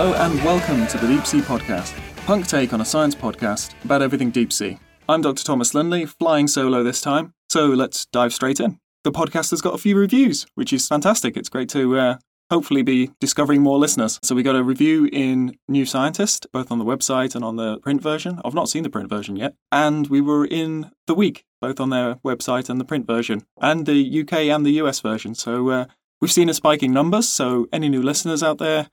Hello 0.00 0.14
and 0.14 0.42
welcome 0.42 0.86
to 0.86 0.96
the 0.96 1.06
Deep 1.06 1.26
Sea 1.26 1.40
Podcast, 1.40 1.94
punk 2.24 2.46
take 2.46 2.72
on 2.72 2.80
a 2.80 2.86
science 2.86 3.14
podcast 3.14 3.74
about 3.84 4.00
everything 4.00 4.30
deep 4.30 4.50
sea. 4.50 4.78
I'm 5.10 5.20
Dr. 5.20 5.44
Thomas 5.44 5.74
Linley, 5.74 6.06
flying 6.06 6.48
solo 6.48 6.82
this 6.82 7.02
time, 7.02 7.34
so 7.50 7.66
let's 7.66 8.06
dive 8.06 8.32
straight 8.32 8.60
in. 8.60 8.78
The 9.04 9.12
podcast 9.12 9.50
has 9.50 9.60
got 9.60 9.74
a 9.74 9.78
few 9.78 9.98
reviews, 9.98 10.46
which 10.54 10.72
is 10.72 10.88
fantastic. 10.88 11.36
It's 11.36 11.50
great 11.50 11.68
to 11.68 11.98
uh, 11.98 12.16
hopefully 12.48 12.80
be 12.80 13.10
discovering 13.20 13.60
more 13.60 13.76
listeners. 13.76 14.18
So 14.22 14.34
we 14.34 14.42
got 14.42 14.56
a 14.56 14.64
review 14.64 15.06
in 15.12 15.58
New 15.68 15.84
Scientist, 15.84 16.46
both 16.50 16.70
on 16.72 16.78
the 16.78 16.84
website 16.86 17.34
and 17.34 17.44
on 17.44 17.56
the 17.56 17.76
print 17.80 18.00
version. 18.00 18.40
I've 18.42 18.54
not 18.54 18.70
seen 18.70 18.84
the 18.84 18.88
print 18.88 19.10
version 19.10 19.36
yet. 19.36 19.54
And 19.70 20.06
we 20.06 20.22
were 20.22 20.46
in 20.46 20.92
The 21.08 21.14
Week, 21.14 21.44
both 21.60 21.78
on 21.78 21.90
their 21.90 22.14
website 22.24 22.70
and 22.70 22.80
the 22.80 22.86
print 22.86 23.06
version, 23.06 23.44
and 23.60 23.84
the 23.84 24.20
UK 24.22 24.32
and 24.48 24.64
the 24.64 24.80
US 24.80 25.00
version. 25.00 25.34
So 25.34 25.68
uh, 25.68 25.84
we've 26.22 26.32
seen 26.32 26.48
a 26.48 26.54
spike 26.54 26.82
in 26.82 26.94
numbers. 26.94 27.28
So 27.28 27.66
any 27.70 27.90
new 27.90 28.00
listeners 28.00 28.42
out 28.42 28.56
there, 28.56 28.88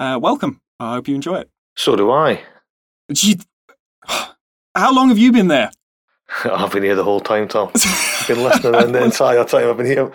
uh, 0.00 0.18
welcome. 0.20 0.60
I 0.78 0.94
hope 0.94 1.08
you 1.08 1.14
enjoy 1.14 1.36
it. 1.40 1.50
So 1.76 1.94
do 1.96 2.10
I. 2.10 2.40
Gee, 3.12 3.38
how 4.74 4.94
long 4.94 5.08
have 5.08 5.18
you 5.18 5.32
been 5.32 5.48
there? 5.48 5.70
I've 6.44 6.72
been 6.72 6.82
here 6.82 6.94
the 6.94 7.04
whole 7.04 7.20
time, 7.20 7.48
Thom. 7.48 7.70
I've 7.74 8.24
been 8.28 8.42
listening 8.42 8.92
the 8.92 9.04
entire 9.04 9.44
time 9.44 9.68
I've 9.68 9.76
been 9.76 9.86
here. 9.86 10.12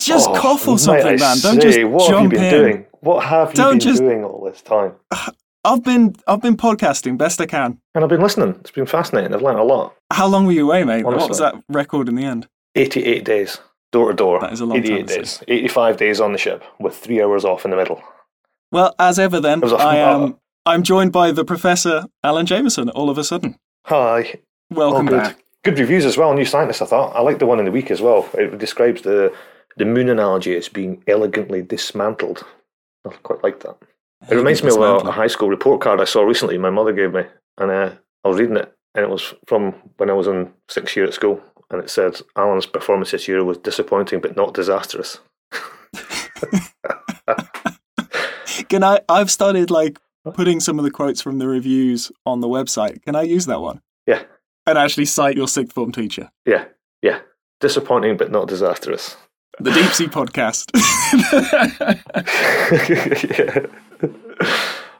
Just 0.00 0.28
Oh, 0.30 0.34
cough 0.40 0.66
or 0.66 0.78
something, 0.78 1.18
man. 1.18 1.38
Don't 1.38 1.60
say, 1.60 1.72
just 1.82 1.84
what 1.84 2.08
jump 2.08 2.32
have 2.32 2.32
you 2.32 2.38
been 2.38 2.44
in. 2.54 2.60
doing? 2.60 2.86
What 3.00 3.24
have 3.24 3.50
you 3.50 3.54
Don't 3.54 3.72
been 3.74 3.80
just- 3.80 4.00
doing 4.00 4.24
all 4.24 4.44
this 4.44 4.62
time? 4.62 4.94
I've 5.64 5.84
been 5.84 6.16
I've 6.26 6.42
been 6.42 6.56
podcasting 6.56 7.16
best 7.16 7.40
I 7.40 7.46
can. 7.46 7.78
And 7.94 8.02
I've 8.02 8.10
been 8.10 8.20
listening. 8.20 8.56
It's 8.60 8.72
been 8.72 8.84
fascinating. 8.86 9.32
I've 9.32 9.42
learned 9.42 9.60
a 9.60 9.62
lot. 9.62 9.94
How 10.12 10.26
long 10.26 10.44
were 10.44 10.50
you 10.52 10.64
away, 10.68 10.82
mate? 10.82 11.04
What 11.04 11.28
was 11.28 11.38
that 11.38 11.54
record 11.68 12.08
in 12.08 12.16
the 12.16 12.24
end? 12.24 12.48
88 12.74 13.24
days, 13.24 13.60
door 13.92 14.08
to 14.08 14.14
door. 14.16 14.40
That 14.40 14.52
is 14.52 14.60
a 14.60 14.66
long 14.66 14.78
88 14.78 14.96
time 14.98 15.06
to 15.06 15.14
days. 15.18 15.42
85 15.46 15.96
days 15.98 16.20
on 16.20 16.32
the 16.32 16.38
ship 16.38 16.64
with 16.80 16.96
three 16.96 17.22
hours 17.22 17.44
off 17.44 17.64
in 17.64 17.70
the 17.70 17.76
middle. 17.76 18.02
Well, 18.72 18.94
as 18.98 19.18
ever, 19.18 19.38
then 19.38 19.58
It 19.58 19.64
was 19.64 19.72
a- 19.72 19.76
I 19.76 19.96
am. 19.96 20.38
I'm 20.66 20.82
joined 20.82 21.12
by 21.12 21.30
the 21.30 21.44
professor 21.44 22.06
Alan 22.24 22.46
Jamieson. 22.46 22.88
All 22.90 23.10
of 23.10 23.18
a 23.18 23.24
sudden, 23.24 23.56
Hi. 23.86 24.40
welcome 24.70 25.06
good. 25.06 25.18
back. 25.18 25.44
Good 25.64 25.78
reviews 25.78 26.04
as 26.04 26.16
well. 26.16 26.32
New 26.34 26.44
Scientist, 26.44 26.82
I 26.82 26.86
thought. 26.86 27.14
I 27.14 27.20
like 27.20 27.38
the 27.38 27.46
one 27.46 27.58
in 27.58 27.64
the 27.66 27.70
week 27.70 27.90
as 27.90 28.00
well. 28.00 28.28
It 28.34 28.58
describes 28.58 29.02
the 29.02 29.32
the 29.76 29.84
moon 29.84 30.08
analogy 30.08 30.56
as 30.56 30.68
being 30.68 31.02
elegantly 31.06 31.62
dismantled. 31.62 32.44
I 33.06 33.10
quite 33.22 33.42
like 33.42 33.60
that. 33.60 33.76
It 34.30 34.34
reminds 34.36 34.62
me 34.62 34.70
of 34.70 34.76
a, 34.76 35.08
a 35.08 35.10
high 35.12 35.26
school 35.28 35.48
report 35.48 35.80
card 35.80 36.00
I 36.00 36.04
saw 36.04 36.22
recently. 36.22 36.58
My 36.58 36.70
mother 36.70 36.92
gave 36.92 37.12
me, 37.12 37.22
and 37.58 37.70
uh, 37.70 37.90
I 38.24 38.28
was 38.28 38.38
reading 38.38 38.56
it, 38.56 38.72
and 38.94 39.04
it 39.04 39.10
was 39.10 39.34
from 39.46 39.72
when 39.96 40.10
I 40.10 40.12
was 40.14 40.26
in 40.28 40.52
sixth 40.68 40.96
year 40.96 41.06
at 41.06 41.14
school, 41.14 41.40
and 41.70 41.82
it 41.82 41.90
said 41.90 42.20
Alan's 42.36 42.66
performance 42.66 43.10
this 43.10 43.26
year 43.28 43.42
was 43.44 43.58
disappointing 43.58 44.20
but 44.20 44.36
not 44.36 44.54
disastrous. 44.54 45.18
Can 48.72 48.82
I? 48.82 49.00
I've 49.06 49.30
started 49.30 49.70
like 49.70 49.98
putting 50.32 50.58
some 50.58 50.78
of 50.78 50.84
the 50.86 50.90
quotes 50.90 51.20
from 51.20 51.38
the 51.38 51.46
reviews 51.46 52.10
on 52.24 52.40
the 52.40 52.48
website. 52.48 53.02
Can 53.02 53.14
I 53.14 53.20
use 53.20 53.44
that 53.44 53.60
one 53.60 53.82
Yeah, 54.06 54.22
and 54.66 54.78
actually 54.78 55.04
cite 55.04 55.36
your 55.36 55.46
sixth 55.46 55.74
form 55.74 55.92
teacher? 55.92 56.30
yeah, 56.46 56.64
yeah. 57.02 57.18
Disappointing 57.60 58.16
but 58.16 58.30
not 58.30 58.48
disastrous. 58.48 59.14
The 59.60 59.72
Deep 59.72 59.92
Sea 59.92 60.06
Podcast. 60.06 60.70
yeah. 63.36 63.66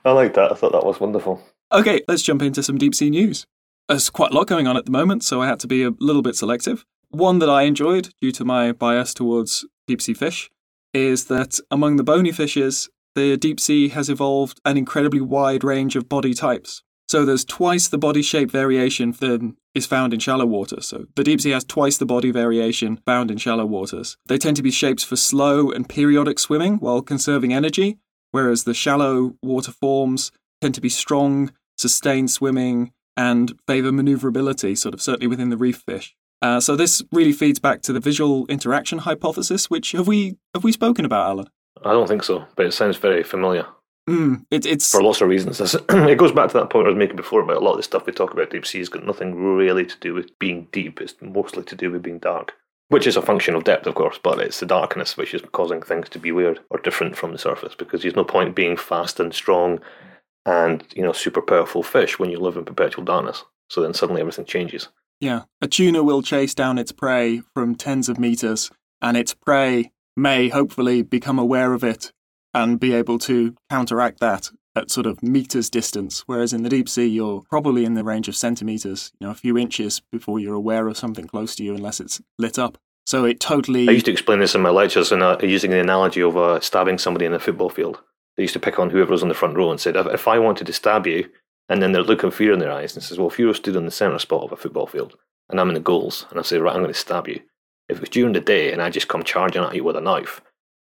I 0.05 0.13
like 0.13 0.35
that. 0.35 0.53
I 0.53 0.55
thought 0.55 0.73
that 0.73 0.85
was 0.85 1.01
wonderful. 1.01 1.43
Okay, 1.73 2.03
let's 2.09 2.23
jump 2.23 2.43
into 2.43 2.63
some 2.63 2.77
deep 2.77 2.95
sea 2.95 3.09
news. 3.09 3.47
There's 3.89 4.11
quite 4.11 4.33
a 4.33 4.35
lot 4.35 4.49
going 4.49 4.67
on 4.67 4.77
at 4.77 4.85
the 4.85 4.93
moment, 4.93 5.25
so 5.25 5.41
I 5.41 5.47
had 5.47 5.61
to 5.61 5.67
be 5.67 5.83
a 5.83 5.93
little 5.99 6.21
bit 6.21 6.37
selective. 6.37 6.85
One 7.09 7.39
that 7.39 7.49
I 7.49 7.63
enjoyed, 7.63 8.11
due 8.21 8.33
to 8.33 8.45
my 8.45 8.73
bias 8.73 9.15
towards 9.15 9.65
deep 9.87 10.03
sea 10.03 10.13
fish, 10.13 10.51
is 10.93 11.25
that 11.27 11.59
among 11.71 11.97
the 11.97 12.05
bony 12.05 12.33
fishes, 12.33 12.91
the 13.15 13.37
deep 13.37 13.61
sea 13.61 13.89
has 13.89 14.09
evolved 14.09 14.61
an 14.65 14.77
incredibly 14.77 15.21
wide 15.21 15.65
range 15.65 15.97
of 15.97 16.09
body 16.09 16.35
types. 16.35 16.83
So 17.09 17.25
there's 17.25 17.45
twice 17.45 17.89
the 17.89 17.99
body 17.99 18.23
shape 18.23 18.51
variation 18.51 19.13
than 19.13 19.57
is 19.75 19.87
found 19.87 20.15
in 20.15 20.21
shallow 20.21 20.47
water. 20.47 20.81
So 20.81 21.07
the 21.15 21.25
deep 21.25 21.41
sea 21.41 21.51
has 21.51 21.65
twice 21.65 21.99
the 21.99 22.07
body 22.07 22.31
variation 22.31 22.99
found 23.05 23.31
in 23.31 23.37
shallow 23.37 23.67
waters. 23.67 24.17
They 24.27 24.39
tend 24.39 24.57
to 24.57 24.63
be 24.63 24.71
shapes 24.71 25.05
for 25.05 25.17
slow 25.17 25.71
and 25.71 25.89
periodic 25.89 26.39
swimming 26.39 26.77
while 26.77 27.03
conserving 27.03 27.53
energy, 27.53 27.99
whereas 28.31 28.65
the 28.65 28.75
shallow 28.75 29.37
water 29.43 29.73
forms 29.73 30.33
tend 30.61 30.75
to 30.75 30.81
be 30.81 30.89
strong, 30.89 31.53
sustained 31.77 32.31
swimming, 32.31 32.93
and 33.17 33.53
favour 33.67 33.91
manoeuvrability, 33.91 34.77
sort 34.79 34.95
of 34.95 35.03
certainly 35.03 35.27
within 35.27 35.51
the 35.51 35.57
reef 35.57 35.83
fish. 35.85 36.15
Uh, 36.41 36.61
so 36.61 36.75
this 36.75 37.03
really 37.13 37.33
feeds 37.33 37.61
back 37.61 37.83
to 37.83 37.93
the 37.93 38.01
visual 38.01 38.47
interaction 38.47 38.99
hypothesis, 38.99 39.69
which 39.69 39.93
have 39.93 40.07
we 40.07 40.37
have 40.55 40.65
we 40.65 40.73
spoken 40.73 41.05
about, 41.05 41.27
Alan? 41.27 41.47
I 41.85 41.93
don't 41.93 42.09
think 42.09 42.23
so, 42.23 42.47
but 42.57 42.67
it 42.67 42.73
sounds 42.73 42.97
very 42.97 43.23
familiar 43.23 43.67
Mm, 44.09 44.45
it, 44.51 44.67
it's 44.67 44.91
for 44.91 45.03
lots 45.03 45.21
of 45.21 45.29
reasons. 45.29 45.61
It 45.91 46.19
goes 46.19 46.33
back 46.33 46.49
to 46.49 46.59
that 46.59 46.71
point 46.71 46.87
I 46.87 46.91
was 46.91 46.99
making 46.99 47.17
before 47.17 47.41
about 47.41 47.59
a 47.59 47.61
lot 47.61 47.73
of 47.73 47.77
the 47.77 47.83
stuff 47.85 48.07
we 48.07 48.13
talk 48.13 48.33
about 48.33 48.51
deep 48.51 48.67
sea 48.67 48.79
has 48.79 48.89
got 48.89 49.07
nothing 49.07 49.35
really 49.35 49.87
to 49.87 49.99
do 50.01 50.13
with 50.15 50.37
being 50.39 50.67
deep. 50.73 51.01
It's 51.01 51.15
mostly 51.21 51.63
to 51.65 51.77
do 51.77 51.91
with 51.91 52.03
being 52.03 52.19
dark, 52.19 52.55
which 52.89 53.07
is 53.07 53.17
a 53.17 53.23
function 53.23 53.55
of 53.55 53.65
depth, 53.65 53.87
of 53.87 53.95
course, 53.95 54.19
but 54.21 54.41
it's 54.41 54.59
the 54.59 54.67
darkness 54.67 55.17
which 55.17 55.35
is 55.35 55.43
causing 55.53 55.83
things 55.83 56.09
to 56.11 56.19
be 56.19 56.33
weird 56.33 56.61
or 56.71 56.81
different 56.81 57.17
from 57.17 57.31
the 57.31 57.39
surface 57.39 57.77
because 57.77 58.03
there's 58.03 58.17
no 58.17 58.25
point 58.25 58.57
being 58.57 58.77
fast 58.77 59.21
and 59.21 59.33
strong 59.33 59.79
and, 60.45 60.85
you 60.97 61.03
know, 61.03 61.13
super 61.13 61.41
powerful 61.41 61.85
fish 61.85 62.19
when 62.19 62.31
you 62.31 62.41
live 62.41 62.57
in 62.57 62.65
perpetual 62.65 63.05
darkness. 63.05 63.45
So 63.71 63.83
then 63.83 63.95
suddenly 63.95 64.21
everything 64.21 64.45
changes. 64.45 64.89
yeah, 65.21 65.43
a 65.61 65.69
tuna 65.69 66.03
will 66.03 66.23
chase 66.23 66.55
down 66.55 66.77
its 66.77 66.91
prey 66.91 67.43
from 67.55 67.77
tens 67.77 68.09
of 68.09 68.19
meters, 68.19 68.71
and 69.01 69.17
its 69.17 69.33
prey 69.33 69.93
may 70.17 70.49
hopefully 70.49 71.03
become 71.03 71.39
aware 71.39 71.73
of 71.73 71.85
it 71.85 72.13
and 72.55 72.79
be 72.79 72.93
able 72.93 73.19
to 73.19 73.55
counteract 73.71 74.21
that 74.21 74.51
at 74.75 74.91
sort 74.91 75.07
of 75.07 75.23
meters 75.23 75.71
distance. 75.71 76.25
Whereas 76.27 76.53
in 76.53 76.63
the 76.63 76.69
deep 76.69 76.89
sea, 76.89 77.07
you're 77.07 77.43
probably 77.49 77.85
in 77.85 77.95
the 77.95 78.05
range 78.05 78.29
of 78.29 78.37
centimeters, 78.37 79.13
you 79.21 79.27
know, 79.27 79.31
a 79.31 79.37
few 79.37 79.59
inches 79.59 80.01
before 80.11 80.39
you're 80.39 80.55
aware 80.55 80.89
of 80.89 80.97
something 80.97 81.27
close 81.27 81.55
to 81.57 81.65
you, 81.65 81.75
unless 81.75 82.01
it's 82.01 82.21
lit 82.39 82.59
up. 82.59 82.79
So 83.05 83.25
it 83.25 83.41
totally. 83.41 83.89
I 83.89 83.93
used 83.93 84.07
to 84.07 84.13
explain 84.13 84.39
this 84.39 84.55
in 84.55 84.63
my 84.63 84.71
lectures 84.71 85.13
and 85.13 85.23
uh, 85.23 85.37
using 85.43 85.71
the 85.71 85.81
analogy 85.81 86.23
of 86.23 86.37
uh, 86.37 86.61
stabbing 86.61 86.99
somebody 86.99 87.27
in 87.27 87.35
a 87.35 87.39
football 87.39 87.69
field. 87.69 88.01
They 88.37 88.45
used 88.45 88.55
to 88.55 88.61
pick 88.61 88.79
on 88.79 88.91
whoever 88.91 89.11
was 89.11 89.23
on 89.23 89.29
the 89.29 89.35
front 89.35 89.57
row 89.57 89.71
and 89.71 89.81
said, 89.81 89.97
if, 89.97 90.27
I 90.27 90.39
wanted 90.39 90.67
to 90.67 90.73
stab 90.73 91.07
you, 91.07 91.29
and 91.69 91.83
then 91.83 91.93
they're 91.93 92.03
looking 92.03 92.31
fear 92.31 92.53
in 92.53 92.59
their 92.59 92.73
eyes 92.73 92.95
and 92.95 93.03
says, 93.03 93.19
well, 93.19 93.29
if 93.29 93.39
you 93.39 93.47
were 93.47 93.55
stood 93.55 93.77
in 93.77 93.85
the 93.85 93.91
centre 93.91 94.19
spot 94.19 94.45
of 94.45 94.53
a 94.53 94.57
football 94.57 94.87
field 94.87 95.17
and 95.49 95.61
I'm 95.61 95.69
in 95.69 95.75
the 95.75 95.81
goals 95.81 96.27
and 96.31 96.39
I 96.39 96.43
say, 96.43 96.59
right, 96.59 96.75
I'm 96.75 96.83
going 96.83 96.93
to 96.93 96.99
stab 96.99 97.29
you. 97.29 97.41
If 97.89 97.99
it 97.99 98.01
was 98.01 98.09
during 98.09 98.33
the 98.33 98.41
day 98.41 98.73
and 98.73 98.81
I 98.81 98.91
just 98.91 99.09
come 99.09 99.23
charging 99.23 99.63
at 99.63 99.75
you 99.75 99.85
with 99.85 99.97
a 99.97 100.01
knife, 100.01 100.41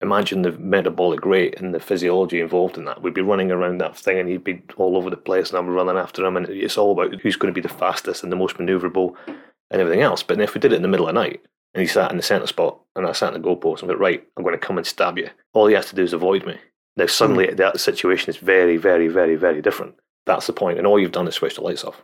imagine 0.01 0.43
the 0.43 0.53
metabolic 0.53 1.25
rate 1.25 1.59
and 1.59 1.75
the 1.75 1.81
physiology 1.81 2.41
involved 2.41 2.77
in 2.77 2.85
that. 2.85 3.03
We'd 3.03 3.15
be 3.15 3.23
running 3.23 3.51
around 3.51 3.79
that 3.79 3.97
thing 3.97 4.19
and 4.19 4.29
he'd 4.29 4.45
be 4.45 4.63
all 4.77 4.97
over 4.97 5.11
the 5.11 5.17
place 5.17 5.51
and 5.51 5.59
I'm 5.59 5.69
running 5.69 5.97
after 5.97 6.25
him 6.25 6.37
and 6.37 6.49
it's 6.49 6.79
all 6.79 6.93
about 6.93 7.21
who's 7.21 7.37
going 7.37 7.53
to 7.53 7.61
be 7.61 7.67
the 7.67 7.75
fastest 7.75 8.23
and 8.23 8.31
the 8.31 8.37
most 8.37 8.57
manoeuvrable 8.57 9.15
and 9.27 9.81
everything 9.81 10.03
else. 10.03 10.23
But 10.23 10.41
if 10.41 10.55
we 10.55 10.61
did 10.61 10.73
it 10.73 10.77
in 10.77 10.83
the 10.83 10.89
middle 10.89 11.09
of 11.09 11.15
the 11.15 11.21
night 11.21 11.41
and 11.75 11.81
he 11.81 11.87
sat 11.87 12.11
in 12.11 12.17
the 12.17 12.23
centre 12.23 12.47
spot 12.47 12.79
and 12.97 13.07
I 13.07 13.13
sat 13.13 13.35
in 13.35 13.41
the 13.41 13.49
goalpost 13.49 13.81
and 13.81 13.89
went, 13.89 14.01
right, 14.01 14.27
I'm 14.37 14.43
going 14.43 14.55
to 14.55 14.67
come 14.67 14.79
and 14.79 14.87
stab 14.87 15.19
you. 15.19 15.31
All 15.55 15.67
he 15.67 15.75
has 15.75 15.87
to 15.87 15.97
do 15.97 16.03
is 16.03 16.13
avoid 16.13 16.47
me. 16.47 16.59
Now 16.97 17.07
suddenly 17.07 17.49
hmm. 17.49 17.57
that 17.57 17.81
situation 17.81 18.31
is 18.31 18.37
very, 18.37 18.77
very, 18.77 19.09
very, 19.09 19.37
very 19.37 19.63
different. 19.63 19.95
That's 20.27 20.47
the 20.47 20.53
point, 20.53 20.79
and 20.79 20.87
all 20.87 21.01
you've 21.01 21.13
done 21.13 21.27
is 21.27 21.35
switch 21.35 21.57
the 21.57 21.63
lights 21.63 21.85
off. 21.85 22.03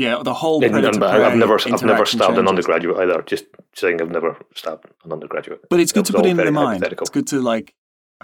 Yeah, 0.00 0.22
the 0.24 0.32
whole. 0.34 0.64
And- 0.64 0.74
I've 0.74 1.36
never, 1.36 1.58
I've 1.60 1.82
never 1.82 2.06
stabbed 2.06 2.38
an 2.38 2.48
undergraduate 2.48 2.96
either. 2.98 3.22
Just 3.22 3.44
saying, 3.74 4.00
I've 4.00 4.10
never 4.10 4.36
stabbed 4.54 4.86
an 5.04 5.12
undergraduate. 5.12 5.60
But 5.68 5.78
it's 5.80 5.92
good 5.92 6.06
to 6.06 6.12
put 6.14 6.26
in 6.26 6.36
their 6.38 6.50
mind. 6.50 6.82
It's 6.84 7.10
good 7.10 7.26
to 7.28 7.40
like 7.40 7.74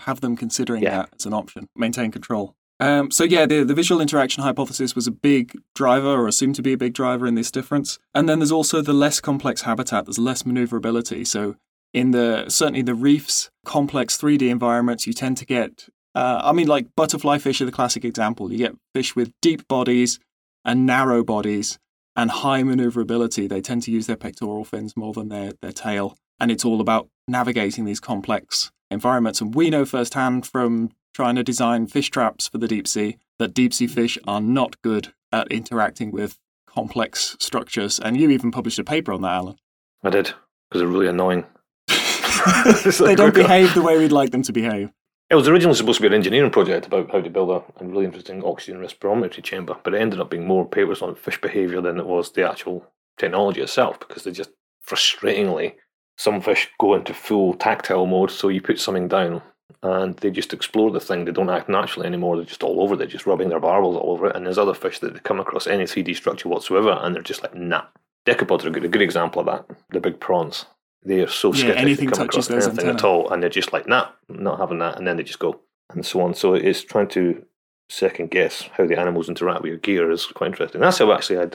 have 0.00 0.20
them 0.22 0.36
considering 0.36 0.82
Yeah. 0.82 0.96
that 0.96 1.10
as 1.18 1.26
an 1.26 1.34
option. 1.34 1.68
Maintain 1.76 2.10
control. 2.10 2.54
Um, 2.80 3.10
so 3.10 3.24
yeah, 3.24 3.46
the, 3.46 3.64
the 3.64 3.74
visual 3.74 4.00
interaction 4.00 4.42
hypothesis 4.42 4.94
was 4.94 5.06
a 5.06 5.10
big 5.10 5.52
driver, 5.74 6.08
or 6.08 6.26
assumed 6.28 6.54
to 6.56 6.62
be 6.62 6.72
a 6.72 6.78
big 6.78 6.94
driver 6.94 7.26
in 7.26 7.34
this 7.34 7.50
difference. 7.50 7.98
And 8.14 8.28
then 8.28 8.38
there's 8.38 8.52
also 8.52 8.80
the 8.82 8.92
less 8.92 9.20
complex 9.20 9.62
habitat. 9.62 10.06
There's 10.06 10.18
less 10.18 10.44
maneuverability. 10.46 11.24
So 11.26 11.56
in 11.94 12.10
the 12.12 12.46
certainly 12.48 12.82
the 12.82 12.94
reefs, 12.94 13.50
complex 13.64 14.16
3D 14.18 14.48
environments, 14.50 15.06
you 15.06 15.12
tend 15.12 15.36
to 15.38 15.44
get. 15.46 15.88
Uh, 16.14 16.40
I 16.42 16.52
mean, 16.52 16.66
like 16.66 16.86
butterfly 16.96 17.36
fish 17.38 17.60
are 17.60 17.66
the 17.66 17.72
classic 17.72 18.02
example. 18.04 18.50
You 18.50 18.58
get 18.58 18.74
fish 18.94 19.14
with 19.14 19.32
deep 19.42 19.68
bodies 19.68 20.18
and 20.66 20.84
narrow 20.84 21.24
bodies 21.24 21.78
and 22.14 22.30
high 22.30 22.62
maneuverability. 22.62 23.46
They 23.46 23.62
tend 23.62 23.84
to 23.84 23.90
use 23.90 24.06
their 24.06 24.16
pectoral 24.16 24.64
fins 24.64 24.96
more 24.96 25.14
than 25.14 25.28
their, 25.28 25.52
their 25.62 25.72
tail. 25.72 26.18
And 26.38 26.50
it's 26.50 26.64
all 26.64 26.82
about 26.82 27.08
navigating 27.26 27.84
these 27.84 28.00
complex 28.00 28.70
environments. 28.90 29.40
And 29.40 29.54
we 29.54 29.70
know 29.70 29.86
firsthand 29.86 30.44
from 30.46 30.90
trying 31.14 31.36
to 31.36 31.42
design 31.42 31.86
fish 31.86 32.10
traps 32.10 32.48
for 32.48 32.58
the 32.58 32.68
deep 32.68 32.86
sea 32.86 33.16
that 33.38 33.54
deep 33.54 33.72
sea 33.72 33.86
fish 33.86 34.18
are 34.26 34.40
not 34.40 34.80
good 34.82 35.12
at 35.32 35.50
interacting 35.52 36.10
with 36.10 36.38
complex 36.66 37.36
structures. 37.38 37.98
And 37.98 38.18
you 38.18 38.30
even 38.30 38.50
published 38.50 38.78
a 38.78 38.84
paper 38.84 39.12
on 39.12 39.22
that, 39.22 39.32
Alan. 39.32 39.56
I 40.02 40.10
did 40.10 40.32
because 40.68 40.80
they're 40.80 40.86
really 40.86 41.08
annoying. 41.08 41.44
they 41.88 43.14
don't 43.14 43.34
behave 43.34 43.74
the 43.74 43.82
way 43.82 43.98
we'd 43.98 44.12
like 44.12 44.30
them 44.30 44.42
to 44.42 44.52
behave. 44.52 44.90
It 45.28 45.34
was 45.34 45.48
originally 45.48 45.74
supposed 45.74 45.96
to 45.96 46.02
be 46.02 46.06
an 46.06 46.14
engineering 46.14 46.52
project 46.52 46.86
about 46.86 47.10
how 47.10 47.20
to 47.20 47.30
build 47.30 47.50
a, 47.50 47.82
a 47.82 47.86
really 47.86 48.04
interesting 48.04 48.44
oxygen 48.44 48.80
respirometry 48.80 49.42
chamber, 49.42 49.76
but 49.82 49.92
it 49.92 50.00
ended 50.00 50.20
up 50.20 50.30
being 50.30 50.46
more 50.46 50.64
papers 50.64 51.02
on 51.02 51.16
fish 51.16 51.40
behaviour 51.40 51.80
than 51.80 51.98
it 51.98 52.06
was 52.06 52.30
the 52.30 52.48
actual 52.48 52.86
technology 53.18 53.60
itself 53.60 53.98
because 53.98 54.22
they 54.22 54.30
just 54.30 54.50
frustratingly 54.86 55.74
some 56.16 56.40
fish 56.40 56.68
go 56.78 56.94
into 56.94 57.12
full 57.12 57.54
tactile 57.54 58.06
mode. 58.06 58.30
So 58.30 58.48
you 58.48 58.62
put 58.62 58.78
something 58.78 59.08
down 59.08 59.42
and 59.82 60.16
they 60.18 60.30
just 60.30 60.52
explore 60.52 60.92
the 60.92 61.00
thing. 61.00 61.24
They 61.24 61.32
don't 61.32 61.50
act 61.50 61.68
naturally 61.68 62.06
anymore. 62.06 62.36
They're 62.36 62.44
just 62.44 62.62
all 62.62 62.80
over. 62.80 62.94
They're 62.94 63.08
just 63.08 63.26
rubbing 63.26 63.48
their 63.48 63.60
barbels 63.60 63.96
all 63.96 64.12
over 64.12 64.28
it. 64.28 64.36
And 64.36 64.46
there's 64.46 64.58
other 64.58 64.74
fish 64.74 65.00
that 65.00 65.12
they 65.12 65.20
come 65.20 65.40
across 65.40 65.66
any 65.66 65.84
3D 65.84 66.14
structure 66.14 66.48
whatsoever, 66.48 66.98
and 67.02 67.14
they're 67.14 67.22
just 67.22 67.42
like, 67.42 67.54
nah. 67.54 67.84
Decapods 68.26 68.64
are 68.64 68.68
a 68.68 68.72
good, 68.72 68.84
a 68.84 68.88
good 68.88 69.02
example 69.02 69.40
of 69.40 69.46
that. 69.46 69.76
The 69.90 70.00
big 70.00 70.20
prawns. 70.20 70.66
They 71.06 71.20
are 71.20 71.28
so 71.28 71.52
Yeah, 71.52 71.60
skittish. 71.60 71.76
anything 71.82 72.06
they 72.10 72.16
come 72.16 72.26
touches 72.26 72.48
across 72.48 72.64
those 72.64 72.68
anything 72.68 72.90
at 72.90 73.04
all, 73.04 73.30
and 73.30 73.42
they're 73.42 73.48
just 73.48 73.72
like, 73.72 73.86
nah, 73.86 74.08
not 74.28 74.58
having 74.58 74.80
that. 74.80 74.98
And 74.98 75.06
then 75.06 75.16
they 75.16 75.22
just 75.22 75.38
go, 75.38 75.60
and 75.90 76.04
so 76.04 76.20
on. 76.20 76.34
So 76.34 76.54
it's 76.54 76.82
trying 76.82 77.08
to 77.08 77.44
second 77.88 78.30
guess 78.32 78.68
how 78.76 78.86
the 78.86 78.98
animals 78.98 79.28
interact 79.28 79.62
with 79.62 79.68
your 79.70 79.78
gear 79.78 80.10
is 80.10 80.26
quite 80.26 80.48
interesting. 80.48 80.80
That's 80.80 80.98
how 80.98 81.12
actually 81.12 81.38
I 81.38 81.46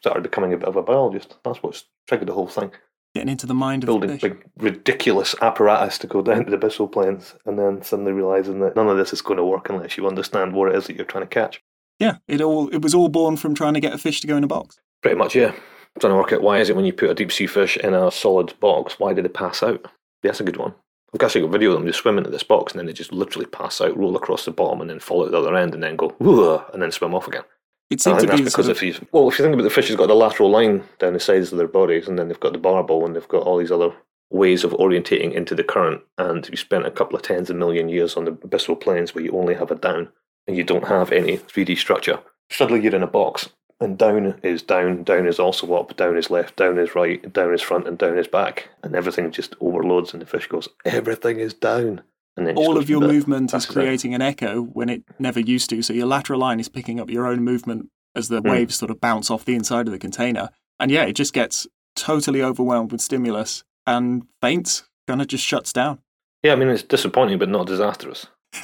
started 0.00 0.22
becoming 0.22 0.54
a 0.54 0.56
bit 0.56 0.68
of 0.68 0.76
a 0.76 0.82
biologist. 0.82 1.36
That's 1.44 1.62
what's 1.62 1.84
triggered 2.08 2.28
the 2.28 2.32
whole 2.32 2.48
thing 2.48 2.72
Getting 3.14 3.28
into 3.28 3.46
the 3.46 3.54
mind 3.54 3.84
of 3.84 3.88
the 3.88 3.92
building 3.92 4.16
big, 4.16 4.44
ridiculous 4.56 5.36
apparatus 5.40 5.98
to 5.98 6.06
go 6.06 6.22
down 6.22 6.46
to 6.46 6.50
the 6.50 6.58
abyssal 6.58 6.90
plains, 6.90 7.34
and 7.44 7.58
then 7.58 7.82
suddenly 7.82 8.12
realizing 8.12 8.58
that 8.60 8.74
none 8.74 8.88
of 8.88 8.96
this 8.96 9.12
is 9.12 9.22
going 9.22 9.36
to 9.36 9.44
work 9.44 9.68
unless 9.68 9.96
you 9.96 10.08
understand 10.08 10.52
what 10.54 10.70
it 10.70 10.74
is 10.76 10.86
that 10.86 10.96
you're 10.96 11.04
trying 11.04 11.22
to 11.24 11.28
catch. 11.28 11.62
Yeah, 12.00 12.16
it 12.26 12.40
all 12.40 12.68
it 12.70 12.82
was 12.82 12.94
all 12.94 13.08
born 13.08 13.36
from 13.36 13.54
trying 13.54 13.74
to 13.74 13.80
get 13.80 13.92
a 13.92 13.98
fish 13.98 14.20
to 14.22 14.26
go 14.26 14.36
in 14.36 14.42
a 14.42 14.48
box. 14.48 14.80
Pretty 15.02 15.16
much, 15.16 15.36
yeah. 15.36 15.52
Trying 16.00 16.12
to 16.12 16.16
work 16.16 16.32
out 16.32 16.42
why 16.42 16.58
is 16.58 16.70
it 16.70 16.76
when 16.76 16.84
you 16.84 16.92
put 16.92 17.10
a 17.10 17.14
deep 17.14 17.30
sea 17.30 17.46
fish 17.46 17.76
in 17.76 17.94
a 17.94 18.10
solid 18.10 18.58
box, 18.60 18.98
why 18.98 19.12
do 19.12 19.22
they 19.22 19.28
pass 19.28 19.62
out? 19.62 19.86
That's 20.22 20.40
a 20.40 20.44
good 20.44 20.56
one. 20.56 20.74
I've 21.14 21.22
actually 21.22 21.42
got 21.42 21.48
a 21.48 21.52
video 21.52 21.70
of 21.70 21.78
them 21.78 21.86
just 21.86 22.00
swim 22.00 22.18
into 22.18 22.30
this 22.30 22.42
box 22.42 22.72
and 22.72 22.80
then 22.80 22.86
they 22.86 22.92
just 22.92 23.12
literally 23.12 23.46
pass 23.46 23.80
out, 23.80 23.96
roll 23.96 24.16
across 24.16 24.44
the 24.44 24.50
bottom, 24.50 24.80
and 24.80 24.90
then 24.90 24.98
fall 24.98 25.24
out 25.24 25.30
the 25.30 25.38
other 25.38 25.54
end, 25.54 25.72
and 25.74 25.82
then 25.82 25.94
go 25.94 26.08
"Whoa," 26.18 26.64
and 26.72 26.82
then 26.82 26.90
swim 26.90 27.14
off 27.14 27.28
again. 27.28 27.44
It 27.90 28.04
I 28.06 28.10
to 28.12 28.16
think 28.16 28.30
that's 28.30 28.40
be 28.40 28.44
because 28.44 28.66
sort 28.66 28.76
of, 28.76 28.82
if 28.82 29.00
you 29.00 29.06
well, 29.12 29.28
if 29.28 29.38
you 29.38 29.44
think 29.44 29.54
about 29.54 29.62
the 29.62 29.70
fish 29.70 29.88
has 29.88 29.96
got 29.96 30.08
the 30.08 30.14
lateral 30.14 30.50
line 30.50 30.82
down 30.98 31.12
the 31.12 31.20
sides 31.20 31.52
of 31.52 31.58
their 31.58 31.68
bodies, 31.68 32.08
and 32.08 32.18
then 32.18 32.26
they've 32.26 32.40
got 32.40 32.52
the 32.52 32.58
barbel, 32.58 33.06
and 33.06 33.14
they've 33.14 33.28
got 33.28 33.44
all 33.44 33.58
these 33.58 33.70
other 33.70 33.92
ways 34.30 34.64
of 34.64 34.72
orientating 34.72 35.32
into 35.32 35.54
the 35.54 35.62
current. 35.62 36.02
And 36.18 36.48
you 36.48 36.56
spent 36.56 36.86
a 36.86 36.90
couple 36.90 37.14
of 37.14 37.22
tens 37.22 37.50
of 37.50 37.56
million 37.56 37.88
years 37.88 38.16
on 38.16 38.24
the 38.24 38.32
abyssal 38.32 38.80
plains 38.80 39.14
where 39.14 39.22
you 39.22 39.30
only 39.32 39.54
have 39.54 39.70
a 39.70 39.76
down 39.76 40.08
and 40.48 40.56
you 40.56 40.64
don't 40.64 40.88
have 40.88 41.12
any 41.12 41.38
3D 41.38 41.78
structure. 41.78 42.18
Suddenly 42.50 42.82
you're 42.82 42.96
in 42.96 43.02
a 43.02 43.06
box, 43.06 43.50
and 43.80 43.98
down 43.98 44.38
is 44.42 44.62
down, 44.62 45.02
down 45.04 45.26
is 45.26 45.38
also 45.38 45.72
up, 45.74 45.96
down 45.96 46.16
is 46.16 46.30
left, 46.30 46.56
down 46.56 46.78
is 46.78 46.94
right, 46.94 47.32
down 47.32 47.52
is 47.52 47.62
front, 47.62 47.86
and 47.88 47.98
down 47.98 48.16
is 48.18 48.28
back, 48.28 48.68
and 48.82 48.94
everything 48.94 49.30
just 49.30 49.54
overloads, 49.60 50.12
and 50.12 50.22
the 50.22 50.26
fish 50.26 50.46
goes, 50.46 50.68
everything 50.84 51.38
is 51.40 51.54
down. 51.54 52.02
And 52.36 52.46
then 52.48 52.56
all 52.56 52.76
of 52.78 52.88
your 52.88 53.00
movement 53.00 53.54
is 53.54 53.64
it. 53.64 53.72
creating 53.72 54.12
an 54.14 54.20
echo 54.22 54.60
when 54.62 54.88
it 54.88 55.02
never 55.20 55.38
used 55.38 55.70
to. 55.70 55.82
So 55.82 55.92
your 55.92 56.06
lateral 56.06 56.40
line 56.40 56.58
is 56.58 56.68
picking 56.68 56.98
up 56.98 57.08
your 57.08 57.26
own 57.28 57.44
movement 57.44 57.90
as 58.16 58.28
the 58.28 58.40
Hmm. 58.40 58.48
waves 58.50 58.74
sort 58.74 58.90
of 58.90 59.00
bounce 59.00 59.30
off 59.30 59.44
the 59.44 59.54
inside 59.54 59.86
of 59.86 59.92
the 59.92 59.98
container. 60.00 60.50
And 60.80 60.90
yeah, 60.90 61.04
it 61.04 61.12
just 61.12 61.32
gets 61.32 61.68
totally 61.94 62.42
overwhelmed 62.42 62.90
with 62.90 63.00
stimulus 63.00 63.62
and 63.86 64.24
faints, 64.42 64.82
kind 65.06 65.20
of 65.20 65.28
just 65.28 65.44
shuts 65.44 65.72
down. 65.72 66.00
Yeah, 66.42 66.54
I 66.54 66.56
mean 66.56 66.68
it's 66.68 66.82
disappointing, 66.82 67.38
but 67.38 67.48
not 67.48 67.68
disastrous. 67.68 68.26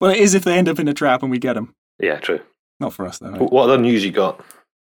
well, 0.00 0.10
it 0.10 0.18
is 0.18 0.34
if 0.34 0.44
they 0.44 0.56
end 0.56 0.68
up 0.68 0.78
in 0.78 0.88
a 0.88 0.94
trap 0.94 1.22
and 1.22 1.30
we 1.30 1.38
get 1.38 1.54
them. 1.54 1.74
Yeah, 1.98 2.18
true. 2.18 2.40
Not 2.80 2.92
for 2.94 3.06
us, 3.06 3.18
though. 3.18 3.32
What 3.32 3.52
what 3.52 3.64
other 3.64 3.78
news 3.78 4.04
you 4.04 4.10
got? 4.10 4.40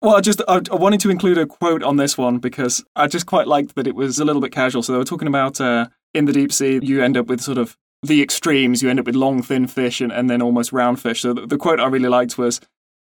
Well, 0.02 0.16
I 0.16 0.22
just 0.22 0.42
I, 0.48 0.62
I 0.72 0.76
wanted 0.76 1.02
to 1.02 1.10
include 1.10 1.38
a 1.38 1.46
quote 1.46 1.84
on 1.84 1.98
this 1.98 2.18
one 2.18 2.38
because 2.38 2.84
I 2.96 3.08
just 3.08 3.26
quite 3.26 3.48
liked 3.48 3.76
that 3.76 3.88
it 3.88 3.96
was 3.96 4.20
a 4.20 4.26
little 4.26 4.42
bit 4.42 4.52
casual. 4.52 4.84
So 4.84 4.94
they 4.94 4.98
were 4.98 5.06
talking 5.06 5.28
about 5.28 5.60
uh, 5.60 5.88
in 6.14 6.26
the 6.26 6.34
deep 6.34 6.54
sea, 6.54 6.80
you 6.82 7.04
end 7.04 7.18
up 7.18 7.28
with 7.28 7.42
sort 7.42 7.58
of 7.58 7.78
the 8.02 8.22
extremes. 8.22 8.82
You 8.82 8.90
end 8.90 9.00
up 9.00 9.06
with 9.06 9.16
long, 9.16 9.42
thin 9.42 9.68
fish 9.68 10.00
and, 10.00 10.12
and 10.12 10.30
then 10.30 10.42
almost 10.42 10.72
round 10.72 11.02
fish. 11.02 11.22
So 11.22 11.34
the, 11.34 11.46
the 11.46 11.58
quote 11.58 11.80
I 11.80 11.88
really 11.88 12.10
liked 12.10 12.38
was 12.38 12.62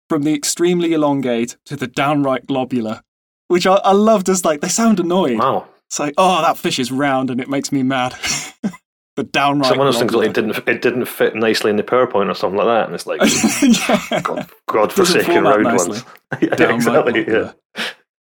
from 0.10 0.24
the 0.24 0.34
extremely 0.34 0.94
elongate 0.94 1.56
to 1.66 1.78
the 1.78 1.88
downright 1.88 2.48
globular, 2.48 3.02
which 3.48 3.66
I, 3.66 3.76
I 3.76 3.94
loved 3.94 4.28
as 4.28 4.44
like 4.44 4.62
they 4.62 4.68
sound 4.68 5.00
annoyed. 5.00 5.40
Wow. 5.40 5.68
It's 5.88 6.00
like, 6.00 6.14
oh, 6.18 6.42
that 6.42 6.58
fish 6.58 6.80
is 6.80 6.92
round 6.92 7.30
and 7.30 7.40
it 7.40 7.50
makes 7.50 7.72
me 7.72 7.84
mad. 7.84 8.16
the 9.16 9.24
downright. 9.24 9.72
So 9.72 9.78
one 9.78 9.88
of 9.88 9.94
those 9.94 10.00
things 10.00 10.14
like 10.14 10.30
it 10.30 10.34
didn't 10.34 10.68
it 10.68 10.82
didn't 10.82 11.06
fit 11.06 11.36
nicely 11.36 11.70
in 11.70 11.78
the 11.78 11.84
PowerPoint 11.84 12.30
or 12.30 12.34
something 12.34 12.58
like 12.58 12.68
that, 12.68 12.86
and 12.86 12.96
it's 12.96 13.08
like 13.08 13.22
yeah. 14.12 14.22
God, 14.22 14.50
God 14.68 14.90
Doesn't 14.96 15.22
forsaken 15.22 15.44
round 15.44 15.64
nicely. 15.64 15.90
ones. 15.90 16.06
yeah, 16.42 16.76
exactly. 16.76 17.26
Yeah. 17.28 17.52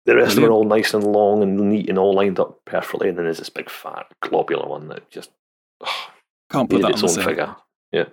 The 0.06 0.14
rest 0.14 0.36
of 0.36 0.36
them 0.36 0.44
are 0.44 0.52
all 0.52 0.64
nice 0.64 0.94
and 0.94 1.02
long 1.02 1.42
and 1.42 1.56
neat 1.56 1.88
and 1.88 1.98
all 1.98 2.14
lined 2.14 2.38
up 2.38 2.60
perfectly, 2.64 3.08
and 3.08 3.18
then 3.18 3.24
there's 3.24 3.38
this 3.38 3.48
big 3.48 3.68
fat 3.68 4.06
globular 4.20 4.68
one 4.68 4.88
that 4.88 5.10
just 5.10 5.30
oh, 5.84 6.10
Can't 6.50 6.70
put 6.70 6.82
that 6.82 6.92
its 6.92 7.02
on 7.02 7.12
the 7.12 7.20
own 7.20 7.26
figure. 7.26 7.56
Yeah. 7.90 8.04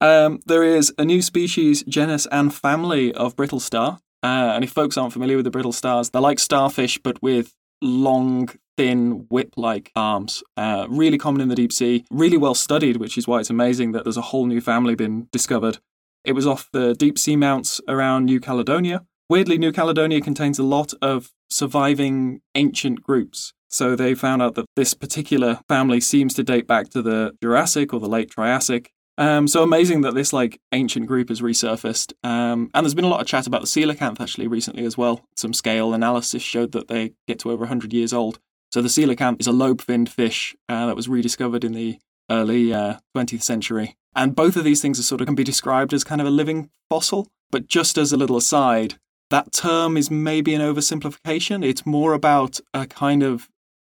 Um, 0.00 0.40
there 0.46 0.62
is 0.62 0.92
a 0.98 1.04
new 1.04 1.22
species, 1.22 1.82
genus, 1.84 2.26
and 2.30 2.54
family 2.54 3.12
of 3.12 3.34
brittle 3.34 3.60
star. 3.60 3.98
Uh, 4.22 4.52
and 4.54 4.62
if 4.64 4.70
folks 4.70 4.96
aren't 4.96 5.12
familiar 5.12 5.36
with 5.36 5.44
the 5.44 5.50
brittle 5.50 5.72
stars, 5.72 6.10
they're 6.10 6.22
like 6.22 6.38
starfish 6.38 6.98
but 6.98 7.20
with 7.22 7.54
long, 7.82 8.48
thin, 8.76 9.26
whip 9.28 9.54
like 9.56 9.90
arms. 9.96 10.42
Uh, 10.56 10.86
really 10.88 11.18
common 11.18 11.40
in 11.40 11.48
the 11.48 11.54
deep 11.54 11.72
sea, 11.72 12.04
really 12.10 12.36
well 12.36 12.54
studied, 12.54 12.96
which 12.96 13.16
is 13.16 13.26
why 13.26 13.40
it's 13.40 13.50
amazing 13.50 13.92
that 13.92 14.04
there's 14.04 14.16
a 14.16 14.22
whole 14.22 14.46
new 14.46 14.60
family 14.60 14.94
been 14.94 15.28
discovered. 15.32 15.78
It 16.24 16.32
was 16.32 16.46
off 16.46 16.68
the 16.72 16.94
deep 16.94 17.18
sea 17.18 17.36
mounts 17.36 17.80
around 17.88 18.24
New 18.24 18.40
Caledonia. 18.40 19.04
Weirdly, 19.28 19.58
New 19.58 19.72
Caledonia 19.72 20.20
contains 20.20 20.58
a 20.58 20.64
lot 20.64 20.92
of 21.00 21.32
surviving 21.50 22.40
ancient 22.54 23.02
groups. 23.02 23.52
So 23.68 23.96
they 23.96 24.14
found 24.14 24.42
out 24.42 24.54
that 24.54 24.66
this 24.76 24.94
particular 24.94 25.60
family 25.68 26.00
seems 26.00 26.34
to 26.34 26.42
date 26.42 26.66
back 26.66 26.88
to 26.90 27.02
the 27.02 27.32
Jurassic 27.42 27.92
or 27.92 28.00
the 28.00 28.08
late 28.08 28.30
Triassic. 28.30 28.90
Um, 29.18 29.48
so 29.48 29.62
amazing 29.62 30.02
that 30.02 30.14
this 30.14 30.32
like 30.32 30.60
ancient 30.72 31.06
group 31.06 31.30
has 31.30 31.40
resurfaced. 31.40 32.12
Um, 32.22 32.70
and 32.74 32.84
there's 32.84 32.94
been 32.94 33.04
a 33.04 33.08
lot 33.08 33.20
of 33.20 33.26
chat 33.26 33.46
about 33.46 33.62
the 33.62 33.66
coelacanth 33.66 34.20
actually 34.20 34.46
recently 34.46 34.84
as 34.84 34.98
well. 34.98 35.22
Some 35.36 35.52
scale 35.52 35.94
analysis 35.94 36.42
showed 36.42 36.72
that 36.72 36.88
they 36.88 37.12
get 37.26 37.38
to 37.40 37.50
over 37.50 37.60
100 37.60 37.92
years 37.92 38.12
old. 38.12 38.38
So 38.72 38.82
the 38.82 38.88
coelacanth 38.88 39.40
is 39.40 39.46
a 39.46 39.52
lobe-finned 39.52 40.10
fish 40.10 40.54
uh, 40.68 40.86
that 40.86 40.96
was 40.96 41.08
rediscovered 41.08 41.64
in 41.64 41.72
the 41.72 41.98
early 42.30 42.72
uh, 42.72 42.96
20th 43.16 43.42
century. 43.42 43.96
And 44.14 44.34
both 44.34 44.56
of 44.56 44.64
these 44.64 44.80
things 44.80 44.98
are 44.98 45.04
sort 45.04 45.20
of 45.20 45.26
can 45.26 45.34
be 45.34 45.44
described 45.44 45.92
as 45.92 46.04
kind 46.04 46.20
of 46.20 46.26
a 46.26 46.30
living 46.30 46.70
fossil. 46.88 47.28
But 47.50 47.68
just 47.68 47.96
as 47.96 48.12
a 48.12 48.16
little 48.16 48.36
aside, 48.36 48.94
that 49.30 49.52
term 49.52 49.96
is 49.96 50.10
maybe 50.10 50.54
an 50.54 50.60
oversimplification. 50.60 51.64
It's 51.64 51.86
more 51.86 52.12
about 52.12 52.60
a 52.74 52.86
kind 52.86 53.22
of 53.22 53.48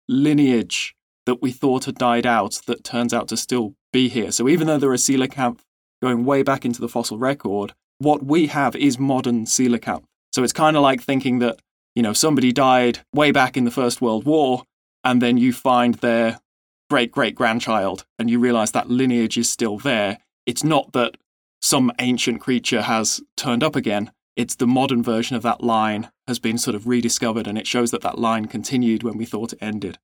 lineage 0.09 0.95
that 1.27 1.43
we 1.43 1.53
thought 1.53 1.85
had 1.85 1.97
died 1.97 2.27
out 2.27 2.61
that 2.67 2.85
turns 2.85 3.13
out 3.13 3.29
to 3.29 3.37
still 3.37 3.75
be 3.93 4.09
here. 4.09 4.31
So 4.31 4.49
even 4.49 4.67
though 4.67 4.79
there 4.79 4.91
are 4.91 4.95
coelacanth 4.95 5.61
going 6.03 6.25
way 6.25 6.43
back 6.43 6.65
into 6.65 6.81
the 6.81 6.89
fossil 6.89 7.19
record, 7.19 7.75
what 7.99 8.25
we 8.25 8.47
have 8.47 8.77
is 8.77 8.99
modern 8.99 9.45
coelacanth. 9.45 10.05
So 10.33 10.43
it's 10.43 10.53
kind 10.53 10.77
of 10.77 10.83
like 10.83 11.03
thinking 11.03 11.39
that, 11.41 11.61
you 11.97 12.03
know, 12.03 12.13
somebody 12.13 12.53
died 12.53 13.01
way 13.13 13.33
back 13.33 13.57
in 13.57 13.65
the 13.65 13.71
First 13.71 14.01
World 14.01 14.25
War, 14.25 14.63
and 15.03 15.21
then 15.21 15.39
you 15.39 15.53
find 15.53 15.95
their 15.97 16.39
great 16.89 17.11
great 17.11 17.35
grandchild, 17.35 18.05
and 18.19 18.31
you 18.31 18.39
realize 18.39 18.71
that 18.73 18.91
lineage 18.91 19.37
is 19.37 19.51
still 19.51 19.79
there. 19.79 20.19
It's 20.45 20.63
not 20.63 20.93
that 20.93 21.17
some 21.61 21.91
ancient 21.99 22.41
creature 22.41 22.83
has 22.83 23.23
turned 23.37 23.65
up 23.65 23.75
again. 23.75 24.13
It's 24.37 24.55
the 24.55 24.67
modern 24.67 25.03
version 25.03 25.35
of 25.35 25.43
that 25.43 25.65
line 25.65 26.11
has 26.29 26.39
been 26.39 26.59
sort 26.59 26.77
of 26.77 26.87
rediscovered, 26.87 27.47
and 27.47 27.57
it 27.57 27.67
shows 27.67 27.91
that 27.91 28.03
that 28.03 28.19
line 28.19 28.45
continued 28.45 29.03
when 29.03 29.17
we 29.17 29.25
thought 29.25 29.55
it 29.55 29.59
ended. 29.63 29.99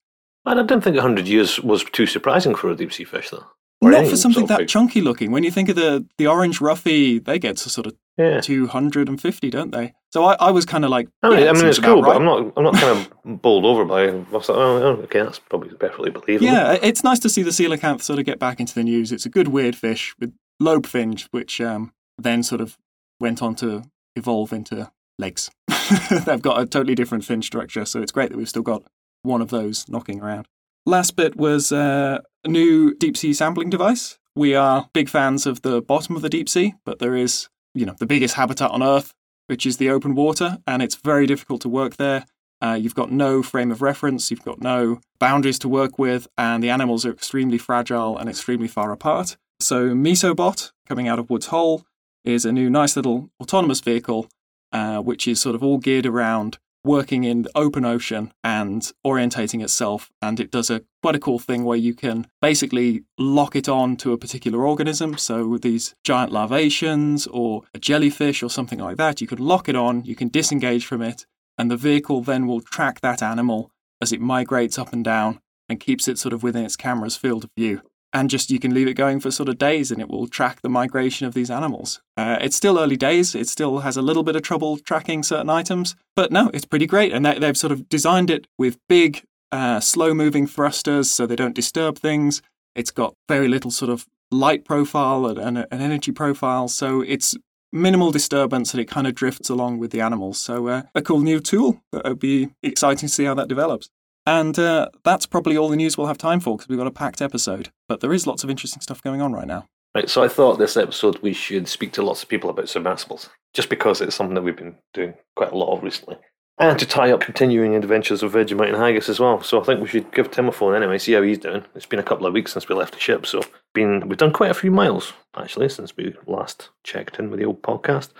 And 0.47 0.59
I 0.59 0.63
didn't 0.63 0.83
think 0.83 0.97
100 0.97 1.29
years 1.29 1.61
was 1.61 1.85
too 1.85 2.07
surprising 2.07 2.55
for 2.55 2.71
a 2.71 2.75
deep 2.75 2.93
sea 2.93 3.05
fish, 3.05 3.31
though. 3.31 3.45
Not 3.91 4.07
for 4.07 4.17
something 4.17 4.41
sort 4.41 4.43
of 4.45 4.49
that 4.51 4.59
big- 4.59 4.69
chunky 4.69 5.01
looking. 5.01 5.31
When 5.33 5.43
you 5.45 5.51
think 5.51 5.69
of 5.69 5.77
the 5.77 6.07
the 6.19 6.27
orange 6.29 6.61
roughy, 6.61 7.23
they 7.25 7.39
get 7.39 7.57
to 7.59 7.69
sort 7.71 7.87
of 7.87 7.95
Yeah. 8.17 8.41
250, 8.41 9.51
don't 9.51 9.71
they? 9.73 9.95
So 10.13 10.25
I, 10.25 10.35
I 10.39 10.51
was 10.51 10.65
kind 10.67 10.85
of 10.85 10.91
like, 10.91 11.09
I 11.23 11.31
mean, 11.31 11.39
yeah, 11.41 11.51
I 11.51 11.53
mean 11.55 11.67
it's 11.67 11.79
cool, 11.79 12.03
but. 12.03 12.15
I'm 12.17 12.25
not. 12.25 12.53
I'm 12.57 12.65
not 12.65 12.75
kind 12.75 12.99
of 13.25 13.43
bowled 13.43 13.65
over 13.65 13.85
by. 13.85 14.05
I 14.09 14.11
was 14.31 14.49
like, 14.49 14.59
oh, 14.59 14.77
oh, 14.83 15.03
okay, 15.05 15.23
that's 15.23 15.39
probably 15.39 15.71
perfectly 15.71 16.11
believable. 16.11 16.47
Yeah, 16.53 16.79
it's 16.83 17.03
nice 17.03 17.19
to 17.21 17.29
see 17.29 17.43
the 17.43 17.51
coelacanth 17.51 18.03
sort 18.03 18.19
of 18.19 18.25
get 18.25 18.39
back 18.39 18.61
into 18.61 18.75
the 18.75 18.85
news. 18.85 19.11
It's 19.11 19.27
a 19.27 19.31
good 19.31 19.49
weird 19.49 19.75
fish 19.75 20.15
with 20.21 20.33
lobe 20.61 20.87
finge, 20.87 21.27
which 21.31 21.61
um, 21.61 21.93
then 22.19 22.43
sort 22.43 22.61
of 22.61 22.77
went 23.21 23.43
on 23.43 23.55
to 23.57 23.85
evolve 24.15 24.53
into 24.53 24.91
legs. 25.19 25.51
They've 26.27 26.43
got 26.43 26.61
a 26.61 26.67
totally 26.67 26.95
different 26.95 27.25
fin 27.25 27.43
structure, 27.43 27.85
so 27.85 28.03
it's 28.03 28.13
great 28.13 28.31
that 28.31 28.37
we've 28.37 28.49
still 28.49 28.63
got 28.63 28.83
one 29.23 29.41
of 29.41 29.49
those 29.49 29.89
knocking 29.89 30.21
around. 30.21 30.47
Last 30.85 31.17
bit 31.17 31.37
was 31.37 31.73
uh, 31.73 32.21
new 32.49 32.95
deep 32.95 33.17
sea 33.17 33.33
sampling 33.33 33.71
device. 33.71 34.19
We 34.35 34.55
are 34.55 34.89
big 34.93 35.09
fans 35.09 35.47
of 35.47 35.63
the 35.63 35.83
bottom 35.83 36.17
of 36.17 36.23
the 36.23 36.31
deep 36.31 36.49
sea, 36.49 36.75
but 36.85 36.99
there 36.99 37.15
is, 37.15 37.49
you 37.75 37.85
know, 37.85 37.95
the 37.99 38.07
biggest 38.07 38.35
habitat 38.35 38.71
on 38.71 38.83
Earth, 38.83 39.13
which 39.47 39.67
is 39.67 39.77
the 39.77 39.91
open 39.91 40.15
water, 40.15 40.59
and 40.67 40.83
it's 40.83 40.95
very 40.95 41.27
difficult 41.27 41.61
to 41.63 41.69
work 41.69 41.97
there. 41.97 42.25
Uh, 42.63 42.75
you've 42.75 42.95
got 42.95 43.11
no 43.11 43.43
frame 43.43 43.71
of 43.71 43.83
reference, 43.83 44.31
you've 44.31 44.45
got 44.45 44.61
no 44.61 45.01
boundaries 45.19 45.59
to 45.59 45.69
work 45.69 45.99
with, 45.99 46.29
and 46.39 46.63
the 46.63 46.71
animals 46.71 47.05
are 47.05 47.11
extremely 47.11 47.59
fragile 47.59 48.17
and 48.17 48.29
extremely 48.29 48.69
far 48.69 48.93
apart. 48.93 49.37
So, 49.61 49.91
Mesobot, 49.91 50.73
coming 50.89 51.09
out 51.09 51.19
of 51.19 51.29
Woods 51.29 51.47
Hole, 51.47 51.85
is 52.25 52.45
a 52.45 52.53
new 52.53 52.71
nice 52.71 52.97
little 52.97 53.31
autonomous 53.41 53.81
vehicle, 53.81 54.29
uh, 54.71 54.99
which 54.99 55.27
is 55.27 55.41
sort 55.41 55.55
of 55.55 55.63
all 55.63 55.79
geared 55.79 56.07
around 56.07 56.59
working 56.85 57.25
in 57.25 57.47
open 57.55 57.85
ocean 57.85 58.33
and 58.43 58.93
orientating 59.07 59.63
itself. 59.63 60.11
And 60.21 60.41
it 60.41 60.51
does 60.51 60.71
a 60.71 60.83
quite 61.03 61.17
a 61.17 61.21
cool 61.21 61.39
thing 61.39 61.65
where 61.65 61.79
you 61.79 61.95
can 61.95 62.27
basically 62.41 63.05
lock 63.19 63.57
it 63.57 63.69
on 63.69 63.97
to 63.99 64.13
a 64.13 64.19
particular 64.19 64.67
organism. 64.67 65.17
So 65.19 65.47
with 65.47 65.63
these 65.63 65.95
giant 66.05 66.33
larvaceans 66.33 67.29
or 67.31 67.63
a 67.75 67.79
jellyfish 67.79 68.43
or 68.43 68.51
something 68.51 68.79
like 68.79 68.97
that, 68.97 69.21
you 69.21 69.27
can 69.27 69.39
lock 69.39 69.69
it 69.69 69.77
on, 69.77 70.05
you 70.05 70.15
can 70.15 70.29
disengage 70.29 70.87
from 70.87 71.03
it, 71.03 71.27
and 71.59 71.71
the 71.71 71.77
vehicle 71.77 72.23
then 72.23 72.47
will 72.47 72.61
track 72.61 73.01
that 73.01 73.23
animal 73.23 73.71
as 74.01 74.13
it 74.13 74.21
migrates 74.21 74.79
up 74.79 74.93
and 74.93 75.05
down 75.05 75.41
and 75.69 75.81
keeps 75.81 76.09
it 76.09 76.19
sort 76.19 76.33
of 76.33 76.43
within 76.43 76.65
its 76.65 76.77
camera's 76.77 77.17
field 77.17 77.45
of 77.45 77.51
view. 77.57 77.83
And 78.13 78.29
just 78.29 78.51
you 78.51 78.59
can 78.59 78.75
leave 78.75 78.89
it 78.89 78.95
going 78.95 79.21
for 79.21 79.31
sort 79.31 79.49
of 79.49 79.59
days 79.59 79.91
and 79.91 80.01
it 80.01 80.09
will 80.09 80.27
track 80.27 80.61
the 80.61 80.69
migration 80.69 81.27
of 81.27 81.35
these 81.35 81.51
animals. 81.51 82.01
Uh, 82.17 82.39
it's 82.41 82.57
still 82.57 82.79
early 82.79 82.97
days. 82.97 83.35
It 83.35 83.49
still 83.49 83.81
has 83.81 83.97
a 83.97 84.03
little 84.03 84.23
bit 84.23 84.37
of 84.37 84.43
trouble 84.43 84.79
tracking 84.79 85.23
certain 85.23 85.51
items, 85.51 85.97
but 86.15 86.31
no, 86.31 86.51
it's 86.53 86.65
pretty 86.65 86.87
great. 86.87 87.13
And 87.13 87.25
they, 87.25 87.47
have 87.47 87.57
sort 87.57 87.73
of 87.73 87.89
designed 87.89 88.31
it 88.31 88.47
with 88.59 88.79
big, 88.89 89.23
uh, 89.51 89.81
slow 89.81 90.15
moving 90.15 90.47
thrusters 90.47 91.11
so 91.11 91.27
they 91.27 91.37
don't 91.37 91.55
disturb 91.55 91.99
things. 91.99 92.43
It's 92.75 92.91
got 92.91 93.15
very 93.29 93.49
little 93.49 93.71
sort 93.71 93.91
of 93.91 94.07
light 94.31 94.65
profile 94.65 95.27
and, 95.27 95.39
and 95.39 95.59
an 95.59 95.81
energy 95.81 96.13
profile. 96.13 96.69
So 96.69 97.01
it's 97.03 97.35
minimal 97.73 98.11
disturbance 98.11 98.75
and 98.75 98.81
it 98.81 98.87
kind 98.87 99.07
of 99.07 99.15
drifts 99.15 99.49
along 99.49 99.79
with 99.79 99.91
the 99.91 100.01
animals. 100.01 100.39
So 100.39 100.69
uh, 100.69 100.83
a 100.95 101.03
cool 101.03 101.21
new 101.21 101.41
tool. 101.41 101.83
It'll 101.93 102.15
be 102.15 102.51
exciting 102.63 103.09
to 103.09 103.15
see 103.15 103.25
how 103.25 103.35
that 103.35 103.49
develops. 103.49 103.89
And 104.27 104.59
uh, 104.59 104.89
that's 105.05 105.27
probably 105.27 105.57
all 105.57 105.69
the 105.69 105.77
news 105.77 105.99
we'll 105.99 106.07
have 106.07 106.19
time 106.19 106.41
for 106.41 106.57
because 106.57 106.69
we've 106.69 106.79
got 106.79 106.87
a 106.87 106.93
packed 106.93 107.21
episode. 107.21 107.71
But 107.89 108.01
there 108.01 108.13
is 108.13 108.27
lots 108.27 108.45
of 108.45 108.51
interesting 108.51 108.81
stuff 108.81 109.03
going 109.03 109.21
on 109.21 109.33
right 109.33 109.47
now. 109.47 109.67
Right, 109.95 110.09
so 110.09 110.23
I 110.23 110.29
thought 110.29 110.59
this 110.59 110.77
episode 110.77 111.19
we 111.19 111.35
should 111.35 111.69
speak 111.69 111.93
to 111.93 112.03
lots 112.03 112.23
of 112.23 112.29
people 112.29 112.49
about 112.49 112.69
submersibles, 112.69 113.29
just 113.53 113.69
because 113.69 114.01
it's 114.01 114.17
something 114.17 114.35
that 114.35 114.43
we've 114.43 114.57
been 114.57 114.77
doing 114.95 115.15
quite 115.37 115.53
a 115.53 115.57
lot 115.57 115.77
of 115.77 115.83
recently. 115.83 116.17
And 116.59 116.79
to 116.79 116.87
tie 116.87 117.11
up 117.11 117.21
continuing 117.21 117.75
adventures 117.75 118.23
of 118.23 118.33
Vegemite 118.33 118.69
and 118.69 118.77
Haggis 118.77 119.09
as 119.09 119.19
well. 119.19 119.43
So 119.43 119.61
I 119.61 119.65
think 119.65 119.81
we 119.81 119.89
should 119.89 120.13
give 120.13 120.31
Tim 120.31 120.49
a 120.49 120.53
phone 120.53 120.75
anyway, 120.75 120.99
see 120.99 121.13
how 121.13 121.23
he's 121.23 121.39
doing. 121.39 121.65
It's 121.75 121.87
been 121.87 121.99
a 121.99 122.05
couple 122.05 122.27
of 122.27 122.33
weeks 122.33 122.53
since 122.53 122.69
we 122.69 122.75
left 122.75 122.95
the 122.95 123.01
ship, 123.01 123.27
so 123.27 123.43
been 123.75 124.09
we've 124.09 124.19
done 124.19 124.33
quite 124.33 124.51
a 124.51 124.55
few 124.55 124.71
miles 124.71 125.13
actually 125.37 125.69
since 125.69 125.97
we 125.97 126.15
last 126.27 126.71
checked 126.85 127.19
in 127.19 127.31
with 127.31 127.41
the 127.41 127.47
old 127.47 127.63
podcast. 127.63 128.11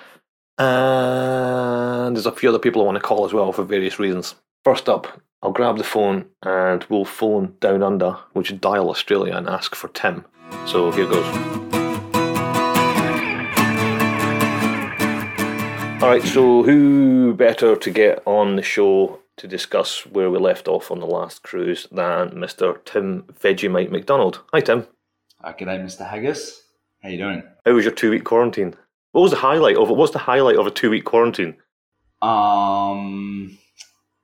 And 0.59 2.15
there's 2.15 2.27
a 2.27 2.33
few 2.33 2.49
other 2.49 2.59
people 2.59 2.83
I 2.83 2.87
want 2.87 2.97
to 2.97 3.03
call 3.03 3.25
as 3.25 3.33
well 3.33 3.53
for 3.53 3.63
various 3.65 3.99
reasons. 3.99 4.35
First 4.65 4.89
up, 4.89 5.21
I'll 5.43 5.51
grab 5.51 5.77
the 5.77 5.85
phone 5.85 6.27
and 6.45 6.87
we'll 6.89 7.05
phone 7.05 7.57
down 7.59 7.83
under, 7.83 8.13
which 8.33 8.53
is 8.53 8.59
dial 8.61 8.89
Australia 8.91 9.35
and 9.35 9.49
ask 9.49 9.75
for 9.75 9.89
Tim. 9.89 10.25
So 10.67 10.93
here 10.93 11.07
goes. 11.07 11.27
All 16.01 16.09
right, 16.09 16.23
so 16.23 16.63
who 16.63 17.35
better 17.35 17.75
to 17.75 17.91
get 17.91 18.23
on 18.25 18.55
the 18.55 18.63
show 18.63 19.19
to 19.37 19.49
discuss 19.49 20.07
where 20.07 20.31
we 20.31 20.39
left 20.39 20.69
off 20.69 20.93
on 20.93 21.01
the 21.01 21.07
last 21.07 21.43
cruise 21.43 21.89
than 21.91 22.31
Mr. 22.31 22.85
Tim 22.85 23.23
Vegemite 23.41 23.91
Macdonald? 23.91 24.43
Hi, 24.53 24.61
Tim. 24.61 24.87
Good 25.43 25.57
g'day, 25.59 25.83
Mr. 25.83 26.09
Haggis. 26.09 26.63
How 27.03 27.09
you 27.09 27.19
doing? 27.19 27.43
How 27.67 27.73
was 27.73 27.85
your 27.85 27.95
two-week 27.95 28.23
quarantine? 28.23 28.77
What 29.11 29.23
was 29.23 29.33
the 29.33 29.39
highlight 29.39 29.77
of 29.77 29.91
it? 29.91 29.97
What's 29.97 30.13
the 30.13 30.19
highlight 30.21 30.57
of 30.57 30.69
a 30.69 30.71
two-week 30.71 31.05
quarantine? 31.05 31.57
Um, 32.21 33.59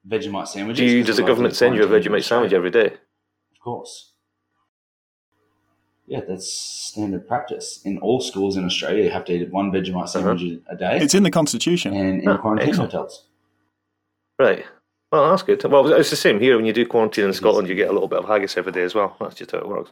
Vegemite 0.08 0.48
sandwiches. 0.48 0.78
Do 0.78 0.86
you, 0.86 1.04
does 1.04 1.16
the 1.16 1.22
government 1.22 1.54
send 1.54 1.76
you 1.76 1.82
a 1.82 1.86
Vegemite 1.86 2.24
sandwich 2.24 2.52
every 2.52 2.70
day? 2.70 2.86
Of 2.86 3.60
course. 3.62 4.12
Yeah, 6.06 6.20
that's 6.26 6.50
standard 6.50 7.28
practice. 7.28 7.82
In 7.84 7.98
all 7.98 8.20
schools 8.20 8.56
in 8.56 8.64
Australia, 8.64 9.04
you 9.04 9.10
have 9.10 9.26
to 9.26 9.32
eat 9.34 9.50
one 9.50 9.70
Vegemite 9.70 9.96
uh-huh. 9.96 10.06
sandwich 10.06 10.42
uh-huh. 10.42 10.74
a 10.74 10.76
day. 10.76 10.98
It's 11.04 11.14
in 11.14 11.22
the 11.22 11.30
constitution. 11.30 11.94
And 11.94 12.22
in 12.22 12.28
oh, 12.28 12.38
quarantine 12.38 12.70
excellent. 12.70 12.92
hotels. 12.92 13.26
Right. 14.38 14.64
Well, 15.12 15.30
that's 15.30 15.42
good. 15.42 15.62
Well, 15.64 15.92
it's 15.92 16.10
the 16.10 16.16
same 16.16 16.40
here. 16.40 16.56
When 16.56 16.66
you 16.66 16.72
do 16.72 16.86
quarantine 16.86 17.24
in 17.24 17.32
Scotland, 17.32 17.68
you 17.68 17.74
get 17.74 17.88
a 17.88 17.92
little 17.92 18.08
bit 18.08 18.20
of 18.20 18.26
haggis 18.26 18.56
every 18.56 18.72
day 18.72 18.82
as 18.82 18.94
well. 18.94 19.16
That's 19.20 19.34
just 19.34 19.52
how 19.52 19.58
it 19.58 19.68
works. 19.68 19.90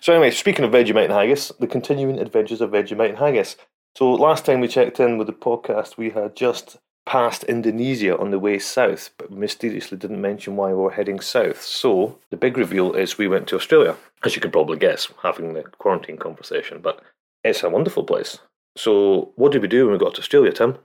So 0.00 0.12
anyway, 0.12 0.30
speaking 0.30 0.64
of 0.64 0.70
Vegemite 0.70 1.04
and 1.04 1.12
haggis, 1.12 1.52
the 1.58 1.66
continuing 1.66 2.18
adventures 2.18 2.60
of 2.60 2.70
Vegemite 2.70 3.10
and 3.10 3.18
haggis. 3.18 3.56
So 3.96 4.12
last 4.12 4.44
time 4.44 4.60
we 4.60 4.68
checked 4.68 5.00
in 5.00 5.18
with 5.18 5.26
the 5.26 5.32
podcast, 5.32 5.96
we 5.96 6.10
had 6.10 6.36
just 6.36 6.78
past 7.08 7.42
Indonesia 7.44 8.18
on 8.18 8.30
the 8.30 8.38
way 8.38 8.58
south, 8.58 9.08
but 9.16 9.30
mysteriously 9.30 9.96
didn't 9.96 10.20
mention 10.20 10.56
why 10.56 10.68
we 10.68 10.74
were 10.74 10.90
heading 10.90 11.20
south. 11.20 11.62
So 11.62 12.18
the 12.28 12.36
big 12.36 12.58
reveal 12.58 12.92
is 12.92 13.16
we 13.16 13.28
went 13.28 13.48
to 13.48 13.56
Australia, 13.56 13.96
as 14.24 14.36
you 14.36 14.42
could 14.42 14.52
probably 14.52 14.78
guess, 14.78 15.08
having 15.22 15.54
the 15.54 15.62
quarantine 15.62 16.18
conversation. 16.18 16.80
But 16.82 17.00
it's 17.42 17.62
a 17.62 17.70
wonderful 17.70 18.04
place. 18.04 18.38
So 18.76 19.32
what 19.36 19.52
did 19.52 19.62
we 19.62 19.68
do 19.68 19.86
when 19.86 19.94
we 19.94 19.98
got 19.98 20.16
to 20.16 20.20
Australia, 20.20 20.52
Tim? 20.52 20.76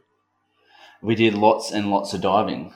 We 1.01 1.15
did 1.15 1.33
lots 1.33 1.73
and 1.73 1.91
lots 1.91 2.13
of 2.13 2.21
diving 2.21 2.73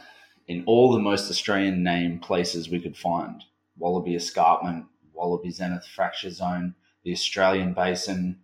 in 0.50 0.66
all 0.66 0.92
the 0.92 1.00
most 1.00 1.32
Australian 1.32 1.84
named 1.84 2.24
places 2.24 2.70
we 2.70 2.82
could 2.82 2.98
find. 2.98 3.46
Wallaby 3.78 4.16
Escarpment, 4.16 4.88
Wallaby 5.14 5.52
Zenith 5.52 5.88
Fracture 5.96 6.32
Zone, 6.32 6.76
the 7.06 7.14
Australian 7.14 7.74
Basin. 7.74 8.40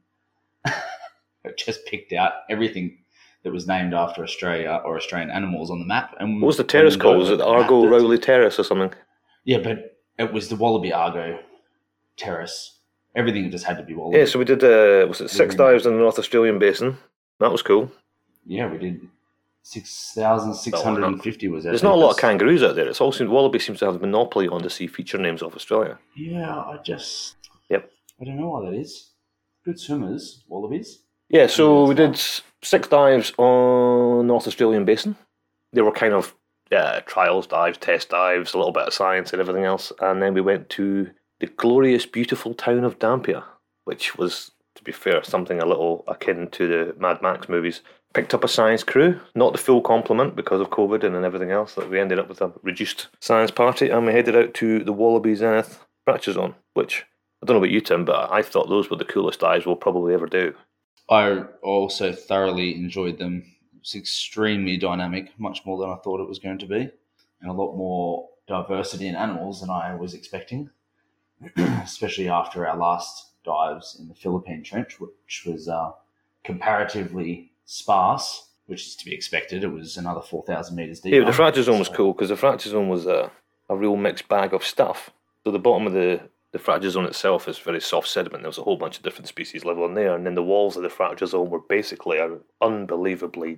just 1.57 1.85
picked 1.85 2.13
out 2.13 2.31
everything 2.49 2.99
that 3.43 3.51
was 3.51 3.67
named 3.67 3.93
after 3.93 4.23
Australia 4.23 4.81
or 4.85 4.97
Australian 4.97 5.29
animals 5.29 5.69
on 5.69 5.79
the 5.79 5.85
map. 5.85 6.15
And 6.19 6.41
what 6.41 6.47
was 6.47 6.57
the 6.57 6.63
terrace 6.63 6.95
called? 6.95 7.17
Was 7.17 7.29
it 7.29 7.41
Argo 7.41 7.85
Rowley 7.85 8.17
Terrace 8.17 8.59
or 8.59 8.63
something? 8.63 8.93
Yeah, 9.43 9.59
but 9.59 9.97
it 10.17 10.31
was 10.31 10.49
the 10.49 10.55
Wallaby 10.55 10.93
Argo 10.93 11.39
Terrace. 12.17 12.79
Everything 13.15 13.51
just 13.51 13.65
had 13.65 13.77
to 13.77 13.83
be 13.83 13.93
Wallaby. 13.93 14.17
Yeah, 14.17 14.25
so 14.25 14.39
we 14.39 14.45
did. 14.45 14.63
Uh, 14.63 15.05
was 15.07 15.21
it 15.21 15.29
six 15.29 15.55
dives 15.55 15.85
in 15.85 15.93
the 15.93 15.99
North 15.99 16.17
Australian 16.17 16.57
Basin? 16.57 16.97
That 17.39 17.51
was 17.51 17.61
cool. 17.61 17.91
Yeah, 18.45 18.71
we 18.71 18.77
did. 18.77 19.07
Six 19.65 20.11
thousand 20.13 20.55
six 20.55 20.81
hundred 20.81 21.05
and 21.05 21.21
fifty 21.21 21.47
was. 21.47 21.63
There's 21.63 21.83
not 21.83 21.93
a 21.93 21.95
lot 21.95 22.11
of 22.11 22.17
kangaroos 22.17 22.63
out 22.63 22.75
there. 22.75 22.87
It's 22.87 22.99
also 22.99 23.27
Wallaby 23.29 23.59
seems 23.59 23.79
to 23.79 23.85
have 23.85 23.95
a 23.95 23.99
monopoly 23.99 24.47
on 24.49 24.61
the 24.61 24.69
sea 24.69 24.87
feature 24.87 25.17
names 25.17 25.41
of 25.41 25.55
Australia. 25.55 25.97
Yeah, 26.17 26.53
I 26.53 26.77
just. 26.83 27.35
Yep. 27.69 27.89
I 28.19 28.25
don't 28.25 28.37
know 28.37 28.49
why 28.49 28.69
that 28.69 28.77
is. 28.77 29.11
Good 29.63 29.79
swimmers, 29.79 30.43
wallabies. 30.49 30.99
Yeah, 31.33 31.47
so 31.47 31.85
we 31.85 31.95
did 31.95 32.21
six 32.61 32.87
dives 32.87 33.33
on 33.39 34.27
North 34.27 34.45
Australian 34.45 34.85
Basin. 34.85 35.15
They 35.71 35.81
were 35.81 35.91
kind 35.91 36.13
of 36.13 36.35
uh, 36.71 37.01
trials 37.07 37.47
dives, 37.47 37.79
test 37.79 38.09
dives, 38.09 38.53
a 38.53 38.57
little 38.57 38.71
bit 38.71 38.83
of 38.83 38.93
science 38.93 39.33
and 39.33 39.41
everything 39.41 39.63
else. 39.63 39.91
And 39.99 40.21
then 40.21 40.35
we 40.35 40.41
went 40.41 40.69
to 40.69 41.09
the 41.39 41.47
glorious, 41.47 42.05
beautiful 42.05 42.53
town 42.53 42.83
of 42.83 42.99
Dampier, 42.99 43.43
which 43.85 44.15
was, 44.15 44.51
to 44.75 44.83
be 44.83 44.91
fair, 44.91 45.23
something 45.23 45.59
a 45.59 45.65
little 45.65 46.03
akin 46.07 46.49
to 46.51 46.67
the 46.67 46.95
Mad 46.99 47.19
Max 47.23 47.49
movies. 47.49 47.81
Picked 48.13 48.35
up 48.35 48.43
a 48.43 48.47
science 48.47 48.83
crew, 48.83 49.19
not 49.33 49.53
the 49.53 49.57
full 49.57 49.81
complement 49.81 50.35
because 50.35 50.61
of 50.61 50.69
COVID 50.69 51.03
and 51.03 51.15
everything 51.25 51.49
else. 51.49 51.73
That 51.73 51.89
we 51.89 51.99
ended 51.99 52.19
up 52.19 52.29
with 52.29 52.41
a 52.41 52.53
reduced 52.61 53.07
science 53.21 53.49
party, 53.49 53.89
and 53.89 54.05
we 54.05 54.13
headed 54.13 54.35
out 54.35 54.53
to 54.53 54.83
the 54.83 54.93
Wallaby 54.93 55.33
Zenith 55.33 55.83
Fracture 56.05 56.33
Zone, 56.33 56.53
which 56.75 57.07
I 57.41 57.47
don't 57.47 57.55
know 57.55 57.63
about 57.63 57.71
you, 57.71 57.81
Tim, 57.81 58.05
but 58.05 58.31
I 58.31 58.43
thought 58.43 58.69
those 58.69 58.91
were 58.91 58.97
the 58.97 59.03
coolest 59.03 59.39
dives 59.39 59.65
we'll 59.65 59.75
probably 59.77 60.13
ever 60.13 60.27
do. 60.27 60.53
I 61.13 61.43
also 61.61 62.11
thoroughly 62.11 62.75
enjoyed 62.75 63.17
them. 63.17 63.45
It's 63.79 63.95
extremely 63.95 64.77
dynamic, 64.77 65.37
much 65.37 65.65
more 65.65 65.77
than 65.77 65.89
I 65.89 65.95
thought 65.95 66.21
it 66.21 66.27
was 66.27 66.39
going 66.39 66.57
to 66.59 66.65
be, 66.65 66.89
and 67.41 67.49
a 67.49 67.53
lot 67.53 67.75
more 67.75 68.29
diversity 68.47 69.07
in 69.07 69.15
animals 69.15 69.61
than 69.61 69.69
I 69.69 69.95
was 69.95 70.13
expecting, 70.13 70.69
especially 71.57 72.29
after 72.29 72.67
our 72.67 72.77
last 72.77 73.31
dives 73.43 73.97
in 73.99 74.07
the 74.07 74.15
Philippine 74.15 74.63
Trench, 74.63 74.99
which 74.99 75.43
was 75.45 75.67
uh, 75.67 75.91
comparatively 76.43 77.51
sparse, 77.65 78.49
which 78.65 78.87
is 78.87 78.95
to 78.95 79.05
be 79.05 79.13
expected. 79.13 79.63
It 79.63 79.67
was 79.67 79.97
another 79.97 80.21
4,000 80.21 80.75
metres 80.75 80.99
deep. 81.01 81.13
Yeah, 81.13 81.25
the 81.25 81.33
fracture 81.33 81.63
zone 81.63 81.79
was 81.79 81.89
cool 81.89 82.13
because 82.13 82.29
the 82.29 82.37
fracture 82.37 82.69
zone 82.69 82.89
was 82.89 83.05
a, 83.05 83.31
a 83.69 83.75
real 83.75 83.97
mixed 83.97 84.27
bag 84.29 84.53
of 84.53 84.63
stuff. 84.63 85.09
So 85.43 85.51
the 85.51 85.59
bottom 85.59 85.87
of 85.87 85.93
the 85.93 86.21
the 86.53 86.59
fracture 86.59 86.89
zone 86.89 87.05
itself 87.05 87.47
is 87.47 87.57
very 87.57 87.81
soft 87.81 88.07
sediment. 88.07 88.43
There 88.43 88.49
was 88.49 88.59
a 88.59 88.63
whole 88.63 88.77
bunch 88.77 88.97
of 88.97 89.03
different 89.03 89.27
species 89.27 89.65
living 89.65 89.83
in 89.83 89.95
there, 89.95 90.15
and 90.15 90.23
then 90.25 90.35
the 90.35 90.43
walls 90.43 90.77
of 90.77 90.83
the 90.83 90.89
fracture 90.89 91.25
zone 91.25 91.49
were 91.49 91.59
basically 91.59 92.19
an 92.19 92.41
unbelievably 92.61 93.57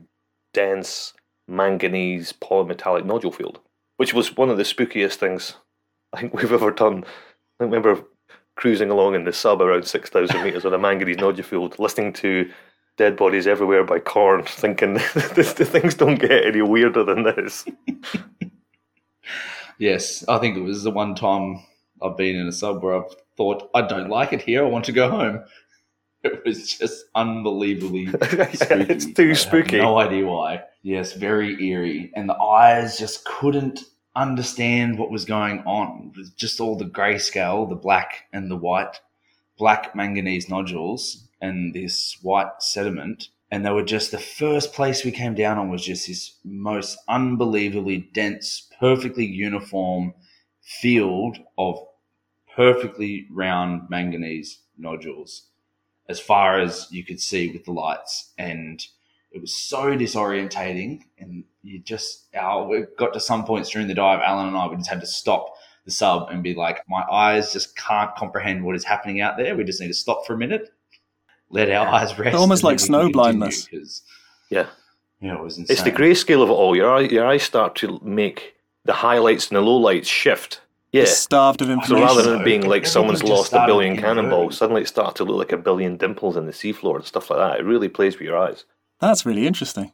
dense 0.54 1.14
manganese 1.48 2.32
polymetallic 2.32 3.06
nodule 3.06 3.34
field, 3.34 3.60
which 3.98 4.14
was 4.14 4.38
one 4.38 4.50
of 4.50 4.56
the 4.58 4.64
spookiest 4.64 5.16
things 5.16 5.56
I 6.14 6.22
think 6.22 6.34
we've 6.34 6.52
ever 6.52 6.72
done. 6.72 7.04
I 7.60 7.66
remember 7.66 8.02
cruising 8.56 8.90
along 8.90 9.16
in 9.16 9.26
the 9.26 9.34
sub 9.34 9.62
around 9.62 9.86
6,000 9.86 10.42
metres 10.42 10.66
on 10.66 10.74
a 10.74 10.78
manganese 10.78 11.18
nodule 11.18 11.44
field, 11.44 11.78
listening 11.78 12.14
to 12.14 12.50
Dead 12.98 13.18
Bodies 13.18 13.46
Everywhere 13.46 13.84
by 13.84 14.00
Korn, 14.00 14.44
thinking 14.46 14.94
the 14.94 15.68
things 15.70 15.96
don't 15.96 16.16
get 16.16 16.46
any 16.46 16.62
weirder 16.62 17.04
than 17.04 17.24
this. 17.24 17.66
yes, 19.78 20.24
I 20.30 20.38
think 20.38 20.56
it 20.56 20.62
was 20.62 20.84
the 20.84 20.92
one 20.92 21.14
time 21.14 21.62
I've 22.02 22.18
been 22.18 22.36
in 22.36 22.48
a 22.48 22.52
sub 22.52 22.84
where 22.84 22.96
I've 22.96 23.16
thought, 23.38 23.70
I 23.74 23.82
don't 23.82 24.10
like 24.10 24.34
it 24.34 24.42
here. 24.42 24.66
I 24.66 24.70
want 24.70 24.86
to 24.86 24.92
go 24.92 25.10
home. 25.10 25.44
It 26.24 26.44
was 26.44 26.76
just 26.80 27.06
unbelievably 27.14 28.08
spooky. 28.54 28.92
it's 28.92 29.06
too 29.14 29.36
spooky. 29.36 29.78
no 29.78 30.00
idea 30.00 30.26
why. 30.26 30.64
Yes, 30.82 31.14
very 31.14 31.64
eerie. 31.64 32.12
And 32.16 32.28
the 32.28 32.34
eyes 32.36 32.98
just 32.98 33.26
couldn't 33.26 33.82
understand 34.16 34.98
what 34.98 35.12
was 35.12 35.24
going 35.24 35.60
on. 35.68 36.12
It 36.16 36.18
was 36.18 36.32
just 36.32 36.60
all 36.60 36.76
the 36.80 36.86
grayscale, 36.86 37.70
the 37.70 37.76
black 37.76 38.24
and 38.34 38.50
the 38.50 38.56
white, 38.56 39.00
black 39.60 39.96
manganese 39.96 40.50
nodules 40.50 41.28
and 41.42 41.76
this 41.76 42.18
white 42.24 42.50
sediment. 42.60 43.28
And 43.52 43.64
they 43.64 43.70
were 43.70 43.84
just 43.84 44.10
the 44.10 44.18
first 44.18 44.74
place 44.74 45.06
we 45.06 45.12
came 45.12 45.36
down 45.36 45.60
on 45.60 45.70
was 45.70 45.86
just 45.86 46.08
this 46.08 46.38
most 46.44 46.98
unbelievably 47.08 48.10
dense, 48.16 48.68
perfectly 48.80 49.26
uniform 49.28 50.16
field 50.66 51.38
of 51.58 51.80
perfectly 52.56 53.28
round 53.32 53.90
manganese 53.90 54.60
nodules 54.78 55.48
as 56.10 56.20
far 56.20 56.60
as 56.60 56.88
you 56.92 57.04
could 57.04 57.20
see 57.22 57.52
with 57.52 57.64
the 57.66 57.72
lights. 57.72 58.34
And 58.38 58.86
it 59.32 59.42
was 59.42 59.54
so 59.54 59.96
disorientating. 59.98 61.02
And 61.20 61.44
you 61.62 61.80
just, 61.80 62.26
our, 62.36 62.68
we 62.68 62.86
got 62.98 63.14
to 63.14 63.20
some 63.20 63.46
points 63.46 63.70
during 63.70 63.88
the 63.88 63.94
dive, 63.94 64.20
Alan 64.22 64.48
and 64.48 64.58
I, 64.58 64.68
we 64.68 64.76
just 64.78 64.90
had 64.90 65.02
to 65.02 65.08
stop 65.08 65.54
the 65.86 65.92
sub 65.92 66.30
and 66.30 66.42
be 66.42 66.56
like, 66.56 66.82
my 66.90 67.04
eyes 67.12 67.54
just 67.54 67.76
can't 67.76 68.16
comprehend 68.16 68.64
what 68.64 68.76
is 68.76 68.84
happening 68.84 69.22
out 69.22 69.38
there. 69.38 69.56
We 69.56 69.64
just 69.64 69.80
need 69.80 69.88
to 69.90 69.94
stop 69.94 70.26
for 70.26 70.34
a 70.34 70.38
minute, 70.38 70.70
let 71.50 71.70
our 71.70 71.88
eyes 71.88 72.18
rest. 72.18 72.36
Almost 72.36 72.64
like 72.64 72.80
snow 72.80 73.10
blindness 73.12 73.66
continue, 73.68 73.86
blindness. 73.86 74.02
'cause, 74.02 74.02
Yeah. 75.22 75.36
it 75.36 75.40
was 75.44 75.58
insane. 75.60 75.74
It's 75.74 75.84
the 75.84 75.92
grayscale 75.92 76.42
of 76.42 76.50
it 76.50 76.54
all. 76.54 76.76
Your 76.76 76.96
eye, 76.96 77.02
your 77.02 77.26
eyes 77.28 77.44
start 77.44 77.76
to 77.78 78.00
make 78.04 78.55
the 78.86 78.94
highlights 78.94 79.50
and 79.50 79.58
the 79.58 79.62
lowlights 79.62 80.06
shift. 80.06 80.62
Yeah. 80.92 81.02
It's 81.02 81.18
starved 81.18 81.62
of 81.62 81.70
information. 81.70 82.08
So 82.08 82.16
rather 82.16 82.22
than 82.22 82.38
so. 82.38 82.42
it 82.42 82.46
being 82.46 82.66
like 82.68 82.86
someone's 82.86 83.24
lost 83.24 83.52
a 83.52 83.66
billion 83.66 83.98
cannonballs, 83.98 84.58
suddenly 84.58 84.84
it 84.84 84.88
starts 84.88 85.16
to 85.16 85.26
look 85.26 85.38
like 85.38 85.52
a 85.52 85.58
billion 85.58 85.98
dimples 85.98 86.38
in 86.38 86.46
the 86.46 86.54
seafloor 86.54 86.96
and 86.96 87.06
stuff 87.06 87.30
like 87.30 87.40
that. 87.40 87.60
It 87.60 87.66
really 87.66 87.90
plays 87.90 88.14
with 88.14 88.22
your 88.22 88.38
eyes. 88.38 88.64
That's 89.02 89.26
really 89.26 89.46
interesting. 89.46 89.92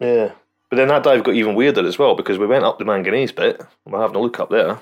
Yeah. 0.00 0.32
But 0.68 0.76
then 0.76 0.88
that 0.88 1.02
dive 1.04 1.24
got 1.24 1.34
even 1.34 1.54
weirder 1.54 1.86
as 1.86 1.98
well 1.98 2.14
because 2.14 2.36
we 2.36 2.46
went 2.46 2.64
up 2.64 2.78
the 2.78 2.84
manganese 2.84 3.32
bit. 3.32 3.60
We're 3.86 4.00
having 4.00 4.16
a 4.16 4.20
look 4.20 4.40
up 4.40 4.50
there, 4.50 4.80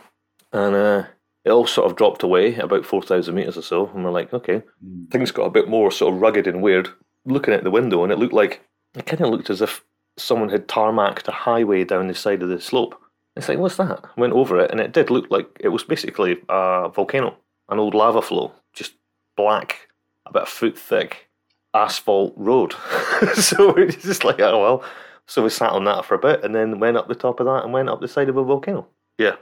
and 0.52 0.74
uh, 0.74 1.04
it 1.44 1.50
all 1.50 1.66
sort 1.66 1.88
of 1.90 1.96
dropped 1.96 2.22
away 2.22 2.54
about 2.56 2.86
four 2.86 3.02
thousand 3.02 3.34
meters 3.34 3.56
or 3.58 3.62
so. 3.62 3.88
And 3.94 4.04
we're 4.04 4.10
like, 4.10 4.32
okay, 4.32 4.62
Mm. 4.84 5.10
things 5.10 5.30
got 5.30 5.44
a 5.44 5.50
bit 5.50 5.68
more 5.68 5.90
sort 5.92 6.14
of 6.14 6.20
rugged 6.20 6.46
and 6.46 6.62
weird. 6.62 6.88
Looking 7.24 7.54
at 7.54 7.62
the 7.62 7.70
window, 7.70 8.02
and 8.02 8.12
it 8.12 8.18
looked 8.18 8.32
like 8.32 8.62
it 8.96 9.06
kind 9.06 9.20
of 9.20 9.30
looked 9.30 9.50
as 9.50 9.60
if 9.62 9.84
someone 10.16 10.48
had 10.48 10.66
tarmacked 10.66 11.28
a 11.28 11.32
highway 11.32 11.84
down 11.84 12.08
the 12.08 12.14
side 12.14 12.42
of 12.42 12.48
the 12.48 12.60
slope. 12.60 12.98
It's 13.36 13.48
like, 13.48 13.58
what's 13.58 13.76
that? 13.76 14.04
Went 14.16 14.34
over 14.34 14.60
it, 14.60 14.70
and 14.70 14.80
it 14.80 14.92
did 14.92 15.10
look 15.10 15.30
like 15.30 15.48
it 15.60 15.68
was 15.68 15.84
basically 15.84 16.38
a 16.48 16.90
volcano, 16.94 17.36
an 17.68 17.78
old 17.78 17.94
lava 17.94 18.20
flow, 18.20 18.52
just 18.72 18.94
black, 19.36 19.88
about 20.26 20.44
a 20.44 20.50
foot 20.50 20.78
thick 20.78 21.28
asphalt 21.74 22.34
road. 22.36 22.72
so 23.34 23.74
it's 23.76 24.02
just 24.02 24.24
like, 24.24 24.40
oh 24.40 24.60
well. 24.60 24.84
So 25.26 25.42
we 25.42 25.50
sat 25.50 25.70
on 25.70 25.84
that 25.84 26.04
for 26.04 26.14
a 26.14 26.18
bit, 26.18 26.44
and 26.44 26.54
then 26.54 26.78
went 26.78 26.96
up 26.96 27.08
the 27.08 27.14
top 27.14 27.40
of 27.40 27.46
that, 27.46 27.64
and 27.64 27.72
went 27.72 27.88
up 27.88 28.00
the 28.00 28.08
side 28.08 28.28
of 28.28 28.36
a 28.36 28.44
volcano. 28.44 28.86
Yeah. 29.18 29.36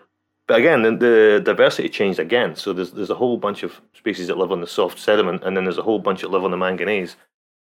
But 0.46 0.58
again, 0.58 0.82
the, 0.82 0.90
the 0.90 1.42
diversity 1.44 1.88
changed 1.88 2.18
again. 2.18 2.54
So 2.54 2.72
there's 2.72 2.92
there's 2.92 3.10
a 3.10 3.14
whole 3.14 3.38
bunch 3.38 3.62
of 3.62 3.80
species 3.94 4.28
that 4.28 4.38
live 4.38 4.52
on 4.52 4.60
the 4.60 4.66
soft 4.66 4.98
sediment, 4.98 5.42
and 5.42 5.56
then 5.56 5.64
there's 5.64 5.78
a 5.78 5.82
whole 5.82 5.98
bunch 5.98 6.20
that 6.20 6.30
live 6.30 6.44
on 6.44 6.50
the 6.50 6.56
manganese. 6.56 7.16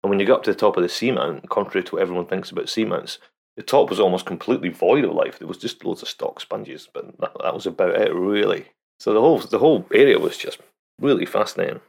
And 0.03 0.11
when 0.11 0.19
you 0.19 0.27
go 0.27 0.35
up 0.35 0.43
to 0.45 0.53
the 0.53 0.59
top 0.59 0.77
of 0.77 0.83
the 0.83 0.89
seamount, 0.89 1.49
contrary 1.49 1.85
to 1.85 1.95
what 1.95 2.03
everyone 2.03 2.27
thinks 2.27 2.50
about 2.50 2.67
seamounts, 2.67 3.19
the 3.61 3.67
top 3.67 3.90
was 3.90 4.00
almost 4.00 4.25
completely 4.25 4.71
void 4.71 5.05
of 5.05 5.12
life. 5.12 5.38
There 5.38 5.47
was 5.47 5.59
just 5.59 5.85
loads 5.85 6.00
of 6.00 6.09
stalk 6.09 6.40
sponges, 6.40 6.88
but 6.95 7.19
that, 7.19 7.33
that 7.43 7.52
was 7.52 7.67
about 7.67 7.95
it, 7.95 8.14
really. 8.14 8.64
So 8.99 9.12
the 9.12 9.21
whole 9.21 9.38
the 9.38 9.59
whole 9.59 9.85
area 9.93 10.19
was 10.19 10.38
just 10.38 10.61
really 10.99 11.26
fascinating, 11.26 11.81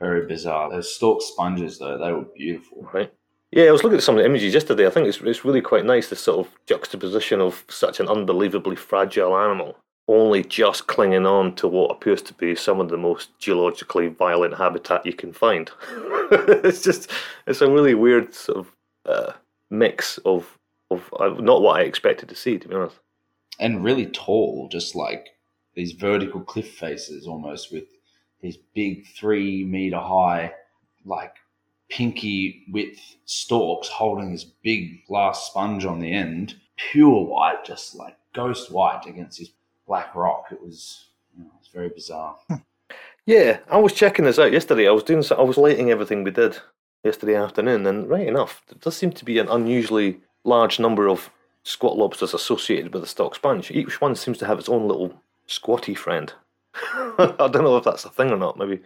Very 0.00 0.26
bizarre. 0.26 0.68
Those 0.68 0.92
stalk 0.92 1.22
sponges, 1.22 1.78
though, 1.78 1.98
they 1.98 2.12
were 2.12 2.26
beautiful. 2.36 2.88
right? 2.92 3.12
Yeah, 3.52 3.66
I 3.66 3.70
was 3.70 3.84
looking 3.84 3.98
at 3.98 4.02
some 4.02 4.16
of 4.16 4.24
the 4.24 4.28
images 4.28 4.54
yesterday. 4.54 4.88
I 4.88 4.90
think 4.90 5.06
it's 5.06 5.20
it's 5.20 5.44
really 5.44 5.60
quite 5.60 5.84
nice 5.84 6.08
this 6.08 6.20
sort 6.20 6.44
of 6.44 6.52
juxtaposition 6.66 7.40
of 7.40 7.64
such 7.68 8.00
an 8.00 8.08
unbelievably 8.08 8.74
fragile 8.74 9.36
animal 9.38 9.76
only 10.08 10.42
just 10.42 10.88
clinging 10.88 11.26
on 11.26 11.54
to 11.54 11.68
what 11.68 11.92
appears 11.92 12.22
to 12.22 12.34
be 12.34 12.56
some 12.56 12.80
of 12.80 12.88
the 12.88 12.96
most 12.96 13.38
geologically 13.38 14.08
violent 14.08 14.56
habitat 14.56 15.06
you 15.06 15.12
can 15.12 15.32
find. 15.32 15.70
it's 16.32 16.82
just 16.82 17.08
it's 17.46 17.60
a 17.60 17.70
really 17.70 17.94
weird 17.94 18.34
sort 18.34 18.58
of 18.58 18.72
uh, 19.06 19.32
mix 19.70 20.18
of 20.24 20.58
of 20.90 21.12
uh, 21.18 21.28
not 21.40 21.62
what 21.62 21.80
I 21.80 21.84
expected 21.84 22.28
to 22.28 22.34
see, 22.34 22.58
to 22.58 22.68
be 22.68 22.74
honest. 22.74 22.98
And 23.58 23.84
really 23.84 24.06
tall, 24.06 24.68
just 24.70 24.94
like 24.94 25.28
these 25.74 25.92
vertical 25.92 26.40
cliff 26.40 26.70
faces 26.74 27.26
almost 27.26 27.72
with 27.72 27.84
these 28.40 28.56
big 28.74 29.06
three 29.08 29.64
meter 29.64 29.98
high, 29.98 30.52
like 31.04 31.34
pinky 31.88 32.64
width 32.72 33.00
stalks 33.24 33.88
holding 33.88 34.32
this 34.32 34.44
big 34.44 35.04
glass 35.06 35.46
sponge 35.46 35.84
on 35.84 36.00
the 36.00 36.12
end, 36.12 36.54
pure 36.76 37.24
white, 37.24 37.64
just 37.64 37.94
like 37.94 38.16
ghost 38.34 38.70
white 38.70 39.02
against 39.06 39.38
this 39.38 39.50
black 39.86 40.14
rock. 40.14 40.46
It 40.50 40.62
was, 40.62 41.08
you 41.36 41.44
know, 41.44 41.50
it 41.50 41.58
was 41.58 41.68
very 41.72 41.88
bizarre. 41.90 42.36
Yeah, 43.26 43.58
I 43.70 43.76
was 43.76 43.92
checking 43.92 44.24
this 44.24 44.38
out 44.38 44.52
yesterday. 44.52 44.88
I 44.88 44.92
was 44.92 45.04
doing, 45.04 45.22
I 45.36 45.42
was 45.42 45.58
lighting 45.58 45.90
everything 45.90 46.24
we 46.24 46.30
did 46.30 46.58
yesterday 47.04 47.36
afternoon, 47.36 47.86
and 47.86 48.08
right 48.08 48.26
enough, 48.26 48.62
there 48.66 48.78
does 48.80 48.96
seem 48.96 49.12
to 49.12 49.24
be 49.24 49.38
an 49.38 49.48
unusually 49.48 50.20
large 50.44 50.78
number 50.78 51.08
of 51.08 51.30
squat 51.62 51.96
lobsters 51.96 52.34
associated 52.34 52.92
with 52.92 53.02
the 53.02 53.08
stalk 53.08 53.34
sponge. 53.34 53.70
Each 53.70 54.00
one 54.00 54.14
seems 54.14 54.38
to 54.38 54.46
have 54.46 54.58
its 54.58 54.68
own 54.68 54.86
little 54.88 55.22
squatty 55.46 55.94
friend. 55.94 56.32
I 56.74 57.48
don't 57.50 57.64
know 57.64 57.76
if 57.76 57.84
that's 57.84 58.04
a 58.04 58.10
thing 58.10 58.30
or 58.30 58.36
not. 58.36 58.56
Maybe 58.56 58.80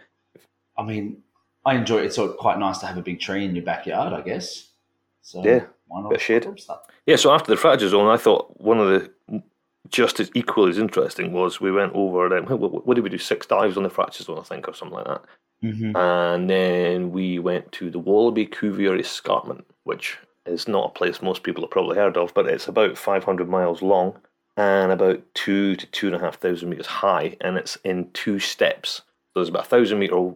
I 0.77 0.83
mean, 0.83 1.23
I 1.65 1.75
enjoy 1.75 1.99
it. 1.99 2.05
It's 2.05 2.15
sort 2.15 2.31
of 2.31 2.37
quite 2.37 2.59
nice 2.59 2.79
to 2.79 2.85
have 2.85 2.97
a 2.97 3.01
big 3.01 3.19
tree 3.19 3.45
in 3.45 3.55
your 3.55 3.63
backyard, 3.63 4.13
I 4.13 4.21
guess. 4.21 4.69
So 5.21 5.43
Yeah, 5.43 5.65
why 5.87 6.01
not 6.01 6.11
bit 6.11 6.21
shade. 6.21 6.47
Yeah, 7.05 7.15
so 7.15 7.33
after 7.33 7.51
the 7.51 7.57
fracture 7.57 7.89
zone, 7.89 8.07
I 8.07 8.17
thought 8.17 8.59
one 8.59 8.79
of 8.79 8.87
the 8.87 9.41
just 9.89 10.19
as 10.19 10.31
equally 10.33 10.71
as 10.71 10.77
interesting 10.77 11.31
was 11.31 11.61
we 11.61 11.71
went 11.71 11.93
over. 11.93 12.35
Um, 12.35 12.45
what, 12.45 12.85
what 12.87 12.95
did 12.95 13.03
we 13.03 13.09
do? 13.09 13.17
Six 13.17 13.45
dives 13.45 13.77
on 13.77 13.83
the 13.83 13.89
fracture 13.89 14.23
zone, 14.23 14.39
I 14.39 14.43
think, 14.43 14.67
or 14.67 14.73
something 14.73 14.97
like 14.97 15.05
that. 15.05 15.21
Mhm. 15.63 15.95
And 15.95 16.49
then 16.49 17.11
we 17.11 17.39
went 17.39 17.71
to 17.73 17.89
the 17.89 17.99
Wallaby 17.99 18.45
Cuvier 18.47 18.99
Escarpment, 18.99 19.65
which 19.83 20.17
is 20.45 20.67
not 20.67 20.87
a 20.87 20.93
place 20.93 21.21
most 21.21 21.43
people 21.43 21.63
have 21.63 21.71
probably 21.71 21.97
heard 21.97 22.17
of, 22.17 22.33
but 22.33 22.47
it's 22.47 22.67
about 22.67 22.97
500 22.97 23.49
miles 23.49 23.81
long 23.81 24.19
and 24.57 24.91
about 24.91 25.21
two 25.33 25.75
to 25.75 25.85
two 25.87 26.07
and 26.07 26.15
a 26.15 26.19
half 26.19 26.37
thousand 26.37 26.69
meters 26.69 26.85
high, 26.85 27.35
and 27.41 27.57
it's 27.57 27.77
in 27.83 28.09
two 28.11 28.39
steps. 28.39 28.97
So 28.97 29.41
there's 29.41 29.49
about 29.49 29.65
a 29.65 29.69
thousand 29.69 29.99
meter 29.99 30.31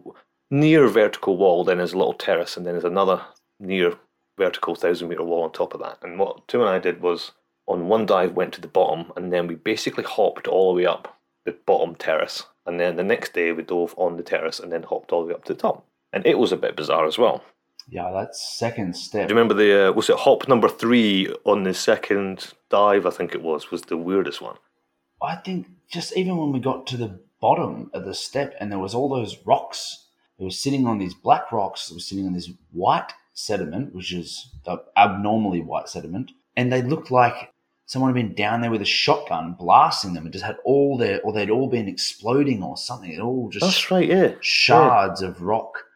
near 0.50 0.88
vertical 0.88 1.36
wall, 1.36 1.64
then 1.64 1.78
there's 1.78 1.94
a 1.94 1.98
little 1.98 2.12
terrace, 2.12 2.56
and 2.56 2.66
then 2.66 2.74
there's 2.74 2.84
another 2.84 3.22
near 3.58 3.94
vertical 4.38 4.74
thousand 4.74 5.08
meter 5.08 5.22
wall 5.22 5.44
on 5.44 5.52
top 5.52 5.74
of 5.74 5.80
that. 5.80 5.98
And 6.02 6.18
what 6.18 6.46
Tim 6.48 6.60
and 6.60 6.70
I 6.70 6.78
did 6.78 7.00
was 7.00 7.32
on 7.66 7.88
one 7.88 8.04
dive 8.04 8.32
went 8.32 8.52
to 8.54 8.60
the 8.60 8.68
bottom, 8.68 9.12
and 9.16 9.32
then 9.32 9.46
we 9.46 9.54
basically 9.54 10.04
hopped 10.04 10.46
all 10.46 10.74
the 10.74 10.82
way 10.82 10.86
up 10.86 11.16
the 11.46 11.52
bottom 11.52 11.94
terrace, 11.94 12.44
and 12.66 12.78
then 12.78 12.96
the 12.96 13.04
next 13.04 13.32
day 13.32 13.52
we 13.52 13.62
dove 13.62 13.94
on 13.96 14.16
the 14.16 14.22
terrace 14.22 14.60
and 14.60 14.70
then 14.70 14.82
hopped 14.82 15.12
all 15.12 15.22
the 15.22 15.28
way 15.28 15.34
up 15.34 15.44
to 15.44 15.54
the 15.54 15.60
top. 15.60 15.86
And 16.12 16.26
it 16.26 16.38
was 16.38 16.52
a 16.52 16.56
bit 16.56 16.76
bizarre 16.76 17.06
as 17.06 17.16
well. 17.16 17.42
Yeah, 17.90 18.12
that 18.12 18.36
second 18.36 18.96
step. 18.96 19.26
Do 19.26 19.34
you 19.34 19.38
remember 19.38 19.54
the 19.54 19.88
uh, 19.88 19.92
was 19.92 20.08
it 20.08 20.16
hop 20.16 20.48
number 20.48 20.68
three 20.68 21.28
on 21.44 21.64
the 21.64 21.74
second 21.74 22.52
dive? 22.68 23.04
I 23.04 23.10
think 23.10 23.34
it 23.34 23.42
was 23.42 23.70
was 23.70 23.82
the 23.82 23.96
weirdest 23.96 24.40
one. 24.40 24.56
I 25.20 25.36
think 25.36 25.66
just 25.90 26.16
even 26.16 26.36
when 26.36 26.52
we 26.52 26.60
got 26.60 26.86
to 26.88 26.96
the 26.96 27.20
bottom 27.40 27.90
of 27.92 28.04
the 28.04 28.14
step 28.14 28.54
and 28.60 28.70
there 28.70 28.78
was 28.78 28.94
all 28.94 29.08
those 29.08 29.36
rocks, 29.44 30.06
it 30.38 30.44
was 30.44 30.58
sitting 30.58 30.86
on 30.86 30.98
these 30.98 31.14
black 31.14 31.50
rocks, 31.50 31.90
it 31.90 31.94
was 31.94 32.06
sitting 32.06 32.26
on 32.26 32.32
this 32.32 32.50
white 32.70 33.12
sediment, 33.34 33.94
which 33.94 34.12
is 34.12 34.50
the 34.64 34.82
abnormally 34.96 35.60
white 35.60 35.88
sediment, 35.88 36.30
and 36.56 36.72
they 36.72 36.82
looked 36.82 37.10
like 37.10 37.52
someone 37.86 38.14
had 38.14 38.14
been 38.14 38.34
down 38.34 38.60
there 38.60 38.70
with 38.70 38.82
a 38.82 38.86
shotgun 38.86 39.56
blasting 39.58 40.14
them 40.14 40.24
and 40.24 40.32
just 40.32 40.44
had 40.44 40.58
all 40.64 40.96
their 40.96 41.20
or 41.22 41.32
they'd 41.32 41.50
all 41.50 41.68
been 41.68 41.88
exploding 41.88 42.62
or 42.62 42.76
something. 42.76 43.10
It 43.10 43.20
all 43.20 43.48
just 43.50 43.64
That's 43.64 43.90
right, 43.90 44.08
yeah. 44.08 44.34
shards 44.40 45.22
of 45.22 45.42
rock 45.42 45.86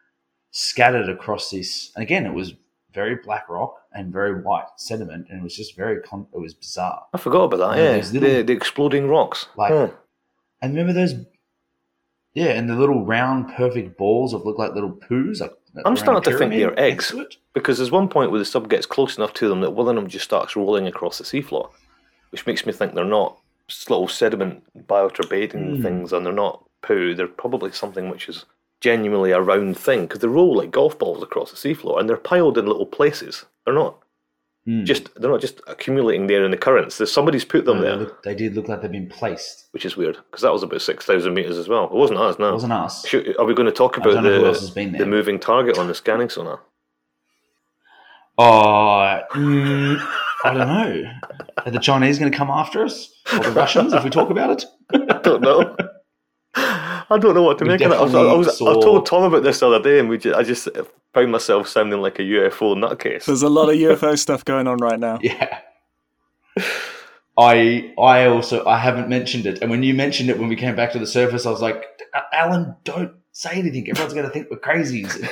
scattered 0.59 1.09
across 1.09 1.49
this. 1.51 1.91
And 1.95 2.03
again, 2.03 2.25
it 2.25 2.33
was 2.33 2.53
very 2.93 3.15
black 3.15 3.49
rock 3.49 3.75
and 3.91 4.13
very 4.13 4.41
white 4.41 4.67
sediment, 4.77 5.27
and 5.29 5.39
it 5.41 5.43
was 5.43 5.53
just 5.55 5.75
very 5.75 6.01
con- 6.01 6.27
it 6.33 6.39
was 6.39 6.53
bizarre. 6.53 7.03
I 7.13 7.17
forgot 7.17 7.43
about 7.43 7.57
that. 7.57 7.77
Yeah, 7.77 7.95
Yeah, 7.97 8.11
little- 8.13 8.29
the, 8.37 8.41
the 8.43 8.53
exploding 8.53 9.09
rocks. 9.09 9.47
Like- 9.57 9.71
Yeah. 9.71 9.89
And 10.61 10.73
remember 10.73 10.93
those, 10.93 11.13
yeah, 12.33 12.47
and 12.57 12.69
the 12.69 12.75
little 12.75 13.05
round, 13.05 13.53
perfect 13.53 13.97
balls 13.97 14.33
of 14.33 14.45
look 14.45 14.57
like 14.57 14.73
little 14.73 14.91
poos. 14.93 15.41
Like 15.41 15.51
I'm 15.85 15.97
starting 15.97 16.23
to 16.31 16.37
think 16.37 16.53
they're 16.53 16.79
eggs. 16.79 17.13
Because 17.53 17.77
there's 17.77 17.91
one 17.91 18.07
point 18.07 18.31
where 18.31 18.39
the 18.39 18.45
sub 18.45 18.69
gets 18.69 18.85
close 18.85 19.17
enough 19.17 19.33
to 19.35 19.49
them 19.49 19.59
that 19.61 19.71
one 19.71 19.89
of 19.89 19.95
them 19.95 20.07
just 20.09 20.23
starts 20.25 20.55
rolling 20.55 20.87
across 20.87 21.17
the 21.17 21.25
seafloor, 21.25 21.69
which 22.31 22.45
makes 22.47 22.65
me 22.65 22.71
think 22.71 22.93
they're 22.95 23.03
not 23.03 23.37
little 23.89 24.07
sediment 24.07 24.63
bioturbating 24.87 25.75
Hmm. 25.77 25.81
things 25.83 26.13
and 26.13 26.25
they're 26.25 26.33
not 26.33 26.63
poo. 26.81 27.13
They're 27.13 27.27
probably 27.27 27.71
something 27.73 28.09
which 28.09 28.29
is 28.29 28.45
genuinely 28.89 29.31
a 29.31 29.41
round 29.41 29.77
thing 29.77 30.01
because 30.01 30.19
they 30.19 30.27
roll 30.27 30.55
like 30.57 30.69
golf 30.71 30.97
balls 30.99 31.23
across 31.23 31.49
the 31.51 31.57
seafloor 31.57 31.99
and 31.99 32.07
they're 32.07 32.17
piled 32.17 32.57
in 32.57 32.65
little 32.67 32.85
places. 32.85 33.45
They're 33.65 33.73
not 33.83 33.97
Hmm. 34.67 34.83
just 34.83 35.03
they're 35.21 35.29
not 35.29 35.41
just 35.41 35.61
accumulating 35.67 36.25
there 36.27 36.43
in 36.43 36.49
the 36.49 36.57
currents. 36.57 36.97
There's 36.97 37.11
somebody's 37.11 37.45
put 37.45 37.65
them 37.65 37.77
No, 37.77 37.83
they, 37.83 37.87
there, 37.89 37.97
look- 37.97 38.23
they 38.23 38.33
did 38.35 38.55
look 38.55 38.67
like 38.67 38.81
they've 38.81 38.91
been 38.99 39.07
placed. 39.09 39.67
which 39.73 39.85
is 39.85 39.95
weird 39.95 40.17
because 40.25 40.41
that 40.41 40.51
was 40.53 40.63
about 40.63 40.81
six 40.81 41.05
thousand 41.05 41.33
meters 41.35 41.57
as 41.59 41.67
well. 41.67 41.83
It 41.85 41.91
wasn't 42.03 42.19
us. 42.19 42.39
No. 42.39 42.49
It 42.49 42.53
wasn't 42.53 42.73
us. 42.73 43.05
Shoot, 43.07 43.35
are 43.37 43.45
we 43.45 43.53
going 43.53 43.67
to 43.67 43.71
talk 43.81 43.97
about 43.97 44.13
don't 44.13 44.23
know 44.23 44.39
who 44.39 44.45
else 44.47 44.73
the 44.73 44.85
the 44.89 45.05
moving 45.05 45.39
target 45.39 45.77
on 45.77 45.87
the 45.87 45.93
scanning 45.93 46.29
sonar? 46.29 46.61
Oh, 48.37 49.19
mm, 49.33 49.97
I 50.43 50.53
don't 50.53 50.67
know. 50.67 51.11
Are 51.63 51.71
the 51.71 51.79
Chinese 51.79 52.19
going 52.19 52.31
to 52.31 52.37
come 52.37 52.49
after 52.49 52.83
us 52.83 53.13
or 53.33 53.39
the 53.39 53.51
Russians 53.51 53.93
if 53.93 54.03
we 54.03 54.09
talk 54.09 54.29
about 54.31 54.49
it? 54.51 54.65
I 55.09 55.19
don't 55.19 55.41
know. 55.41 55.77
I 57.09 57.17
don't 57.17 57.35
know 57.35 57.43
what 57.43 57.57
to 57.59 57.65
We 57.65 57.71
make 57.71 57.81
of 57.81 57.91
that. 57.91 57.99
I 57.99 58.03
was, 58.03 58.15
I, 58.15 58.23
definitely 58.23 58.37
was, 58.37 58.61
I 58.61 58.73
told 58.81 59.07
Thom 59.07 59.23
about 59.23 59.43
this 59.43 59.59
the 59.59 59.67
other 59.67 59.81
day, 59.81 59.99
and 59.99 60.09
we 60.09 60.17
just, 60.17 60.35
I 60.35 60.43
just 60.43 60.67
found 61.13 61.31
myself 61.31 61.67
sounding 61.67 62.01
like 62.01 62.19
a 62.19 62.23
UFO 62.23 62.75
nutcase. 62.75 63.25
There's 63.25 63.43
a 63.43 63.49
lot 63.49 63.69
of 63.69 63.75
UFO 63.75 64.17
stuff 64.25 64.43
going 64.43 64.67
on 64.67 64.77
right 64.77 64.99
now. 64.99 65.19
Yeah. 65.21 65.59
I 67.37 67.93
I 67.99 68.27
also 68.27 68.65
I 68.65 68.77
haven't 68.77 69.09
mentioned 69.09 69.45
it, 69.45 69.61
and 69.61 69.69
when 69.69 69.83
you 69.83 69.93
mentioned 69.93 70.29
it 70.29 70.39
when 70.39 70.47
we 70.47 70.55
came 70.55 70.75
back 70.75 70.93
to 70.93 70.99
the 70.99 71.07
surface, 71.07 71.45
I 71.45 71.51
was 71.51 71.61
like, 71.61 71.83
Alan, 72.31 72.75
don't 72.85 73.11
say 73.33 73.51
anything. 73.59 73.89
Everyone's 73.89 74.13
going 74.13 74.25
to 74.25 74.31
think 74.31 74.49
we're 74.49 74.57
crazies, 74.57 75.29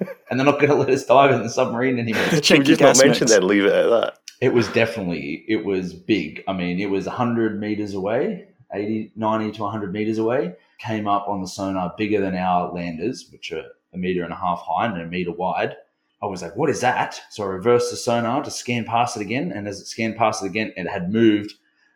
and 0.30 0.38
they're 0.38 0.44
not 0.44 0.60
going 0.60 0.68
to 0.68 0.74
let 0.74 0.90
us 0.90 1.06
dive 1.06 1.30
in 1.30 1.42
the 1.42 1.48
submarine 1.48 1.98
anymore. 1.98 2.24
Check 2.40 2.58
we 2.58 2.64
just 2.64 2.82
not 2.82 2.98
mention 3.02 3.26
that 3.28 3.42
leave 3.42 3.64
it 3.64 3.72
at 3.72 3.88
that? 3.88 4.18
It 4.42 4.52
was 4.52 4.68
definitely 4.68 5.44
it 5.48 5.64
was 5.64 5.94
big. 5.94 6.44
I 6.46 6.52
mean, 6.52 6.78
it 6.78 6.90
was 6.90 7.06
hundred 7.06 7.58
meters 7.58 7.94
away, 7.94 8.48
80, 8.74 9.12
90 9.16 9.52
to 9.52 9.62
100 9.62 9.92
meters 9.94 10.18
away, 10.18 10.56
came 10.78 11.06
up 11.06 11.26
on 11.28 11.40
the 11.40 11.48
sonar 11.48 11.94
bigger 11.96 12.20
than 12.20 12.36
our 12.36 12.72
landers, 12.72 13.28
which 13.30 13.52
are 13.52 13.64
a 13.92 13.96
meter 13.96 14.24
and 14.24 14.32
a 14.32 14.36
half 14.36 14.62
high 14.66 14.86
and 14.86 15.00
a 15.00 15.06
meter 15.06 15.32
wide. 15.32 15.76
I 16.22 16.26
was 16.26 16.42
like, 16.42 16.56
what 16.56 16.70
is 16.70 16.80
that? 16.80 17.20
So 17.30 17.42
I 17.42 17.46
reversed 17.46 17.90
the 17.90 17.96
sonar 17.96 18.42
to 18.42 18.50
scan 18.50 18.84
past 18.84 19.16
it 19.16 19.22
again. 19.22 19.52
And 19.52 19.68
as 19.68 19.80
it 19.80 19.86
scanned 19.86 20.16
past 20.16 20.42
it 20.42 20.46
again, 20.46 20.72
it 20.76 20.88
had 20.88 21.12
moved 21.12 21.54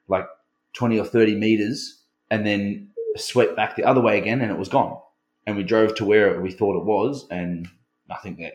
like 0.09 0.27
20 0.75 0.99
or 0.99 1.05
30 1.05 1.37
meters 1.37 2.03
and 2.31 2.47
then 2.47 2.91
swept 3.17 3.57
back 3.57 3.77
the 3.77 3.85
other 3.85 4.01
way 4.01 4.19
again 4.19 4.41
and 4.41 4.51
it 4.51 4.59
was 4.59 4.69
gone. 4.69 4.99
And 5.47 5.57
we 5.57 5.63
drove 5.63 5.95
to 5.97 6.05
where 6.05 6.41
we 6.41 6.53
thought 6.53 6.79
it 6.79 6.85
was 6.85 7.27
and 7.31 7.69
nothing 8.09 8.37
there. 8.37 8.53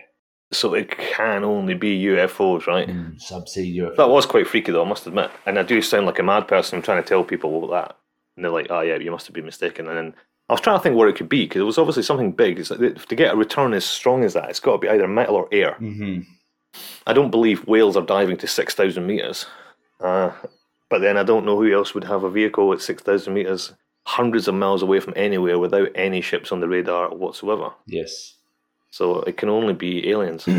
So 0.51 0.75
it 0.75 0.95
can 0.97 1.43
only 1.43 1.73
be 1.73 2.03
UFOs, 2.03 2.67
right? 2.67 2.87
Mm, 2.87 3.19
subsea 3.19 3.75
UFO. 3.77 3.95
That 3.97 4.09
was 4.09 4.25
quite 4.25 4.47
freaky, 4.47 4.71
though, 4.71 4.85
I 4.85 4.87
must 4.87 5.07
admit. 5.07 5.31
And 5.45 5.57
I 5.57 5.63
do 5.63 5.81
sound 5.81 6.05
like 6.05 6.19
a 6.19 6.23
mad 6.23 6.47
person 6.47 6.81
trying 6.81 7.01
to 7.01 7.07
tell 7.07 7.23
people 7.23 7.53
all 7.55 7.67
that. 7.69 7.97
And 8.35 8.43
they're 8.43 8.51
like, 8.51 8.67
oh, 8.69 8.81
yeah, 8.81 8.97
you 8.97 9.11
must 9.11 9.27
have 9.27 9.33
been 9.33 9.45
mistaken. 9.45 9.87
And 9.87 9.97
then 9.97 10.15
I 10.49 10.53
was 10.53 10.61
trying 10.61 10.77
to 10.77 10.83
think 10.83 10.95
what 10.95 11.07
it 11.07 11.15
could 11.15 11.29
be 11.29 11.45
because 11.45 11.61
it 11.61 11.65
was 11.65 11.77
obviously 11.77 12.03
something 12.03 12.31
big. 12.31 12.59
It's 12.59 12.69
like, 12.69 13.07
to 13.07 13.15
get 13.15 13.33
a 13.33 13.37
return 13.37 13.73
as 13.73 13.85
strong 13.85 14.23
as 14.23 14.33
that, 14.33 14.49
it's 14.49 14.59
got 14.59 14.73
to 14.73 14.77
be 14.79 14.89
either 14.89 15.07
metal 15.07 15.35
or 15.35 15.47
air. 15.51 15.73
hmm 15.75 16.19
I 17.07 17.13
don't 17.13 17.31
believe 17.31 17.65
whales 17.67 17.95
are 17.95 18.05
diving 18.05 18.35
to 18.37 18.47
6,000 18.47 19.05
metres. 19.07 19.45
Uh, 20.01 20.31
but 20.89 20.99
then 20.99 21.15
I 21.17 21.23
don't 21.23 21.45
know 21.45 21.57
who 21.57 21.73
else 21.73 21.93
would 21.93 22.03
have 22.03 22.23
a 22.25 22.29
vehicle 22.29 22.73
at 22.73 22.81
6,000 22.81 23.33
metres, 23.33 23.71
hundreds 24.05 24.49
of 24.49 24.55
miles 24.55 24.83
away 24.83 24.99
from 24.99 25.13
anywhere 25.15 25.57
without 25.57 25.87
any 25.95 26.19
ships 26.19 26.51
on 26.51 26.59
the 26.59 26.67
radar 26.67 27.15
whatsoever. 27.15 27.69
Yes. 27.87 28.35
So 28.91 29.21
it 29.21 29.37
can 29.37 29.47
only 29.47 29.73
be 29.73 30.09
aliens. 30.09 30.45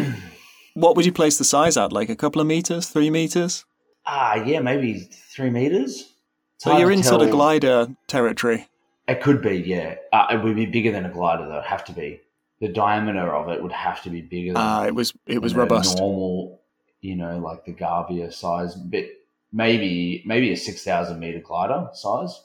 What 0.74 0.94
would 0.94 1.06
you 1.06 1.12
place 1.12 1.38
the 1.38 1.44
size 1.44 1.78
at? 1.78 1.90
Like 1.90 2.10
a 2.10 2.16
couple 2.16 2.38
of 2.42 2.46
meters, 2.46 2.90
three 2.90 3.08
meters? 3.08 3.64
Ah, 4.04 4.34
yeah, 4.34 4.60
maybe 4.60 5.08
three 5.34 5.48
meters. 5.48 6.12
It's 6.56 6.64
So 6.64 6.76
you're 6.78 6.88
to 6.88 6.94
in 6.96 7.02
sort 7.02 7.22
of 7.22 7.30
glider 7.30 7.88
territory. 8.06 8.66
It 9.08 9.20
could 9.20 9.40
be, 9.42 9.56
yeah. 9.58 9.96
Uh, 10.12 10.26
it 10.32 10.42
would 10.42 10.56
be 10.56 10.66
bigger 10.66 10.90
than 10.90 11.04
a 11.06 11.10
glider, 11.10 11.46
though. 11.46 11.52
It'd 11.58 11.64
have 11.66 11.84
to 11.84 11.92
be. 11.92 12.20
The 12.60 12.68
diameter 12.68 13.34
of 13.34 13.48
it 13.50 13.62
would 13.62 13.72
have 13.72 14.02
to 14.04 14.10
be 14.10 14.22
bigger 14.22 14.54
than, 14.54 14.56
Ah, 14.62 14.84
it 14.86 14.94
was 14.94 15.12
it 15.26 15.42
was 15.42 15.54
robust. 15.54 15.98
normal, 15.98 16.60
you 17.02 17.14
know, 17.14 17.38
like 17.38 17.66
the 17.66 17.72
Gavia 17.72 18.32
size. 18.32 18.74
But 18.74 19.04
maybe 19.52 20.22
maybe 20.24 20.50
a 20.50 20.56
six 20.56 20.82
thousand 20.82 21.20
meter 21.20 21.38
glider 21.40 21.88
size, 21.92 22.42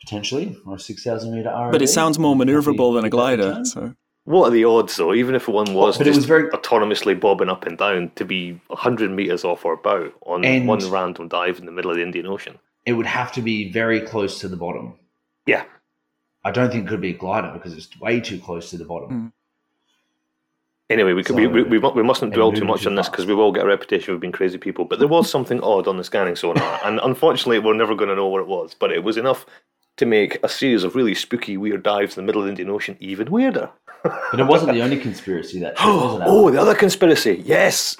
potentially, 0.00 0.56
or 0.66 0.74
a 0.74 0.78
six 0.80 1.04
thousand 1.04 1.32
meter 1.34 1.48
ROV. 1.50 1.70
But 1.70 1.82
it 1.82 1.86
sounds 1.88 2.18
more 2.18 2.34
maneuverable 2.34 2.94
than 2.94 3.04
a 3.04 3.16
Happy 3.16 3.36
with 3.36 3.38
that 3.40 3.52
glider. 3.52 3.64
So 3.64 3.94
what 4.24 4.48
are 4.48 4.50
the 4.50 4.64
odds, 4.64 4.96
though? 4.96 5.14
Even 5.14 5.36
if 5.36 5.46
one 5.48 5.72
was 5.74 5.96
But 5.98 6.06
it 6.08 6.10
just 6.10 6.16
was 6.18 6.26
very- 6.26 6.50
autonomously 6.50 7.18
bobbing 7.18 7.48
up 7.48 7.64
and 7.66 7.78
down 7.78 8.10
to 8.16 8.24
be 8.24 8.60
100 8.68 9.10
metres 9.12 9.44
off 9.44 9.64
our 9.64 9.76
bow 9.76 10.10
on 10.26 10.44
And- 10.44 10.66
one 10.66 10.90
random 10.90 11.28
dive 11.28 11.58
in 11.60 11.66
the 11.66 11.72
middle 11.72 11.90
of 11.92 11.96
the 11.96 12.02
Indian 12.02 12.26
Ocean. 12.26 12.58
It 12.86 12.92
would 12.92 13.06
have 13.06 13.32
to 13.32 13.42
be 13.42 13.70
very 13.70 14.00
close 14.00 14.40
to 14.40 14.48
the 14.48 14.56
bottom. 14.56 14.94
Yeah. 15.46 15.64
I 16.44 16.50
don't 16.50 16.70
think 16.70 16.86
it 16.86 16.88
could 16.88 17.00
be 17.00 17.10
a 17.10 17.14
glider 17.14 17.50
because 17.52 17.72
it's 17.72 17.88
way 18.00 18.20
too 18.20 18.38
close 18.38 18.70
to 18.70 18.78
the 18.78 18.84
bottom. 18.84 19.10
Mm. 19.10 19.32
Anyway, 20.90 21.14
we, 21.14 21.24
could, 21.24 21.36
we, 21.36 21.44
So- 21.44 21.50
we, 21.50 21.62
we, 21.62 21.78
we 21.78 22.02
mustn't 22.02 22.34
dwell 22.34 22.52
too 22.52 22.64
much 22.64 22.82
too 22.82 22.90
on 22.90 22.94
this 22.94 23.08
because 23.08 23.24
we 23.24 23.34
will 23.34 23.52
get 23.52 23.64
a 23.64 23.66
reputation 23.66 24.12
of 24.12 24.20
being 24.20 24.32
crazy 24.32 24.58
people. 24.58 24.84
But 24.84 24.98
there 24.98 25.08
was 25.08 25.30
something 25.30 25.60
odd 25.62 25.88
on 25.88 25.96
the 25.96 26.04
scanning 26.04 26.36
sonar, 26.36 26.80
and 26.84 27.00
unfortunately, 27.02 27.58
we're 27.58 27.74
never 27.74 27.94
going 27.94 28.10
to 28.10 28.16
know 28.16 28.28
what 28.28 28.40
it 28.40 28.46
was. 28.46 28.74
But 28.74 28.92
it 28.92 29.02
was 29.02 29.16
enough 29.16 29.46
to 29.96 30.04
make 30.06 30.38
a 30.42 30.48
series 30.48 30.84
of 30.84 30.94
really 30.94 31.14
spooky, 31.14 31.56
weird 31.56 31.82
dives 31.82 32.18
in 32.18 32.22
the 32.22 32.26
middle 32.26 32.42
of 32.42 32.46
the 32.46 32.50
Indian 32.50 32.68
Ocean 32.68 32.96
even 33.00 33.30
weirder. 33.30 33.70
But 34.02 34.38
it 34.38 34.46
wasn't 34.46 34.74
the 34.74 34.82
only 34.86 34.98
conspiracy 34.98 35.60
that 35.60 35.76
trip, 35.76 35.88
was 35.88 36.20
it? 36.20 36.24
oh, 36.26 36.50
the 36.50 36.60
other 36.60 36.74
conspiracy. 36.74 37.42
Yes. 37.46 37.96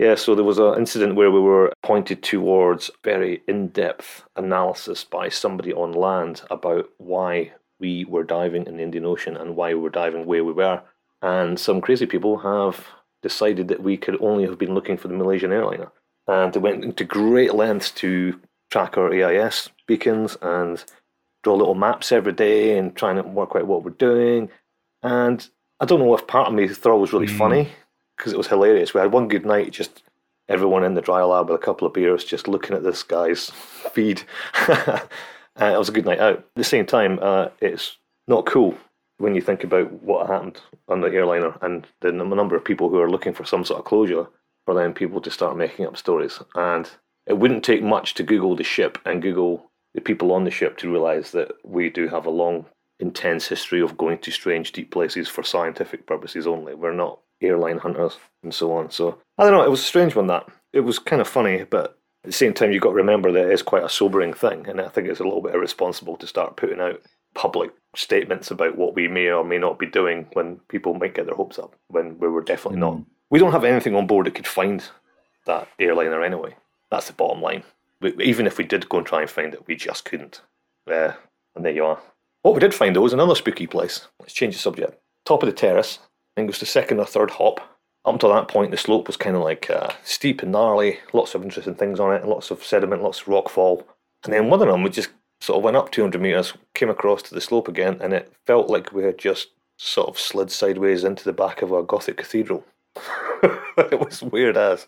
Yeah, 0.00 0.14
so 0.14 0.34
there 0.34 0.46
was 0.46 0.58
an 0.58 0.78
incident 0.78 1.14
where 1.14 1.30
we 1.30 1.40
were 1.40 1.74
pointed 1.82 2.22
towards 2.22 2.90
very 3.04 3.42
in 3.46 3.68
depth 3.68 4.24
analysis 4.34 5.04
by 5.04 5.28
somebody 5.28 5.74
on 5.74 5.92
land 5.92 6.40
about 6.50 6.88
why 6.96 7.52
we 7.80 8.06
were 8.06 8.24
diving 8.24 8.64
in 8.64 8.78
the 8.78 8.82
Indian 8.82 9.04
Ocean 9.04 9.36
and 9.36 9.56
why 9.56 9.74
we 9.74 9.80
were 9.80 9.90
diving 9.90 10.24
where 10.24 10.42
we 10.42 10.54
were. 10.54 10.80
And 11.20 11.60
some 11.60 11.82
crazy 11.82 12.06
people 12.06 12.38
have 12.38 12.86
decided 13.20 13.68
that 13.68 13.82
we 13.82 13.98
could 13.98 14.16
only 14.22 14.46
have 14.46 14.58
been 14.58 14.72
looking 14.72 14.96
for 14.96 15.08
the 15.08 15.14
Malaysian 15.18 15.52
airliner. 15.52 15.92
And 16.26 16.54
they 16.54 16.60
went 16.60 16.82
into 16.82 17.04
great 17.04 17.54
lengths 17.54 17.90
to 17.96 18.40
track 18.70 18.96
our 18.96 19.12
AIS 19.12 19.68
beacons 19.86 20.38
and 20.40 20.82
draw 21.42 21.56
little 21.56 21.74
maps 21.74 22.10
every 22.10 22.32
day 22.32 22.78
and 22.78 22.96
trying 22.96 23.16
to 23.16 23.22
work 23.22 23.54
out 23.54 23.66
what 23.66 23.84
we're 23.84 23.90
doing. 23.90 24.48
And 25.02 25.46
I 25.78 25.84
don't 25.84 26.00
know 26.00 26.14
if 26.14 26.26
part 26.26 26.48
of 26.48 26.54
me 26.54 26.66
thought 26.68 26.96
it 26.96 27.00
was 27.00 27.12
really 27.12 27.26
Mm. 27.26 27.36
funny 27.36 27.68
because 28.20 28.34
it 28.34 28.38
was 28.38 28.48
hilarious. 28.48 28.92
We 28.92 29.00
had 29.00 29.12
one 29.12 29.28
good 29.28 29.46
night, 29.46 29.72
just 29.72 30.02
everyone 30.46 30.84
in 30.84 30.92
the 30.92 31.00
dry 31.00 31.22
lab 31.22 31.48
with 31.48 31.58
a 31.58 31.64
couple 31.64 31.86
of 31.86 31.94
beers, 31.94 32.22
just 32.22 32.48
looking 32.48 32.76
at 32.76 32.82
this 32.82 33.02
guy's 33.02 33.50
feed. 33.94 34.22
uh, 34.68 35.00
it 35.58 35.78
was 35.78 35.88
a 35.88 35.92
good 35.92 36.04
night 36.04 36.20
out. 36.20 36.38
At 36.38 36.54
the 36.54 36.64
same 36.64 36.84
time, 36.84 37.18
uh, 37.22 37.48
it's 37.60 37.96
not 38.28 38.44
cool 38.44 38.76
when 39.16 39.34
you 39.34 39.40
think 39.40 39.64
about 39.64 39.90
what 40.02 40.26
happened 40.26 40.60
on 40.88 41.00
the 41.00 41.08
airliner 41.08 41.56
and 41.62 41.86
the 42.00 42.12
number 42.12 42.56
of 42.56 42.64
people 42.64 42.90
who 42.90 43.00
are 43.00 43.10
looking 43.10 43.32
for 43.32 43.44
some 43.44 43.64
sort 43.64 43.78
of 43.78 43.86
closure 43.86 44.26
for 44.66 44.74
then 44.74 44.92
people 44.92 45.20
to 45.22 45.30
start 45.30 45.56
making 45.56 45.86
up 45.86 45.96
stories. 45.96 46.40
And 46.54 46.90
it 47.26 47.38
wouldn't 47.38 47.64
take 47.64 47.82
much 47.82 48.14
to 48.14 48.22
Google 48.22 48.54
the 48.54 48.64
ship 48.64 48.98
and 49.06 49.22
Google 49.22 49.70
the 49.94 50.00
people 50.02 50.32
on 50.32 50.44
the 50.44 50.50
ship 50.50 50.76
to 50.78 50.90
realize 50.90 51.32
that 51.32 51.52
we 51.64 51.88
do 51.88 52.06
have 52.08 52.26
a 52.26 52.30
long, 52.30 52.66
intense 52.98 53.48
history 53.48 53.80
of 53.80 53.96
going 53.96 54.18
to 54.18 54.30
strange, 54.30 54.72
deep 54.72 54.90
places 54.90 55.26
for 55.26 55.42
scientific 55.42 56.06
purposes 56.06 56.46
only. 56.46 56.74
We're 56.74 56.92
not 56.92 57.18
airline 57.40 57.78
hunters 57.78 58.18
and 58.42 58.54
so 58.54 58.72
on. 58.72 58.90
So 58.90 59.18
I 59.38 59.44
don't 59.44 59.52
know. 59.52 59.64
It 59.64 59.70
was 59.70 59.80
a 59.80 59.84
strange 59.84 60.14
one. 60.14 60.26
That 60.26 60.46
it 60.72 60.80
was 60.80 60.98
kind 60.98 61.20
of 61.20 61.28
funny, 61.28 61.64
but 61.64 61.98
at 62.24 62.28
the 62.28 62.32
same 62.32 62.52
time, 62.52 62.72
you've 62.72 62.82
got 62.82 62.90
to 62.90 62.96
remember 62.96 63.32
that 63.32 63.46
it 63.46 63.52
is 63.52 63.62
quite 63.62 63.84
a 63.84 63.88
sobering 63.88 64.34
thing, 64.34 64.66
and 64.68 64.80
I 64.80 64.88
think 64.88 65.08
it's 65.08 65.20
a 65.20 65.24
little 65.24 65.42
bit 65.42 65.54
irresponsible 65.54 66.16
to 66.18 66.26
start 66.26 66.56
putting 66.56 66.80
out 66.80 67.00
public 67.34 67.70
statements 67.94 68.50
about 68.50 68.76
what 68.76 68.94
we 68.94 69.08
may 69.08 69.28
or 69.30 69.44
may 69.44 69.58
not 69.58 69.78
be 69.78 69.86
doing 69.86 70.26
when 70.32 70.56
people 70.68 70.94
might 70.94 71.14
get 71.14 71.26
their 71.26 71.34
hopes 71.34 71.58
up 71.58 71.74
when 71.88 72.18
we 72.18 72.28
were 72.28 72.42
definitely 72.42 72.80
not. 72.80 72.94
Mm. 72.94 73.06
We 73.30 73.38
don't 73.38 73.52
have 73.52 73.64
anything 73.64 73.94
on 73.94 74.06
board 74.06 74.26
that 74.26 74.34
could 74.34 74.46
find 74.46 74.84
that 75.46 75.68
airliner 75.78 76.22
anyway. 76.22 76.56
That's 76.90 77.06
the 77.06 77.12
bottom 77.12 77.40
line. 77.40 77.62
We, 78.00 78.14
even 78.22 78.46
if 78.46 78.58
we 78.58 78.64
did 78.64 78.88
go 78.88 78.98
and 78.98 79.06
try 79.06 79.22
and 79.22 79.30
find 79.30 79.54
it, 79.54 79.66
we 79.66 79.76
just 79.76 80.04
couldn't. 80.04 80.42
Uh, 80.90 81.12
and 81.54 81.64
there 81.64 81.72
you 81.72 81.84
are. 81.84 82.00
What 82.42 82.54
we 82.54 82.60
did 82.60 82.74
find 82.74 82.94
though 82.96 83.02
was 83.02 83.12
another 83.12 83.34
spooky 83.34 83.66
place. 83.66 84.08
Let's 84.18 84.32
change 84.32 84.54
the 84.54 84.60
subject. 84.60 85.00
Top 85.24 85.42
of 85.42 85.48
the 85.48 85.52
terrace. 85.52 86.00
It 86.36 86.46
was 86.46 86.60
the 86.60 86.66
second 86.66 87.00
or 87.00 87.06
third 87.06 87.32
hop. 87.32 87.60
Up 88.04 88.14
until 88.14 88.32
that 88.32 88.48
point, 88.48 88.70
the 88.70 88.76
slope 88.76 89.06
was 89.06 89.16
kind 89.16 89.36
of 89.36 89.42
like 89.42 89.68
uh, 89.68 89.90
steep 90.04 90.42
and 90.42 90.52
gnarly, 90.52 91.00
lots 91.12 91.34
of 91.34 91.42
interesting 91.42 91.74
things 91.74 92.00
on 92.00 92.14
it, 92.14 92.24
lots 92.24 92.50
of 92.50 92.64
sediment, 92.64 93.02
lots 93.02 93.20
of 93.20 93.26
rockfall. 93.26 93.84
And 94.24 94.32
then 94.32 94.48
one 94.48 94.62
of 94.62 94.68
them, 94.68 94.82
we 94.82 94.90
just 94.90 95.10
sort 95.40 95.58
of 95.58 95.64
went 95.64 95.76
up 95.76 95.90
200 95.90 96.20
metres, 96.20 96.54
came 96.74 96.88
across 96.88 97.22
to 97.22 97.34
the 97.34 97.40
slope 97.40 97.68
again, 97.68 97.98
and 98.00 98.12
it 98.12 98.32
felt 98.46 98.68
like 98.68 98.92
we 98.92 99.04
had 99.04 99.18
just 99.18 99.48
sort 99.76 100.08
of 100.08 100.18
slid 100.18 100.50
sideways 100.50 101.04
into 101.04 101.24
the 101.24 101.32
back 101.32 101.62
of 101.62 101.72
a 101.72 101.82
Gothic 101.82 102.18
cathedral. 102.18 102.64
it 103.42 103.98
was 103.98 104.22
weird 104.22 104.56
as. 104.56 104.86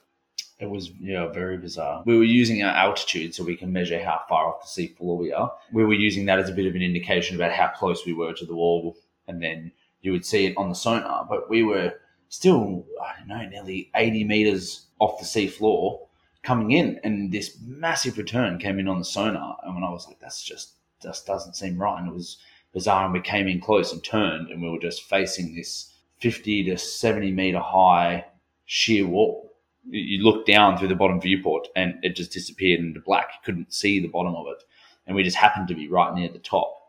It 0.59 0.71
was 0.71 0.91
yeah, 1.01 1.27
very 1.27 1.57
bizarre. 1.57 2.03
We 2.07 2.17
were 2.17 2.25
using 2.25 2.63
our 2.63 2.75
altitude 2.75 3.35
so 3.35 3.43
we 3.43 3.57
can 3.57 3.73
measure 3.73 4.03
how 4.03 4.21
far 4.29 4.47
off 4.47 4.63
the 4.63 4.69
sea 4.69 4.89
floor 4.89 5.17
we 5.17 5.33
are. 5.33 5.53
We 5.73 5.85
were 5.85 5.95
using 5.95 6.27
that 6.27 6.39
as 6.39 6.49
a 6.49 6.53
bit 6.53 6.67
of 6.67 6.75
an 6.75 6.83
indication 6.83 7.37
about 7.37 7.53
how 7.53 7.69
close 7.69 8.07
we 8.07 8.13
were 8.13 8.33
to 8.35 8.47
the 8.47 8.55
wall, 8.55 8.97
and 9.27 9.43
then 9.43 9.73
you 10.03 10.13
would 10.13 10.27
see 10.27 10.47
it 10.47 10.57
on 10.57 10.69
the 10.69 10.75
sonar. 10.75 11.27
But 11.29 11.49
we 11.49 11.63
were 11.63 11.95
still, 12.29 12.85
I 13.03 13.19
don't 13.19 13.29
know, 13.29 13.49
nearly 13.49 13.91
eighty 13.97 14.25
meters 14.25 14.87
off 14.99 15.19
the 15.19 15.25
sea 15.25 15.47
floor 15.47 16.07
coming 16.43 16.73
in, 16.73 17.01
and 17.05 17.33
this 17.33 17.59
massive 17.65 18.19
return 18.19 18.59
came 18.59 18.79
in 18.79 18.89
on 18.89 18.99
the 18.99 19.05
sonar. 19.05 19.59
And 19.65 19.75
when 19.75 19.85
I 19.85 19.91
was 19.91 20.07
like, 20.07 20.19
"That's 20.21 20.43
just 20.43 20.75
just 21.03 21.27
doesn't 21.27 21.57
seem 21.57 21.81
right," 21.81 21.99
and 21.99 22.09
it 22.09 22.15
was 22.15 22.39
bizarre. 22.73 23.05
And 23.05 23.13
we 23.13 23.21
came 23.21 23.49
in 23.49 23.61
close 23.61 23.93
and 23.93 24.03
turned, 24.05 24.51
and 24.51 24.61
we 24.63 24.69
were 24.69 24.79
just 24.79 25.03
facing 25.03 25.55
this 25.55 25.95
fifty 26.19 26.63
to 26.65 26.77
seventy 26.77 27.33
meter 27.33 27.61
high 27.61 28.27
sheer 28.65 29.07
wall 29.07 29.53
you- 29.89 30.19
you 30.19 30.23
look 30.23 30.47
down 30.47 30.79
through 30.79 30.89
the 30.89 30.95
bottom 30.95 31.21
viewport 31.21 31.69
and 31.75 31.99
it 32.05 32.17
just 32.17 32.33
disappeared 32.33 32.81
into 32.81 33.01
black. 33.01 33.29
You 33.35 33.41
couldn't 33.45 33.73
see 33.73 33.99
the 33.99 34.09
bottom 34.09 34.35
of 34.35 34.47
it. 34.49 34.63
And 35.07 35.17
we 35.17 35.23
just 35.23 35.37
happened 35.37 35.69
to 35.69 35.75
be 35.75 35.89
right 35.89 36.15
near 36.15 36.29
the 36.29 36.39
top. 36.39 36.82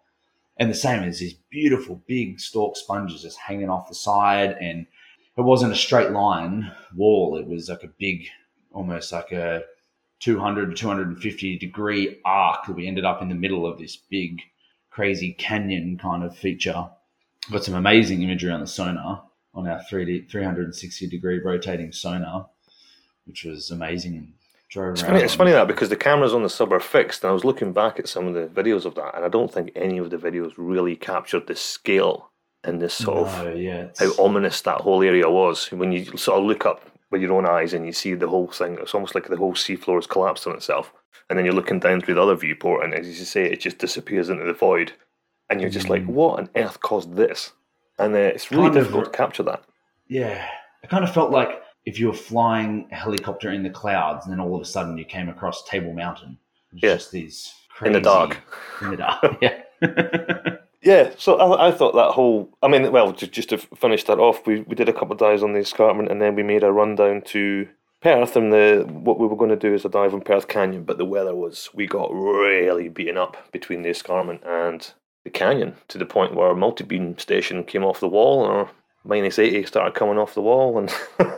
And 0.58 0.70
the 0.70 0.76
same 0.76 1.04
as 1.04 1.20
these 1.20 1.34
beautiful 1.50 2.02
big 2.08 2.40
stalk 2.40 2.78
sponges 2.78 3.24
just 3.24 3.40
hanging 3.40 3.70
off 3.70 3.90
the 3.90 3.96
side. 3.96 4.56
And 4.60 4.86
it 5.38 5.42
wasn't 5.42 5.74
a 5.74 5.78
straight 5.78 6.12
line 6.12 6.72
wall, 6.96 7.38
it 7.38 7.48
was 7.48 7.70
like 7.70 7.84
a 7.84 7.92
big, 8.00 8.28
almost 8.72 9.12
like 9.12 9.32
a 9.32 9.64
200 10.20 10.70
to 10.70 10.76
250 10.76 11.58
degree 11.58 12.20
arc 12.24 12.66
that 12.66 12.74
we 12.74 12.88
ended 12.88 13.04
up 13.04 13.22
in 13.22 13.30
the 13.30 13.36
middle 13.36 13.66
of 13.66 13.80
this 13.80 13.98
big, 13.98 14.42
crazy 14.90 15.34
canyon 15.34 15.98
kind 15.98 16.24
of 16.24 16.38
feature. 16.38 16.90
Got 17.52 17.64
some 17.64 17.76
amazing 17.76 18.22
imagery 18.22 18.52
on 18.52 18.62
the 18.62 18.68
sonar, 18.68 19.24
on 19.54 19.68
our 19.68 19.82
3D, 19.92 20.30
360 20.30 21.08
degree 21.08 21.40
rotating 21.40 21.92
sonar 21.92 22.50
which 23.26 23.44
was 23.44 23.72
amazing. 23.72 24.34
It's 24.76 25.02
funny, 25.02 25.22
it's 25.22 25.36
funny 25.36 25.52
that 25.52 25.68
because 25.68 25.90
the 25.90 25.96
cameras 25.96 26.34
on 26.34 26.44
the 26.44 26.50
sub 26.50 26.72
are 26.74 26.80
fixed, 26.80 27.24
and 27.24 27.30
I 27.30 27.34
was 27.34 27.44
looking 27.46 27.74
back 27.74 28.00
at 28.00 28.08
some 28.10 28.28
of 28.28 28.34
the 28.34 28.48
videos 28.62 28.86
of 28.86 28.96
that, 28.96 29.16
and 29.16 29.24
I 29.26 29.30
don't 29.30 29.52
think 29.54 29.72
any 29.76 29.98
of 29.98 30.10
the 30.10 30.18
videos 30.18 30.54
really 30.58 30.96
captured 30.96 31.48
the 31.48 31.56
scale 31.56 32.30
and 32.64 32.82
this 32.82 32.94
sort 32.94 33.28
of 33.28 33.58
yeah, 33.58 33.90
how 34.00 34.12
ominous 34.18 34.62
that 34.62 34.82
whole 34.82 35.04
area 35.04 35.30
was. 35.30 35.72
When 35.72 35.92
you 35.92 36.06
sort 36.18 36.40
of 36.40 36.46
look 36.46 36.66
up 36.66 36.82
with 37.12 37.22
your 37.22 37.34
own 37.34 37.46
eyes 37.46 37.74
and 37.74 37.86
you 37.86 37.92
see 37.92 38.14
the 38.16 38.28
whole 38.30 38.48
thing, 38.48 38.78
it's 38.82 38.94
almost 38.96 39.14
like 39.16 39.28
the 39.28 39.38
whole 39.38 39.54
seafloor 39.54 39.96
has 39.96 40.08
collapsed 40.08 40.48
on 40.48 40.56
itself. 40.56 40.92
and 41.30 41.38
then 41.40 41.46
you're 41.46 41.54
looking 41.56 41.80
down 41.80 42.02
through 42.02 42.14
the 42.16 42.22
other 42.22 42.36
viewport, 42.36 42.84
and 42.84 42.94
as 42.94 43.08
you 43.08 43.26
say, 43.26 43.46
it 43.46 43.60
just 43.62 43.78
disappears 43.80 44.30
into 44.30 44.44
the 44.46 44.54
void, 44.54 44.92
and 45.50 45.62
you're 45.62 45.70
just 45.70 45.90
like, 45.90 46.04
Mm. 46.04 46.08
what 46.08 46.40
on 46.40 46.50
earth 46.56 46.80
caused 46.82 47.16
this? 47.16 47.54
And 48.00 48.14
uh, 48.14 48.18
it's 48.18 48.52
really 48.52 48.64
Kind 48.66 48.78
of- 48.78 48.84
difficult 48.84 49.06
to 49.06 49.18
capture 49.18 49.44
that. 49.44 49.64
Yeah. 50.08 50.46
It 50.84 50.90
kind 50.90 51.04
of 51.04 51.14
felt 51.14 51.32
like 51.32 51.62
if 51.86 52.00
you 52.00 52.08
were 52.08 52.14
flying 52.14 52.88
a 52.92 52.96
helicopter 52.96 53.52
in 53.52 53.64
the 53.64 53.70
clouds 53.70 54.26
and 54.26 54.34
then 54.34 54.40
all 54.40 54.56
of 54.56 54.62
a 54.62 54.66
sudden 54.66 54.98
you 54.98 55.06
came 55.06 55.30
across 55.30 55.64
Table 55.66 55.94
Mountain. 55.94 56.38
Yeah. 56.74 56.96
just 56.96 57.12
these 57.12 57.54
crazy, 57.70 57.90
In 57.90 57.94
the 57.94 58.02
dark. 58.02 58.42
In 58.82 58.92
the 58.92 58.98
dark. 58.98 59.38
Yeah. 59.42 60.58
Yeah, 60.84 61.12
so 61.18 61.38
I, 61.38 61.70
I 61.70 61.72
thought 61.72 61.96
that 61.96 62.12
whole. 62.12 62.50
I 62.62 62.68
mean, 62.68 62.92
well, 62.92 63.14
just, 63.14 63.32
just 63.32 63.50
to 63.50 63.58
finish 63.58 64.04
that 64.04 64.20
off, 64.20 64.46
we, 64.46 64.62
we 64.62 64.76
did 64.76 64.90
a 64.90 64.94
couple 64.94 65.14
of 65.14 65.18
dives 65.18 65.42
on 65.42 65.54
the 65.54 65.60
escarpment, 65.60 66.12
and 66.12 66.22
then 66.22 66.36
we 66.36 66.44
made 66.44 66.62
a 66.62 66.74
run 66.74 66.96
down 66.96 67.22
to 67.28 67.70
Perth, 68.02 68.36
and 68.36 68.52
the 68.52 68.86
what 68.90 69.18
we 69.18 69.26
were 69.26 69.38
going 69.38 69.50
to 69.50 69.56
do 69.56 69.74
is 69.74 69.86
a 69.86 69.90
dive 69.90 70.14
in 70.14 70.20
Perth 70.20 70.50
Canyon, 70.50 70.84
but 70.84 70.98
the 70.98 71.06
weather 71.06 71.34
was 71.34 71.70
we 71.74 71.88
got 71.88 72.14
really 72.14 72.90
beaten 72.90 73.18
up 73.18 73.50
between 73.54 73.82
the 73.82 73.90
escarpment 73.90 74.44
and 74.46 74.92
the 75.24 75.30
canyon 75.30 75.76
to 75.88 75.98
the 75.98 76.06
point 76.06 76.36
where 76.36 76.48
our 76.48 76.56
multi 76.56 76.84
beam 76.84 77.18
station 77.18 77.64
came 77.64 77.86
off 77.86 78.02
the 78.02 78.10
wall, 78.10 78.44
and 78.44 78.54
our 78.54 78.70
minus 79.04 79.40
eighty 79.40 79.66
started 79.66 79.96
coming 79.96 80.18
off 80.18 80.34
the 80.34 80.42
wall, 80.42 80.78
and 80.78 80.94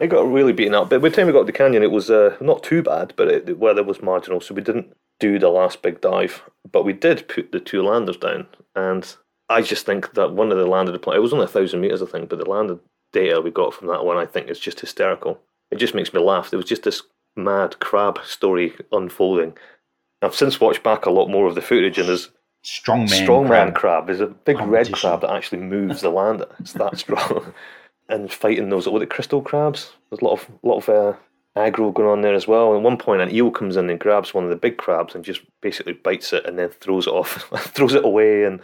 it 0.00 0.08
got 0.08 0.30
really 0.30 0.52
beaten 0.52 0.74
up. 0.74 0.90
But 0.90 1.02
by 1.02 1.08
the 1.08 1.16
time 1.16 1.26
we 1.26 1.32
got 1.32 1.40
to 1.40 1.44
the 1.46 1.52
canyon, 1.52 1.82
it 1.82 1.90
was 1.90 2.10
uh, 2.10 2.36
not 2.40 2.62
too 2.62 2.82
bad, 2.82 3.14
but 3.16 3.28
it, 3.28 3.46
the 3.46 3.54
weather 3.54 3.82
was 3.82 4.02
marginal, 4.02 4.40
so 4.40 4.54
we 4.54 4.62
didn't 4.62 4.94
do 5.18 5.38
the 5.38 5.48
last 5.48 5.82
big 5.82 6.00
dive, 6.00 6.42
but 6.70 6.84
we 6.84 6.92
did 6.92 7.28
put 7.28 7.52
the 7.52 7.60
two 7.60 7.82
landers 7.82 8.16
down, 8.16 8.46
and 8.74 9.16
I 9.50 9.62
just 9.62 9.84
think 9.84 10.14
that 10.14 10.32
one 10.32 10.52
of 10.52 10.58
the 10.58 10.66
landed 10.66 10.94
it 10.94 11.06
was 11.06 11.32
only 11.32 11.44
a 11.44 11.48
thousand 11.48 11.80
meters, 11.80 12.02
I 12.02 12.06
think, 12.06 12.28
but 12.28 12.38
the 12.38 12.48
landed 12.48 12.78
data 13.12 13.40
we 13.40 13.50
got 13.50 13.74
from 13.74 13.88
that 13.88 14.04
one, 14.04 14.16
I 14.16 14.24
think, 14.24 14.48
is 14.48 14.60
just 14.60 14.80
hysterical. 14.80 15.40
It 15.72 15.78
just 15.78 15.94
makes 15.94 16.14
me 16.14 16.20
laugh. 16.20 16.50
There 16.50 16.58
was 16.58 16.68
just 16.68 16.84
this 16.84 17.02
mad 17.36 17.80
crab 17.80 18.20
story 18.24 18.74
unfolding. 18.92 19.56
I've 20.22 20.34
since 20.34 20.60
watched 20.60 20.82
back 20.82 21.04
a 21.04 21.10
lot 21.10 21.28
more 21.28 21.46
of 21.46 21.54
the 21.56 21.62
footage, 21.62 21.98
and 21.98 22.08
there's 22.08 22.30
Strongman. 22.64 23.26
strongman 23.26 23.74
crab. 23.74 23.74
crab. 23.74 24.10
is 24.10 24.20
a 24.20 24.26
big 24.26 24.60
red 24.60 24.92
crab 24.92 25.22
that 25.22 25.30
actually 25.30 25.62
moves 25.62 26.02
the 26.02 26.10
lander. 26.10 26.46
It's 26.58 26.74
that 26.74 26.98
strong. 26.98 27.54
and 28.10 28.30
fighting 28.30 28.68
those 28.68 28.88
what 28.88 28.98
the 28.98 29.06
crystal 29.06 29.40
crabs. 29.40 29.92
There's 30.10 30.20
a 30.20 30.24
lot 30.24 30.32
of 30.32 30.50
lot 30.62 30.78
of 30.78 30.88
uh, 30.88 31.16
aggro 31.56 31.94
going 31.94 32.08
on 32.08 32.20
there 32.20 32.34
as 32.34 32.46
well. 32.46 32.70
And 32.70 32.78
at 32.78 32.82
one 32.82 32.98
point, 32.98 33.22
an 33.22 33.34
eel 33.34 33.50
comes 33.50 33.76
in 33.76 33.88
and 33.88 33.98
grabs 33.98 34.34
one 34.34 34.44
of 34.44 34.50
the 34.50 34.56
big 34.56 34.76
crabs 34.76 35.14
and 35.14 35.24
just 35.24 35.40
basically 35.60 35.94
bites 35.94 36.32
it 36.32 36.44
and 36.44 36.58
then 36.58 36.68
throws 36.68 37.06
it 37.06 37.12
off, 37.12 37.48
throws 37.58 37.94
it 37.94 38.04
away. 38.04 38.44
And 38.44 38.60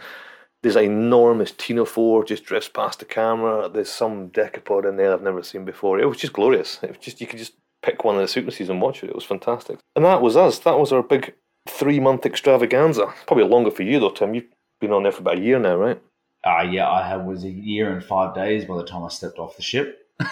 there's 0.61 0.75
an 0.75 0.85
enormous 0.85 1.51
ctenophore 1.51 2.27
just 2.27 2.45
drifts 2.45 2.69
past 2.69 2.99
the 2.99 3.05
camera. 3.05 3.69
There's 3.69 3.89
some 3.89 4.29
decapod 4.29 4.87
in 4.87 4.97
there 4.97 5.13
I've 5.13 5.21
never 5.21 5.43
seen 5.43 5.65
before. 5.65 5.99
It 5.99 6.09
was 6.09 6.17
just 6.17 6.33
glorious. 6.33 6.79
It 6.83 6.89
was 6.89 6.99
just 6.99 7.21
you 7.21 7.27
could 7.27 7.39
just 7.39 7.53
pick 7.81 8.03
one 8.03 8.15
of 8.15 8.21
the 8.21 8.27
sequences 8.27 8.69
and 8.69 8.81
watch 8.81 9.03
it. 9.03 9.09
It 9.09 9.15
was 9.15 9.23
fantastic. 9.23 9.79
And 9.95 10.05
that 10.05 10.21
was 10.21 10.35
us. 10.35 10.59
That 10.59 10.79
was 10.79 10.91
our 10.91 11.03
big 11.03 11.33
three 11.69 11.99
month 11.99 12.25
extravaganza. 12.25 13.13
Probably 13.25 13.45
longer 13.45 13.71
for 13.71 13.83
you 13.83 13.99
though, 13.99 14.09
Tim. 14.11 14.33
You've 14.33 14.45
been 14.79 14.91
on 14.91 15.03
there 15.03 15.11
for 15.11 15.21
about 15.21 15.37
a 15.37 15.41
year 15.41 15.59
now, 15.59 15.75
right? 15.75 16.01
Uh, 16.43 16.61
yeah, 16.61 16.89
I 16.89 17.05
had, 17.07 17.25
was 17.25 17.43
a 17.43 17.49
year 17.49 17.91
and 17.91 18.03
five 18.03 18.33
days 18.35 18.65
by 18.65 18.77
the 18.77 18.85
time 18.85 19.03
I 19.03 19.09
stepped 19.09 19.39
off 19.39 19.55
the 19.57 19.63
ship. 19.63 20.07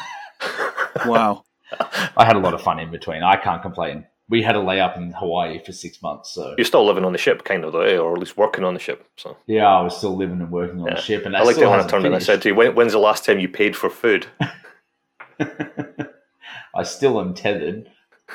Wow. 1.05 1.43
I 2.15 2.23
had 2.23 2.37
a 2.37 2.39
lot 2.39 2.53
of 2.53 2.61
fun 2.61 2.79
in 2.79 2.89
between. 2.89 3.21
I 3.21 3.35
can't 3.35 3.61
complain. 3.61 4.05
We 4.29 4.41
had 4.41 4.55
a 4.55 4.59
layup 4.59 4.95
in 4.95 5.11
Hawaii 5.11 5.59
for 5.63 5.73
six 5.73 6.01
months, 6.01 6.31
so 6.31 6.55
You're 6.57 6.63
still 6.65 6.85
living 6.85 7.03
on 7.03 7.11
the 7.11 7.17
ship, 7.17 7.43
kind 7.43 7.65
of, 7.65 7.73
though, 7.73 7.81
eh? 7.81 7.97
or 7.97 8.13
at 8.13 8.19
least 8.19 8.37
working 8.37 8.63
on 8.63 8.73
the 8.73 8.79
ship. 8.79 9.05
So 9.17 9.35
yeah, 9.45 9.67
I 9.67 9.81
was 9.81 9.95
still 9.97 10.15
living 10.15 10.39
and 10.39 10.49
working 10.49 10.79
on 10.79 10.87
Yeah. 10.87 10.95
the 10.95 11.01
ship. 11.01 11.25
And 11.25 11.35
I 11.35 11.39
that 11.39 11.45
like 11.47 11.55
still 11.57 11.67
it 11.67 11.71
when 11.77 11.85
I 11.85 11.87
turned 11.87 12.05
and 12.05 12.15
I 12.15 12.19
said 12.19 12.41
to 12.43 12.49
you, 12.49 12.55
when, 12.55 12.73
"When's 12.75 12.93
the 12.93 12.99
last 12.99 13.25
time 13.25 13.39
you 13.39 13.49
paid 13.49 13.75
for 13.75 13.89
food?" 13.89 14.25
I 15.39 16.83
still 16.83 17.19
am 17.19 17.33
tethered. 17.33 17.89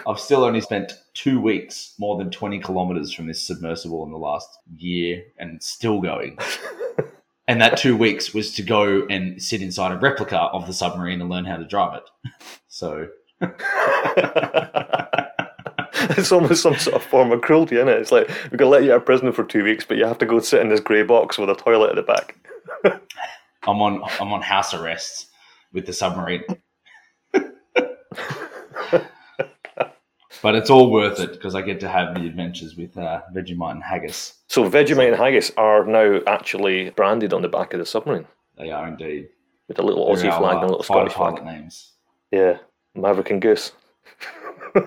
I've 0.07 0.21
still 0.21 0.45
only 0.45 0.61
spent 0.61 0.93
two 1.15 1.41
weeks 1.41 1.95
more 1.99 2.17
than 2.17 2.31
20 2.31 2.61
kilometers 2.61 3.13
from 3.13 3.27
this 3.27 3.43
submersible 3.43 4.05
in 4.05 4.13
the 4.13 4.19
last 4.19 4.49
year 4.77 5.25
and 5.39 5.63
still 5.63 6.01
going. 6.01 6.39
and 7.49 7.61
that 7.61 7.77
two 7.77 7.97
weeks 7.97 8.33
was 8.33 8.53
to 8.53 8.63
go 8.63 9.07
and 9.07 9.43
sit 9.43 9.63
inside 9.63 9.93
a 9.93 9.99
replica 9.99 10.39
of 10.39 10.67
the 10.67 10.73
submarine 10.73 11.21
and 11.21 11.29
learn 11.29 11.45
how 11.45 11.57
to 11.57 11.65
drive 11.65 11.95
it. 11.97 12.05
So, 12.69 13.09
it's 16.17 16.31
almost 16.33 16.63
some 16.63 16.77
sort 16.77 16.97
of 16.97 17.03
form 17.03 17.33
of 17.33 17.41
cruelty, 17.41 17.77
isn't 17.77 17.89
it? 17.89 17.99
It's 18.01 18.13
like 18.13 18.29
we're 18.51 18.59
gonna 18.59 18.71
let 18.71 18.85
you 18.85 18.93
out 18.93 18.99
of 18.99 19.07
prison 19.07 19.33
for 19.33 19.45
two 19.45 19.65
weeks, 19.65 19.85
but 19.85 19.97
you 19.97 20.07
have 20.07 20.19
to 20.19 20.27
go 20.27 20.39
sit 20.41 20.61
in 20.61 20.69
this 20.69 20.81
grey 20.81 21.03
box 21.03 21.39
with 21.39 21.51
a 21.51 21.55
toilet 21.55 21.91
at 21.91 21.97
the 21.97 22.03
back. 22.03 22.37
I'm 23.67 23.83
on 23.83 24.03
I'm 24.21 24.33
on 24.33 24.43
house 24.43 24.73
arrest 24.73 25.27
with 25.73 25.87
the 25.87 25.93
submarine. 25.93 26.45
But 30.43 30.55
it's 30.55 30.71
all 30.71 30.91
worth 30.91 31.21
it 31.21 31.33
because 31.33 31.55
I 31.55 31.63
get 31.63 31.81
to 31.81 31.89
have 31.89 32.15
the 32.15 32.27
adventures 32.27 32.77
with 32.77 32.97
uh, 32.97 33.21
Vegemite 33.35 33.73
and 33.73 33.83
haggis. 33.83 34.35
So 34.49 34.69
Vegemite 34.69 35.09
and 35.09 35.17
haggis 35.17 35.53
are 35.57 35.85
now 35.85 36.21
actually 36.27 36.91
branded 36.91 37.33
on 37.33 37.43
the 37.43 37.49
back 37.49 37.73
of 37.73 37.79
the 37.81 37.87
submarine 37.87 38.27
They 38.57 38.71
are 38.71 38.89
indeed. 38.89 39.29
with 39.69 39.79
a 39.79 39.83
little 39.83 40.07
They're 40.07 40.31
Aussie 40.31 40.39
flag 40.39 40.57
uh, 40.57 40.61
and 40.61 40.65
a 40.65 40.69
little 40.69 40.83
Scottish 40.83 41.13
flag. 41.15 41.45
names. 41.45 41.93
Yeah, 42.31 42.59
Maverick 42.95 43.31
and 43.31 43.41
Goose. 43.43 43.73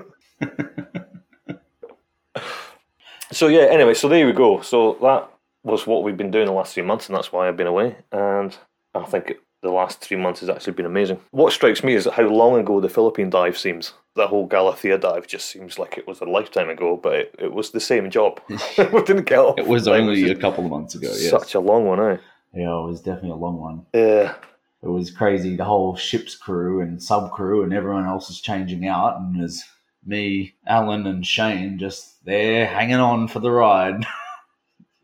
so 3.32 3.48
yeah, 3.48 3.62
anyway, 3.64 3.94
so 3.94 4.08
there 4.08 4.26
we 4.26 4.34
go. 4.34 4.62
So 4.62 4.98
that 5.02 5.30
was 5.64 5.88
what 5.88 6.04
we've 6.04 6.18
been 6.18 6.32
doing 6.32 6.46
the 6.46 6.52
last 6.54 6.74
few 6.74 6.84
months, 6.84 7.08
and 7.08 7.16
that's 7.16 7.32
why 7.32 7.48
I've 7.48 7.58
been 7.58 7.68
away. 7.68 7.96
And 8.12 8.56
I 8.94 9.04
think 9.06 9.34
the 9.64 9.72
last 9.72 10.02
three 10.02 10.18
months 10.18 10.42
has 10.42 10.50
actually 10.50 10.74
been 10.74 10.86
amazing. 10.86 11.20
What 11.32 11.54
strikes 11.54 11.84
me 11.84 11.96
is 11.96 12.06
how 12.06 12.24
long 12.24 12.60
ago 12.60 12.80
the 12.80 12.90
Philippine 12.90 13.30
dive 13.30 13.58
seems. 13.58 13.94
That 14.16 14.28
whole 14.28 14.48
Galathea 14.48 15.02
dive 15.02 15.26
just 15.26 15.50
seems 15.50 15.80
like 15.80 15.98
it 15.98 16.06
was 16.06 16.20
a 16.20 16.26
lifetime 16.26 16.70
ago, 16.70 17.00
but 17.02 17.14
it, 17.14 17.36
it 17.40 17.54
was 17.54 17.72
the 17.72 17.80
same 17.80 18.12
job. 18.12 18.40
we 18.50 19.04
didn't 19.04 19.24
get 19.24 19.40
off. 19.40 19.58
It 19.58 19.66
was 19.66 19.88
only 19.88 20.30
a 20.30 20.36
couple 20.36 20.66
of 20.66 20.70
months 20.70 20.94
ago. 20.94 21.08
Yes. 21.08 21.32
such 21.32 21.56
a 21.56 21.60
long 21.60 21.86
one, 21.86 22.00
eh? 22.00 22.18
Yeah, 22.54 22.78
it 22.78 22.88
was 22.88 23.02
definitely 23.02 23.32
a 23.32 23.36
long 23.36 23.58
one. 23.58 23.86
Yeah. 23.94 24.36
It 24.84 24.90
was 24.90 25.10
crazy. 25.10 25.56
The 25.56 25.64
whole 25.64 25.96
ship's 25.96 26.36
crew 26.36 26.82
and 26.82 27.02
sub 27.02 27.32
crew 27.32 27.64
and 27.64 27.74
everyone 27.74 28.06
else 28.06 28.30
is 28.30 28.42
changing 28.42 28.86
out, 28.86 29.18
and 29.18 29.40
there's 29.40 29.64
me, 30.06 30.56
Alan, 30.68 31.08
and 31.08 31.26
Shane 31.26 31.80
just 31.80 32.24
there 32.26 32.66
hanging 32.68 32.96
on 32.96 33.30
for 33.30 33.40
the 33.40 33.50
ride, 33.50 34.06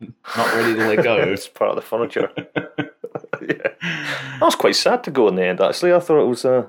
not 0.36 0.54
ready 0.54 0.74
to 0.74 0.86
let 0.86 1.02
go. 1.02 1.16
it's 1.16 1.48
part 1.48 1.70
of 1.70 1.76
the 1.76 1.82
furniture. 1.82 2.30
I 3.82 4.38
was 4.40 4.54
quite 4.56 4.76
sad 4.76 5.04
to 5.04 5.10
go 5.10 5.28
in 5.28 5.34
the 5.36 5.44
end. 5.44 5.60
Actually, 5.60 5.92
I 5.94 6.00
thought 6.00 6.22
it 6.22 6.26
was. 6.26 6.44
Uh, 6.44 6.66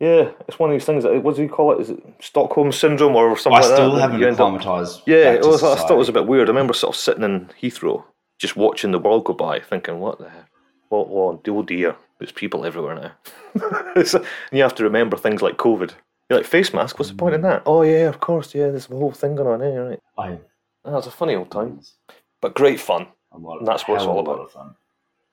yeah, 0.00 0.30
it's 0.46 0.58
one 0.58 0.70
of 0.70 0.74
these 0.74 0.84
things. 0.84 1.04
That, 1.04 1.22
what 1.22 1.36
do 1.36 1.42
you 1.42 1.48
call 1.48 1.72
it? 1.72 1.80
Is 1.80 1.90
it 1.90 2.02
Stockholm 2.20 2.70
syndrome 2.72 3.16
or 3.16 3.36
something 3.38 3.62
I 3.62 3.66
like 3.66 3.74
still 3.74 3.94
that? 3.94 4.00
haven't 4.02 4.20
You 4.20 4.26
end 4.28 4.40
up- 4.40 4.54
acclimatized. 4.54 5.02
Yeah, 5.06 5.32
it 5.32 5.42
was. 5.44 5.62
I 5.62 5.76
thought 5.76 5.90
it 5.92 5.96
was 5.96 6.08
a 6.08 6.12
bit 6.12 6.26
weird. 6.26 6.48
I 6.48 6.52
remember 6.52 6.74
sort 6.74 6.94
of 6.94 7.00
sitting 7.00 7.22
in 7.24 7.50
Heathrow, 7.60 8.04
just 8.38 8.56
watching 8.56 8.90
the 8.92 8.98
world 8.98 9.24
go 9.24 9.32
by, 9.32 9.60
thinking, 9.60 9.98
"What 10.00 10.18
the 10.18 10.28
heck? 10.28 10.48
What? 10.88 11.08
Oh, 11.10 11.40
oh 11.48 11.62
dear, 11.62 11.96
there's 12.18 12.32
people 12.32 12.64
everywhere 12.66 12.94
now." 12.94 13.12
And 13.96 14.22
you 14.52 14.62
have 14.62 14.74
to 14.76 14.84
remember 14.84 15.16
things 15.16 15.40
like 15.42 15.56
COVID. 15.56 15.92
You're 16.28 16.40
like 16.40 16.46
face 16.46 16.74
mask. 16.74 16.98
What's 16.98 17.10
the 17.10 17.16
point 17.16 17.34
in 17.34 17.40
that? 17.42 17.62
Oh 17.66 17.82
yeah, 17.82 18.08
of 18.08 18.20
course. 18.20 18.54
Yeah, 18.54 18.68
there's 18.68 18.90
a 18.90 18.94
whole 18.94 19.12
thing 19.12 19.34
going 19.36 19.62
on. 19.62 19.66
Yeah, 19.72 19.78
right. 19.78 20.00
I, 20.18 20.28
That 20.84 20.92
was 20.92 21.06
a 21.06 21.10
funny 21.10 21.34
old 21.36 21.50
time, 21.50 21.80
but 22.42 22.54
great 22.54 22.80
fun. 22.80 23.06
a 23.32 23.38
lot 23.38 23.54
of, 23.54 23.58
And 23.60 23.68
that's 23.68 23.88
what 23.88 23.94
it's 23.96 24.04
all 24.04 24.18
of 24.20 24.26
a 24.26 24.30
lot 24.30 24.50
about. 24.52 24.76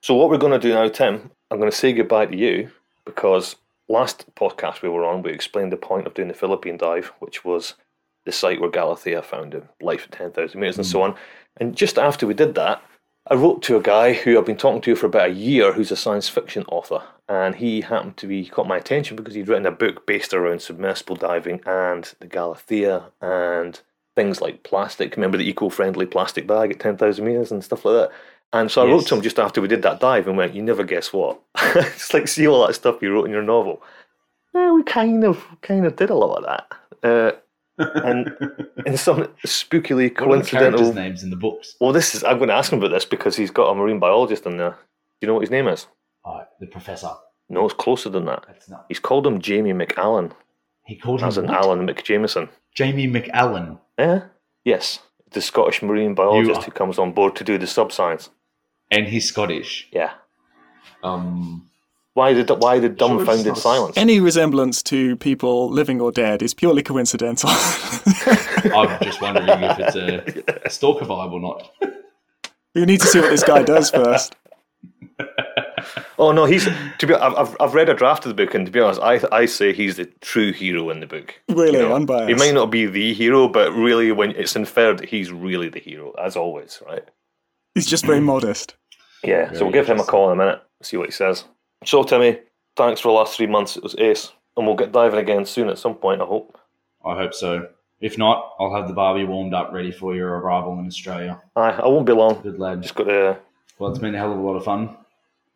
So 0.04 0.12
what 0.12 0.28
we're 0.28 0.36
going 0.36 0.52
to 0.52 0.58
do 0.58 0.74
now, 0.74 0.86
Tim, 0.88 1.30
I'm 1.50 1.56
going 1.56 1.70
to 1.70 1.74
say 1.74 1.94
goodbye 1.94 2.26
to 2.26 2.36
you 2.36 2.70
because 3.06 3.56
last 3.88 4.26
podcast 4.34 4.82
we 4.82 4.90
were 4.90 5.02
on, 5.02 5.22
we 5.22 5.32
explained 5.32 5.72
the 5.72 5.78
point 5.78 6.06
of 6.06 6.12
doing 6.12 6.28
the 6.28 6.34
Philippine 6.34 6.76
dive, 6.76 7.10
which 7.20 7.42
was 7.42 7.72
the 8.26 8.30
site 8.30 8.60
where 8.60 8.70
Galathea 8.70 9.24
found 9.24 9.54
him, 9.54 9.70
life 9.80 10.04
at 10.04 10.12
10,000 10.12 10.60
meters 10.60 10.76
and 10.76 10.86
so 10.86 10.98
hmm. 10.98 11.04
on. 11.04 11.14
And 11.56 11.74
just 11.74 11.96
after 11.96 12.26
we 12.26 12.34
did 12.34 12.54
that, 12.54 12.82
I 13.28 13.34
wrote 13.36 13.62
to 13.62 13.78
a 13.78 13.82
guy 13.82 14.12
who 14.12 14.36
I've 14.36 14.44
been 14.44 14.58
talking 14.58 14.82
to 14.82 14.94
for 14.94 15.06
about 15.06 15.30
a 15.30 15.32
year 15.32 15.72
who's 15.72 15.90
a 15.90 15.96
science 15.96 16.28
fiction 16.28 16.66
author. 16.68 17.02
And 17.26 17.54
he 17.54 17.80
happened 17.80 18.18
to 18.18 18.26
be, 18.26 18.44
caught 18.44 18.68
my 18.68 18.76
attention 18.76 19.16
because 19.16 19.32
he'd 19.32 19.48
written 19.48 19.64
a 19.64 19.70
book 19.70 20.06
based 20.06 20.34
around 20.34 20.60
submersible 20.60 21.16
diving 21.16 21.62
and 21.64 22.12
the 22.20 22.26
Galathea 22.26 23.04
and 23.22 23.80
things 24.16 24.42
like 24.42 24.64
plastic. 24.64 25.16
Remember 25.16 25.38
the 25.38 25.48
eco 25.48 25.70
friendly 25.70 26.04
plastic 26.04 26.46
bag 26.46 26.72
at 26.72 26.80
10,000 26.80 27.24
meters 27.24 27.50
and 27.50 27.64
stuff 27.64 27.86
like 27.86 28.10
that? 28.10 28.16
And 28.54 28.70
so 28.70 28.82
I 28.82 28.86
wrote 28.90 29.06
to 29.08 29.16
him 29.16 29.20
just 29.20 29.38
after 29.40 29.60
we 29.60 29.66
did 29.68 29.82
that 29.82 29.98
dive 29.98 30.28
and 30.28 30.36
went, 30.36 30.54
You 30.54 30.62
never 30.62 30.84
guess 30.84 31.12
what? 31.12 31.40
it's 31.58 32.14
like, 32.14 32.28
see 32.28 32.46
all 32.46 32.66
that 32.66 32.74
stuff 32.74 33.02
you 33.02 33.12
wrote 33.12 33.24
in 33.24 33.32
your 33.32 33.42
novel. 33.42 33.82
Yeah, 34.54 34.72
we 34.72 34.84
kind 34.84 35.24
of 35.24 35.44
kind 35.60 35.84
of 35.84 35.96
did 35.96 36.10
a 36.10 36.14
lot 36.14 36.38
of 36.38 36.44
that. 36.44 36.72
Uh, 37.02 37.32
and 38.06 38.28
in 38.86 38.96
some 38.96 39.24
spookily 39.44 40.08
What 40.20 40.38
are 40.38 40.42
the 40.42 40.48
coincidental. 40.50 40.94
names 40.94 41.24
in 41.24 41.30
the 41.30 41.36
books? 41.36 41.74
Well, 41.80 41.92
this 41.92 42.14
is. 42.14 42.22
I'm 42.22 42.38
going 42.38 42.48
to 42.48 42.54
ask 42.54 42.72
him 42.72 42.78
about 42.78 42.92
this 42.92 43.04
because 43.04 43.34
he's 43.36 43.50
got 43.50 43.70
a 43.70 43.74
marine 43.74 43.98
biologist 43.98 44.46
in 44.46 44.56
there. 44.56 44.70
Do 44.70 44.76
you 45.22 45.28
know 45.28 45.34
what 45.34 45.40
his 45.40 45.50
name 45.50 45.66
is? 45.66 45.88
Oh, 46.24 46.42
the 46.60 46.66
professor. 46.68 47.10
No, 47.48 47.64
it's 47.64 47.74
closer 47.74 48.08
than 48.08 48.24
that. 48.26 48.44
That's 48.46 48.70
not. 48.70 48.86
He's 48.88 49.00
called 49.00 49.26
him 49.26 49.40
Jamie 49.40 49.72
McAllen, 49.72 50.30
He 50.86 50.96
called 50.96 51.20
him 51.20 51.28
as 51.28 51.38
what? 51.38 51.50
Alan 51.50 51.86
McJameson. 51.86 52.48
Jamie 52.74 53.08
McAllen. 53.08 53.78
Yeah. 53.98 54.26
Yes, 54.64 55.00
the 55.32 55.42
Scottish 55.42 55.82
marine 55.82 56.14
biologist 56.14 56.62
who 56.62 56.70
comes 56.70 56.98
on 56.98 57.12
board 57.12 57.36
to 57.36 57.44
do 57.44 57.58
the 57.58 57.66
sub 57.66 57.92
science. 57.92 58.30
And 58.90 59.06
he's 59.06 59.26
Scottish. 59.28 59.88
Yeah. 59.92 60.12
Um, 61.02 61.68
Why 62.14 62.32
the 62.34 62.54
why 62.54 62.78
the 62.78 62.88
dumbfounded 62.88 63.46
not- 63.46 63.58
silence? 63.58 63.96
Any 63.96 64.20
resemblance 64.20 64.82
to 64.84 65.16
people 65.16 65.68
living 65.70 66.00
or 66.00 66.12
dead 66.12 66.42
is 66.42 66.54
purely 66.54 66.82
coincidental. 66.82 67.50
I'm 68.74 69.02
just 69.02 69.20
wondering 69.20 69.48
if 69.48 69.78
it's 69.78 69.96
a, 69.96 70.66
a 70.66 70.70
stalker 70.70 71.04
vibe 71.04 71.32
or 71.32 71.40
not. 71.40 71.70
you 72.74 72.86
need 72.86 73.00
to 73.00 73.06
see 73.06 73.20
what 73.20 73.30
this 73.30 73.42
guy 73.44 73.62
does 73.62 73.90
first. 73.90 74.36
Oh 76.16 76.32
no, 76.32 76.44
he's 76.46 76.64
to 76.98 77.06
be. 77.06 77.12
I've 77.12 77.34
I've- 77.34 77.56
I've 77.60 77.74
read 77.74 77.88
a 77.88 77.94
draft 77.94 78.24
of 78.24 78.34
the 78.34 78.34
book, 78.46 78.54
and 78.54 78.64
to 78.64 78.72
be 78.72 78.80
honest, 78.80 79.00
I 79.02 79.20
I 79.32 79.44
say 79.46 79.72
he's 79.72 79.96
the 79.96 80.06
true 80.22 80.52
hero 80.52 80.88
in 80.90 81.00
the 81.00 81.06
book. 81.06 81.34
Really 81.48 81.72
You 81.72 81.88
know, 81.88 81.94
unbiased. 81.94 82.28
He 82.28 82.34
might 82.34 82.54
not 82.54 82.70
be 82.70 82.86
the 82.86 83.12
hero, 83.12 83.48
but 83.48 83.72
really, 83.72 84.10
when 84.12 84.30
it's 84.30 84.56
inferred 84.56 84.98
that 84.98 85.08
he's 85.08 85.30
really 85.32 85.68
the 85.68 85.80
hero, 85.80 86.12
as 86.12 86.36
always, 86.36 86.80
right? 86.86 87.02
He's 87.74 87.86
just 87.86 88.06
very 88.06 88.20
modest. 88.32 88.76
Yeah. 89.22 89.52
so 89.52 89.64
we'll 89.64 89.72
give 89.72 89.86
him 89.88 90.00
a 90.00 90.04
call 90.04 90.30
in 90.30 90.38
a 90.38 90.44
minute, 90.44 90.62
see 90.82 90.96
what 90.96 91.06
he 91.06 91.12
says. 91.12 91.44
So 91.84 92.02
Timmy, 92.02 92.38
thanks 92.76 93.00
for 93.00 93.08
the 93.08 93.14
last 93.14 93.36
three 93.36 93.46
months. 93.46 93.76
It 93.76 93.82
was 93.82 93.94
ace, 93.98 94.32
and 94.56 94.66
we'll 94.66 94.76
get 94.76 94.92
diving 94.92 95.18
again 95.20 95.44
soon 95.46 95.68
at 95.68 95.78
some 95.78 95.94
point. 95.94 96.20
I 96.22 96.26
hope. 96.26 96.58
I 97.04 97.14
hope 97.16 97.34
so. 97.34 97.68
If 98.00 98.18
not, 98.18 98.52
I'll 98.60 98.74
have 98.74 98.86
the 98.88 98.92
barbie 98.94 99.24
warmed 99.24 99.54
up 99.54 99.72
ready 99.72 99.90
for 99.90 100.14
your 100.14 100.38
arrival 100.38 100.78
in 100.78 100.86
Australia. 100.86 101.40
Aye, 101.56 101.80
I 101.82 101.86
won't 101.86 102.06
be 102.06 102.12
long. 102.12 102.40
Good 102.42 102.58
lad. 102.58 102.82
Just 102.82 102.94
got 102.96 103.08
a 103.08 103.38
Well, 103.78 103.90
it's 103.90 103.98
been 103.98 104.14
a 104.14 104.18
hell 104.18 104.32
of 104.32 104.38
a 104.38 104.42
lot 104.42 104.56
of 104.56 104.64
fun. 104.64 104.96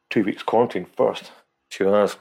two 0.08 0.24
weeks 0.24 0.42
quarantine 0.42 0.86
first. 0.96 1.30
Sure 1.70 2.00
has. 2.00 2.16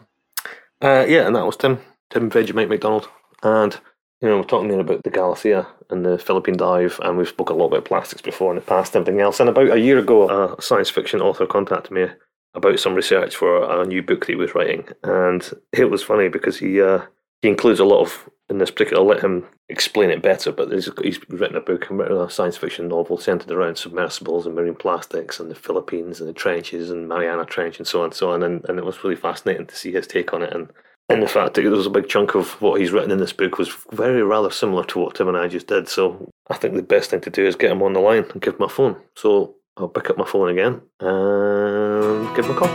Uh, 0.81 1.05
yeah, 1.07 1.25
and 1.25 1.36
that 1.36 1.45
was 1.45 1.55
Tim, 1.55 1.79
Tim 2.10 2.29
Vegemite 2.29 2.67
Macdonald, 2.69 3.07
and 3.41 3.79
you 4.21 4.27
know, 4.27 4.38
we're 4.38 4.43
talking 4.43 4.69
there 4.69 4.80
about 4.80 5.03
the 5.03 5.12
Galathea 5.12 5.67
and 5.89 6.06
the 6.06 6.17
Philippine 6.17 6.58
dive, 6.58 6.99
and 7.03 7.17
we've 7.17 7.27
spoken 7.27 7.56
a 7.56 7.60
lot 7.60 7.67
about 7.67 7.86
plastics 7.86 8.21
before 8.21 8.51
in 8.51 8.56
the 8.56 8.62
past 8.62 8.95
everything 8.95 9.21
else. 9.21 9.39
And 9.39 9.49
about 9.49 9.71
a 9.71 9.80
year 9.80 9.99
ago, 9.99 10.30
a 10.30 10.62
science 10.62 10.89
fiction 10.89 11.21
author 11.21 11.45
contacted 11.45 11.91
me 11.91 12.08
about 12.56 12.80
some 12.80 12.95
research 12.95 13.36
for 13.36 13.82
a 13.82 13.86
new 13.86 14.01
book 14.01 14.21
that 14.21 14.32
he 14.32 14.36
was 14.36 14.56
writing, 14.56 14.88
and 15.03 15.51
it 15.71 15.91
was 15.91 16.03
funny 16.03 16.30
because 16.30 16.58
he 16.58 16.82
uh, 16.82 17.01
he 17.41 17.49
includes 17.49 17.80
a 17.80 17.86
lot 17.86 18.01
of 18.01 18.27
in 18.49 18.58
this 18.58 18.71
particular. 18.71 19.01
I'll 19.01 19.08
let 19.08 19.23
him 19.23 19.45
explain 19.69 20.10
it 20.10 20.21
better, 20.21 20.51
but 20.51 20.71
he's, 20.71 20.89
he's 21.03 21.19
written 21.30 21.58
a 21.58 21.62
book, 21.62 21.88
written 21.89 22.17
a 22.17 22.30
science 22.30 22.58
fiction 22.58 22.88
novel 22.88 23.17
centered 23.17 23.51
around 23.51 23.77
submersibles 23.77 24.45
and 24.45 24.56
marine 24.56 24.75
plastics 24.75 25.39
and 25.39 25.51
the 25.51 25.56
Philippines 25.56 26.19
and 26.19 26.30
the 26.30 26.34
trenches 26.34 26.89
and 26.89 27.08
Mariana 27.08 27.45
Trench 27.45 27.77
and 27.77 27.86
so 27.88 27.99
on 27.99 28.06
and 28.06 28.13
so 28.13 28.32
on. 28.32 28.43
And, 28.43 28.63
and 28.69 28.80
it 28.80 28.86
was 28.86 29.03
really 29.03 29.17
fascinating 29.17 29.67
to 29.67 29.75
see 29.75 29.91
his 29.91 30.08
take 30.08 30.34
on 30.34 30.41
it. 30.41 30.53
And, 30.53 30.69
and 31.10 31.24
the 31.24 31.28
fact 31.28 31.54
that 31.54 31.62
there 31.62 31.72
was 31.72 31.86
a 31.86 31.91
big 31.91 32.10
chunk 32.10 32.36
of 32.36 32.62
what 32.62 32.82
he's 32.82 32.91
written 32.91 33.12
in 33.12 33.17
this 33.17 33.32
book 33.32 33.58
was 33.58 33.74
very 33.91 34.22
rather 34.24 34.52
similar 34.52 34.84
to 34.86 35.00
what 35.00 35.15
Tim 35.15 35.30
and 35.30 35.38
I 35.38 35.48
just 35.48 35.67
did. 35.67 35.88
So 35.88 36.30
I 36.50 36.56
think 36.56 36.76
the 36.76 36.82
best 36.82 37.12
thing 37.12 37.22
to 37.22 37.30
do 37.30 37.46
is 37.46 37.56
get 37.56 37.72
him 37.72 37.82
on 37.82 37.93
the 37.93 38.02
line 38.02 38.26
and 38.30 38.41
give 38.41 38.56
him 38.56 38.63
a 38.63 38.70
phone. 38.70 38.98
So 39.15 39.56
I'll 39.78 39.88
pick 39.88 40.10
up 40.10 40.17
my 40.17 40.26
phone 40.26 40.50
again 40.50 40.82
and 41.00 42.36
give 42.36 42.46
him 42.46 42.58
a 42.58 42.60
call. 42.60 42.67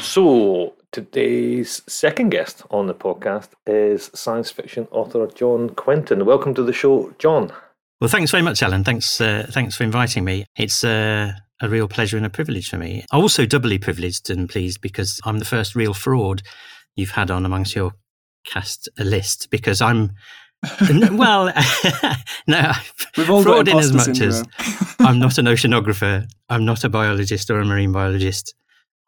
So, 0.00 0.74
today's 0.90 1.82
second 1.86 2.30
guest 2.30 2.64
on 2.70 2.88
the 2.88 2.94
podcast 2.94 3.50
is 3.64 4.10
science 4.12 4.50
fiction 4.50 4.88
author 4.90 5.28
John 5.28 5.70
Quentin. 5.70 6.24
Welcome 6.24 6.52
to 6.54 6.64
the 6.64 6.72
show, 6.72 7.14
John. 7.18 7.52
Well, 8.00 8.10
thanks 8.10 8.32
very 8.32 8.42
much, 8.42 8.60
Alan. 8.60 8.82
Thanks, 8.82 9.20
uh, 9.20 9.46
thanks 9.52 9.76
for 9.76 9.84
inviting 9.84 10.24
me. 10.24 10.46
It's 10.56 10.82
uh, 10.82 11.32
a 11.60 11.68
real 11.68 11.88
pleasure 11.88 12.16
and 12.16 12.26
a 12.26 12.30
privilege 12.30 12.68
for 12.68 12.78
me. 12.78 13.04
I'm 13.10 13.20
also 13.20 13.46
doubly 13.46 13.78
privileged 13.78 14.30
and 14.30 14.48
pleased 14.48 14.80
because 14.80 15.20
I'm 15.24 15.38
the 15.38 15.44
first 15.44 15.74
real 15.74 15.94
fraud 15.94 16.42
you've 16.96 17.10
had 17.10 17.30
on 17.30 17.44
amongst 17.44 17.74
your 17.74 17.92
cast 18.46 18.88
list 18.98 19.48
because 19.50 19.80
I'm. 19.80 20.12
well, 21.12 21.52
no, 22.46 22.72
We've 23.16 23.30
all 23.30 23.42
fraud 23.42 23.66
got 23.66 23.68
in 23.68 23.78
as 23.78 23.90
imposter 23.90 24.10
much 24.10 24.20
as. 24.20 24.44
I'm 25.00 25.18
not 25.18 25.38
an 25.38 25.46
oceanographer, 25.46 26.26
I'm 26.48 26.64
not 26.64 26.84
a 26.84 26.88
biologist 26.88 27.50
or 27.50 27.60
a 27.60 27.64
marine 27.64 27.92
biologist, 27.92 28.54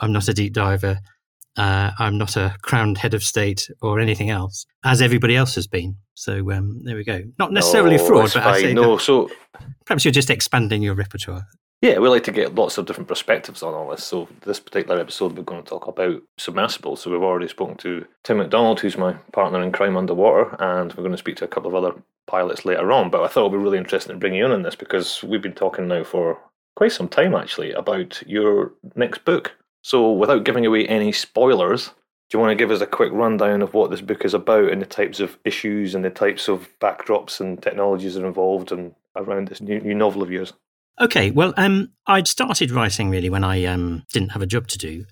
I'm 0.01 0.13
not 0.13 0.29
a 0.29 0.35
deep 0.35 0.55
diver, 0.55 0.99
uh, 1.59 1.91
I'm 1.99 2.17
not 2.17 2.37
a 2.37 2.57
crowned 2.63 2.97
head 2.97 3.13
of 3.13 3.23
state 3.23 3.71
or 3.83 4.01
anything 4.01 4.31
else, 4.31 4.65
as 4.83 5.03
everybody 5.03 5.37
else 5.37 5.55
has 5.57 5.67
been. 5.67 5.97
So 6.15 6.51
um, 6.53 6.81
there 6.85 6.97
we 6.97 7.05
go. 7.05 7.23
Not 7.39 7.53
necessarily 7.53 7.97
No, 7.97 8.07
fraud, 8.07 8.25
it's 8.27 8.35
but 8.35 8.45
I 8.45 8.61
say 8.61 8.75
no. 8.75 8.97
So, 8.97 9.31
perhaps 9.85 10.05
you're 10.05 10.13
just 10.13 10.31
expanding 10.31 10.83
your 10.83 10.95
repertoire. 10.95 11.47
Yeah, 11.83 11.99
we 11.99 12.09
like 12.09 12.23
to 12.25 12.31
get 12.31 12.55
lots 12.55 12.79
of 12.79 12.87
different 12.87 13.09
perspectives 13.09 13.61
on 13.61 13.75
all 13.75 13.91
this. 13.91 14.05
So, 14.05 14.29
this 14.43 14.61
particular 14.61 15.01
episode, 15.01 15.37
we're 15.37 15.43
going 15.43 15.65
to 15.65 15.69
talk 15.69 15.89
about 15.89 16.23
submersibles. 16.39 17.01
So, 17.03 17.11
we've 17.11 17.21
already 17.21 17.49
spoken 17.49 17.77
to 17.79 18.07
Tim 18.23 18.37
Macdonald, 18.37 18.79
who's 18.79 18.97
my 18.97 19.15
partner 19.33 19.61
in 19.61 19.73
crime 19.73 19.97
underwater, 19.97 20.55
and 20.61 20.95
we're 20.95 21.03
going 21.03 21.11
to 21.11 21.19
speak 21.19 21.35
to 21.39 21.45
a 21.45 21.49
couple 21.49 21.69
of 21.69 21.75
other 21.75 22.01
pilots 22.29 22.65
later 22.65 22.93
on. 22.93 23.11
But 23.11 23.25
I 23.25 23.27
thought 23.27 23.47
it 23.47 23.51
would 23.51 23.59
be 23.59 23.65
really 23.65 23.79
interesting 23.79 24.13
to 24.13 24.19
bring 24.21 24.35
you 24.35 24.45
in 24.47 24.53
on 24.53 24.63
this 24.63 24.77
because 24.77 25.25
we've 25.25 25.43
been 25.43 25.55
talking 25.55 25.89
now 25.89 26.05
for 26.05 26.39
quite 26.77 26.93
some 26.93 27.09
time 27.09 27.35
actually 27.35 27.73
about 27.73 28.23
your 28.29 28.75
next 28.95 29.25
book. 29.25 29.53
So, 29.83 30.13
without 30.13 30.45
giving 30.45 30.65
away 30.65 30.87
any 30.87 31.11
spoilers, 31.11 31.89
do 31.89 32.39
you 32.39 32.39
want 32.39 32.53
to 32.53 32.55
give 32.55 32.71
us 32.71 32.81
a 32.81 32.87
quick 32.87 33.11
rundown 33.13 33.61
of 33.61 33.75
what 33.75 33.91
this 33.91 34.01
book 34.01 34.25
is 34.25 34.35
about 34.35 34.71
and 34.71 34.81
the 34.81 34.87
types 34.87 35.19
of 35.19 35.37
issues 35.45 35.97
and 35.97 36.05
the 36.05 36.11
types 36.11 36.47
of 36.47 36.69
backdrops 36.81 37.41
and 37.41 37.61
technologies 37.61 38.15
that 38.15 38.23
are 38.23 38.29
involved 38.29 38.71
and 38.71 38.95
around 39.17 39.49
this 39.49 39.61
new, 39.61 39.81
new 39.81 39.95
novel 39.95 40.23
of 40.23 40.31
yours? 40.31 40.53
Okay, 41.03 41.33
well, 41.33 41.53
um, 41.57 41.91
I'd 42.07 42.29
started 42.29 42.71
writing 42.71 43.11
really 43.11 43.29
when 43.29 43.43
I 43.43 43.65
um, 43.65 44.05
didn't 44.13 44.31
have 44.31 44.43
a 44.43 44.47
job 44.47 44.69
to 44.69 44.79
do. 44.79 45.05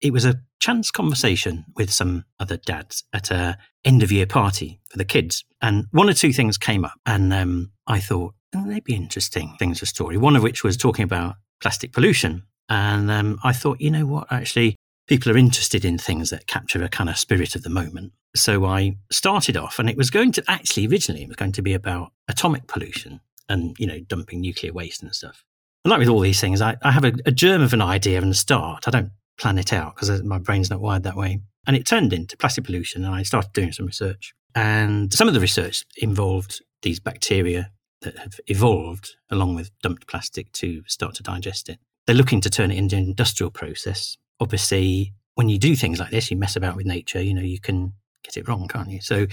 It 0.00 0.10
was 0.10 0.24
a 0.24 0.40
chance 0.58 0.90
conversation 0.90 1.66
with 1.76 1.92
some 1.92 2.24
other 2.40 2.56
dads 2.56 3.04
at 3.12 3.30
a 3.30 3.58
end 3.84 4.02
of 4.02 4.10
year 4.10 4.26
party 4.26 4.80
for 4.88 4.96
the 4.96 5.04
kids, 5.04 5.44
and 5.60 5.84
one 5.90 6.08
or 6.08 6.14
two 6.14 6.32
things 6.32 6.56
came 6.56 6.82
up, 6.82 6.98
and 7.04 7.30
um, 7.32 7.72
I 7.86 8.00
thought 8.00 8.34
oh, 8.56 8.66
they'd 8.66 8.84
be 8.84 8.94
interesting 8.94 9.54
things 9.58 9.80
for 9.80 9.86
story. 9.86 10.16
One 10.16 10.34
of 10.34 10.42
which 10.42 10.64
was 10.64 10.78
talking 10.78 11.04
about 11.04 11.36
plastic 11.60 11.92
pollution, 11.92 12.44
and 12.70 13.10
um, 13.10 13.38
I 13.44 13.52
thought, 13.52 13.82
you 13.82 13.90
know 13.90 14.06
what, 14.06 14.30
actually, 14.30 14.76
people 15.08 15.30
are 15.30 15.36
interested 15.36 15.84
in 15.84 15.98
things 15.98 16.30
that 16.30 16.46
capture 16.46 16.82
a 16.82 16.88
kind 16.88 17.10
of 17.10 17.18
spirit 17.18 17.54
of 17.54 17.62
the 17.62 17.70
moment. 17.70 18.12
So 18.34 18.64
I 18.64 18.96
started 19.12 19.58
off, 19.58 19.78
and 19.78 19.90
it 19.90 19.96
was 19.98 20.08
going 20.08 20.32
to 20.32 20.44
actually 20.48 20.86
originally 20.86 21.22
it 21.22 21.28
was 21.28 21.36
going 21.36 21.52
to 21.52 21.62
be 21.62 21.74
about 21.74 22.12
atomic 22.28 22.66
pollution 22.66 23.20
and 23.48 23.76
you 23.78 23.86
know 23.86 24.00
dumping 24.00 24.40
nuclear 24.40 24.72
waste 24.72 25.02
and 25.02 25.14
stuff. 25.14 25.44
And 25.84 25.90
like 25.90 25.98
with 25.98 26.08
all 26.08 26.20
these 26.20 26.40
things, 26.40 26.60
I, 26.60 26.76
I 26.82 26.90
have 26.92 27.04
a, 27.04 27.12
a 27.26 27.32
germ 27.32 27.62
of 27.62 27.72
an 27.72 27.82
idea 27.82 28.20
and 28.20 28.30
a 28.30 28.34
start. 28.34 28.88
I 28.88 28.90
don't 28.90 29.10
plan 29.36 29.58
it 29.58 29.72
out 29.72 29.94
because 29.94 30.10
uh, 30.10 30.20
my 30.24 30.38
brain's 30.38 30.70
not 30.70 30.80
wired 30.80 31.02
that 31.02 31.16
way. 31.16 31.40
And 31.66 31.76
it 31.76 31.86
turned 31.86 32.12
into 32.12 32.36
plastic 32.36 32.64
pollution, 32.64 33.04
and 33.04 33.14
I 33.14 33.22
started 33.22 33.52
doing 33.52 33.72
some 33.72 33.86
research. 33.86 34.34
And 34.54 35.12
some 35.12 35.28
of 35.28 35.34
the 35.34 35.40
research 35.40 35.84
involved 35.96 36.62
these 36.82 37.00
bacteria 37.00 37.70
that 38.02 38.18
have 38.18 38.38
evolved 38.46 39.16
along 39.30 39.54
with 39.54 39.70
dumped 39.82 40.06
plastic 40.06 40.52
to 40.52 40.82
start 40.86 41.14
to 41.16 41.22
digest 41.22 41.68
it. 41.68 41.78
They're 42.06 42.14
looking 42.14 42.42
to 42.42 42.50
turn 42.50 42.70
it 42.70 42.76
into 42.76 42.96
an 42.96 43.04
industrial 43.04 43.50
process. 43.50 44.16
Obviously, 44.40 45.14
when 45.34 45.48
you 45.48 45.58
do 45.58 45.74
things 45.74 45.98
like 45.98 46.10
this, 46.10 46.30
you 46.30 46.36
mess 46.36 46.54
about 46.54 46.76
with 46.76 46.86
nature, 46.86 47.22
you 47.22 47.34
know, 47.34 47.42
you 47.42 47.60
can 47.60 47.94
get 48.22 48.36
it 48.36 48.46
wrong, 48.46 48.68
can't 48.68 48.90
you? 48.90 49.00
So 49.00 49.26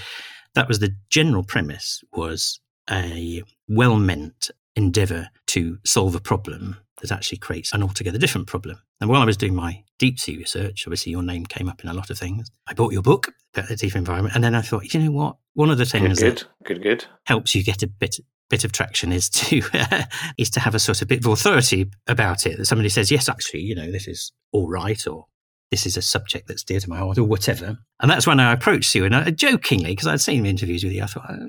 that 0.55 0.67
was 0.67 0.79
the 0.79 0.95
general 1.09 1.43
premise 1.43 2.01
was 2.13 2.59
a 2.91 3.43
well-meant 3.67 4.51
endeavor 4.75 5.29
to 5.47 5.77
solve 5.85 6.15
a 6.15 6.19
problem 6.19 6.77
that 7.01 7.11
actually 7.11 7.37
creates 7.37 7.73
an 7.73 7.83
altogether 7.83 8.17
different 8.17 8.47
problem. 8.47 8.77
And 8.99 9.09
while 9.09 9.21
I 9.21 9.25
was 9.25 9.37
doing 9.37 9.55
my 9.55 9.83
deep 9.97 10.19
sea 10.19 10.37
research, 10.37 10.85
obviously 10.85 11.11
your 11.11 11.23
name 11.23 11.45
came 11.45 11.67
up 11.67 11.83
in 11.83 11.89
a 11.89 11.93
lot 11.93 12.09
of 12.09 12.17
things. 12.17 12.51
I 12.67 12.73
bought 12.73 12.93
your 12.93 13.01
book 13.01 13.33
the 13.53 13.75
deep 13.75 13.95
environment, 13.95 14.35
and 14.35 14.43
then 14.43 14.55
I 14.55 14.61
thought, 14.61 14.93
you 14.93 14.99
know 14.99 15.11
what? 15.11 15.37
One 15.53 15.69
of 15.69 15.77
the 15.77 15.83
Good, 15.83 15.91
things 15.91 16.19
that 16.19 16.45
good, 16.63 16.81
good, 16.81 16.83
good. 16.83 17.05
helps 17.25 17.53
you 17.55 17.63
get 17.63 17.83
a 17.83 17.87
bit 17.87 18.19
bit 18.49 18.63
of 18.65 18.71
traction 18.73 19.13
is 19.13 19.29
to 19.29 19.61
is 20.37 20.49
to 20.51 20.59
have 20.59 20.75
a 20.75 20.79
sort 20.79 21.01
of 21.01 21.07
bit 21.07 21.25
of 21.25 21.31
authority 21.31 21.89
about 22.07 22.45
it. 22.45 22.57
That 22.57 22.65
somebody 22.65 22.89
says, 22.89 23.11
yes, 23.11 23.27
actually, 23.27 23.61
you 23.61 23.75
know, 23.75 23.91
this 23.91 24.07
is 24.07 24.31
all 24.51 24.69
right, 24.69 25.05
or 25.07 25.25
this 25.71 25.85
is 25.85 25.97
a 25.97 26.01
subject 26.01 26.47
that's 26.47 26.63
dear 26.63 26.79
to 26.79 26.89
my 26.89 26.97
heart, 26.97 27.17
or 27.17 27.23
whatever. 27.23 27.77
And 27.99 28.11
that's 28.11 28.27
when 28.27 28.39
I 28.39 28.53
approached 28.53 28.93
you, 28.93 29.05
and 29.05 29.15
I, 29.15 29.31
jokingly, 29.31 29.91
because 29.91 30.07
I'd 30.07 30.21
seen 30.21 30.45
interviews 30.45 30.83
with 30.83 30.93
you, 30.93 31.03
I 31.03 31.07
thought, 31.07 31.25
oh, 31.29 31.47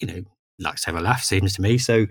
you 0.00 0.06
know, 0.06 0.22
likes 0.58 0.82
to 0.82 0.86
have 0.88 0.96
a 0.96 1.02
laugh, 1.02 1.22
seems 1.22 1.54
to 1.54 1.62
me. 1.62 1.78
So, 1.78 2.06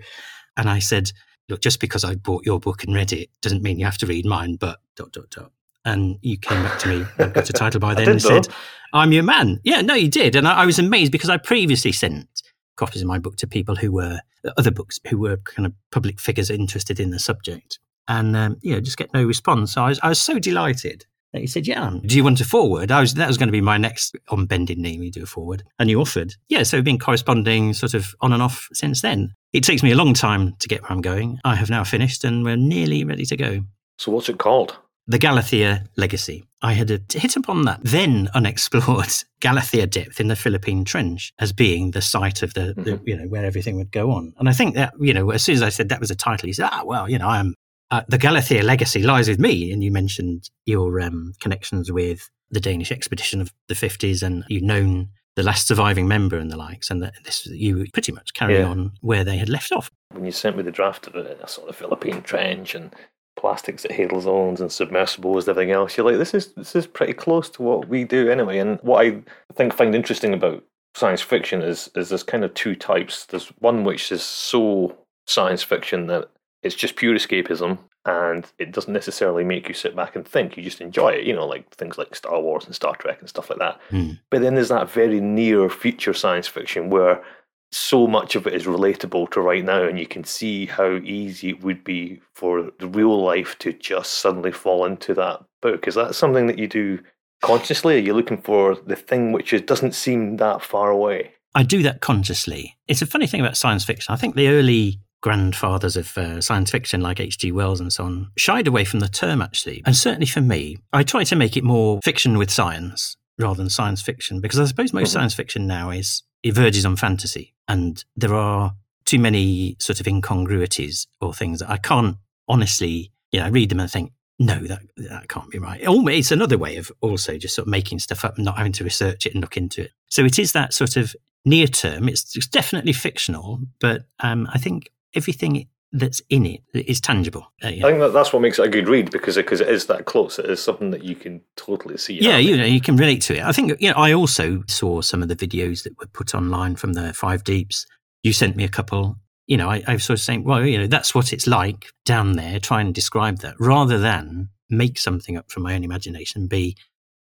and 0.56 0.68
I 0.68 0.78
said, 0.78 1.10
look, 1.48 1.60
just 1.60 1.80
because 1.80 2.04
I 2.04 2.14
bought 2.14 2.44
your 2.44 2.60
book 2.60 2.84
and 2.84 2.94
read 2.94 3.12
it 3.12 3.30
doesn't 3.40 3.62
mean 3.62 3.78
you 3.78 3.84
have 3.84 3.98
to 3.98 4.06
read 4.06 4.26
mine, 4.26 4.56
but 4.56 4.80
dot 4.96 5.12
dot 5.12 5.30
dot. 5.30 5.52
And 5.84 6.18
you 6.22 6.38
came 6.38 6.62
back 6.62 6.78
to 6.80 6.88
me, 6.88 7.04
I've 7.18 7.34
got 7.34 7.50
a 7.50 7.52
title 7.52 7.80
by 7.80 7.94
then, 7.94 8.08
and 8.08 8.22
said. 8.22 8.48
I'm 8.94 9.12
your 9.12 9.24
man. 9.24 9.60
Yeah, 9.64 9.80
no, 9.80 9.94
you 9.94 10.08
did. 10.08 10.36
And 10.36 10.46
I, 10.46 10.62
I 10.62 10.66
was 10.66 10.78
amazed 10.78 11.12
because 11.12 11.28
I 11.28 11.36
previously 11.36 11.92
sent 11.92 12.42
copies 12.76 13.02
of 13.02 13.08
my 13.08 13.18
book 13.18 13.36
to 13.36 13.46
people 13.46 13.76
who 13.76 13.92
were 13.92 14.20
other 14.56 14.70
books 14.70 14.98
who 15.08 15.18
were 15.18 15.36
kind 15.38 15.66
of 15.66 15.72
public 15.90 16.20
figures 16.20 16.50
interested 16.50 17.00
in 17.00 17.10
the 17.10 17.18
subject, 17.18 17.78
and 18.08 18.36
um, 18.36 18.56
you 18.62 18.72
know, 18.72 18.80
just 18.80 18.96
get 18.96 19.12
no 19.12 19.24
response. 19.24 19.72
So 19.72 19.82
I 19.82 19.88
was, 19.88 20.00
I 20.02 20.08
was 20.08 20.20
so 20.20 20.38
delighted 20.38 21.06
that 21.34 21.42
you 21.42 21.48
said, 21.48 21.66
"Yeah, 21.66 21.90
do 22.06 22.16
you 22.16 22.24
want 22.24 22.38
to 22.38 22.44
forward?" 22.44 22.90
I 22.90 23.00
was 23.00 23.14
that 23.14 23.28
was 23.28 23.36
going 23.36 23.48
to 23.48 23.52
be 23.52 23.60
my 23.60 23.76
next 23.76 24.16
on 24.30 24.46
bending 24.46 24.80
knee. 24.80 24.98
We 24.98 25.10
do 25.10 25.24
a 25.24 25.26
forward, 25.26 25.64
and 25.78 25.90
you 25.90 26.00
offered. 26.00 26.34
Yeah, 26.48 26.62
so 26.62 26.78
we've 26.78 26.84
been 26.84 26.98
corresponding 26.98 27.74
sort 27.74 27.92
of 27.92 28.14
on 28.22 28.32
and 28.32 28.42
off 28.42 28.68
since 28.72 29.02
then. 29.02 29.34
It 29.52 29.64
takes 29.64 29.82
me 29.82 29.90
a 29.90 29.96
long 29.96 30.14
time 30.14 30.54
to 30.60 30.68
get 30.68 30.82
where 30.82 30.92
I'm 30.92 31.02
going. 31.02 31.38
I 31.44 31.56
have 31.56 31.68
now 31.68 31.84
finished, 31.84 32.24
and 32.24 32.44
we're 32.44 32.56
nearly 32.56 33.04
ready 33.04 33.26
to 33.26 33.36
go. 33.36 33.64
So, 33.98 34.12
what's 34.12 34.28
it 34.28 34.38
called? 34.38 34.78
The 35.06 35.18
Galathea 35.18 35.86
Legacy. 35.96 36.44
I 36.62 36.72
had 36.72 36.90
a, 36.90 36.98
hit 37.12 37.36
upon 37.36 37.66
that 37.66 37.80
then 37.82 38.30
unexplored 38.32 39.12
Galathea 39.42 39.90
depth 39.90 40.18
in 40.18 40.28
the 40.28 40.36
Philippine 40.36 40.84
Trench 40.84 41.34
as 41.38 41.52
being 41.52 41.90
the 41.90 42.00
site 42.00 42.42
of 42.42 42.54
the, 42.54 42.72
the, 42.74 42.98
you 43.04 43.14
know, 43.14 43.26
where 43.26 43.44
everything 43.44 43.76
would 43.76 43.92
go 43.92 44.12
on. 44.12 44.32
And 44.38 44.48
I 44.48 44.52
think 44.52 44.76
that, 44.76 44.94
you 44.98 45.12
know, 45.12 45.30
as 45.30 45.44
soon 45.44 45.56
as 45.56 45.62
I 45.62 45.68
said 45.68 45.90
that 45.90 46.00
was 46.00 46.10
a 46.10 46.14
title, 46.14 46.46
he 46.46 46.54
said, 46.54 46.70
ah, 46.72 46.84
well, 46.86 47.10
you 47.10 47.18
know, 47.18 47.28
I'm, 47.28 47.54
uh, 47.94 48.02
the 48.08 48.18
Galathea 48.18 48.62
legacy 48.62 49.02
lies 49.02 49.28
with 49.28 49.38
me. 49.38 49.70
And 49.72 49.82
you 49.84 49.90
mentioned 49.90 50.50
your 50.66 51.00
um, 51.00 51.32
connections 51.40 51.90
with 51.92 52.28
the 52.50 52.60
Danish 52.60 52.92
expedition 52.92 53.40
of 53.40 53.52
the 53.68 53.74
50s, 53.74 54.22
and 54.22 54.44
you've 54.48 54.62
known 54.62 55.08
the 55.36 55.42
last 55.42 55.66
surviving 55.66 56.06
member 56.06 56.36
and 56.36 56.50
the 56.50 56.56
likes, 56.56 56.90
and 56.90 57.02
that 57.02 57.14
this 57.24 57.46
you 57.46 57.86
pretty 57.92 58.12
much 58.12 58.34
carry 58.34 58.58
Yeah. 58.58 58.66
on 58.68 58.92
where 59.00 59.24
they 59.24 59.36
had 59.36 59.48
left 59.48 59.72
off. 59.72 59.90
When 60.12 60.24
you 60.24 60.30
sent 60.32 60.56
me 60.56 60.62
the 60.62 60.70
draft 60.70 61.06
of 61.08 61.16
it, 61.16 61.40
I 61.42 61.46
saw 61.46 61.66
the 61.66 61.72
Philippine 61.72 62.22
Trench 62.22 62.74
and 62.74 62.94
plastics 63.36 63.84
at 63.84 63.90
Hadal 63.90 64.22
Zones 64.22 64.60
and 64.60 64.70
submersibles 64.70 65.48
and 65.48 65.56
everything 65.56 65.72
else. 65.72 65.96
You're 65.96 66.06
like, 66.06 66.18
this 66.18 66.34
is 66.34 66.52
this 66.54 66.76
is 66.76 66.86
pretty 66.86 67.14
close 67.14 67.50
to 67.50 67.62
what 67.62 67.88
we 67.88 68.04
do 68.04 68.30
anyway. 68.30 68.58
And 68.58 68.78
what 68.82 69.04
I 69.04 69.22
think 69.54 69.74
find 69.74 69.94
interesting 69.94 70.32
about 70.34 70.62
science 70.94 71.20
fiction 71.20 71.62
is 71.62 71.90
is 71.96 72.10
there's 72.10 72.22
kind 72.22 72.44
of 72.44 72.54
two 72.54 72.76
types. 72.76 73.26
There's 73.26 73.48
one 73.58 73.82
which 73.82 74.12
is 74.12 74.22
so 74.22 74.96
science 75.26 75.64
fiction 75.64 76.06
that 76.06 76.30
it's 76.64 76.74
just 76.74 76.96
pure 76.96 77.14
escapism 77.14 77.78
and 78.06 78.50
it 78.58 78.72
doesn't 78.72 78.92
necessarily 78.92 79.44
make 79.44 79.68
you 79.68 79.74
sit 79.74 79.94
back 79.94 80.16
and 80.16 80.26
think. 80.26 80.56
You 80.56 80.62
just 80.62 80.80
enjoy 80.80 81.10
it, 81.10 81.24
you 81.24 81.34
know, 81.34 81.46
like 81.46 81.72
things 81.74 81.98
like 81.98 82.14
Star 82.14 82.40
Wars 82.40 82.64
and 82.64 82.74
Star 82.74 82.96
Trek 82.96 83.20
and 83.20 83.28
stuff 83.28 83.50
like 83.50 83.58
that. 83.58 83.80
Hmm. 83.90 84.12
But 84.30 84.42
then 84.42 84.54
there's 84.54 84.70
that 84.70 84.90
very 84.90 85.20
near 85.20 85.68
future 85.68 86.14
science 86.14 86.48
fiction 86.48 86.90
where 86.90 87.22
so 87.70 88.06
much 88.06 88.36
of 88.36 88.46
it 88.46 88.54
is 88.54 88.64
relatable 88.64 89.30
to 89.32 89.40
right 89.40 89.64
now, 89.64 89.82
and 89.82 89.98
you 89.98 90.06
can 90.06 90.22
see 90.22 90.66
how 90.66 90.92
easy 91.02 91.50
it 91.50 91.62
would 91.62 91.82
be 91.82 92.20
for 92.32 92.70
the 92.78 92.86
real 92.86 93.20
life 93.20 93.58
to 93.58 93.72
just 93.72 94.14
suddenly 94.14 94.52
fall 94.52 94.84
into 94.84 95.12
that 95.14 95.42
book. 95.60 95.88
Is 95.88 95.96
that 95.96 96.14
something 96.14 96.46
that 96.46 96.58
you 96.58 96.68
do 96.68 97.00
consciously? 97.42 97.96
Are 97.96 97.98
you 97.98 98.14
looking 98.14 98.40
for 98.40 98.76
the 98.76 98.94
thing 98.94 99.32
which 99.32 99.52
is, 99.52 99.62
doesn't 99.62 99.94
seem 99.94 100.36
that 100.36 100.62
far 100.62 100.90
away? 100.90 101.32
I 101.54 101.64
do 101.64 101.82
that 101.82 102.00
consciously. 102.00 102.76
It's 102.86 103.02
a 103.02 103.06
funny 103.06 103.26
thing 103.26 103.40
about 103.40 103.56
science 103.56 103.84
fiction. 103.84 104.12
I 104.12 104.16
think 104.16 104.36
the 104.36 104.48
early 104.48 105.00
grandfathers 105.24 105.96
of 105.96 106.16
uh, 106.18 106.38
science 106.38 106.70
fiction, 106.70 107.00
like 107.00 107.18
H.G. 107.18 107.50
Wells 107.50 107.80
and 107.80 107.90
so 107.90 108.04
on, 108.04 108.30
shied 108.36 108.66
away 108.66 108.84
from 108.84 109.00
the 109.00 109.08
term 109.08 109.40
actually. 109.40 109.80
And 109.86 109.96
certainly 109.96 110.26
for 110.26 110.42
me, 110.42 110.76
I 110.92 111.02
try 111.02 111.24
to 111.24 111.34
make 111.34 111.56
it 111.56 111.64
more 111.64 111.98
fiction 112.04 112.36
with 112.36 112.50
science 112.50 113.16
rather 113.38 113.56
than 113.56 113.70
science 113.70 114.02
fiction 114.02 114.42
because 114.42 114.60
I 114.60 114.66
suppose 114.66 114.92
most 114.92 115.08
Mhm. 115.08 115.12
science 115.14 115.34
fiction 115.34 115.66
now 115.66 115.88
is 115.88 116.22
it 116.42 116.52
verges 116.54 116.84
on 116.84 116.96
fantasy, 116.96 117.54
and 117.66 118.04
there 118.14 118.34
are 118.34 118.74
too 119.06 119.18
many 119.18 119.76
sort 119.80 119.98
of 119.98 120.06
incongruities 120.06 121.06
or 121.22 121.32
things 121.32 121.60
that 121.60 121.70
I 121.70 121.78
can't 121.78 122.16
honestly. 122.46 123.10
You 123.32 123.40
know, 123.40 123.46
I 123.46 123.48
read 123.48 123.70
them 123.70 123.80
and 123.80 123.90
think, 123.90 124.12
no, 124.38 124.58
that 124.66 124.82
that 124.96 125.28
can't 125.30 125.50
be 125.50 125.58
right. 125.58 125.80
It's 125.82 126.30
another 126.32 126.58
way 126.58 126.76
of 126.76 126.92
also 127.00 127.38
just 127.38 127.54
sort 127.54 127.66
of 127.66 127.70
making 127.70 127.98
stuff 128.00 128.26
up 128.26 128.36
and 128.36 128.44
not 128.44 128.58
having 128.58 128.72
to 128.72 128.84
research 128.84 129.24
it 129.26 129.32
and 129.32 129.40
look 129.40 129.56
into 129.56 129.84
it. 129.84 129.90
So 130.10 130.22
it 130.24 130.38
is 130.38 130.52
that 130.52 130.74
sort 130.74 130.96
of 130.98 131.16
near 131.46 131.66
term. 131.66 132.08
It's, 132.10 132.36
it's 132.36 132.46
definitely 132.46 132.92
fictional, 132.92 133.60
but 133.80 134.04
um, 134.20 134.48
I 134.52 134.58
think 134.58 134.90
everything 135.14 135.68
that's 135.92 136.20
in 136.28 136.44
it 136.44 136.60
is 136.74 137.00
tangible. 137.00 137.52
Uh, 137.62 137.68
yeah. 137.68 137.86
I 137.86 137.90
think 137.90 138.00
that 138.00 138.12
that's 138.12 138.32
what 138.32 138.42
makes 138.42 138.58
it 138.58 138.66
a 138.66 138.68
good 138.68 138.88
read 138.88 139.12
because 139.12 139.36
because 139.36 139.60
it 139.60 139.68
is 139.68 139.86
that 139.86 140.06
close. 140.06 140.38
It 140.38 140.46
is 140.46 140.60
something 140.60 140.90
that 140.90 141.04
you 141.04 141.14
can 141.14 141.40
totally 141.56 141.96
see. 141.96 142.20
yeah, 142.20 142.36
you 142.36 142.56
know, 142.56 142.64
you 142.64 142.80
can 142.80 142.96
relate 142.96 143.22
to 143.22 143.36
it. 143.36 143.42
I 143.42 143.52
think, 143.52 143.80
you 143.80 143.90
know, 143.90 143.96
I 143.96 144.12
also 144.12 144.64
saw 144.66 145.00
some 145.00 145.22
of 145.22 145.28
the 145.28 145.36
videos 145.36 145.84
that 145.84 145.96
were 145.98 146.08
put 146.08 146.34
online 146.34 146.74
from 146.74 146.94
the 146.94 147.12
Five 147.14 147.44
Deeps. 147.44 147.86
You 148.24 148.32
sent 148.32 148.56
me 148.56 148.64
a 148.64 148.68
couple. 148.68 149.16
You 149.46 149.56
know, 149.56 149.70
I, 149.70 149.84
I 149.86 149.92
was 149.94 150.04
sort 150.04 150.18
of 150.18 150.22
saying, 150.24 150.42
well, 150.44 150.64
you 150.64 150.78
know, 150.78 150.86
that's 150.86 151.14
what 151.14 151.32
it's 151.32 151.46
like 151.46 151.86
down 152.04 152.32
there. 152.32 152.58
Try 152.58 152.80
and 152.80 152.94
describe 152.94 153.38
that 153.38 153.54
rather 153.60 153.98
than 153.98 154.48
make 154.70 154.98
something 154.98 155.36
up 155.36 155.50
from 155.50 155.62
my 155.62 155.74
own 155.74 155.84
imagination 155.84 156.48
be 156.48 156.76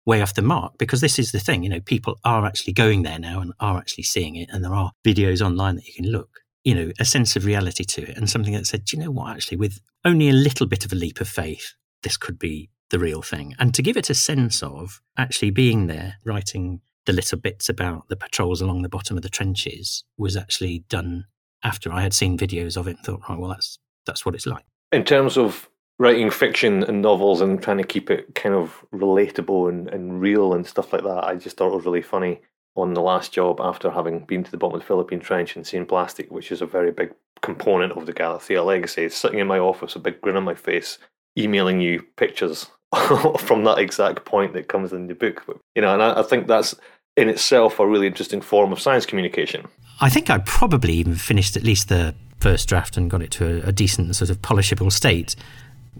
way 0.06 0.22
off 0.22 0.34
the 0.34 0.42
mark. 0.42 0.78
Because 0.78 1.00
this 1.00 1.18
is 1.18 1.32
the 1.32 1.40
thing, 1.40 1.62
you 1.64 1.70
know, 1.70 1.80
people 1.80 2.20
are 2.24 2.46
actually 2.46 2.74
going 2.74 3.02
there 3.02 3.18
now 3.18 3.40
and 3.40 3.52
are 3.58 3.78
actually 3.78 4.04
seeing 4.04 4.36
it. 4.36 4.48
And 4.52 4.64
there 4.64 4.74
are 4.74 4.92
videos 5.04 5.44
online 5.44 5.76
that 5.76 5.86
you 5.86 5.94
can 5.94 6.10
look, 6.12 6.40
you 6.64 6.74
know, 6.74 6.90
a 6.98 7.04
sense 7.04 7.36
of 7.36 7.44
reality 7.44 7.84
to 7.84 8.02
it 8.02 8.16
and 8.16 8.28
something 8.28 8.52
that 8.52 8.66
said, 8.66 8.84
do 8.84 8.96
you 8.96 9.02
know 9.02 9.10
what, 9.10 9.34
actually, 9.34 9.56
with 9.56 9.80
only 10.04 10.28
a 10.28 10.32
little 10.32 10.66
bit 10.66 10.84
of 10.84 10.92
a 10.92 10.96
leap 10.96 11.20
of 11.20 11.28
faith, 11.28 11.74
this 12.02 12.16
could 12.16 12.38
be 12.38 12.70
the 12.90 12.98
real 12.98 13.22
thing. 13.22 13.54
And 13.58 13.74
to 13.74 13.82
give 13.82 13.96
it 13.96 14.10
a 14.10 14.14
sense 14.14 14.62
of 14.62 15.00
actually 15.16 15.50
being 15.50 15.86
there, 15.86 16.16
writing 16.24 16.80
the 17.06 17.12
little 17.12 17.38
bits 17.38 17.68
about 17.68 18.08
the 18.08 18.16
patrols 18.16 18.60
along 18.60 18.82
the 18.82 18.88
bottom 18.88 19.16
of 19.16 19.22
the 19.22 19.28
trenches 19.28 20.04
was 20.18 20.36
actually 20.36 20.84
done 20.88 21.24
after 21.62 21.92
I 21.92 22.02
had 22.02 22.12
seen 22.12 22.36
videos 22.36 22.76
of 22.76 22.86
it 22.86 22.96
and 22.96 23.06
thought, 23.06 23.20
right, 23.28 23.38
well, 23.38 23.50
that's 23.50 23.78
that's 24.06 24.26
what 24.26 24.34
it's 24.34 24.46
like. 24.46 24.64
in 24.92 25.04
terms 25.04 25.36
of 25.36 25.68
writing 25.98 26.30
fiction 26.30 26.82
and 26.84 27.02
novels 27.02 27.40
and 27.40 27.62
trying 27.62 27.78
to 27.78 27.84
keep 27.84 28.10
it 28.10 28.34
kind 28.34 28.54
of 28.54 28.84
relatable 28.92 29.68
and, 29.68 29.88
and 29.88 30.20
real 30.20 30.54
and 30.54 30.66
stuff 30.66 30.92
like 30.92 31.02
that, 31.02 31.24
I 31.24 31.36
just 31.36 31.56
thought 31.56 31.72
it 31.72 31.76
was 31.76 31.84
really 31.84 32.02
funny 32.02 32.40
on 32.76 32.94
the 32.94 33.00
last 33.00 33.32
job 33.32 33.60
after 33.60 33.90
having 33.90 34.20
been 34.20 34.44
to 34.44 34.50
the 34.50 34.56
bottom 34.56 34.76
of 34.76 34.80
the 34.80 34.86
Philippine 34.86 35.20
Trench 35.20 35.56
and 35.56 35.66
seen 35.66 35.86
plastic, 35.86 36.30
which 36.30 36.52
is 36.52 36.62
a 36.62 36.66
very 36.66 36.90
big 36.90 37.12
component 37.42 37.92
of 37.92 38.06
the 38.06 38.12
Galathea 38.12 38.64
legacy, 38.64 39.08
sitting 39.08 39.38
in 39.38 39.46
my 39.46 39.58
office, 39.58 39.96
a 39.96 39.98
big 39.98 40.20
grin 40.20 40.36
on 40.36 40.44
my 40.44 40.54
face, 40.54 40.98
emailing 41.38 41.80
you 41.80 42.02
pictures 42.16 42.70
from 43.38 43.64
that 43.64 43.78
exact 43.78 44.24
point 44.24 44.52
that 44.52 44.68
comes 44.68 44.92
in 44.92 45.06
the 45.06 45.14
book. 45.14 45.44
You 45.74 45.82
know, 45.82 45.94
and 45.94 46.02
I, 46.02 46.20
I 46.20 46.22
think 46.22 46.46
that's 46.46 46.74
in 47.16 47.28
itself 47.28 47.80
a 47.80 47.86
really 47.86 48.06
interesting 48.06 48.40
form 48.40 48.72
of 48.72 48.80
science 48.80 49.06
communication. 49.06 49.66
I 50.00 50.08
think 50.08 50.30
I 50.30 50.38
probably 50.38 50.94
even 50.94 51.14
finished 51.14 51.56
at 51.56 51.62
least 51.62 51.88
the 51.88 52.14
first 52.38 52.68
draft 52.68 52.96
and 52.96 53.10
got 53.10 53.22
it 53.22 53.30
to 53.32 53.64
a, 53.64 53.68
a 53.68 53.72
decent 53.72 54.16
sort 54.16 54.30
of 54.30 54.40
polishable 54.40 54.90
state 54.90 55.36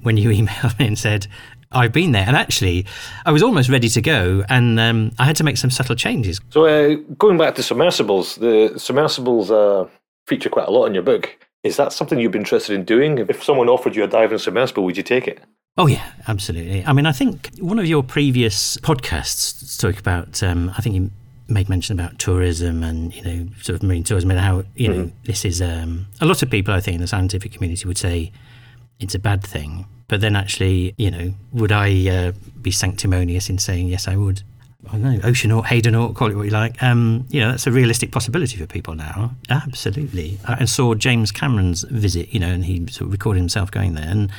when 0.03 0.17
you 0.17 0.31
emailed 0.45 0.79
me 0.79 0.87
and 0.87 0.99
said, 0.99 1.27
I've 1.73 1.93
been 1.93 2.13
there. 2.13 2.25
And 2.27 2.37
actually, 2.37 2.87
I 3.25 3.33
was 3.33 3.43
almost 3.43 3.69
ready 3.69 3.89
to 3.89 4.03
go 4.03 4.45
and 4.49 4.81
um, 4.81 5.13
I 5.19 5.25
had 5.25 5.37
to 5.37 5.45
make 5.45 5.57
some 5.57 5.71
subtle 5.71 5.95
changes. 5.95 6.41
So, 6.51 6.67
uh, 6.67 6.97
going 7.19 7.39
back 7.39 7.55
to 7.57 7.63
submersibles, 7.63 8.37
the 8.37 8.75
submersibles 8.77 9.51
uh, 9.51 9.87
feature 10.27 10.49
quite 10.49 10.69
a 10.69 10.71
lot 10.71 10.87
in 10.87 10.95
your 10.95 11.03
book. 11.03 11.39
Is 11.63 11.77
that 11.77 11.93
something 11.93 12.19
you'd 12.19 12.33
be 12.33 12.39
interested 12.39 12.75
in 12.75 12.85
doing? 12.85 13.19
If 13.19 13.45
someone 13.45 13.69
offered 13.69 13.95
you 13.95 14.03
a 14.03 14.09
diving 14.09 14.39
submersible, 14.39 14.83
would 14.85 14.97
you 14.97 15.03
take 15.03 15.29
it? 15.29 15.41
Oh, 15.77 15.87
yeah, 15.87 16.11
absolutely. 16.27 16.85
I 16.85 16.93
mean, 16.93 17.07
I 17.07 17.13
think 17.13 17.51
one 17.61 17.79
of 17.79 17.87
your 17.87 18.03
previous 18.03 18.77
podcasts 18.79 19.65
spoke 19.65 19.99
about, 19.99 20.43
um, 20.43 20.73
I 20.77 20.81
think 20.81 20.95
you 20.95 21.11
made 21.49 21.69
mention 21.69 21.99
about 21.99 22.19
tourism 22.19 22.83
and, 22.83 23.15
you 23.15 23.23
know, 23.23 23.49
sort 23.61 23.77
of 23.77 23.83
marine 23.83 24.05
tourism 24.05 24.31
and 24.31 24.41
how, 24.41 24.65
you 24.75 24.89
know, 24.89 25.13
this 25.25 25.45
is 25.45 25.61
um, 25.61 26.07
a 26.21 26.27
lot 26.27 26.43
of 26.43 26.51
people, 26.51 26.75
I 26.75 26.81
think, 26.81 26.97
in 26.97 27.01
the 27.01 27.07
scientific 27.07 27.53
community 27.53 27.87
would 27.87 27.99
say 27.99 28.33
it's 28.99 29.15
a 29.15 29.19
bad 29.19 29.43
thing. 29.45 29.87
But 30.11 30.21
then 30.21 30.35
actually, 30.35 30.93
you 30.99 31.09
know, 31.09 31.33
would 31.53 31.71
I 31.71 32.09
uh, 32.09 32.33
be 32.61 32.73
sanctimonious 32.73 33.49
in 33.49 33.59
saying, 33.59 33.87
yes, 33.87 34.09
I 34.09 34.17
would? 34.17 34.43
I 34.89 34.93
don't 34.93 35.03
know, 35.03 35.19
oceanaut, 35.21 35.67
Haydenaut, 35.67 36.17
call 36.17 36.33
it 36.33 36.35
what 36.35 36.47
you 36.47 36.51
like. 36.51 36.83
Um, 36.83 37.27
you 37.29 37.39
know, 37.39 37.51
that's 37.51 37.69
a 37.69 37.71
realistic 37.71 38.11
possibility 38.11 38.57
for 38.57 38.67
people 38.67 38.97
now. 38.97 39.37
Absolutely. 39.49 40.41
I 40.49 40.65
saw 40.65 40.95
James 40.95 41.31
Cameron's 41.31 41.83
visit, 41.83 42.35
you 42.35 42.41
know, 42.41 42.49
and 42.49 42.65
he 42.65 42.87
sort 42.89 43.03
of 43.03 43.13
recorded 43.13 43.39
himself 43.39 43.71
going 43.71 43.95
there. 43.95 44.09
And 44.09 44.33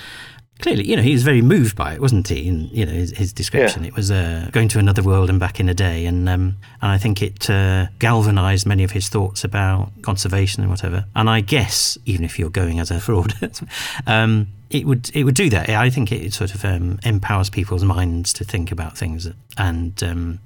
clearly, 0.61 0.87
you 0.87 0.95
know, 0.95 1.01
he 1.01 1.11
was 1.13 1.23
very 1.23 1.41
moved 1.41 1.75
by 1.75 1.93
it, 1.93 2.01
wasn't 2.01 2.27
he? 2.27 2.47
In 2.47 2.69
you 2.71 2.85
know 2.85 2.91
his, 2.93 3.11
his 3.17 3.33
description, 3.33 3.83
Yeah. 3.83 3.89
it 3.89 3.95
was 3.95 4.09
uh, 4.11 4.49
going 4.51 4.67
to 4.69 4.79
another 4.79 5.03
world 5.03 5.29
and 5.29 5.39
back 5.39 5.59
in 5.59 5.67
a 5.67 5.73
day, 5.73 6.05
and 6.05 6.29
um, 6.29 6.57
and 6.81 6.91
I 6.91 6.97
think 6.97 7.21
it 7.21 7.49
uh, 7.49 7.87
galvanised 7.99 8.65
many 8.65 8.83
of 8.83 8.91
his 8.91 9.09
thoughts 9.09 9.43
about 9.43 9.91
conservation 10.01 10.61
and 10.63 10.69
whatever. 10.69 11.05
And 11.15 11.29
I 11.29 11.41
guess 11.41 11.97
even 12.05 12.23
if 12.23 12.39
you're 12.39 12.49
going 12.49 12.79
as 12.79 12.91
a 12.91 12.99
fraud, 13.07 13.33
um, 14.07 14.47
it 14.69 14.85
would 14.85 15.09
it 15.13 15.23
would 15.23 15.35
do 15.35 15.49
that. 15.49 15.69
I 15.69 15.89
think 15.89 16.11
it 16.11 16.33
sort 16.33 16.55
of 16.55 16.63
um, 16.63 16.99
empowers 17.03 17.49
people's 17.49 17.83
minds 17.83 18.31
to 18.33 18.43
think 18.43 18.71
about 18.71 18.97
things 18.97 19.27
and 19.57 20.01
um, 20.03 20.39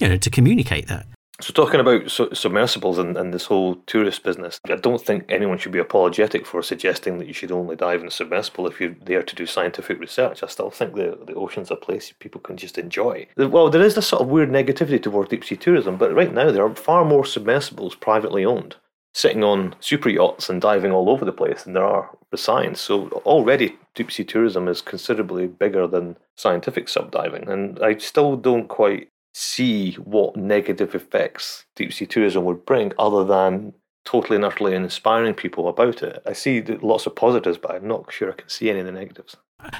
you 0.00 0.08
know 0.08 0.16
to 0.16 0.30
communicate 0.30 0.88
that. 0.88 1.06
So, 1.42 1.52
talking 1.54 1.80
about 1.80 2.10
submersibles 2.10 2.98
and, 2.98 3.16
and 3.16 3.32
this 3.32 3.46
whole 3.46 3.76
tourist 3.86 4.22
business, 4.22 4.60
I 4.68 4.76
don't 4.76 5.00
think 5.00 5.24
anyone 5.28 5.56
should 5.56 5.72
be 5.72 5.78
apologetic 5.78 6.44
for 6.44 6.62
suggesting 6.62 7.18
that 7.18 7.26
you 7.26 7.32
should 7.32 7.50
only 7.50 7.76
dive 7.76 8.02
in 8.02 8.08
a 8.08 8.10
submersible 8.10 8.66
if 8.66 8.80
you're 8.80 8.94
there 9.02 9.22
to 9.22 9.34
do 9.34 9.46
scientific 9.46 9.98
research. 9.98 10.42
I 10.42 10.48
still 10.48 10.70
think 10.70 10.94
the, 10.94 11.18
the 11.26 11.34
ocean's 11.34 11.70
a 11.70 11.76
place 11.76 12.12
people 12.18 12.40
can 12.40 12.56
just 12.56 12.76
enjoy. 12.76 13.26
Well, 13.36 13.70
there 13.70 13.82
is 13.82 13.94
this 13.94 14.08
sort 14.08 14.22
of 14.22 14.28
weird 14.28 14.50
negativity 14.50 15.02
towards 15.02 15.30
deep 15.30 15.44
sea 15.44 15.56
tourism, 15.56 15.96
but 15.96 16.14
right 16.14 16.32
now 16.32 16.50
there 16.50 16.64
are 16.64 16.74
far 16.74 17.04
more 17.04 17.24
submersibles 17.24 17.94
privately 17.94 18.44
owned, 18.44 18.76
sitting 19.14 19.42
on 19.42 19.74
super 19.80 20.10
yachts 20.10 20.50
and 20.50 20.60
diving 20.60 20.92
all 20.92 21.08
over 21.08 21.24
the 21.24 21.32
place 21.32 21.62
than 21.62 21.72
there 21.72 21.84
are 21.84 22.10
for 22.30 22.36
science. 22.36 22.80
So, 22.80 23.08
already 23.24 23.76
deep 23.94 24.12
sea 24.12 24.24
tourism 24.24 24.68
is 24.68 24.82
considerably 24.82 25.46
bigger 25.46 25.86
than 25.86 26.16
scientific 26.36 26.88
subdiving, 26.88 27.48
and 27.48 27.78
I 27.82 27.96
still 27.96 28.36
don't 28.36 28.68
quite 28.68 29.08
see 29.32 29.92
what 29.94 30.36
negative 30.36 30.94
effects 30.94 31.64
deep 31.76 31.92
sea 31.92 32.06
tourism 32.06 32.44
would 32.44 32.64
bring 32.64 32.92
other 32.98 33.24
than 33.24 33.72
totally 34.04 34.36
and 34.36 34.44
utterly 34.44 34.74
inspiring 34.74 35.34
people 35.34 35.68
about 35.68 36.02
it. 36.02 36.22
I 36.26 36.32
see 36.32 36.62
lots 36.62 37.06
of 37.06 37.14
positives, 37.14 37.58
but 37.58 37.72
I'm 37.72 37.86
not 37.86 38.12
sure 38.12 38.30
I 38.30 38.34
can 38.34 38.48
see 38.48 38.70
any 38.70 38.80
of 38.80 38.86
the 38.86 38.92
negatives. 38.92 39.36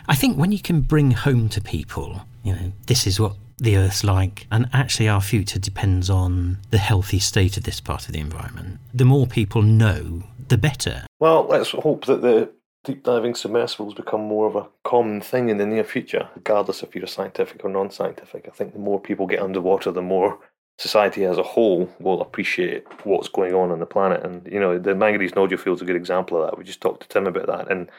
I 0.08 0.14
think 0.14 0.36
when 0.36 0.52
you 0.52 0.60
can 0.60 0.82
bring 0.82 1.12
home 1.12 1.48
to 1.50 1.60
people, 1.60 2.22
you 2.42 2.52
know, 2.52 2.72
this 2.86 3.06
is 3.06 3.18
what 3.18 3.36
the 3.58 3.76
Earth's 3.76 4.04
like, 4.04 4.46
and 4.50 4.68
actually 4.72 5.08
our 5.08 5.20
future 5.20 5.58
depends 5.58 6.08
on 6.10 6.58
the 6.70 6.78
healthy 6.78 7.18
state 7.18 7.56
of 7.56 7.64
this 7.64 7.80
part 7.80 8.06
of 8.06 8.12
the 8.12 8.20
environment. 8.20 8.78
The 8.92 9.04
more 9.04 9.26
people 9.26 9.62
know, 9.62 10.22
the 10.48 10.58
better. 10.58 11.06
Well, 11.18 11.46
let's 11.48 11.70
hope 11.70 12.06
that 12.06 12.22
the 12.22 12.50
deep 12.84 13.02
diving 13.04 13.34
submersibles 13.34 13.94
become 13.94 14.20
more 14.22 14.46
of 14.46 14.56
a 14.56 14.68
common 14.84 15.20
thing 15.20 15.48
in 15.48 15.58
the 15.58 15.66
near 15.66 15.84
future, 15.84 16.28
regardless 16.34 16.82
if 16.82 16.94
you're 16.94 17.06
scientific 17.06 17.64
or 17.64 17.70
non 17.70 17.90
scientific. 17.90 18.46
I 18.48 18.50
think 18.50 18.72
the 18.72 18.78
more 18.78 19.00
people 19.00 19.26
get 19.26 19.40
underwater, 19.42 19.90
the 19.92 20.02
more 20.02 20.38
society 20.78 21.24
as 21.24 21.36
a 21.38 21.42
whole 21.42 21.90
will 22.00 22.22
appreciate 22.22 22.84
what's 23.04 23.28
going 23.28 23.54
on 23.54 23.70
on 23.70 23.80
the 23.80 23.86
planet. 23.86 24.24
And, 24.24 24.46
you 24.50 24.58
know, 24.58 24.78
the 24.78 24.94
manganese 24.94 25.34
nodule 25.34 25.58
field's 25.58 25.82
a 25.82 25.84
good 25.84 25.96
example 25.96 26.40
of 26.40 26.50
that. 26.50 26.58
We 26.58 26.64
just 26.64 26.80
talked 26.80 27.02
to 27.02 27.08
Tim 27.08 27.26
about 27.26 27.46
that. 27.48 27.70
And 27.70 27.90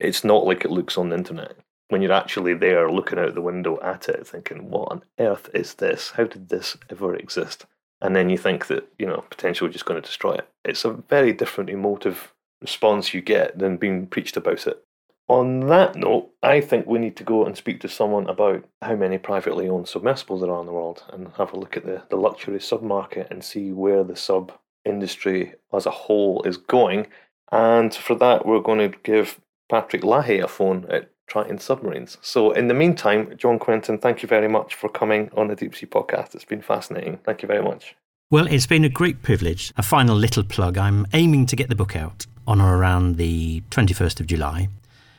It's 0.00 0.24
not 0.24 0.44
like 0.44 0.64
it 0.64 0.70
looks 0.70 0.98
on 0.98 1.08
the 1.10 1.16
internet. 1.16 1.56
When 1.88 2.02
you're 2.02 2.12
actually 2.12 2.54
there 2.54 2.90
looking 2.90 3.18
out 3.18 3.34
the 3.34 3.42
window 3.42 3.78
at 3.82 4.08
it, 4.08 4.26
thinking, 4.26 4.70
what 4.70 4.90
on 4.90 5.02
earth 5.18 5.50
is 5.54 5.74
this? 5.74 6.12
How 6.12 6.24
did 6.24 6.48
this 6.48 6.76
ever 6.90 7.14
exist? 7.14 7.66
And 8.00 8.16
then 8.16 8.28
you 8.28 8.36
think 8.36 8.66
that, 8.66 8.88
you 8.98 9.06
know, 9.06 9.24
potentially 9.30 9.68
we're 9.68 9.72
just 9.72 9.86
going 9.86 10.00
to 10.00 10.06
destroy 10.06 10.34
it. 10.34 10.48
It's 10.64 10.84
a 10.84 10.90
very 10.92 11.32
different 11.32 11.70
emotive 11.70 12.33
response 12.64 13.12
you 13.12 13.20
get 13.20 13.58
than 13.58 13.76
being 13.76 14.06
preached 14.06 14.36
about 14.36 14.66
it. 14.66 14.82
On 15.28 15.60
that 15.68 15.96
note, 15.96 16.30
I 16.42 16.60
think 16.60 16.86
we 16.86 16.98
need 16.98 17.16
to 17.16 17.24
go 17.24 17.46
and 17.46 17.56
speak 17.56 17.80
to 17.80 17.88
someone 17.88 18.26
about 18.26 18.64
how 18.82 18.94
many 18.94 19.16
privately 19.16 19.68
owned 19.68 19.88
submersibles 19.88 20.40
there 20.40 20.50
are 20.50 20.60
in 20.60 20.66
the 20.66 20.72
world 20.72 21.04
and 21.10 21.28
have 21.38 21.52
a 21.52 21.58
look 21.58 21.76
at 21.76 21.86
the, 21.86 22.02
the 22.10 22.16
luxury 22.16 22.60
sub 22.60 22.82
market 22.82 23.28
and 23.30 23.42
see 23.42 23.72
where 23.72 24.04
the 24.04 24.16
sub 24.16 24.52
industry 24.84 25.54
as 25.72 25.86
a 25.86 25.90
whole 25.90 26.42
is 26.42 26.58
going. 26.58 27.06
And 27.52 27.94
for 27.94 28.14
that, 28.16 28.44
we're 28.44 28.60
going 28.60 28.90
to 28.90 28.98
give 29.02 29.40
Patrick 29.70 30.02
Lahey 30.02 30.42
a 30.42 30.48
phone 30.48 30.86
at 30.90 31.10
Triton 31.26 31.58
Submarines. 31.58 32.18
So, 32.20 32.52
in 32.52 32.68
the 32.68 32.74
meantime, 32.74 33.34
John 33.38 33.58
Quentin, 33.58 33.98
thank 33.98 34.22
you 34.22 34.28
very 34.28 34.48
much 34.48 34.74
for 34.74 34.90
coming 34.90 35.30
on 35.34 35.48
the 35.48 35.56
Deep 35.56 35.74
Sea 35.74 35.86
podcast. 35.86 36.34
It's 36.34 36.44
been 36.44 36.60
fascinating. 36.60 37.18
Thank 37.24 37.40
you 37.40 37.48
very 37.48 37.62
much. 37.62 37.96
Well, 38.30 38.46
it's 38.46 38.66
been 38.66 38.84
a 38.84 38.88
great 38.88 39.20
privilege. 39.22 39.70
A 39.76 39.82
final 39.82 40.16
little 40.16 40.44
plug 40.44 40.78
I'm 40.78 41.06
aiming 41.12 41.44
to 41.46 41.56
get 41.56 41.68
the 41.68 41.74
book 41.74 41.94
out 41.94 42.24
on 42.46 42.58
or 42.60 42.76
around 42.76 43.16
the 43.16 43.60
21st 43.70 44.20
of 44.20 44.26
July. 44.26 44.68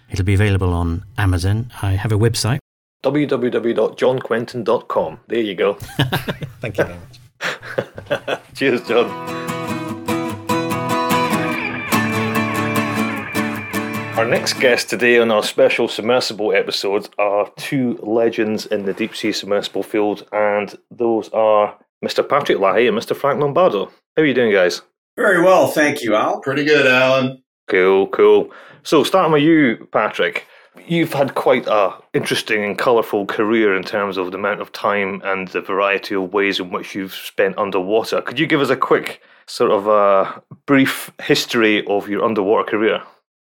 It'll 0.10 0.26
be 0.26 0.34
available 0.34 0.74
on 0.74 1.03
Amazon. 1.18 1.72
I 1.82 1.91
have 1.91 2.12
a 2.12 2.18
website 2.18 2.60
www.johnquentin.com. 3.03 5.20
There 5.28 5.39
you 5.39 5.53
go. 5.53 5.74
Thank 6.60 6.80
you 6.80 6.86
very 6.86 6.97
much. 6.97 7.20
Cheers, 8.56 8.82
John. 8.88 9.06
Our 14.18 14.26
next 14.26 14.53
guest 14.60 14.89
today 14.89 15.20
on 15.20 15.30
our 15.30 15.43
special 15.43 15.88
submersible 15.88 16.51
episode 16.53 17.10
are 17.20 17.51
two 17.58 17.99
legends 18.01 18.66
in 18.66 18.86
the 18.86 18.93
deep 18.93 19.16
sea 19.16 19.32
submersible 19.32 19.84
field, 19.84 20.28
and 20.32 20.76
those 20.89 21.30
are 21.30 21.78
Mr. 22.06 22.28
Patrick 22.28 22.58
Lahey 22.58 22.88
and 22.88 22.97
Mr. 22.97 23.16
Frank 23.16 23.39
Lombardo. 23.39 23.86
How 24.16 24.24
are 24.24 24.26
you 24.26 24.34
doing, 24.34 24.51
guys? 24.51 24.82
Very 25.18 25.41
well, 25.41 25.68
thank 25.68 26.01
you, 26.01 26.16
Al. 26.16 26.39
Pretty 26.41 26.64
good, 26.64 26.86
Alan. 26.86 27.41
Cool, 27.68 28.08
cool. 28.08 28.51
So, 28.84 29.03
starting 29.03 29.32
with 29.32 29.41
you, 29.41 29.88
Patrick, 29.91 30.45
you've 30.88 31.14
had 31.14 31.36
quite 31.36 31.68
a 31.68 31.93
interesting 32.14 32.64
and 32.64 32.78
colourful 32.78 33.26
career 33.26 33.76
in 33.76 33.84
terms 33.84 34.18
of 34.18 34.32
the 34.32 34.38
amount 34.38 34.62
of 34.62 34.72
time 34.72 35.22
and 35.24 35.47
the 35.49 35.62
variety 35.62 36.16
of 36.16 36.34
ways 36.34 36.60
in 36.60 36.70
which 36.70 36.93
you've 36.93 37.14
spent 37.14 37.58
underwater. 37.58 38.22
Could 38.22 38.39
you 38.39 38.45
give 38.45 38.62
us 38.62 38.70
a 38.70 38.76
quick 38.76 39.22
sort 39.47 39.72
of 39.72 39.88
a 39.88 40.41
brief 40.66 41.12
history 41.22 41.86
of 41.88 42.10
your 42.10 42.24
underwater 42.24 42.70
career? 42.70 43.01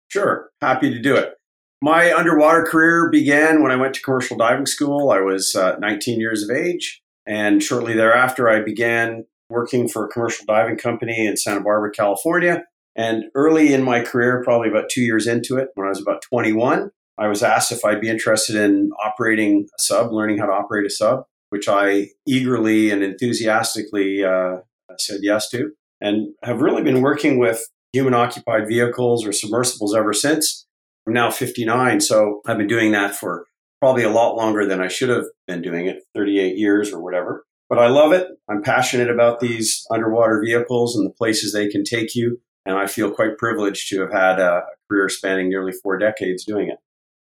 Sure, 0.09 0.51
happy 0.61 0.91
to 0.91 1.01
do 1.01 1.15
it. 1.15 1.35
My 1.81 2.13
underwater 2.13 2.65
career 2.65 3.09
began 3.11 3.63
when 3.63 3.71
I 3.71 3.77
went 3.77 3.95
to 3.95 4.03
commercial 4.03 4.37
diving 4.37 4.67
school. 4.67 5.11
I 5.11 5.21
was 5.21 5.55
uh, 5.55 5.77
19 5.79 6.19
years 6.19 6.43
of 6.43 6.57
age, 6.57 7.03
and 7.29 7.63
shortly 7.63 7.93
thereafter, 7.93 8.49
I 8.49 8.63
began 8.63 9.27
working 9.51 9.87
for 9.87 10.07
a 10.07 10.09
commercial 10.09 10.47
diving 10.47 10.79
company 10.79 11.27
in 11.27 11.37
Santa 11.37 11.61
Barbara, 11.61 11.91
California. 11.93 12.65
And 12.97 13.25
early 13.35 13.75
in 13.75 13.83
my 13.83 14.01
career, 14.01 14.43
probably 14.43 14.71
about 14.71 14.89
two 14.91 15.03
years 15.03 15.27
into 15.27 15.59
it, 15.59 15.69
when 15.75 15.87
I 15.87 15.91
was 15.91 16.01
about 16.01 16.23
21, 16.23 16.91
I 17.19 17.29
was 17.29 17.43
asked 17.43 17.71
if 17.71 17.85
I'd 17.85 18.01
be 18.01 18.09
interested 18.09 18.57
in 18.57 18.91
operating 19.05 19.69
a 19.79 19.83
sub, 19.83 20.11
learning 20.13 20.39
how 20.39 20.47
to 20.47 20.53
operate 20.53 20.87
a 20.87 20.91
sub, 20.91 21.25
which 21.51 21.69
I 21.69 22.09
eagerly 22.27 22.91
and 22.91 23.03
enthusiastically 23.03 24.25
uh, 24.25 24.59
said 24.99 25.21
yes 25.23 25.51
to, 25.51 25.73
and 26.01 26.29
have 26.43 26.63
really 26.63 26.83
been 26.83 27.03
working 27.03 27.39
with 27.39 27.63
human 27.93 28.15
occupied 28.15 28.67
vehicles 28.67 29.27
or 29.27 29.33
submersibles 29.33 29.95
ever 29.95 30.15
since. 30.15 30.67
I'm 31.07 31.13
now 31.13 31.31
59, 31.31 32.01
so 32.01 32.41
I've 32.47 32.59
been 32.59 32.67
doing 32.67 32.93
that 32.93 33.15
for 33.15 33.47
probably 33.81 34.03
a 34.03 34.11
lot 34.11 34.37
longer 34.37 34.67
than 34.67 34.81
I 34.81 34.89
should 34.89 35.09
have 35.09 35.25
been 35.47 35.63
doing 35.63 35.87
it 35.87 36.03
38 36.15 36.57
years 36.57 36.93
or 36.93 37.03
whatever. 37.03 37.45
But 37.69 37.79
I 37.79 37.89
love 37.89 38.13
it. 38.13 38.29
I'm 38.49 38.63
passionate 38.63 39.11
about 39.11 39.41
these 39.41 39.87
underwater 39.91 40.43
vehicles 40.45 40.97
and 40.97 41.07
the 41.07 41.15
places 41.15 41.53
they 41.53 41.69
can 41.69 41.85
take 41.85 42.15
you. 42.15 42.41
And 42.65 42.77
I 42.77 42.87
feel 42.87 43.11
quite 43.11 43.39
privileged 43.39 43.89
to 43.91 44.01
have 44.01 44.13
had 44.13 44.41
a 44.41 44.63
career 44.89 45.09
spanning 45.09 45.49
nearly 45.49 45.73
four 45.73 45.99
decades 45.99 46.45
doing 46.45 46.69
it. 46.69 46.79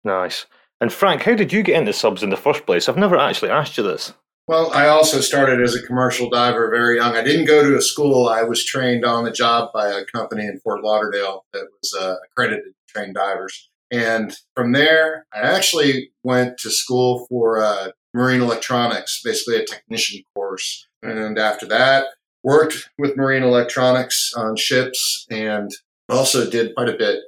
Nice. 0.03 0.45
And 0.79 0.91
Frank, 0.91 1.23
how 1.23 1.35
did 1.35 1.53
you 1.53 1.61
get 1.61 1.77
into 1.77 1.93
subs 1.93 2.23
in 2.23 2.31
the 2.31 2.37
first 2.37 2.65
place? 2.65 2.89
I've 2.89 2.97
never 2.97 3.17
actually 3.17 3.51
asked 3.51 3.77
you 3.77 3.83
this. 3.83 4.13
Well, 4.47 4.71
I 4.73 4.87
also 4.87 5.21
started 5.21 5.61
as 5.61 5.75
a 5.75 5.85
commercial 5.85 6.29
diver 6.29 6.69
very 6.71 6.97
young. 6.97 7.15
I 7.15 7.23
didn't 7.23 7.45
go 7.45 7.63
to 7.63 7.77
a 7.77 7.81
school. 7.81 8.27
I 8.27 8.41
was 8.41 8.65
trained 8.65 9.05
on 9.05 9.23
the 9.23 9.31
job 9.31 9.69
by 9.73 9.87
a 9.87 10.05
company 10.05 10.45
in 10.45 10.59
Fort 10.59 10.83
Lauderdale 10.83 11.45
that 11.53 11.67
was 11.81 11.95
uh, 11.97 12.15
accredited 12.25 12.65
to 12.65 12.93
train 12.93 13.13
divers. 13.13 13.70
And 13.91 14.35
from 14.55 14.71
there, 14.71 15.25
I 15.33 15.41
actually 15.41 16.11
went 16.23 16.57
to 16.59 16.71
school 16.71 17.25
for 17.29 17.61
uh, 17.61 17.89
marine 18.13 18.41
electronics, 18.41 19.21
basically 19.23 19.57
a 19.57 19.65
technician 19.65 20.23
course. 20.33 20.87
And 21.03 21.37
after 21.37 21.65
that, 21.67 22.05
worked 22.43 22.89
with 22.97 23.17
marine 23.17 23.43
electronics 23.43 24.33
on 24.35 24.55
ships 24.55 25.25
and 25.29 25.69
also 26.09 26.49
did 26.49 26.73
quite 26.75 26.89
a 26.89 26.97
bit 26.97 27.19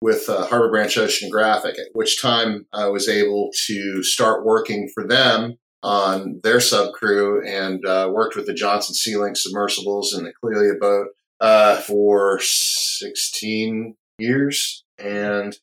with 0.00 0.28
uh, 0.28 0.46
Harbor 0.46 0.70
Branch 0.70 0.94
Oceanographic, 0.94 1.78
at 1.78 1.86
which 1.92 2.20
time 2.20 2.66
I 2.72 2.88
was 2.88 3.08
able 3.08 3.50
to 3.66 4.02
start 4.02 4.44
working 4.44 4.90
for 4.92 5.06
them 5.06 5.58
on 5.82 6.40
their 6.42 6.60
sub 6.60 6.92
crew 6.92 7.44
and 7.46 7.84
uh, 7.86 8.10
worked 8.12 8.36
with 8.36 8.46
the 8.46 8.54
Johnson 8.54 8.94
Sea-Link 8.94 9.36
submersibles 9.36 10.12
and 10.12 10.26
the 10.26 10.32
Clelia 10.42 10.78
boat 10.78 11.08
uh, 11.40 11.76
for 11.80 12.38
16 12.40 13.94
years. 14.18 14.84
And 14.98 15.56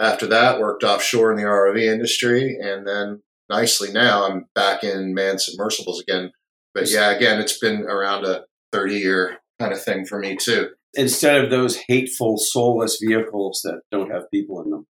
after 0.00 0.26
that, 0.28 0.58
worked 0.58 0.82
offshore 0.82 1.30
in 1.30 1.36
the 1.36 1.44
ROV 1.44 1.80
industry. 1.80 2.56
And 2.60 2.86
then 2.86 3.22
nicely 3.48 3.92
now, 3.92 4.26
I'm 4.26 4.46
back 4.54 4.82
in 4.82 5.14
manned 5.14 5.40
submersibles 5.40 6.00
again. 6.00 6.32
But 6.74 6.90
yeah, 6.90 7.10
again, 7.10 7.40
it's 7.40 7.58
been 7.58 7.82
around 7.82 8.24
a 8.24 8.44
30 8.72 8.94
year 8.96 9.38
kind 9.58 9.72
of 9.72 9.82
thing 9.82 10.06
for 10.06 10.18
me 10.18 10.36
too. 10.36 10.70
Instead 10.94 11.44
of 11.44 11.50
those 11.50 11.78
hateful, 11.86 12.38
soulless 12.38 12.98
vehicles 13.00 13.60
that 13.62 13.82
don't 13.92 14.10
have 14.10 14.30
people 14.30 14.62
in 14.62 14.70
them. 14.70 14.86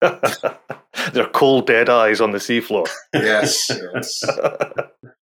They're 1.12 1.26
cold, 1.28 1.66
dead 1.66 1.88
eyes 1.88 2.20
on 2.20 2.30
the 2.30 2.38
seafloor. 2.38 2.88
Yes. 3.12 3.70
yes. 3.94 4.22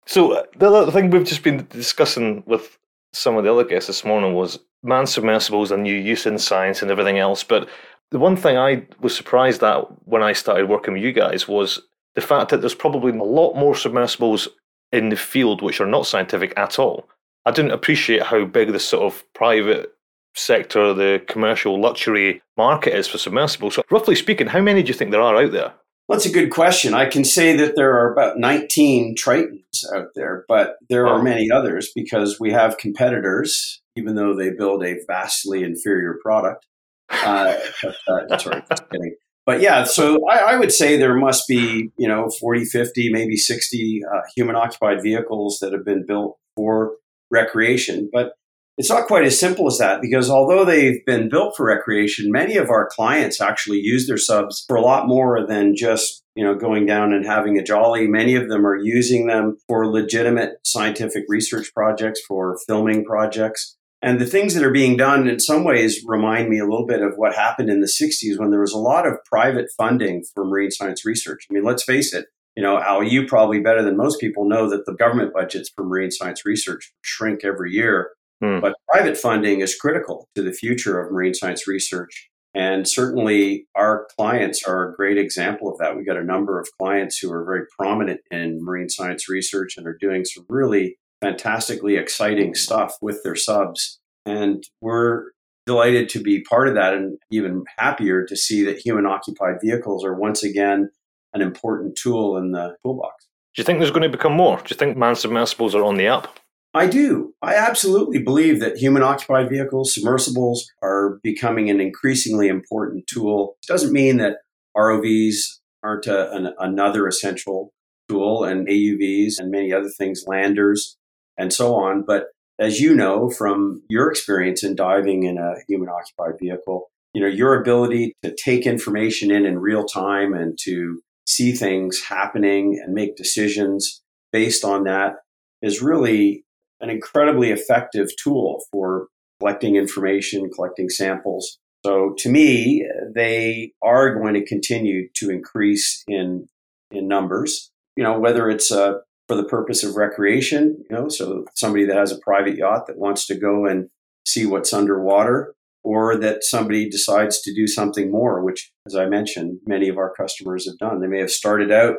so 0.06 0.34
uh, 0.34 0.44
the 0.58 0.72
other 0.72 0.92
thing 0.92 1.10
we've 1.10 1.26
just 1.26 1.44
been 1.44 1.68
discussing 1.70 2.44
with 2.46 2.78
some 3.14 3.38
of 3.38 3.44
the 3.44 3.52
other 3.52 3.64
guests 3.64 3.88
this 3.88 4.04
morning 4.04 4.34
was 4.34 4.60
man 4.82 5.06
submersibles 5.06 5.72
and 5.72 5.84
new 5.84 5.96
use 5.96 6.26
in 6.26 6.38
science 6.38 6.82
and 6.82 6.92
everything 6.92 7.20
else. 7.20 7.44
But 7.44 7.70
the 8.14 8.20
one 8.20 8.38
thing 8.38 8.58
I 8.58 8.86
was 9.02 9.18
surprised 9.18 9.64
at 9.64 9.86
when 10.08 10.22
I 10.22 10.34
started 10.34 10.70
working 10.70 10.94
with 10.94 11.02
you 11.02 11.12
guys 11.12 11.48
was 11.48 11.82
the 12.14 12.22
fact 12.22 12.52
that 12.52 12.62
there's 12.62 12.76
probably 12.76 13.12
a 13.12 13.24
lot 13.24 13.56
more 13.56 13.76
submersibles 13.76 14.48
in 14.92 15.10
the 15.10 15.16
field 15.16 15.64
which 15.64 15.82
are 15.82 15.88
not 15.88 16.06
scientific 16.06 16.54
at 16.56 16.78
all. 16.78 17.10
I 17.48 17.52
didn't 17.52 17.72
appreciate 17.72 18.22
how 18.22 18.46
big 18.46 18.72
the 18.72 18.80
sort 18.80 19.12
of 19.12 19.24
private 19.34 19.92
sector, 20.36 20.94
the 20.94 21.24
commercial 21.28 21.82
luxury 21.82 22.44
market 22.56 22.96
is 22.96 23.08
for 23.08 23.18
submersibles. 23.18 23.76
So, 23.76 23.84
roughly 23.90 24.16
speaking, 24.16 24.46
how 24.46 24.62
many 24.62 24.84
do 24.84 24.90
you 24.90 24.94
think 24.94 25.10
there 25.10 25.22
are 25.22 25.36
out 25.36 25.52
there? 25.52 25.74
That's 26.08 26.28
a 26.28 26.32
good 26.32 26.52
question. 26.52 26.94
I 26.94 27.08
can 27.08 27.24
say 27.24 27.56
that 27.58 27.76
there 27.76 27.94
are 27.94 28.14
about 28.14 28.38
19 28.38 29.16
Tritons 29.16 29.92
out 29.92 30.10
there, 30.14 30.46
but 30.48 30.76
there 30.88 31.08
are 31.08 31.24
many 31.24 31.50
others 31.50 31.92
because 31.96 32.40
we 32.40 32.52
have 32.52 32.78
competitors, 32.78 33.82
even 33.96 34.14
though 34.16 34.36
they 34.36 34.52
build 34.52 34.84
a 34.84 35.00
vastly 35.08 35.64
inferior 35.64 36.20
product. 36.22 36.68
Uh, 37.10 37.54
but, 37.82 37.96
uh, 38.08 38.38
sorry, 38.38 38.64
just 38.70 38.90
kidding. 38.90 39.16
But 39.46 39.62
yeah, 39.62 39.84
so 39.84 40.20
I, 40.30 40.54
I, 40.54 40.56
would 40.56 40.72
say 40.72 40.96
there 40.96 41.16
must 41.16 41.48
be, 41.50 41.92
you 41.98 42.08
know, 42.08 42.30
40, 42.40 42.64
50, 42.64 43.12
maybe 43.12 43.36
60 43.36 44.02
uh, 44.10 44.22
human 44.36 44.56
occupied 44.56 45.02
vehicles 45.04 45.60
that 45.60 45.74
have 45.74 45.84
been 45.84 46.06
built 46.06 46.38
for 46.56 46.94
recreation. 47.30 48.10
But 48.12 48.34
it's 48.78 48.90
not 48.90 49.08
quite 49.08 49.26
as 49.26 49.40
simple 49.40 49.68
as 49.68 49.78
that 49.78 50.02
because 50.02 50.30
although 50.30 50.66
they've 50.66 51.06
been 51.06 51.30
built 51.30 51.56
for 51.56 51.66
recreation, 51.66 52.32
many 52.32 52.58
of 52.58 52.70
our 52.70 52.90
clients 52.90 53.40
actually 53.40 53.80
use 53.80 54.08
their 54.08 54.18
subs 54.18 54.64
for 54.68 54.76
a 54.76 54.82
lot 54.82 55.08
more 55.08 55.46
than 55.46 55.76
just, 55.76 56.24
you 56.36 56.44
know, 56.44 56.56
going 56.56 56.86
down 56.86 57.14
and 57.14 57.26
having 57.26 57.58
a 57.60 57.64
jolly. 57.64 58.08
Many 58.08 58.36
of 58.36 58.50
them 58.50 58.66
are 58.66 58.78
using 58.78 59.28
them 59.28 59.58
for 59.68 59.86
legitimate 59.88 60.54
scientific 60.64 61.26
research 61.28 61.72
projects, 61.74 62.22
for 62.28 62.58
filming 62.66 63.04
projects. 63.06 63.78
And 64.04 64.20
the 64.20 64.26
things 64.26 64.54
that 64.54 64.64
are 64.64 64.72
being 64.72 64.98
done 64.98 65.28
in 65.28 65.40
some 65.40 65.64
ways 65.64 66.04
remind 66.06 66.50
me 66.50 66.60
a 66.60 66.66
little 66.66 66.86
bit 66.86 67.02
of 67.02 67.14
what 67.16 67.36
happened 67.36 67.70
in 67.70 67.80
the 67.80 67.88
60s 67.88 68.38
when 68.38 68.52
there 68.52 68.60
was 68.60 68.74
a 68.74 68.78
lot 68.78 69.08
of 69.08 69.18
private 69.26 69.70
funding 69.78 70.24
for 70.36 70.44
marine 70.46 70.72
science 70.72 71.06
research. 71.06 71.48
I 71.50 71.54
mean, 71.54 71.64
let's 71.64 71.84
face 71.84 72.14
it, 72.14 72.26
you 72.56 72.62
know, 72.62 72.80
Al, 72.80 73.02
you 73.02 73.26
probably 73.26 73.62
better 73.62 73.82
than 73.82 73.98
most 73.98 74.20
people 74.20 74.48
know 74.48 74.70
that 74.70 74.86
the 74.86 74.94
government 74.94 75.34
budgets 75.34 75.72
for 75.74 75.86
marine 75.86 76.12
science 76.12 76.46
research 76.46 76.92
shrink 77.02 77.46
every 77.46 77.72
year 77.72 78.12
Mm. 78.44 78.62
But 78.62 78.76
private 78.90 79.18
funding 79.18 79.62
is 79.62 79.76
critical 79.76 80.28
to 80.36 80.42
the 80.42 80.52
future 80.52 81.00
of 81.00 81.12
marine 81.12 81.34
science 81.34 81.68
research. 81.68 82.30
And 82.56 82.88
certainly 82.88 83.66
our 83.74 84.06
clients 84.16 84.64
are 84.64 84.90
a 84.90 84.96
great 84.96 85.18
example 85.18 85.72
of 85.72 85.80
that. 85.80 85.96
We've 85.96 86.06
got 86.06 86.18
a 86.18 86.24
number 86.24 86.60
of 86.60 86.68
clients 86.80 87.18
who 87.18 87.32
are 87.32 87.44
very 87.44 87.64
prominent 87.80 88.22
in 88.30 88.64
marine 88.64 88.90
science 88.90 89.28
research 89.28 89.76
and 89.78 89.88
are 89.88 89.98
doing 90.00 90.24
some 90.24 90.46
really 90.50 90.98
fantastically 91.24 91.96
exciting 91.96 92.54
stuff 92.54 92.98
with 93.02 93.24
their 93.24 93.36
subs. 93.36 94.00
And 94.26 94.64
we're 94.82 95.32
delighted 95.66 96.10
to 96.10 96.22
be 96.22 96.44
part 96.44 96.68
of 96.68 96.76
that 96.76 96.94
and 96.94 97.18
even 97.32 97.64
happier 97.78 98.26
to 98.26 98.36
see 98.36 98.64
that 98.64 98.80
human 98.80 99.06
occupied 99.06 99.56
vehicles 99.64 100.04
are 100.04 100.14
once 100.14 100.44
again 100.44 100.90
an 101.34 101.42
important 101.42 101.98
tool 101.98 102.38
in 102.38 102.52
the 102.52 102.76
toolbox. 102.84 103.26
Do 103.56 103.62
you 103.62 103.64
think 103.64 103.80
there's 103.80 103.92
going 103.92 104.04
to 104.04 104.10
become 104.10 104.34
more? 104.34 104.58
Do 104.58 104.66
you 104.70 104.76
think 104.76 104.98
man 104.98 105.16
submersibles 105.16 105.74
are 105.74 105.84
on 105.84 105.96
the 105.96 106.08
up? 106.08 106.40
I 106.74 106.88
do. 106.88 107.34
I 107.42 107.56
absolutely 107.56 108.20
believe 108.20 108.60
that 108.60 108.78
human 108.78 109.04
occupied 109.04 109.50
vehicles, 109.50 109.94
submersibles, 109.94 110.70
are 110.82 111.20
becoming 111.24 111.70
an 111.70 111.80
increasingly 111.80 112.48
important 112.48 113.06
tool. 113.08 113.56
It 113.64 113.68
doesn't 113.68 113.94
mean 113.94 114.18
that 114.18 114.38
ROVs 114.76 115.36
aren't 115.84 116.08
a, 116.08 116.32
an, 116.32 116.54
another 116.60 117.08
essential 117.08 117.72
tool, 118.10 118.44
and 118.44 118.68
AUVs 118.68 119.34
and 119.38 119.52
many 119.52 119.72
other 119.72 119.90
things, 119.90 120.24
landers 120.28 120.98
and 121.38 121.52
so 121.52 121.76
on. 121.76 122.04
But 122.06 122.26
as 122.60 122.80
you 122.80 122.96
know 122.96 123.30
from 123.30 123.82
your 123.90 124.10
experience 124.10 124.64
in 124.64 124.76
diving 124.76 125.24
in 125.24 125.38
a 125.38 125.56
human 125.68 125.90
occupied 125.90 126.40
vehicle, 126.42 126.90
you 127.14 127.22
know, 127.22 127.28
your 127.28 127.60
ability 127.60 128.16
to 128.24 128.36
take 128.36 128.66
information 128.66 129.32
in 129.32 129.46
in 129.46 129.60
real 129.60 129.86
time 129.86 130.34
and 130.34 130.58
to 130.64 131.02
see 131.28 131.52
things 131.52 132.02
happening 132.08 132.80
and 132.84 132.94
make 132.94 133.16
decisions 133.16 134.02
based 134.32 134.64
on 134.64 134.84
that 134.84 135.14
is 135.62 135.82
really 135.82 136.44
an 136.82 136.90
incredibly 136.90 137.52
effective 137.52 138.10
tool 138.22 138.60
for 138.72 139.08
collecting 139.40 139.76
information, 139.76 140.50
collecting 140.54 140.90
samples. 140.90 141.60
So 141.86 142.14
to 142.18 142.30
me, 142.30 142.88
they 143.14 143.74
are 143.82 144.16
going 144.16 144.34
to 144.34 144.46
continue 144.46 145.10
to 145.16 145.30
increase 145.30 146.04
in 146.08 146.48
in 146.92 147.08
numbers. 147.08 147.72
You 147.96 148.04
know, 148.04 148.20
whether 148.20 148.50
it's 148.50 148.72
uh, 148.72 148.96
for 149.28 149.36
the 149.36 149.46
purpose 149.46 149.84
of 149.84 149.96
recreation, 149.96 150.84
you 150.90 150.96
know, 150.96 151.08
so 151.08 151.46
somebody 151.56 151.86
that 151.86 151.98
has 151.98 152.12
a 152.12 152.20
private 152.20 152.58
yacht 152.58 152.88
that 152.88 152.98
wants 152.98 153.26
to 153.28 153.36
go 153.36 153.66
and 153.66 153.90
see 154.26 154.46
what's 154.46 154.74
underwater, 154.74 155.54
or 155.84 156.16
that 156.18 156.44
somebody 156.44 156.90
decides 156.90 157.42
to 157.42 157.54
do 157.54 157.68
something 157.68 158.12
more, 158.12 158.44
which, 158.44 158.72
as 158.86 158.96
I 158.96 159.06
mentioned, 159.06 159.60
many 159.66 159.90
of 159.90 159.98
our 159.98 160.14
customers 160.14 160.66
have 160.66 160.78
done. 160.78 161.02
They 161.02 161.08
may 161.08 161.20
have 161.20 161.32
started 161.32 161.72
out 161.72 161.98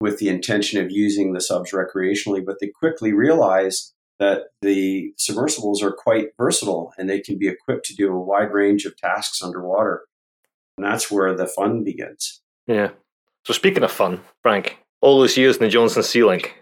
with 0.00 0.18
the 0.18 0.28
intention 0.28 0.82
of 0.82 0.90
using 0.90 1.32
the 1.32 1.40
subs 1.40 1.72
recreationally, 1.72 2.44
but 2.44 2.56
they 2.60 2.68
quickly 2.68 3.12
realize 3.12 3.92
that 4.18 4.44
the 4.62 5.12
submersibles 5.16 5.82
are 5.82 5.92
quite 5.92 6.28
versatile 6.36 6.92
and 6.98 7.08
they 7.08 7.20
can 7.20 7.38
be 7.38 7.48
equipped 7.48 7.86
to 7.86 7.94
do 7.94 8.12
a 8.12 8.20
wide 8.20 8.52
range 8.52 8.84
of 8.84 8.96
tasks 8.96 9.42
underwater. 9.42 10.02
And 10.76 10.86
that's 10.86 11.10
where 11.10 11.34
the 11.34 11.46
fun 11.46 11.84
begins. 11.84 12.40
Yeah. 12.66 12.90
So 13.46 13.52
speaking 13.52 13.82
of 13.82 13.90
fun, 13.90 14.20
Frank, 14.42 14.78
all 15.00 15.20
those 15.20 15.36
years 15.36 15.56
in 15.56 15.62
the 15.62 15.68
Johnson 15.68 16.02
Sea 16.02 16.24
Link, 16.24 16.54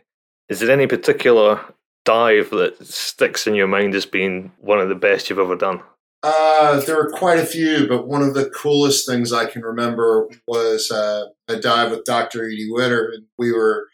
is 0.49 0.61
there 0.61 0.71
any 0.71 0.87
particular 0.87 1.61
dive 2.05 2.51
that 2.51 2.85
sticks 2.87 3.47
in 3.47 3.55
your 3.55 3.67
mind 3.67 3.95
as 3.95 4.07
being 4.07 4.53
one 4.59 4.81
of 4.81 4.89
the 4.89 4.95
best 4.95 5.29
you've 5.29 5.39
ever 5.39 5.57
done? 5.57 5.81
Uh, 6.23 6.81
there 6.81 6.97
were 6.97 7.11
quite 7.11 7.39
a 7.39 7.47
few, 7.47 7.87
but 7.87 8.09
one 8.09 8.23
of 8.23 8.35
the 8.35 8.51
coolest 8.51 9.07
things 9.07 9.33
I 9.33 9.47
can 9.47 9.63
remember 9.63 10.29
was 10.49 10.91
uh, 10.91 11.27
a 11.47 11.61
dive 11.61 11.91
with 11.91 12.05
Dr. 12.05 12.47
Edie 12.47 12.69
Widder. 12.71 13.13
And 13.15 13.27
we 13.37 13.53
were 13.53 13.87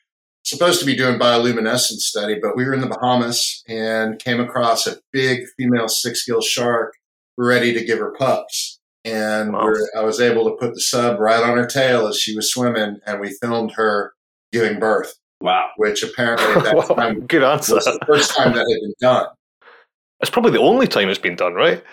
supposed 0.45 0.81
to 0.81 0.87
be 0.87 0.97
doing 0.97 1.19
bioluminescence 1.19 2.01
study, 2.01 2.39
but 2.41 2.57
we 2.57 2.65
were 2.65 2.73
in 2.73 2.81
the 2.81 2.87
Bahamas 2.87 3.63
and 3.69 4.19
came 4.19 4.41
across 4.41 4.87
a 4.87 4.99
big 5.13 5.47
female 5.59 5.89
six 5.89 6.25
gill 6.25 6.41
shark 6.41 6.95
ready 7.37 7.75
to 7.75 7.85
give 7.85 7.99
her 7.99 8.13
pups. 8.13 8.79
And 9.05 9.53
wow. 9.53 9.75
I 9.97 10.03
was 10.03 10.21
able 10.21 10.45
to 10.45 10.57
put 10.57 10.75
the 10.75 10.81
sub 10.81 11.19
right 11.19 11.43
on 11.43 11.59
her 11.59 11.67
tail 11.67 12.07
as 12.07 12.19
she 12.19 12.35
was 12.35 12.51
swimming, 12.51 13.01
and 13.07 13.21
we 13.21 13.37
filmed 13.43 13.73
her 13.73 14.15
giving 14.51 14.79
birth. 14.79 15.19
Wow. 15.45 15.69
Which 15.77 16.03
apparently 16.03 16.47
at 16.47 16.65
that 16.65 16.75
wow. 16.89 16.95
time 16.95 17.27
Good 17.27 17.45
answer. 17.45 17.75
was 17.75 17.85
the 17.85 18.01
first 18.07 18.35
time 18.35 18.55
that 18.55 18.61
had 18.61 18.81
been 18.81 18.95
done. 18.99 19.27
It's 20.21 20.31
probably 20.31 20.53
the 20.53 20.61
only 20.61 20.87
time 20.87 21.11
it's 21.11 21.19
been 21.19 21.37
done, 21.37 21.53
right? 21.53 21.85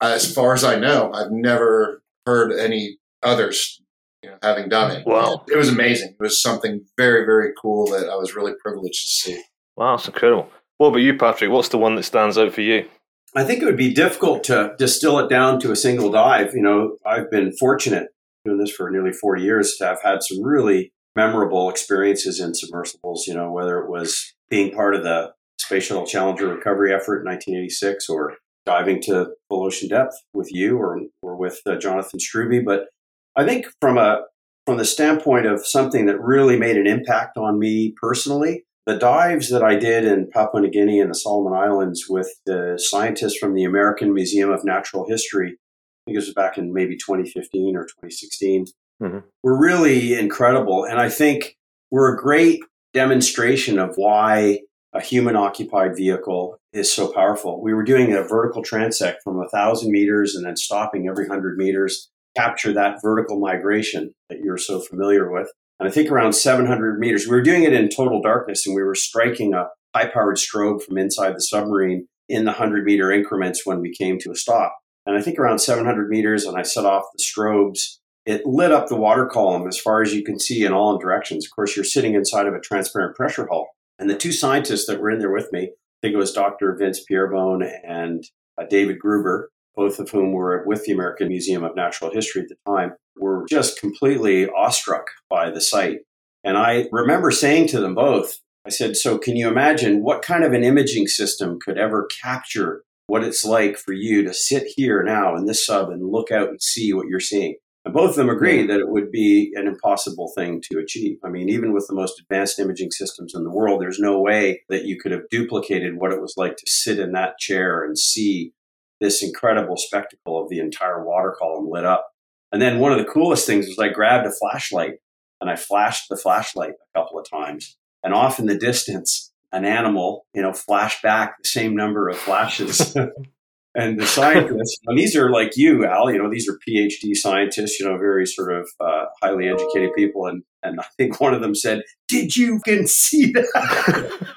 As 0.00 0.34
far 0.34 0.54
as 0.54 0.64
I 0.64 0.76
know, 0.76 1.12
I've 1.12 1.30
never 1.30 2.02
heard 2.24 2.58
any 2.58 2.96
others 3.22 3.82
you 4.22 4.30
know, 4.30 4.38
having 4.42 4.70
done 4.70 4.92
it. 4.92 5.06
Wow. 5.06 5.44
It, 5.46 5.52
it 5.52 5.56
was 5.58 5.68
amazing. 5.68 6.16
It 6.18 6.22
was 6.22 6.40
something 6.40 6.86
very, 6.96 7.26
very 7.26 7.52
cool 7.60 7.86
that 7.90 8.08
I 8.08 8.16
was 8.16 8.34
really 8.34 8.52
privileged 8.62 9.02
to 9.02 9.08
see. 9.08 9.42
Wow, 9.76 9.96
that's 9.96 10.08
incredible. 10.08 10.50
What 10.78 10.88
about 10.88 10.98
you, 10.98 11.18
Patrick? 11.18 11.50
What's 11.50 11.68
the 11.68 11.78
one 11.78 11.96
that 11.96 12.04
stands 12.04 12.38
out 12.38 12.54
for 12.54 12.62
you? 12.62 12.88
I 13.34 13.44
think 13.44 13.60
it 13.60 13.66
would 13.66 13.76
be 13.76 13.92
difficult 13.92 14.42
to 14.44 14.74
distill 14.78 15.18
it 15.18 15.28
down 15.28 15.60
to 15.60 15.70
a 15.70 15.76
single 15.76 16.10
dive. 16.10 16.54
You 16.54 16.62
know, 16.62 16.96
I've 17.04 17.30
been 17.30 17.52
fortunate 17.58 18.08
doing 18.46 18.58
this 18.58 18.70
for 18.70 18.90
nearly 18.90 19.12
40 19.12 19.42
years 19.42 19.76
to 19.76 19.86
have 19.86 20.00
had 20.02 20.22
some 20.22 20.42
really 20.42 20.92
memorable 21.16 21.70
experiences 21.70 22.38
in 22.38 22.54
submersibles, 22.54 23.26
you 23.26 23.34
know, 23.34 23.50
whether 23.50 23.78
it 23.78 23.90
was 23.90 24.34
being 24.50 24.72
part 24.72 24.94
of 24.94 25.02
the 25.02 25.32
Space 25.58 25.84
Shuttle 25.84 26.06
Challenger 26.06 26.48
recovery 26.48 26.92
effort 26.92 27.20
in 27.20 27.26
1986 27.26 28.08
or 28.08 28.34
diving 28.66 29.00
to 29.02 29.30
full 29.48 29.64
ocean 29.64 29.88
depth 29.88 30.14
with 30.34 30.52
you 30.52 30.76
or, 30.76 31.00
or 31.22 31.36
with 31.36 31.60
uh, 31.66 31.76
Jonathan 31.76 32.20
Struwe. 32.20 32.64
But 32.64 32.88
I 33.34 33.44
think 33.44 33.66
from 33.80 33.96
a 33.96 34.20
from 34.66 34.78
the 34.78 34.84
standpoint 34.84 35.46
of 35.46 35.64
something 35.64 36.06
that 36.06 36.20
really 36.20 36.58
made 36.58 36.76
an 36.76 36.88
impact 36.88 37.36
on 37.36 37.56
me 37.56 37.94
personally, 38.00 38.64
the 38.84 38.96
dives 38.96 39.48
that 39.50 39.62
I 39.62 39.76
did 39.76 40.04
in 40.04 40.28
Papua 40.28 40.60
New 40.60 40.70
Guinea 40.70 41.00
and 41.00 41.08
the 41.08 41.14
Solomon 41.14 41.56
Islands 41.56 42.06
with 42.08 42.28
the 42.46 42.76
scientists 42.76 43.38
from 43.38 43.54
the 43.54 43.62
American 43.62 44.12
Museum 44.12 44.50
of 44.50 44.64
Natural 44.64 45.06
History, 45.08 45.50
I 45.50 46.10
think 46.10 46.16
it 46.16 46.26
was 46.26 46.34
back 46.34 46.58
in 46.58 46.72
maybe 46.72 46.96
2015 46.96 47.76
or 47.76 47.84
2016, 47.84 48.66
mm-hmm. 49.02 49.18
were 49.42 49.58
really 49.58 50.14
incredible. 50.14 50.84
And 50.84 51.00
I 51.00 51.08
think 51.08 51.56
were 51.90 52.12
a 52.12 52.18
great 52.18 52.60
demonstration 52.92 53.78
of 53.78 53.94
why 53.96 54.60
a 54.94 55.00
human 55.00 55.36
occupied 55.36 55.96
vehicle 55.96 56.56
is 56.72 56.92
so 56.92 57.12
powerful. 57.12 57.62
We 57.62 57.74
were 57.74 57.84
doing 57.84 58.12
a 58.14 58.22
vertical 58.22 58.62
transect 58.62 59.16
from 59.22 59.40
a 59.40 59.48
thousand 59.48 59.90
meters 59.90 60.34
and 60.34 60.46
then 60.46 60.56
stopping 60.56 61.08
every 61.08 61.28
hundred 61.28 61.58
meters 61.58 62.08
capture 62.36 62.72
that 62.72 62.98
vertical 63.02 63.38
migration 63.38 64.12
that 64.28 64.40
you're 64.40 64.58
so 64.58 64.80
familiar 64.80 65.30
with. 65.30 65.50
And 65.78 65.88
I 65.88 65.92
think 65.92 66.10
around 66.10 66.32
700 66.32 66.98
meters, 66.98 67.26
we 67.26 67.36
were 67.36 67.42
doing 67.42 67.64
it 67.64 67.72
in 67.72 67.88
total 67.88 68.22
darkness 68.22 68.66
and 68.66 68.74
we 68.74 68.82
were 68.82 68.94
striking 68.94 69.54
a 69.54 69.68
high 69.94 70.08
powered 70.08 70.36
strobe 70.36 70.82
from 70.82 70.98
inside 70.98 71.34
the 71.34 71.40
submarine 71.40 72.06
in 72.28 72.44
the 72.44 72.52
100 72.52 72.84
meter 72.84 73.10
increments 73.10 73.62
when 73.64 73.80
we 73.80 73.94
came 73.94 74.18
to 74.20 74.30
a 74.30 74.36
stop. 74.36 74.74
And 75.06 75.16
I 75.16 75.22
think 75.22 75.38
around 75.38 75.60
700 75.60 76.08
meters, 76.08 76.44
and 76.44 76.56
I 76.56 76.62
set 76.62 76.84
off 76.84 77.04
the 77.14 77.22
strobes, 77.22 77.98
it 78.26 78.44
lit 78.44 78.72
up 78.72 78.88
the 78.88 78.96
water 78.96 79.24
column 79.24 79.68
as 79.68 79.78
far 79.78 80.02
as 80.02 80.12
you 80.12 80.24
can 80.24 80.38
see 80.38 80.64
in 80.64 80.72
all 80.72 80.98
directions. 80.98 81.46
Of 81.46 81.52
course, 81.52 81.76
you're 81.76 81.84
sitting 81.84 82.14
inside 82.14 82.46
of 82.46 82.54
a 82.54 82.60
transparent 82.60 83.16
pressure 83.16 83.46
hull. 83.50 83.68
And 83.98 84.10
the 84.10 84.16
two 84.16 84.32
scientists 84.32 84.86
that 84.86 85.00
were 85.00 85.10
in 85.10 85.20
there 85.20 85.32
with 85.32 85.52
me, 85.52 85.62
I 85.62 85.98
think 86.02 86.14
it 86.14 86.18
was 86.18 86.32
Dr. 86.32 86.76
Vince 86.78 87.04
Pieribone 87.08 87.70
and 87.86 88.24
uh, 88.60 88.64
David 88.68 88.98
Gruber, 88.98 89.50
both 89.76 90.00
of 90.00 90.10
whom 90.10 90.32
were 90.32 90.64
with 90.66 90.84
the 90.84 90.92
American 90.92 91.28
Museum 91.28 91.62
of 91.62 91.76
Natural 91.76 92.10
History 92.12 92.42
at 92.42 92.48
the 92.48 92.56
time, 92.66 92.94
were 93.16 93.46
just 93.48 93.80
completely 93.80 94.48
awestruck 94.48 95.06
by 95.30 95.50
the 95.50 95.60
sight. 95.60 95.98
And 96.42 96.58
I 96.58 96.88
remember 96.90 97.30
saying 97.30 97.68
to 97.68 97.80
them 97.80 97.94
both, 97.94 98.38
I 98.66 98.70
said, 98.70 98.96
So, 98.96 99.18
can 99.18 99.36
you 99.36 99.48
imagine 99.48 100.02
what 100.02 100.22
kind 100.22 100.42
of 100.42 100.52
an 100.52 100.64
imaging 100.64 101.06
system 101.06 101.58
could 101.64 101.78
ever 101.78 102.08
capture 102.22 102.82
what 103.06 103.22
it's 103.22 103.44
like 103.44 103.76
for 103.78 103.92
you 103.92 104.24
to 104.24 104.34
sit 104.34 104.64
here 104.74 105.04
now 105.04 105.36
in 105.36 105.46
this 105.46 105.64
sub 105.64 105.90
and 105.90 106.10
look 106.10 106.32
out 106.32 106.48
and 106.48 106.60
see 106.60 106.92
what 106.92 107.06
you're 107.06 107.20
seeing? 107.20 107.56
And 107.86 107.94
both 107.94 108.10
of 108.10 108.16
them 108.16 108.28
agreed 108.28 108.68
that 108.68 108.80
it 108.80 108.88
would 108.88 109.12
be 109.12 109.52
an 109.54 109.68
impossible 109.68 110.32
thing 110.34 110.60
to 110.72 110.80
achieve. 110.80 111.18
I 111.24 111.28
mean, 111.28 111.48
even 111.48 111.72
with 111.72 111.86
the 111.86 111.94
most 111.94 112.20
advanced 112.20 112.58
imaging 112.58 112.90
systems 112.90 113.32
in 113.32 113.44
the 113.44 113.50
world, 113.50 113.80
there's 113.80 114.00
no 114.00 114.20
way 114.20 114.62
that 114.68 114.86
you 114.86 114.98
could 114.98 115.12
have 115.12 115.28
duplicated 115.30 115.96
what 115.96 116.10
it 116.12 116.20
was 116.20 116.34
like 116.36 116.56
to 116.56 116.66
sit 116.66 116.98
in 116.98 117.12
that 117.12 117.38
chair 117.38 117.84
and 117.84 117.96
see 117.96 118.52
this 119.00 119.22
incredible 119.22 119.76
spectacle 119.76 120.42
of 120.42 120.48
the 120.48 120.58
entire 120.58 121.04
water 121.04 121.32
column 121.38 121.70
lit 121.70 121.84
up. 121.84 122.08
And 122.50 122.60
then 122.60 122.80
one 122.80 122.90
of 122.90 122.98
the 122.98 123.04
coolest 123.04 123.46
things 123.46 123.68
was 123.68 123.78
I 123.78 123.90
grabbed 123.90 124.26
a 124.26 124.32
flashlight 124.32 124.94
and 125.40 125.48
I 125.48 125.54
flashed 125.54 126.08
the 126.08 126.16
flashlight 126.16 126.72
a 126.72 126.98
couple 126.98 127.20
of 127.20 127.30
times. 127.30 127.76
And 128.02 128.12
off 128.12 128.40
in 128.40 128.46
the 128.46 128.58
distance, 128.58 129.30
an 129.52 129.64
animal, 129.64 130.26
you 130.34 130.42
know, 130.42 130.52
flashed 130.52 131.04
back 131.04 131.36
the 131.40 131.48
same 131.48 131.76
number 131.76 132.08
of 132.08 132.18
flashes. 132.18 132.96
and 133.76 134.00
the 134.00 134.06
scientists, 134.06 134.78
and 134.86 134.98
these 134.98 135.14
are 135.14 135.30
like 135.30 135.52
you, 135.56 135.84
Al, 135.84 136.10
you 136.10 136.18
know, 136.18 136.30
these 136.30 136.48
are 136.48 136.58
PhD 136.66 137.14
scientists, 137.14 137.78
you 137.78 137.86
know, 137.86 137.98
very 137.98 138.26
sort 138.26 138.52
of 138.52 138.68
uh, 138.80 139.04
highly 139.22 139.48
educated 139.48 139.90
people. 139.94 140.26
And, 140.26 140.42
and 140.62 140.80
I 140.80 140.86
think 140.96 141.20
one 141.20 141.34
of 141.34 141.42
them 141.42 141.54
said, 141.54 141.82
Did 142.08 142.34
you 142.36 142.60
can 142.64 142.86
see 142.86 143.32
that? 143.32 144.28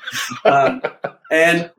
uh, 0.44 0.80
and 1.32 1.72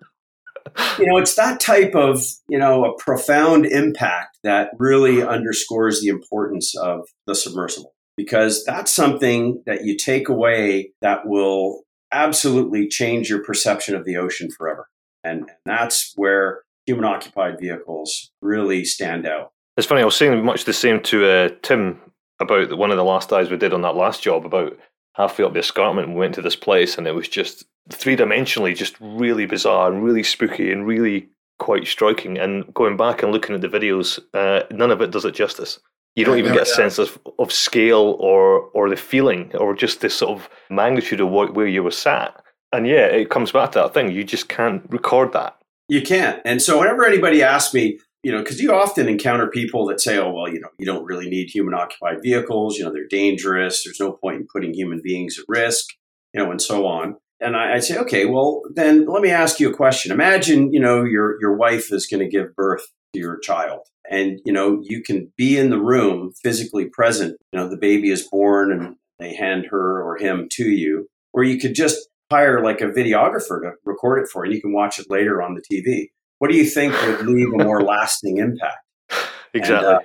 you 0.98 1.06
know, 1.06 1.18
it's 1.18 1.34
that 1.34 1.60
type 1.60 1.94
of, 1.94 2.22
you 2.48 2.58
know, 2.58 2.84
a 2.84 2.96
profound 2.98 3.66
impact 3.66 4.38
that 4.42 4.70
really 4.78 5.22
underscores 5.22 6.00
the 6.00 6.08
importance 6.08 6.74
of 6.76 7.08
the 7.26 7.34
submersible 7.34 7.92
because 8.16 8.64
that's 8.64 8.92
something 8.92 9.62
that 9.66 9.84
you 9.84 9.96
take 9.96 10.28
away 10.28 10.92
that 11.02 11.26
will 11.26 11.82
absolutely 12.12 12.88
change 12.88 13.28
your 13.28 13.42
perception 13.42 13.94
of 13.94 14.04
the 14.04 14.16
ocean 14.16 14.48
forever. 14.56 14.88
And 15.24 15.50
that's 15.66 16.12
where 16.16 16.62
human 16.86 17.04
occupied 17.04 17.58
vehicles 17.60 18.30
really 18.40 18.84
stand 18.84 19.26
out. 19.26 19.52
It's 19.76 19.86
funny, 19.86 20.02
I 20.02 20.04
was 20.04 20.16
saying 20.16 20.44
much 20.44 20.64
the 20.64 20.72
same 20.72 21.00
to 21.04 21.28
uh, 21.28 21.48
Tim 21.62 22.00
about 22.40 22.76
one 22.76 22.90
of 22.90 22.96
the 22.96 23.04
last 23.04 23.28
dives 23.28 23.50
we 23.50 23.56
did 23.56 23.72
on 23.72 23.82
that 23.82 23.96
last 23.96 24.22
job 24.22 24.44
about 24.44 24.76
halfway 25.14 25.44
up 25.44 25.52
the 25.52 25.58
escarpment 25.60 26.08
and 26.08 26.16
we 26.16 26.20
went 26.20 26.34
to 26.34 26.42
this 26.42 26.56
place 26.56 26.96
and 26.96 27.06
it 27.06 27.14
was 27.14 27.28
just 27.28 27.64
three 27.90 28.16
dimensionally 28.16 28.74
just 28.74 28.96
really 29.00 29.46
bizarre 29.46 29.92
and 29.92 30.02
really 30.02 30.22
spooky 30.22 30.72
and 30.72 30.86
really 30.86 31.28
quite 31.58 31.86
striking. 31.86 32.38
And 32.38 32.72
going 32.74 32.96
back 32.96 33.22
and 33.22 33.30
looking 33.32 33.54
at 33.54 33.60
the 33.60 33.68
videos, 33.68 34.18
uh, 34.34 34.64
none 34.70 34.90
of 34.90 35.00
it 35.00 35.10
does 35.10 35.24
it 35.24 35.34
justice. 35.34 35.78
You 36.16 36.24
don't 36.24 36.38
even 36.38 36.52
get 36.52 36.62
a 36.62 36.66
sense 36.66 36.98
of, 36.98 37.18
of 37.38 37.52
scale 37.52 38.16
or 38.18 38.62
or 38.74 38.90
the 38.90 38.96
feeling 38.96 39.54
or 39.56 39.74
just 39.76 40.00
this 40.00 40.16
sort 40.16 40.32
of 40.32 40.50
magnitude 40.68 41.20
of 41.20 41.28
what, 41.28 41.54
where 41.54 41.68
you 41.68 41.84
were 41.84 41.92
sat. 41.92 42.42
And 42.72 42.86
yeah, 42.86 43.06
it 43.06 43.30
comes 43.30 43.52
back 43.52 43.72
to 43.72 43.78
that 43.78 43.94
thing. 43.94 44.10
You 44.10 44.24
just 44.24 44.48
can't 44.48 44.82
record 44.90 45.32
that. 45.34 45.56
You 45.90 46.02
can't. 46.02 46.40
And 46.44 46.62
so 46.62 46.78
whenever 46.78 47.04
anybody 47.04 47.42
asks 47.42 47.74
me, 47.74 47.98
you 48.22 48.30
know, 48.30 48.38
because 48.38 48.60
you 48.60 48.72
often 48.72 49.08
encounter 49.08 49.48
people 49.48 49.86
that 49.86 50.00
say, 50.00 50.18
oh, 50.18 50.30
well, 50.30 50.48
you 50.48 50.60
know, 50.60 50.68
you 50.78 50.86
don't 50.86 51.04
really 51.04 51.28
need 51.28 51.48
human 51.48 51.74
occupied 51.74 52.22
vehicles. 52.22 52.78
You 52.78 52.84
know, 52.84 52.92
they're 52.92 53.08
dangerous. 53.08 53.82
There's 53.82 53.98
no 53.98 54.12
point 54.12 54.36
in 54.36 54.46
putting 54.52 54.72
human 54.72 55.00
beings 55.02 55.36
at 55.36 55.46
risk, 55.48 55.86
you 56.32 56.40
know, 56.40 56.50
and 56.50 56.62
so 56.62 56.86
on. 56.86 57.16
And 57.40 57.56
I, 57.56 57.80
say, 57.80 57.98
okay, 57.98 58.26
well, 58.26 58.62
then 58.72 59.06
let 59.06 59.20
me 59.20 59.30
ask 59.30 59.58
you 59.58 59.68
a 59.70 59.74
question. 59.74 60.12
Imagine, 60.12 60.72
you 60.72 60.78
know, 60.78 61.02
your, 61.02 61.40
your 61.40 61.56
wife 61.56 61.92
is 61.92 62.06
going 62.06 62.20
to 62.20 62.28
give 62.28 62.54
birth 62.54 62.86
to 63.14 63.18
your 63.18 63.38
child 63.38 63.80
and, 64.08 64.40
you 64.44 64.52
know, 64.52 64.80
you 64.82 65.02
can 65.02 65.32
be 65.36 65.58
in 65.58 65.70
the 65.70 65.80
room 65.80 66.32
physically 66.42 66.84
present. 66.84 67.36
You 67.52 67.58
know, 67.58 67.68
the 67.68 67.76
baby 67.76 68.10
is 68.10 68.28
born 68.30 68.70
and 68.70 68.96
they 69.18 69.34
hand 69.34 69.66
her 69.70 70.02
or 70.02 70.18
him 70.18 70.48
to 70.52 70.64
you, 70.64 71.08
or 71.32 71.42
you 71.42 71.58
could 71.58 71.74
just 71.74 72.09
hire 72.30 72.62
like 72.62 72.80
a 72.80 72.86
videographer 72.86 73.60
to 73.62 73.72
record 73.84 74.22
it 74.22 74.28
for 74.28 74.44
you. 74.44 74.54
You 74.54 74.60
can 74.60 74.72
watch 74.72 74.98
it 74.98 75.06
later 75.10 75.42
on 75.42 75.54
the 75.54 75.62
TV. 75.62 76.08
What 76.38 76.50
do 76.50 76.56
you 76.56 76.64
think 76.64 76.94
would 77.02 77.26
leave 77.26 77.52
a 77.52 77.64
more 77.64 77.82
lasting 77.82 78.38
impact? 78.38 78.78
Exactly. 79.52 79.88
And, 79.88 79.96
uh, 79.96 80.00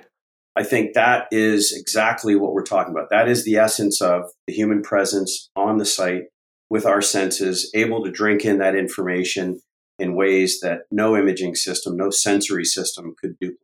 I 0.56 0.64
think 0.64 0.94
that 0.94 1.28
is 1.30 1.72
exactly 1.72 2.34
what 2.34 2.52
we're 2.52 2.64
talking 2.64 2.92
about. 2.92 3.10
That 3.10 3.28
is 3.28 3.44
the 3.44 3.56
essence 3.56 4.00
of 4.00 4.24
the 4.48 4.54
human 4.54 4.82
presence 4.82 5.50
on 5.54 5.76
the 5.76 5.84
site 5.84 6.24
with 6.70 6.86
our 6.86 7.02
senses, 7.02 7.70
able 7.74 8.02
to 8.02 8.10
drink 8.10 8.44
in 8.44 8.58
that 8.58 8.74
information 8.74 9.60
in 9.98 10.16
ways 10.16 10.60
that 10.60 10.80
no 10.90 11.16
imaging 11.16 11.54
system, 11.54 11.96
no 11.96 12.10
sensory 12.10 12.64
system 12.64 13.14
could 13.20 13.36
do. 13.38 13.54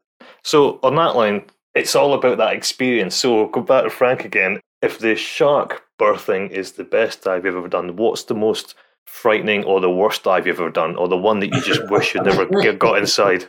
So, 0.45 0.79
on 0.83 0.95
that 0.97 1.17
line, 1.17 1.47
it's 1.75 1.97
all 1.97 2.15
about 2.15 2.39
that 2.39 2.55
experience. 2.55 3.17
So, 3.17 3.49
go 3.49 3.63
back 3.63 3.85
to 3.85 3.91
Frank 3.91 4.25
again. 4.25 4.61
If 4.83 4.99
the 4.99 5.17
shark 5.17 5.83
birthing 6.03 6.51
is 6.51 6.73
the 6.73 6.85
best 6.85 7.23
dive 7.23 7.45
you've 7.45 7.57
ever 7.57 7.69
done, 7.69 7.97
what's 7.97 8.25
the 8.25 8.35
most 8.35 8.75
frightening 9.05 9.65
or 9.65 9.81
the 9.81 9.91
worst 9.91 10.25
dive 10.25 10.47
you've 10.47 10.61
ever 10.61 10.71
done, 10.71 10.97
or 10.97 11.09
the 11.09 11.17
one 11.17 11.41
that 11.41 11.53
you 11.55 11.61
just 11.63 11.83
wish 11.91 12.15
you'd 12.15 12.25
never 12.25 12.47
got 12.75 12.99
inside? 12.99 13.47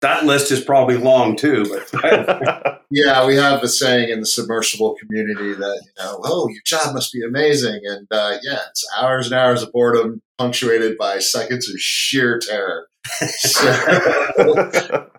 That 0.00 0.26
list 0.26 0.52
is 0.52 0.62
probably 0.62 0.98
long 0.98 1.34
too. 1.34 1.64
But 1.92 2.82
yeah, 2.90 3.24
we 3.26 3.36
have 3.36 3.62
a 3.62 3.68
saying 3.68 4.10
in 4.10 4.20
the 4.20 4.26
submersible 4.26 4.96
community 5.00 5.54
that 5.54 5.82
you 5.84 6.04
know, 6.04 6.20
oh, 6.24 6.48
your 6.48 6.60
job 6.66 6.92
must 6.92 7.12
be 7.12 7.22
amazing, 7.24 7.80
and 7.84 8.06
uh, 8.10 8.36
yeah, 8.42 8.58
it's 8.68 8.86
hours 8.98 9.26
and 9.26 9.34
hours 9.34 9.62
of 9.62 9.72
boredom 9.72 10.20
punctuated 10.36 10.98
by 10.98 11.20
seconds 11.20 11.70
of 11.70 11.76
sheer 11.78 12.38
terror. 12.38 12.88
So, 13.38 15.10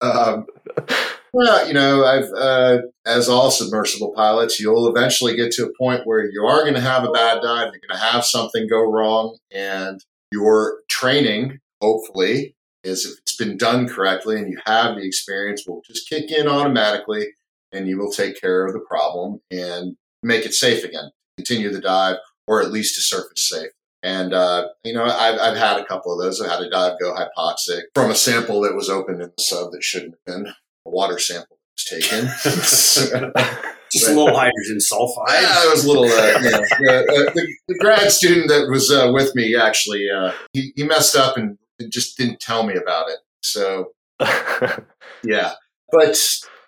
um, 0.00 0.46
well, 1.32 1.66
you 1.66 1.74
know, 1.74 2.04
I've 2.04 2.30
uh, 2.32 2.82
as 3.06 3.28
all 3.28 3.50
submersible 3.50 4.12
pilots, 4.14 4.60
you'll 4.60 4.88
eventually 4.88 5.34
get 5.34 5.52
to 5.52 5.66
a 5.66 5.78
point 5.78 6.06
where 6.06 6.30
you 6.30 6.44
are 6.44 6.62
going 6.62 6.74
to 6.74 6.80
have 6.80 7.04
a 7.04 7.10
bad 7.10 7.40
dive. 7.42 7.72
You're 7.72 7.88
going 7.88 7.98
to 7.98 8.06
have 8.06 8.24
something 8.24 8.68
go 8.68 8.90
wrong, 8.90 9.38
and 9.50 10.00
your 10.30 10.80
training, 10.88 11.58
hopefully, 11.80 12.54
is 12.84 13.06
if 13.06 13.18
it's 13.18 13.36
been 13.36 13.56
done 13.56 13.88
correctly 13.88 14.38
and 14.38 14.48
you 14.50 14.58
have 14.66 14.96
the 14.96 15.06
experience, 15.06 15.64
will 15.66 15.82
just 15.86 16.08
kick 16.08 16.30
in 16.30 16.48
automatically, 16.48 17.28
and 17.72 17.88
you 17.88 17.98
will 17.98 18.12
take 18.12 18.40
care 18.40 18.66
of 18.66 18.72
the 18.72 18.80
problem 18.80 19.40
and 19.50 19.96
make 20.22 20.44
it 20.44 20.54
safe 20.54 20.84
again. 20.84 21.10
Continue 21.38 21.72
the 21.72 21.80
dive, 21.80 22.16
or 22.46 22.60
at 22.60 22.72
least 22.72 22.94
to 22.96 23.00
surface 23.00 23.48
safe. 23.48 23.70
And, 24.02 24.34
uh, 24.34 24.68
you 24.84 24.92
know, 24.92 25.04
I've, 25.04 25.38
I've 25.38 25.56
had 25.56 25.78
a 25.78 25.84
couple 25.84 26.12
of 26.12 26.22
those. 26.22 26.40
I 26.40 26.52
had 26.52 26.60
a 26.60 26.68
dive 26.68 26.98
go 27.00 27.14
hypoxic 27.14 27.82
from 27.94 28.10
a 28.10 28.16
sample 28.16 28.60
that 28.62 28.74
was 28.74 28.90
opened 28.90 29.22
in 29.22 29.30
the 29.36 29.42
sub 29.42 29.70
that 29.72 29.84
shouldn't 29.84 30.16
have 30.26 30.36
been 30.36 30.52
water 30.84 31.18
sample 31.18 31.58
was 31.76 31.84
taken. 31.84 32.28
Just 33.92 34.08
a 34.08 34.14
little 34.14 34.34
hydrogen 34.34 34.78
sulfide. 34.78 35.42
Yeah, 35.42 35.66
it 35.66 35.70
was 35.70 35.84
a 35.84 35.88
little. 35.88 36.04
Uh, 36.04 36.38
you 36.80 36.86
know, 36.86 36.98
uh, 37.00 37.32
the, 37.34 37.56
the, 37.68 37.78
grad 37.78 38.10
student 38.10 38.48
that 38.48 38.68
was 38.70 38.90
uh, 38.90 39.10
with 39.12 39.34
me 39.34 39.54
actually, 39.54 40.06
uh, 40.08 40.32
he, 40.54 40.72
he 40.76 40.84
messed 40.84 41.14
up 41.14 41.36
and 41.36 41.58
just 41.90 42.16
didn't 42.16 42.40
tell 42.40 42.62
me 42.62 42.74
about 42.74 43.10
it. 43.10 43.18
So, 43.42 43.92
yeah, 45.22 45.52
but 45.90 46.18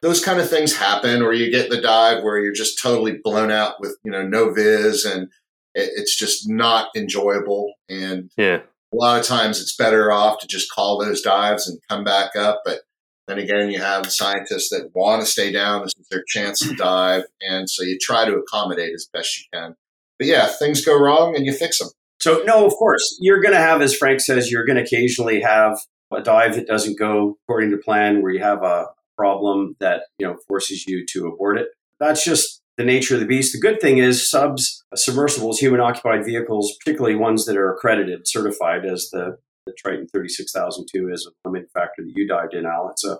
those 0.02 0.22
kind 0.22 0.38
of 0.38 0.50
things 0.50 0.76
happen, 0.76 1.22
or 1.22 1.32
you 1.32 1.50
get 1.50 1.70
the 1.70 1.80
dive 1.80 2.22
where 2.22 2.38
you're 2.38 2.52
just 2.52 2.78
totally 2.82 3.18
blown 3.24 3.50
out 3.50 3.80
with 3.80 3.96
you 4.04 4.10
know 4.10 4.26
no 4.26 4.52
viz, 4.52 5.06
and 5.06 5.28
it, 5.74 5.90
it's 5.96 6.18
just 6.18 6.46
not 6.46 6.88
enjoyable. 6.94 7.72
And 7.88 8.30
yeah, 8.36 8.60
a 8.92 8.96
lot 8.96 9.18
of 9.18 9.24
times 9.24 9.62
it's 9.62 9.74
better 9.74 10.12
off 10.12 10.40
to 10.40 10.46
just 10.46 10.70
call 10.70 10.98
those 10.98 11.22
dives 11.22 11.66
and 11.68 11.80
come 11.88 12.04
back 12.04 12.36
up, 12.36 12.60
but 12.66 12.80
then 13.26 13.38
again, 13.38 13.70
you 13.70 13.78
have 13.78 14.12
scientists 14.12 14.68
that 14.70 14.90
want 14.94 15.22
to 15.22 15.26
stay 15.26 15.50
down. 15.50 15.82
This 15.82 15.94
is 15.98 16.08
their 16.10 16.24
chance 16.28 16.58
to 16.60 16.74
dive. 16.74 17.24
And 17.40 17.68
so 17.70 17.82
you 17.82 17.98
try 18.00 18.24
to 18.24 18.36
accommodate 18.36 18.92
as 18.94 19.08
best 19.12 19.38
you 19.38 19.44
can. 19.52 19.76
But 20.18 20.28
yeah, 20.28 20.46
things 20.46 20.84
go 20.84 20.98
wrong 20.98 21.34
and 21.34 21.46
you 21.46 21.52
fix 21.52 21.78
them. 21.78 21.88
So, 22.20 22.42
no, 22.44 22.66
of 22.66 22.72
course, 22.74 23.18
you're 23.20 23.40
going 23.40 23.54
to 23.54 23.60
have, 23.60 23.82
as 23.82 23.96
Frank 23.96 24.20
says, 24.20 24.50
you're 24.50 24.66
going 24.66 24.76
to 24.76 24.82
occasionally 24.82 25.40
have 25.40 25.78
a 26.12 26.22
dive 26.22 26.54
that 26.54 26.66
doesn't 26.66 26.98
go 26.98 27.36
according 27.44 27.70
to 27.70 27.78
plan, 27.78 28.22
where 28.22 28.32
you 28.32 28.40
have 28.40 28.62
a 28.62 28.86
problem 29.16 29.74
that, 29.80 30.02
you 30.18 30.26
know, 30.26 30.36
forces 30.46 30.86
you 30.86 31.04
to 31.08 31.26
abort 31.26 31.58
it. 31.58 31.68
That's 31.98 32.24
just 32.24 32.62
the 32.76 32.84
nature 32.84 33.14
of 33.14 33.20
the 33.20 33.26
beast. 33.26 33.52
The 33.52 33.60
good 33.60 33.80
thing 33.80 33.98
is 33.98 34.28
subs, 34.28 34.84
submersibles, 34.94 35.58
human 35.58 35.80
occupied 35.80 36.24
vehicles, 36.24 36.76
particularly 36.84 37.16
ones 37.16 37.46
that 37.46 37.56
are 37.56 37.72
accredited, 37.72 38.26
certified 38.26 38.84
as 38.84 39.10
the 39.10 39.38
the 39.66 39.72
Triton 39.78 40.06
36002 40.12 41.10
is 41.10 41.26
a 41.26 41.48
Limiting 41.48 41.68
Factor 41.72 42.02
that 42.02 42.12
you 42.14 42.28
dived 42.28 42.54
in, 42.54 42.66
Al. 42.66 42.90
It's 42.90 43.04
a 43.04 43.18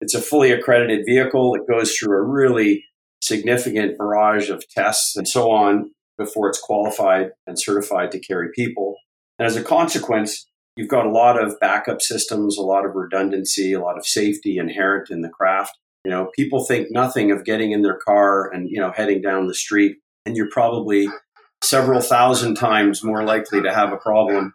it's 0.00 0.14
a 0.14 0.20
fully 0.20 0.50
accredited 0.50 1.04
vehicle. 1.06 1.54
It 1.54 1.70
goes 1.70 1.94
through 1.94 2.16
a 2.16 2.22
really 2.22 2.84
significant 3.22 3.96
barrage 3.96 4.50
of 4.50 4.68
tests 4.68 5.16
and 5.16 5.26
so 5.26 5.50
on 5.50 5.92
before 6.18 6.48
it's 6.48 6.60
qualified 6.60 7.30
and 7.46 7.58
certified 7.58 8.10
to 8.10 8.18
carry 8.18 8.48
people. 8.54 8.96
And 9.38 9.46
as 9.46 9.56
a 9.56 9.62
consequence, 9.62 10.46
you've 10.76 10.90
got 10.90 11.06
a 11.06 11.10
lot 11.10 11.42
of 11.42 11.58
backup 11.60 12.02
systems, 12.02 12.58
a 12.58 12.62
lot 12.62 12.84
of 12.84 12.94
redundancy, 12.94 13.72
a 13.72 13.80
lot 13.80 13.96
of 13.96 14.06
safety 14.06 14.58
inherent 14.58 15.10
in 15.10 15.22
the 15.22 15.30
craft. 15.30 15.78
You 16.04 16.10
know, 16.10 16.30
people 16.36 16.64
think 16.64 16.88
nothing 16.90 17.30
of 17.30 17.44
getting 17.44 17.72
in 17.72 17.82
their 17.82 17.98
car 17.98 18.52
and, 18.52 18.68
you 18.68 18.78
know, 18.78 18.92
heading 18.94 19.22
down 19.22 19.46
the 19.46 19.54
street, 19.54 19.96
and 20.26 20.36
you're 20.36 20.50
probably 20.50 21.08
several 21.62 22.02
thousand 22.02 22.56
times 22.56 23.02
more 23.02 23.24
likely 23.24 23.62
to 23.62 23.72
have 23.72 23.90
a 23.90 23.96
problem 23.96 24.52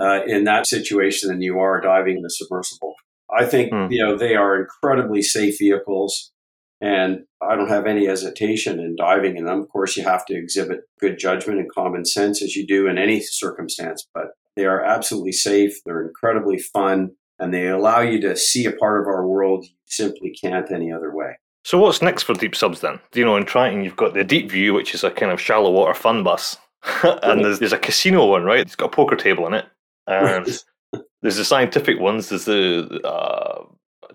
uh, 0.00 0.20
in 0.26 0.44
that 0.44 0.66
situation 0.66 1.28
than 1.28 1.42
you 1.42 1.58
are 1.58 1.80
diving 1.80 2.18
in 2.18 2.24
a 2.24 2.30
submersible. 2.30 2.94
I 3.30 3.44
think 3.44 3.72
hmm. 3.72 3.86
you 3.90 4.02
know 4.02 4.16
they 4.16 4.34
are 4.34 4.60
incredibly 4.60 5.22
safe 5.22 5.58
vehicles, 5.58 6.32
and 6.80 7.20
I 7.42 7.56
don't 7.56 7.68
have 7.68 7.86
any 7.86 8.06
hesitation 8.06 8.80
in 8.80 8.96
diving 8.96 9.36
in 9.36 9.44
them. 9.44 9.60
Of 9.60 9.68
course, 9.68 9.96
you 9.96 10.04
have 10.04 10.24
to 10.26 10.34
exhibit 10.36 10.80
good 11.00 11.18
judgment 11.18 11.58
and 11.60 11.70
common 11.70 12.04
sense 12.04 12.42
as 12.42 12.56
you 12.56 12.66
do 12.66 12.86
in 12.86 12.98
any 12.98 13.20
circumstance, 13.20 14.06
but 14.14 14.28
they 14.56 14.64
are 14.64 14.82
absolutely 14.82 15.32
safe. 15.32 15.78
They're 15.84 16.06
incredibly 16.06 16.58
fun, 16.58 17.10
and 17.38 17.52
they 17.52 17.68
allow 17.68 18.00
you 18.00 18.20
to 18.22 18.36
see 18.36 18.64
a 18.64 18.72
part 18.72 19.00
of 19.00 19.06
our 19.06 19.26
world 19.26 19.64
you 19.64 19.74
simply 19.86 20.30
can't 20.30 20.70
any 20.72 20.92
other 20.92 21.14
way. 21.14 21.36
So, 21.64 21.78
what's 21.78 22.00
next 22.00 22.22
for 22.22 22.34
deep 22.34 22.56
subs 22.56 22.80
then? 22.80 22.98
You 23.14 23.24
know, 23.24 23.36
in 23.36 23.44
Triton, 23.44 23.84
you've 23.84 23.96
got 23.96 24.14
the 24.14 24.24
deep 24.24 24.50
view, 24.50 24.72
which 24.72 24.94
is 24.94 25.04
a 25.04 25.10
kind 25.10 25.30
of 25.30 25.40
shallow 25.40 25.70
water 25.70 25.94
fun 25.94 26.24
bus, 26.24 26.56
and 27.02 27.44
there's, 27.44 27.58
there's 27.58 27.72
a 27.72 27.78
casino 27.78 28.26
one, 28.26 28.44
right? 28.44 28.60
It's 28.60 28.76
got 28.76 28.86
a 28.86 28.96
poker 28.96 29.16
table 29.16 29.46
in 29.46 29.54
it. 29.54 29.66
And 30.08 30.46
there's 31.22 31.36
the 31.36 31.44
scientific 31.44 32.00
ones. 32.00 32.28
There's 32.28 32.46
the 32.46 33.00
uh, 33.04 33.64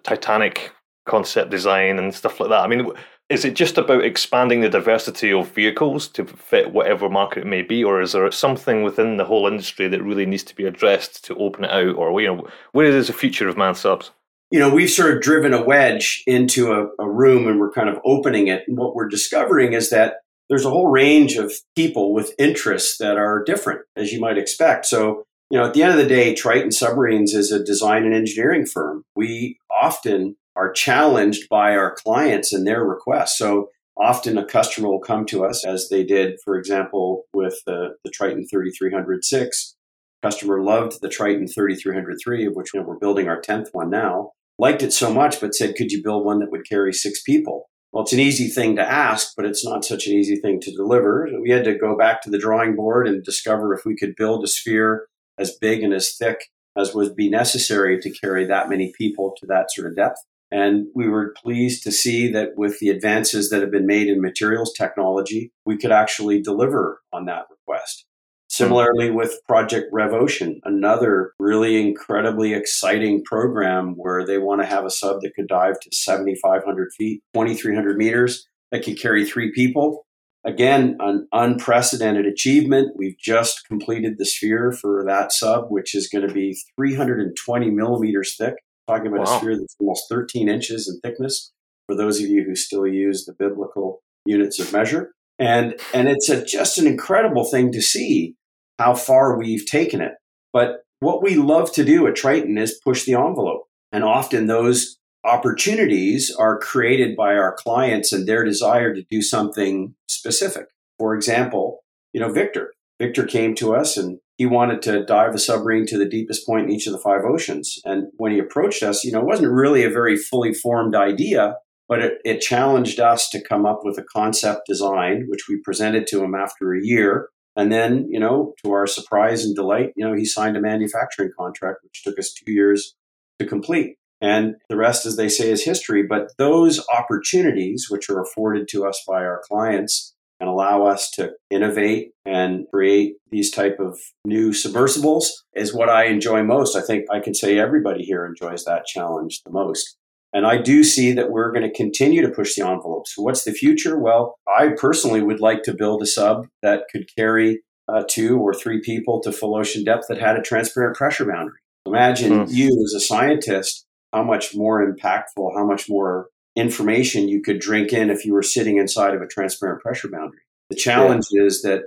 Titanic 0.04 0.72
concept 1.06 1.52
design 1.52 2.00
and 2.00 2.14
stuff 2.14 2.40
like 2.40 2.50
that. 2.50 2.62
I 2.62 2.68
mean, 2.68 2.88
is 3.30 3.46
it 3.46 3.56
just 3.56 3.78
about 3.78 4.04
expanding 4.04 4.62
the 4.62 4.70
diversity 4.70 5.32
of 5.32 5.52
vehicles 5.52 6.08
to 6.10 6.26
fit 6.26 6.72
whatever 6.72 7.10
market 7.10 7.42
it 7.42 7.48
may 7.48 7.62
be, 7.62 7.84
or 7.84 8.02
is 8.02 8.12
there 8.12 8.30
something 8.32 8.84
within 8.84 9.18
the 9.18 9.26
whole 9.26 9.48
industry 9.48 9.88
that 9.88 10.04
really 10.04 10.26
needs 10.26 10.44
to 10.44 10.56
be 10.56 10.66
addressed 10.66 11.24
to 11.26 11.36
open 11.36 11.66
it 11.66 11.72
out, 11.72 11.96
or 11.96 12.20
you 12.22 12.28
know, 12.28 12.48
where 12.74 12.86
is 12.86 13.08
the 13.08 13.14
future 13.14 13.48
of 13.48 13.58
man 13.58 13.76
subs? 13.76 14.12
You 14.52 14.60
know, 14.60 14.70
we've 14.74 14.90
sort 14.90 15.16
of 15.16 15.22
driven 15.22 15.54
a 15.54 15.64
wedge 15.64 16.24
into 16.28 16.74
a, 16.74 16.88
a 17.04 17.10
room 17.10 17.48
and 17.48 17.60
we're 17.60 17.72
kind 17.72 17.90
of 17.90 17.98
opening 18.06 18.48
it. 18.48 18.64
And 18.68 18.78
what 18.78 18.94
we're 18.94 19.08
discovering 19.08 19.74
is 19.74 19.90
that 19.90 20.18
there's 20.48 20.66
a 20.66 20.70
whole 20.70 20.92
range 20.92 21.38
of 21.38 21.52
people 21.76 22.14
with 22.14 22.36
interests 22.38 23.00
that 23.00 23.18
are 23.18 23.44
different, 23.44 23.82
as 23.96 24.12
you 24.12 24.20
might 24.20 24.38
expect. 24.38 24.86
So 24.86 25.24
you 25.54 25.60
know, 25.60 25.68
at 25.68 25.76
the 25.76 25.84
end 25.84 25.92
of 25.92 26.00
the 26.00 26.08
day, 26.08 26.34
Triton 26.34 26.72
Submarines 26.72 27.36
is 27.36 27.52
a 27.52 27.64
design 27.64 28.06
and 28.06 28.16
engineering 28.16 28.66
firm. 28.66 29.04
We 29.16 29.60
often 29.70 30.36
are 30.56 30.72
challenged 30.72 31.48
by 31.48 31.76
our 31.76 31.94
clients 31.94 32.52
and 32.52 32.66
their 32.66 32.84
requests. 32.84 33.38
So 33.38 33.70
often 33.96 34.40
a 34.40 34.46
customer 34.46 34.90
will 34.90 35.00
come 35.00 35.28
to 35.28 35.46
us, 35.46 35.64
as 35.64 35.90
they 35.90 36.04
did, 36.04 36.40
for 36.44 36.58
example, 36.58 37.26
with 37.36 37.54
the, 37.68 37.90
the 38.04 38.10
Triton 38.10 38.48
3306. 38.48 39.76
Customer 40.24 40.60
loved 40.60 41.02
the 41.02 41.08
Triton 41.10 41.48
3303, 41.48 42.48
of 42.48 42.56
which 42.56 42.72
we're 42.74 42.98
building 42.98 43.28
our 43.28 43.40
10th 43.40 43.68
one 43.74 43.92
now. 43.92 44.32
Liked 44.58 44.82
it 44.82 44.92
so 44.92 45.14
much, 45.14 45.40
but 45.40 45.54
said, 45.54 45.76
could 45.76 45.92
you 45.92 46.02
build 46.02 46.26
one 46.26 46.40
that 46.40 46.50
would 46.50 46.68
carry 46.68 46.94
six 46.94 47.22
people? 47.22 47.70
Well, 47.92 48.02
it's 48.02 48.14
an 48.14 48.20
easy 48.20 48.48
thing 48.48 48.76
to 48.78 48.82
ask, 48.82 49.34
but 49.38 49.46
it's 49.46 49.64
not 49.64 49.86
such 49.86 50.08
an 50.08 50.14
easy 50.14 50.38
thing 50.38 50.60
to 50.62 50.76
deliver. 50.76 51.30
We 51.40 51.52
had 51.52 51.66
to 51.66 51.78
go 51.78 51.96
back 51.96 52.24
to 52.24 52.32
the 52.32 52.40
drawing 52.40 52.76
board 52.76 53.08
and 53.08 53.24
discover 53.24 53.76
if 53.76 53.86
we 53.86 53.96
could 53.96 54.16
build 54.16 54.44
a 54.44 54.48
sphere 54.48 55.06
as 55.38 55.58
big 55.60 55.84
and 55.84 55.94
as 55.94 56.16
thick 56.16 56.50
as 56.78 56.94
would 56.94 57.16
be 57.16 57.30
necessary 57.30 58.00
to 58.00 58.10
carry 58.10 58.46
that 58.46 58.70
many 58.70 58.94
people 58.98 59.34
to 59.40 59.46
that 59.48 59.72
sort 59.72 59.88
of 59.88 59.96
depth. 59.96 60.18
And 60.52 60.88
we 60.94 61.08
were 61.08 61.34
pleased 61.42 61.84
to 61.84 61.92
see 61.92 62.32
that 62.32 62.50
with 62.56 62.80
the 62.80 62.90
advances 62.90 63.50
that 63.50 63.62
have 63.62 63.72
been 63.72 63.88
made 63.88 64.08
in 64.08 64.22
materials 64.22 64.72
technology, 64.74 65.52
we 65.66 65.78
could 65.78 65.92
actually 65.92 66.42
deliver 66.42 67.02
on 67.12 67.26
that 67.26 67.46
request. 67.50 68.06
Similarly, 68.50 69.10
with 69.10 69.40
Project 69.48 69.92
RevOcean, 69.92 70.60
another 70.64 71.34
really 71.40 71.82
incredibly 71.82 72.54
exciting 72.54 73.24
program 73.24 73.96
where 73.98 74.24
they 74.24 74.38
want 74.38 74.62
to 74.62 74.68
have 74.68 74.86
a 74.86 74.92
sub 74.92 75.22
that 75.22 75.34
could 75.34 75.48
dive 75.48 75.80
to 75.80 75.90
7,500 75.92 76.92
feet, 76.96 77.24
2,300 77.34 77.98
meters, 77.98 78.48
that 78.72 78.84
could 78.84 79.00
carry 79.00 79.26
three 79.26 79.52
people. 79.54 80.06
Again, 80.46 80.98
an 81.00 81.28
unprecedented 81.32 82.26
achievement. 82.26 82.96
We've 82.98 83.18
just 83.18 83.66
completed 83.68 84.18
the 84.18 84.26
sphere 84.26 84.72
for 84.74 85.04
that 85.06 85.32
sub, 85.32 85.68
which 85.70 85.96
is 85.96 86.10
going 86.10 86.28
to 86.28 86.34
be 86.34 86.58
320 86.76 87.70
millimeters 87.72 88.36
thick. 88.36 88.56
Talking 88.88 89.08
about 89.08 89.28
wow. 89.28 89.38
a 89.38 89.40
sphere 89.40 89.58
that's 89.58 89.76
almost 89.80 90.10
13 90.10 90.50
inches 90.50 90.90
in 90.90 91.00
thickness 91.00 91.54
for 91.88 91.96
those 91.96 92.20
of 92.22 92.28
you 92.28 92.44
who 92.44 92.56
still 92.56 92.86
use 92.86 93.26
the 93.26 93.34
biblical 93.34 94.02
units 94.26 94.60
of 94.60 94.74
measure. 94.74 95.14
And, 95.40 95.80
and 95.94 96.10
it's 96.10 96.30
a, 96.30 96.44
just 96.44 96.78
an 96.78 96.88
incredible 96.88 97.46
thing 97.46 97.72
to 97.72 97.82
see 97.82 98.36
how 98.80 98.96
far 98.96 99.38
we've 99.38 99.66
taken 99.66 100.02
it. 100.02 100.14
But 100.52 100.82
what 101.00 101.24
we 101.24 101.36
love 101.36 101.72
to 101.74 101.86
do 101.86 102.06
at 102.08 102.16
Triton 102.16 102.58
is 102.58 102.80
push 102.84 103.06
the 103.06 103.14
envelope. 103.14 103.64
And 103.94 104.04
often 104.04 104.48
those 104.48 104.98
opportunities 105.26 106.34
are 106.38 106.60
created 106.60 107.16
by 107.16 107.36
our 107.36 107.56
clients 107.56 108.12
and 108.12 108.28
their 108.28 108.44
desire 108.44 108.94
to 108.94 109.04
do 109.10 109.22
something 109.22 109.96
specific. 110.08 110.68
For 110.98 111.16
example, 111.16 111.84
you 112.14 112.20
know, 112.20 112.32
Victor. 112.32 112.74
Victor 113.00 113.26
came 113.26 113.56
to 113.56 113.74
us 113.76 113.98
and 113.98 114.20
he 114.38 114.46
wanted 114.46 114.82
to 114.84 115.06
dive 115.06 115.34
a 115.34 115.40
submarine 115.40 115.86
to 115.88 115.98
the 115.98 116.08
deepest 116.08 116.46
point 116.46 116.66
in 116.66 116.72
each 116.72 116.88
of 116.88 116.94
the 116.94 117.00
five 117.00 117.22
oceans. 117.26 117.80
And 117.86 118.08
when 118.18 118.32
he 118.32 118.40
approached 118.40 118.84
us, 118.84 119.04
you 119.04 119.12
know, 119.12 119.20
it 119.20 119.26
wasn't 119.26 119.52
really 119.52 119.84
a 119.84 119.90
very 119.90 120.16
fully 120.18 120.54
formed 120.54 120.96
idea, 120.96 121.56
but 121.88 122.02
it, 122.02 122.14
it 122.24 122.40
challenged 122.40 123.00
us 123.00 123.30
to 123.30 123.44
come 123.44 123.66
up 123.66 123.82
with 123.84 123.98
a 123.98 124.04
concept 124.04 124.62
design, 124.68 125.26
which 125.28 125.48
we 125.48 125.62
presented 125.64 126.08
to 126.08 126.24
him 126.24 126.36
after 126.36 126.74
a 126.74 126.84
year. 126.84 127.30
And 127.56 127.72
then, 127.72 128.08
you 128.10 128.20
know, 128.20 128.54
to 128.64 128.72
our 128.72 128.88
surprise 128.88 129.46
and 129.46 129.56
delight, 129.56 129.92
you 129.96 130.08
know, 130.08 130.16
he 130.16 130.26
signed 130.26 130.58
a 130.58 130.62
manufacturing 130.62 131.32
contract, 131.38 131.80
which 131.84 132.04
took 132.04 132.18
us 132.18 132.34
two 132.34 132.52
years 132.52 132.96
to 133.40 133.46
complete. 133.46 133.98
And 134.24 134.56
the 134.70 134.78
rest, 134.78 135.06
as 135.06 135.18
they 135.18 135.28
say, 135.28 135.52
is 135.52 135.66
history. 135.66 136.02
But 136.02 136.30
those 136.38 136.82
opportunities, 136.98 137.88
which 137.90 138.10
are 138.10 138.22
afforded 138.22 138.70
to 138.70 138.86
us 138.86 139.04
by 139.06 139.26
our 139.26 139.42
clients, 139.48 140.16
and 140.40 140.50
allow 140.50 140.86
us 140.86 141.10
to 141.12 141.32
innovate 141.50 142.12
and 142.26 142.66
create 142.74 143.16
these 143.32 143.52
type 143.52 143.78
of 143.80 144.00
new 144.26 144.52
submersibles 144.52 145.44
is 145.56 145.74
what 145.74 145.90
I 145.90 146.06
enjoy 146.06 146.44
most. 146.44 146.76
I 146.76 146.82
think 146.82 147.06
I 147.12 147.20
can 147.20 147.34
say 147.34 147.60
everybody 147.60 148.04
here 148.04 148.26
enjoys 148.26 148.66
that 148.66 148.86
challenge 148.86 149.42
the 149.46 149.52
most. 149.52 149.98
And 150.34 150.48
I 150.48 150.58
do 150.58 150.84
see 150.84 151.12
that 151.14 151.30
we're 151.30 151.52
going 151.52 151.70
to 151.70 151.74
continue 151.74 152.22
to 152.22 152.34
push 152.34 152.56
the 152.56 152.68
envelope. 152.68 153.08
So, 153.08 153.22
what's 153.22 153.44
the 153.44 153.52
future? 153.52 154.00
Well, 154.00 154.36
I 154.48 154.70
personally 154.78 155.22
would 155.22 155.40
like 155.40 155.64
to 155.64 155.76
build 155.76 156.02
a 156.02 156.08
sub 156.08 156.48
that 156.62 156.84
could 156.92 157.08
carry 157.16 157.62
uh, 157.88 158.04
two 158.10 158.40
or 158.40 158.54
three 158.54 158.82
people 158.82 159.22
to 159.22 159.32
full 159.32 159.56
ocean 159.56 159.84
depth 159.84 160.06
that 160.10 160.20
had 160.20 160.36
a 160.38 160.42
transparent 160.42 160.98
pressure 160.98 161.26
boundary. 161.26 161.60
Imagine 161.86 162.46
hmm. 162.46 162.52
you 162.54 162.68
as 162.68 162.94
a 162.96 163.00
scientist, 163.00 163.86
how 164.14 164.24
much 164.24 164.56
more 164.56 164.86
impactful, 164.86 165.56
how 165.56 165.66
much 165.66 165.90
more 165.90 166.28
information 166.56 167.28
you 167.28 167.42
could 167.42 167.60
drink 167.60 167.92
in 167.92 168.10
if 168.10 168.26
you 168.26 168.34
were 168.34 168.44
sitting 168.44 168.78
inside 168.78 169.16
of 169.16 169.22
a 169.22 169.28
transparent 169.28 169.82
pressure 169.82 170.08
boundary. 170.08 170.42
The 170.70 170.76
challenge 170.76 171.26
yeah. 171.32 171.44
is 171.44 171.62
that 171.64 171.84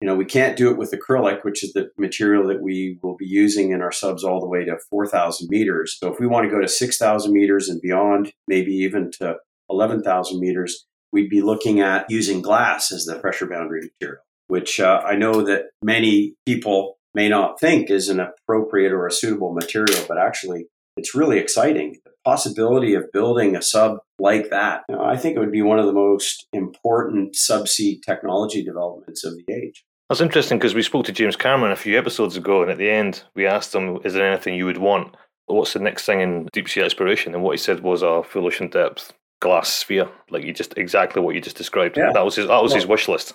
you 0.00 0.06
know, 0.06 0.14
we 0.14 0.24
can't 0.24 0.56
do 0.56 0.70
it 0.70 0.78
with 0.78 0.92
acrylic, 0.92 1.44
which 1.44 1.64
is 1.64 1.72
the 1.72 1.90
material 1.98 2.46
that 2.48 2.62
we 2.62 2.98
will 3.02 3.16
be 3.16 3.26
using 3.26 3.72
in 3.72 3.82
our 3.82 3.90
subs 3.90 4.22
all 4.22 4.40
the 4.40 4.46
way 4.46 4.64
to 4.64 4.78
4,000 4.90 5.48
meters. 5.50 5.96
So 5.98 6.12
if 6.12 6.20
we 6.20 6.26
want 6.26 6.44
to 6.44 6.50
go 6.50 6.60
to 6.60 6.68
6,000 6.68 7.32
meters 7.32 7.68
and 7.68 7.80
beyond, 7.80 8.32
maybe 8.46 8.72
even 8.72 9.10
to 9.18 9.36
11,000 9.70 10.38
meters, 10.38 10.86
we'd 11.12 11.30
be 11.30 11.42
looking 11.42 11.80
at 11.80 12.08
using 12.08 12.42
glass 12.42 12.92
as 12.92 13.06
the 13.06 13.18
pressure 13.18 13.48
boundary 13.48 13.90
material, 13.92 14.22
which 14.46 14.78
uh, 14.78 15.02
I 15.04 15.16
know 15.16 15.42
that 15.42 15.70
many 15.82 16.34
people 16.46 16.98
may 17.12 17.28
not 17.28 17.58
think 17.58 17.90
is 17.90 18.08
an 18.08 18.20
appropriate 18.20 18.92
or 18.92 19.06
a 19.06 19.12
suitable 19.12 19.52
material, 19.52 20.04
but 20.06 20.18
actually 20.18 20.66
it's 20.98 21.14
really 21.14 21.38
exciting. 21.38 21.96
The 22.04 22.10
possibility 22.24 22.94
of 22.94 23.10
building 23.12 23.56
a 23.56 23.62
sub 23.62 23.98
like 24.18 24.50
that, 24.50 24.82
you 24.88 24.96
know, 24.96 25.04
I 25.04 25.16
think 25.16 25.36
it 25.36 25.40
would 25.40 25.52
be 25.52 25.62
one 25.62 25.78
of 25.78 25.86
the 25.86 25.92
most 25.92 26.46
important 26.52 27.34
subsea 27.34 28.02
technology 28.04 28.64
developments 28.64 29.24
of 29.24 29.34
the 29.36 29.54
age. 29.54 29.84
That's 30.08 30.20
interesting 30.20 30.58
because 30.58 30.74
we 30.74 30.82
spoke 30.82 31.04
to 31.06 31.12
James 31.12 31.36
Cameron 31.36 31.72
a 31.72 31.76
few 31.76 31.98
episodes 31.98 32.36
ago, 32.36 32.62
and 32.62 32.70
at 32.70 32.78
the 32.78 32.90
end, 32.90 33.22
we 33.34 33.46
asked 33.46 33.74
him, 33.74 33.98
Is 34.04 34.14
there 34.14 34.30
anything 34.30 34.54
you 34.54 34.64
would 34.64 34.78
want? 34.78 35.14
What's 35.46 35.74
the 35.74 35.80
next 35.80 36.04
thing 36.04 36.20
in 36.20 36.48
deep 36.52 36.68
sea 36.68 36.80
exploration? 36.80 37.34
And 37.34 37.42
what 37.42 37.52
he 37.52 37.58
said 37.58 37.80
was 37.80 38.02
a 38.02 38.22
full 38.22 38.46
ocean 38.46 38.68
depth 38.68 39.12
glass 39.40 39.72
sphere, 39.72 40.10
like 40.30 40.44
you 40.44 40.52
just 40.52 40.76
exactly 40.76 41.22
what 41.22 41.34
you 41.34 41.40
just 41.40 41.56
described. 41.56 41.96
Yeah. 41.96 42.10
That 42.12 42.24
was 42.24 42.36
his 42.36 42.48
that 42.48 42.62
was 42.62 42.72
well, 42.72 42.80
his 42.80 42.86
wish 42.86 43.08
list. 43.08 43.34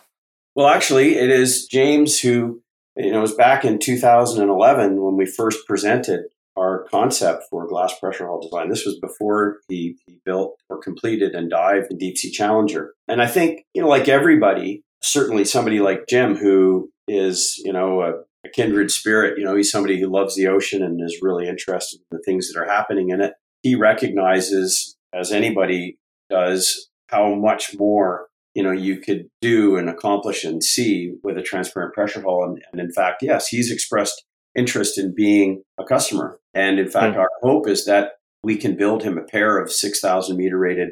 Well, 0.55 0.68
actually, 0.68 1.16
it 1.16 1.30
is 1.30 1.66
James 1.68 2.20
who 2.20 2.61
you 2.95 3.11
know 3.11 3.20
it 3.20 3.22
was 3.22 3.36
back 3.36 3.66
in 3.66 3.80
2011 3.80 5.01
when 5.01 5.18
we 5.18 5.26
first 5.26 5.66
presented 5.68 6.26
our 6.64 6.86
concept 6.89 7.43
for 7.49 7.68
glass 7.68 7.97
pressure 7.99 8.26
hull 8.26 8.41
design. 8.41 8.70
This 8.70 8.86
was 8.86 8.99
before 8.99 9.57
he, 9.68 9.97
he 10.07 10.20
built 10.26 10.57
or 10.70 10.80
completed 10.80 11.34
and 11.34 11.49
dived 11.49 11.89
the 11.89 11.97
Deep 11.97 12.18
Sea 12.18 12.32
Challenger. 12.32 12.93
And 13.07 13.22
I 13.22 13.28
think, 13.28 13.64
you 13.74 13.82
know, 13.82 13.89
like 13.89 14.07
everybody, 14.07 14.84
certainly 15.01 15.45
somebody 15.45 15.80
like 15.80 16.07
Jim, 16.07 16.36
who 16.36 16.89
is, 17.07 17.61
you 17.64 17.74
know, 17.74 18.01
a, 18.01 18.14
a 18.45 18.49
kindred 18.49 18.91
spirit, 18.91 19.38
you 19.38 19.43
know, 19.43 19.55
he's 19.55 19.72
somebody 19.72 19.99
who 19.99 20.11
loves 20.11 20.36
the 20.36 20.47
ocean 20.47 20.82
and 20.82 20.99
is 21.03 21.20
really 21.22 21.47
interested 21.47 21.99
in 21.99 22.18
the 22.18 22.24
things 22.26 22.49
that 22.51 22.59
are 22.59 22.70
happening 22.70 23.09
in 23.09 23.22
it. 23.22 23.34
He 23.61 23.76
recognizes, 23.76 24.95
as 25.14 25.32
anybody 25.32 25.97
does, 26.30 26.89
how 27.07 27.36
much 27.36 27.78
more 27.78 28.28
you 28.55 28.64
know 28.64 28.72
you 28.72 28.97
could 28.97 29.30
do 29.41 29.78
and 29.78 29.89
accomplish 29.89 30.43
and 30.43 30.64
see 30.64 31.14
with 31.24 31.38
a 31.38 31.41
transparent 31.41 31.93
pressure 31.93 32.22
hull 32.22 32.43
and, 32.43 32.61
and 32.72 32.80
in 32.80 32.91
fact 32.91 33.22
yes 33.22 33.47
he's 33.47 33.72
expressed 33.72 34.24
interest 34.56 34.97
in 34.97 35.14
being 35.16 35.64
a 35.80 35.84
customer. 35.84 36.39
And 36.54 36.80
in 36.80 36.89
fact, 36.89 37.16
mm 37.16 37.20
our 37.20 37.30
hope 37.41 37.68
is 37.68 37.86
that 37.86 38.14
we 38.43 38.58
can 38.58 38.76
build 38.76 39.04
him 39.04 39.18
a 39.18 39.24
pair 39.24 39.58
of 39.58 39.72
6,000 39.72 40.36
meter 40.36 40.58
rated 40.58 40.89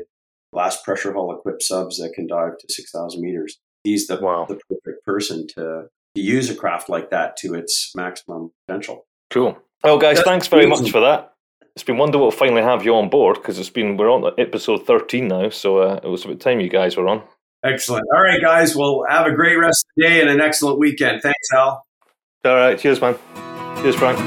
glass 0.54 0.82
pressure 0.82 1.14
hull 1.14 1.36
equipped 1.36 1.64
subs 1.64 1.98
that 1.98 2.14
can 2.14 2.28
dive 2.28 2.58
to 2.60 2.74
6,000 2.74 3.22
meters. 3.22 3.58
He's 3.84 4.08
the, 4.08 4.20
wow. 4.20 4.46
the 4.48 4.60
perfect 4.70 5.06
person 5.06 5.48
to, 5.56 5.88
to 6.16 6.22
use 6.22 6.50
a 6.50 6.56
craft 6.56 6.90
like 6.90 7.10
that 7.10 7.38
to 7.38 7.54
its 7.54 7.92
maximum 7.96 8.52
potential. 8.68 9.06
Cool. 9.30 9.58
Well, 9.84 9.98
guys, 9.98 10.22
thanks 10.22 10.48
very 10.48 10.68
much 10.68 10.92
for 10.92 11.02
that. 11.02 11.34
It's 11.76 11.84
been 11.84 11.98
wonderful 11.98 12.32
to 12.32 12.38
finally 12.38 12.62
have 12.62 12.84
you 12.84 12.96
on 12.96 13.10
board 13.10 13.38
because 13.38 13.58
it's 13.58 13.70
been 13.70 13.98
we're 13.98 14.12
on 14.12 14.30
episode 14.38 14.86
13 14.86 15.28
now, 15.28 15.50
so 15.50 15.80
uh, 15.80 16.00
it 16.04 16.08
was 16.08 16.26
about 16.26 16.42
time 16.42 16.60
you 16.60 16.70
guys 16.70 16.98
were 16.98 17.08
on. 17.08 17.24
Excellent. 17.64 18.06
All 18.14 18.22
right, 18.22 18.42
guys. 18.42 18.76
Well, 18.76 19.04
have 19.08 19.26
a 19.26 19.34
great 19.34 19.56
rest 19.56 19.86
of 19.86 19.92
the 19.96 20.10
day 20.10 20.22
and 20.22 20.30
an 20.30 20.42
excellent 20.42 20.80
weekend. 20.80 21.22
Thanks, 21.22 21.48
Al. 21.54 21.84
All 22.44 22.56
right. 22.56 22.78
Cheers, 22.78 23.00
man. 23.00 23.51
Cheers, 23.82 23.96
Frank. 23.96 24.20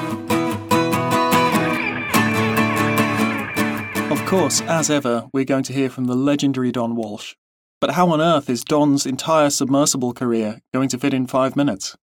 Of 4.10 4.26
course, 4.26 4.60
as 4.62 4.90
ever, 4.90 5.28
we're 5.32 5.44
going 5.44 5.62
to 5.62 5.72
hear 5.72 5.88
from 5.88 6.06
the 6.06 6.16
legendary 6.16 6.72
Don 6.72 6.96
Walsh. 6.96 7.36
But 7.80 7.92
how 7.92 8.08
on 8.08 8.20
earth 8.20 8.50
is 8.50 8.64
Don's 8.64 9.06
entire 9.06 9.50
submersible 9.50 10.12
career 10.12 10.60
going 10.72 10.88
to 10.88 10.98
fit 10.98 11.14
in 11.14 11.28
five 11.28 11.54
minutes? 11.54 11.96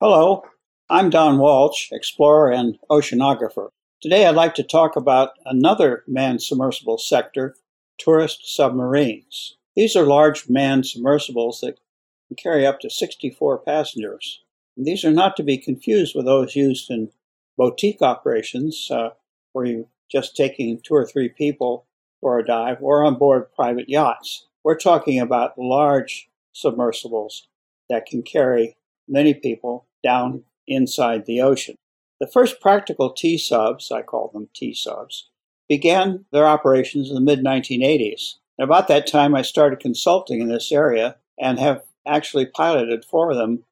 Hello, 0.00 0.42
I'm 0.90 1.08
Don 1.08 1.38
Walsh, 1.38 1.92
explorer 1.92 2.50
and 2.50 2.76
oceanographer. 2.90 3.68
Today 4.02 4.26
I'd 4.26 4.34
like 4.34 4.56
to 4.56 4.64
talk 4.64 4.96
about 4.96 5.30
another 5.44 6.02
manned 6.08 6.42
submersible 6.42 6.98
sector, 6.98 7.54
tourist 7.98 8.52
submarines. 8.52 9.56
These 9.76 9.94
are 9.94 10.06
large 10.06 10.48
manned 10.48 10.86
submersibles 10.86 11.60
that 11.60 11.78
can 12.26 12.36
carry 12.36 12.66
up 12.66 12.80
to 12.80 12.90
64 12.90 13.58
passengers. 13.58 14.42
These 14.76 15.04
are 15.04 15.12
not 15.12 15.36
to 15.36 15.42
be 15.42 15.56
confused 15.56 16.14
with 16.14 16.26
those 16.26 16.54
used 16.54 16.90
in 16.90 17.10
boutique 17.56 18.02
operations, 18.02 18.88
uh, 18.90 19.10
where 19.52 19.64
you're 19.64 19.86
just 20.10 20.36
taking 20.36 20.80
two 20.80 20.94
or 20.94 21.06
three 21.06 21.28
people 21.28 21.86
for 22.20 22.38
a 22.38 22.44
dive 22.44 22.78
or 22.80 23.04
on 23.04 23.16
board 23.16 23.52
private 23.54 23.88
yachts. 23.88 24.46
We're 24.62 24.76
talking 24.76 25.18
about 25.18 25.58
large 25.58 26.28
submersibles 26.52 27.48
that 27.88 28.06
can 28.06 28.22
carry 28.22 28.76
many 29.08 29.32
people 29.32 29.86
down 30.02 30.44
inside 30.66 31.24
the 31.24 31.40
ocean. 31.40 31.76
The 32.20 32.26
first 32.26 32.60
practical 32.60 33.10
T 33.10 33.38
subs, 33.38 33.90
I 33.90 34.02
call 34.02 34.28
them 34.28 34.48
T 34.54 34.74
subs, 34.74 35.28
began 35.68 36.24
their 36.32 36.46
operations 36.46 37.08
in 37.08 37.14
the 37.14 37.20
mid 37.20 37.40
1980s. 37.44 38.34
about 38.58 38.88
that 38.88 39.06
time, 39.06 39.34
I 39.34 39.42
started 39.42 39.80
consulting 39.80 40.40
in 40.40 40.48
this 40.48 40.72
area 40.72 41.16
and 41.38 41.58
have 41.58 41.82
actually 42.06 42.46
piloted 42.46 43.04
four 43.04 43.30
of 43.30 43.36
them 43.36 43.64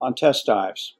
on 0.00 0.14
test 0.14 0.46
dives. 0.46 0.94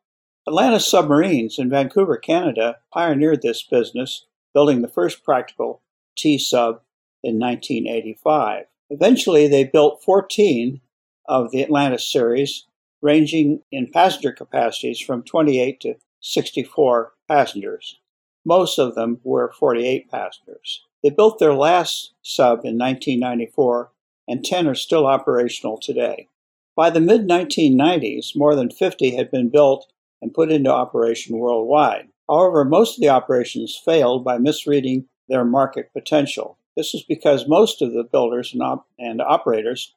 Atlantis 0.46 0.90
Submarines 0.90 1.58
in 1.58 1.70
Vancouver, 1.70 2.16
Canada, 2.16 2.78
pioneered 2.92 3.42
this 3.42 3.62
business, 3.62 4.26
building 4.54 4.82
the 4.82 4.88
first 4.88 5.22
practical 5.22 5.82
T 6.16 6.38
sub 6.38 6.80
in 7.22 7.38
1985. 7.38 8.66
Eventually, 8.90 9.46
they 9.46 9.64
built 9.64 10.02
14 10.02 10.80
of 11.26 11.50
the 11.50 11.62
Atlantis 11.62 12.10
series, 12.10 12.66
ranging 13.00 13.62
in 13.70 13.90
passenger 13.90 14.32
capacities 14.32 14.98
from 14.98 15.22
28 15.22 15.80
to 15.80 15.94
64 16.20 17.12
passengers. 17.28 17.98
Most 18.44 18.78
of 18.78 18.94
them 18.94 19.20
were 19.22 19.52
48 19.52 20.10
passengers. 20.10 20.84
They 21.02 21.10
built 21.10 21.38
their 21.38 21.54
last 21.54 22.12
sub 22.22 22.64
in 22.64 22.76
1994, 22.78 23.92
and 24.28 24.44
10 24.44 24.66
are 24.66 24.74
still 24.74 25.06
operational 25.06 25.78
today. 25.78 26.28
By 26.80 26.88
the 26.88 26.98
mid 26.98 27.28
1990s, 27.28 28.34
more 28.34 28.56
than 28.56 28.70
50 28.70 29.14
had 29.14 29.30
been 29.30 29.50
built 29.50 29.92
and 30.22 30.32
put 30.32 30.50
into 30.50 30.72
operation 30.72 31.36
worldwide. 31.36 32.08
However, 32.26 32.64
most 32.64 32.96
of 32.96 33.02
the 33.02 33.10
operations 33.10 33.78
failed 33.84 34.24
by 34.24 34.38
misreading 34.38 35.04
their 35.28 35.44
market 35.44 35.92
potential. 35.92 36.56
This 36.78 36.94
is 36.94 37.02
because 37.02 37.46
most 37.46 37.82
of 37.82 37.92
the 37.92 38.02
builders 38.02 38.54
and, 38.54 38.62
op- 38.62 38.88
and 38.98 39.20
operators 39.20 39.94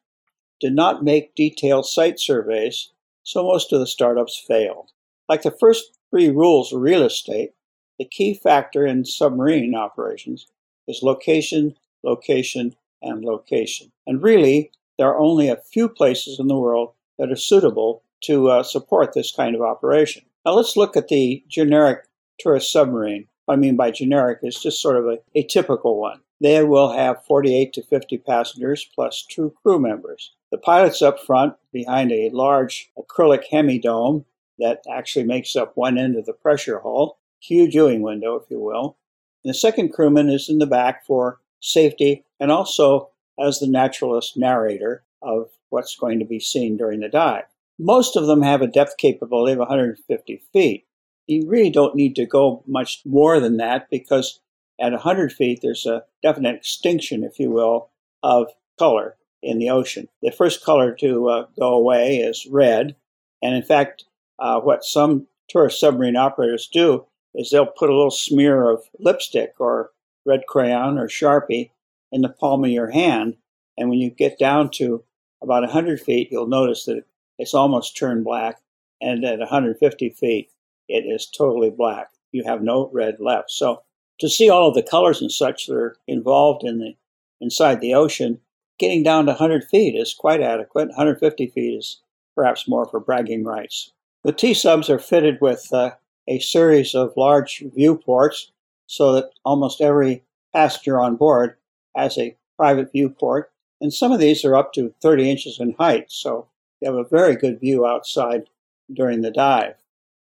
did 0.60 0.74
not 0.74 1.02
make 1.02 1.34
detailed 1.34 1.86
site 1.86 2.20
surveys, 2.20 2.90
so 3.22 3.44
most 3.44 3.72
of 3.72 3.80
the 3.80 3.86
startups 3.86 4.36
failed. 4.46 4.90
Like 5.26 5.40
the 5.40 5.50
first 5.50 5.96
three 6.10 6.28
rules 6.28 6.70
of 6.70 6.82
real 6.82 7.04
estate, 7.04 7.54
the 7.98 8.04
key 8.04 8.34
factor 8.34 8.84
in 8.84 9.06
submarine 9.06 9.74
operations 9.74 10.48
is 10.86 11.02
location, 11.02 11.78
location, 12.02 12.76
and 13.00 13.24
location. 13.24 13.90
And 14.06 14.22
really, 14.22 14.70
there 14.98 15.08
are 15.08 15.18
only 15.18 15.48
a 15.48 15.56
few 15.56 15.88
places 15.88 16.38
in 16.38 16.48
the 16.48 16.58
world 16.58 16.92
that 17.18 17.30
are 17.30 17.36
suitable 17.36 18.02
to 18.22 18.48
uh, 18.48 18.62
support 18.62 19.12
this 19.12 19.32
kind 19.32 19.54
of 19.54 19.62
operation. 19.62 20.24
Now 20.44 20.52
let's 20.52 20.76
look 20.76 20.96
at 20.96 21.08
the 21.08 21.44
generic 21.48 22.06
tourist 22.38 22.72
submarine. 22.72 23.28
What 23.44 23.54
I 23.54 23.56
mean 23.58 23.76
by 23.76 23.90
generic 23.90 24.38
is 24.42 24.60
just 24.60 24.80
sort 24.80 24.96
of 24.96 25.06
a, 25.06 25.18
a 25.34 25.42
typical 25.42 26.00
one. 26.00 26.20
They 26.40 26.62
will 26.62 26.92
have 26.92 27.24
48 27.24 27.72
to 27.74 27.82
50 27.82 28.18
passengers 28.18 28.88
plus 28.94 29.24
two 29.28 29.54
crew 29.62 29.78
members. 29.78 30.32
The 30.50 30.58
pilot's 30.58 31.02
up 31.02 31.20
front 31.20 31.54
behind 31.72 32.12
a 32.12 32.30
large 32.30 32.90
acrylic 32.98 33.44
hemidome 33.50 34.24
that 34.58 34.82
actually 34.90 35.24
makes 35.24 35.56
up 35.56 35.72
one 35.76 35.98
end 35.98 36.16
of 36.16 36.26
the 36.26 36.32
pressure 36.32 36.80
hull, 36.80 37.18
huge 37.40 37.72
viewing 37.72 38.02
window, 38.02 38.36
if 38.36 38.50
you 38.50 38.60
will. 38.60 38.96
And 39.44 39.50
the 39.50 39.58
second 39.58 39.92
crewman 39.92 40.28
is 40.28 40.48
in 40.48 40.58
the 40.58 40.66
back 40.66 41.04
for 41.06 41.40
safety 41.60 42.24
and 42.38 42.50
also 42.50 43.10
as 43.38 43.58
the 43.58 43.66
naturalist 43.66 44.36
narrator 44.36 45.04
of 45.22 45.50
what's 45.70 45.96
going 45.96 46.18
to 46.18 46.24
be 46.24 46.40
seen 46.40 46.76
during 46.76 47.00
the 47.00 47.08
dive. 47.08 47.44
Most 47.78 48.16
of 48.16 48.26
them 48.26 48.42
have 48.42 48.62
a 48.62 48.66
depth 48.66 48.96
capability 48.98 49.52
of 49.52 49.58
150 49.58 50.42
feet. 50.52 50.86
You 51.26 51.48
really 51.48 51.70
don't 51.70 51.96
need 51.96 52.14
to 52.16 52.26
go 52.26 52.62
much 52.66 53.02
more 53.04 53.40
than 53.40 53.56
that 53.56 53.88
because 53.90 54.40
at 54.80 54.92
100 54.92 55.32
feet 55.32 55.60
there's 55.62 55.86
a 55.86 56.04
definite 56.22 56.56
extinction, 56.56 57.24
if 57.24 57.38
you 57.38 57.50
will, 57.50 57.90
of 58.22 58.48
color 58.78 59.16
in 59.42 59.58
the 59.58 59.70
ocean. 59.70 60.08
The 60.22 60.30
first 60.30 60.64
color 60.64 60.94
to 60.96 61.28
uh, 61.28 61.46
go 61.58 61.74
away 61.74 62.18
is 62.18 62.46
red. 62.50 62.96
And 63.42 63.54
in 63.54 63.62
fact, 63.62 64.04
uh, 64.38 64.60
what 64.60 64.84
some 64.84 65.26
tourist 65.48 65.80
submarine 65.80 66.16
operators 66.16 66.68
do 66.72 67.06
is 67.34 67.50
they'll 67.50 67.66
put 67.66 67.90
a 67.90 67.94
little 67.94 68.10
smear 68.10 68.68
of 68.68 68.84
lipstick 68.98 69.54
or 69.58 69.90
red 70.24 70.42
crayon 70.48 70.98
or 70.98 71.08
Sharpie 71.08 71.70
in 72.14 72.22
the 72.22 72.28
palm 72.28 72.64
of 72.64 72.70
your 72.70 72.90
hand. 72.90 73.36
And 73.76 73.90
when 73.90 73.98
you 73.98 74.08
get 74.08 74.38
down 74.38 74.70
to 74.74 75.02
about 75.42 75.62
100 75.62 76.00
feet, 76.00 76.28
you'll 76.30 76.46
notice 76.46 76.84
that 76.84 77.02
it's 77.38 77.52
almost 77.52 77.96
turned 77.96 78.24
black. 78.24 78.60
And 79.02 79.24
at 79.24 79.40
150 79.40 80.10
feet, 80.10 80.48
it 80.88 81.00
is 81.00 81.26
totally 81.26 81.70
black. 81.70 82.10
You 82.30 82.44
have 82.44 82.62
no 82.62 82.88
red 82.92 83.16
left. 83.18 83.50
So 83.50 83.82
to 84.20 84.28
see 84.28 84.48
all 84.48 84.68
of 84.68 84.76
the 84.76 84.82
colors 84.82 85.20
and 85.20 85.30
such 85.30 85.66
that 85.66 85.74
are 85.74 85.96
involved 86.06 86.62
in 86.62 86.78
the 86.78 86.94
inside 87.40 87.80
the 87.80 87.94
ocean, 87.94 88.38
getting 88.78 89.02
down 89.02 89.26
to 89.26 89.32
100 89.32 89.64
feet 89.64 89.96
is 89.96 90.14
quite 90.14 90.40
adequate. 90.40 90.88
150 90.88 91.48
feet 91.48 91.76
is 91.76 92.00
perhaps 92.36 92.68
more 92.68 92.86
for 92.86 93.00
bragging 93.00 93.44
rights. 93.44 93.90
The 94.22 94.32
T 94.32 94.54
subs 94.54 94.88
are 94.88 95.00
fitted 95.00 95.38
with 95.40 95.68
uh, 95.72 95.90
a 96.28 96.38
series 96.38 96.94
of 96.94 97.12
large 97.16 97.64
viewports 97.74 98.52
so 98.86 99.12
that 99.14 99.30
almost 99.44 99.80
every 99.80 100.22
passenger 100.52 101.00
on 101.00 101.16
board 101.16 101.56
has 101.96 102.18
a 102.18 102.36
private 102.56 102.92
viewport. 102.92 103.50
And 103.80 103.92
some 103.92 104.12
of 104.12 104.20
these 104.20 104.44
are 104.44 104.56
up 104.56 104.72
to 104.74 104.94
30 105.02 105.30
inches 105.30 105.60
in 105.60 105.74
height, 105.78 106.10
so 106.10 106.48
you 106.80 106.90
have 106.90 106.98
a 106.98 107.08
very 107.08 107.36
good 107.36 107.60
view 107.60 107.86
outside 107.86 108.44
during 108.92 109.22
the 109.22 109.30
dive. 109.30 109.74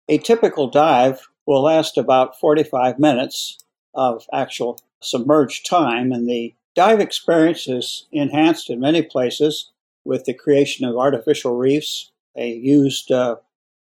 A 0.09 0.19
typical 0.19 0.69
dive 0.69 1.29
will 1.47 1.63
last 1.63 1.99
about 1.99 2.39
45 2.39 2.99
minutes 2.99 3.59
of 3.95 4.27
actual 4.33 4.81
submerged 5.01 5.67
time, 5.67 6.13
and 6.13 6.29
the 6.29 6.55
dive 6.75 7.01
experience 7.01 7.69
is 7.69 8.07
enhanced 8.13 8.71
in 8.71 8.81
many 8.81 9.03
places 9.03 9.71
with 10.05 10.25
the 10.25 10.35
creation 10.35 10.87
of 10.87 10.97
artificial 10.97 11.57
reefs, 11.57 12.11
a 12.37 12.53
used 12.53 13.13
uh, 13.13 13.37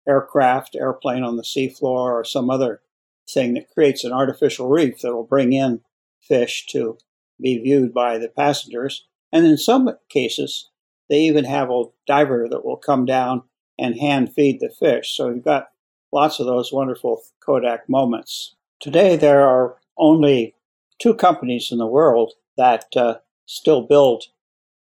aircraft, 0.07 0.77
airplane 0.77 1.23
on 1.23 1.37
the 1.37 1.43
seafloor, 1.43 2.13
or 2.13 2.25
some 2.25 2.51
other 2.51 2.81
thing 3.29 3.55
that 3.55 3.71
creates 3.71 4.05
an 4.05 4.13
artificial 4.13 4.69
reef 4.69 5.01
that 5.01 5.15
will 5.15 5.25
bring 5.25 5.53
in 5.53 5.81
fish 6.21 6.67
to 6.67 6.99
be 7.41 7.59
viewed 7.59 7.93
by 7.93 8.19
the 8.19 8.29
passengers. 8.29 9.07
And 9.33 9.47
in 9.47 9.57
some 9.57 9.91
cases, 10.09 10.71
they 11.09 11.21
even 11.21 11.45
have 11.45 11.71
a 11.71 11.85
diver 12.07 12.49
that 12.49 12.65
will 12.65 12.77
come 12.77 13.05
down 13.05 13.43
and 13.79 13.99
hand 13.99 14.33
feed 14.33 14.61
the 14.61 14.71
fish. 14.71 15.17
So 15.17 15.29
you've 15.29 15.45
got 15.45 15.71
lots 16.13 16.39
of 16.39 16.47
those 16.47 16.73
wonderful 16.73 17.23
Kodak 17.45 17.89
moments. 17.89 18.55
Today, 18.81 19.17
there 19.17 19.43
are 19.43 19.77
only 19.97 20.55
two 20.99 21.15
companies 21.15 21.71
in 21.73 21.79
the 21.79 21.87
world 21.87 22.35
that 22.57 22.87
uh, 22.97 23.17
still 23.47 23.83
build 23.83 24.25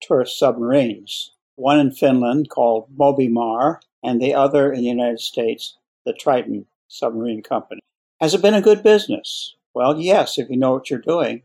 tourist 0.00 0.38
submarines. 0.38 1.32
One 1.56 1.78
in 1.78 1.92
Finland 1.92 2.50
called 2.50 2.88
Mobimar, 2.96 3.80
and 4.02 4.20
the 4.20 4.34
other 4.34 4.72
in 4.72 4.80
the 4.80 4.88
United 4.88 5.20
States, 5.20 5.78
the 6.04 6.12
Triton 6.12 6.66
Submarine 6.88 7.42
Company. 7.42 7.80
Has 8.20 8.34
it 8.34 8.42
been 8.42 8.54
a 8.54 8.62
good 8.62 8.82
business? 8.82 9.54
Well, 9.74 10.00
yes, 10.00 10.38
if 10.38 10.50
you 10.50 10.56
know 10.56 10.72
what 10.72 10.90
you're 10.90 10.98
doing. 10.98 11.42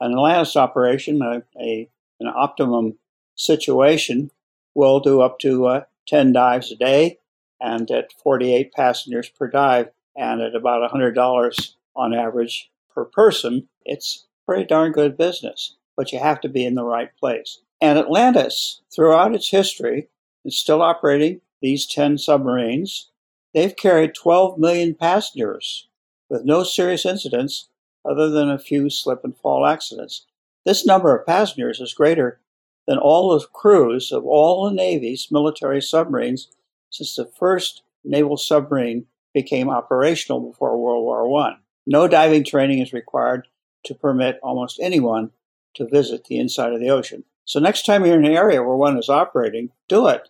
An 0.00 0.12
Atlantis 0.12 0.56
operation, 0.56 1.20
a, 1.22 1.42
a 1.60 1.88
an 2.20 2.28
optimum 2.28 2.98
situation, 3.34 4.30
will 4.74 5.00
do 5.00 5.20
up 5.20 5.38
to 5.40 5.66
uh, 5.66 5.84
10 6.06 6.32
dives 6.32 6.72
a 6.72 6.76
day 6.76 7.18
and 7.60 7.90
at 7.90 8.12
48 8.22 8.72
passengers 8.72 9.28
per 9.28 9.48
dive 9.48 9.90
and 10.16 10.40
at 10.40 10.54
about 10.54 10.88
$100 10.90 11.74
on 11.96 12.14
average 12.14 12.70
per 12.94 13.04
person. 13.04 13.68
It's 13.84 14.26
pretty 14.46 14.64
darn 14.64 14.92
good 14.92 15.16
business, 15.16 15.76
but 15.96 16.12
you 16.12 16.18
have 16.18 16.40
to 16.42 16.48
be 16.48 16.64
in 16.64 16.74
the 16.74 16.84
right 16.84 17.10
place. 17.18 17.60
And 17.80 17.98
Atlantis, 17.98 18.82
throughout 18.94 19.34
its 19.34 19.50
history, 19.50 20.08
is 20.44 20.56
still 20.56 20.82
operating 20.82 21.40
these 21.60 21.86
10 21.86 22.18
submarines. 22.18 23.10
They've 23.54 23.74
carried 23.74 24.14
12 24.14 24.58
million 24.58 24.94
passengers 24.94 25.88
with 26.28 26.44
no 26.44 26.62
serious 26.62 27.04
incidents 27.06 27.68
other 28.08 28.30
than 28.30 28.50
a 28.50 28.58
few 28.58 28.90
slip 28.90 29.24
and 29.24 29.36
fall 29.36 29.66
accidents. 29.66 30.26
This 30.64 30.86
number 30.86 31.16
of 31.16 31.26
passengers 31.26 31.80
is 31.80 31.94
greater 31.94 32.40
than 32.86 32.98
all 32.98 33.38
the 33.38 33.46
crews 33.52 34.12
of 34.12 34.24
all 34.24 34.64
the 34.64 34.74
Navy's 34.74 35.28
military 35.30 35.80
submarines 35.82 36.48
since 36.90 37.14
the 37.14 37.26
first 37.38 37.82
naval 38.04 38.36
submarine 38.36 39.06
became 39.34 39.68
operational 39.68 40.40
before 40.40 40.78
World 40.78 41.04
War 41.04 41.42
I. 41.42 41.56
No 41.86 42.08
diving 42.08 42.44
training 42.44 42.80
is 42.80 42.92
required 42.92 43.46
to 43.84 43.94
permit 43.94 44.40
almost 44.42 44.80
anyone 44.80 45.30
to 45.74 45.86
visit 45.86 46.24
the 46.24 46.38
inside 46.38 46.72
of 46.72 46.80
the 46.80 46.90
ocean. 46.90 47.24
So 47.44 47.60
next 47.60 47.84
time 47.86 48.04
you're 48.04 48.18
in 48.18 48.24
an 48.24 48.32
area 48.32 48.62
where 48.62 48.76
one 48.76 48.98
is 48.98 49.08
operating, 49.08 49.70
do 49.88 50.08
it. 50.08 50.28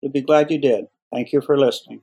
You'll 0.00 0.12
be 0.12 0.20
glad 0.20 0.50
you 0.50 0.58
did. 0.58 0.86
Thank 1.12 1.32
you 1.32 1.40
for 1.40 1.58
listening. 1.58 2.02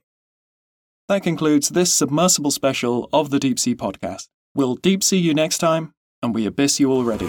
That 1.07 1.23
concludes 1.23 1.69
this 1.69 1.93
submersible 1.93 2.51
special 2.51 3.07
of 3.13 3.29
the 3.29 3.39
Deep 3.39 3.59
Sea 3.59 3.75
Podcast. 3.75 4.27
We'll 4.55 4.75
deep 4.75 5.03
sea 5.03 5.17
you 5.17 5.33
next 5.33 5.59
time, 5.59 5.93
and 6.21 6.33
we 6.33 6.45
abyss 6.45 6.79
you 6.79 6.91
already. 6.91 7.27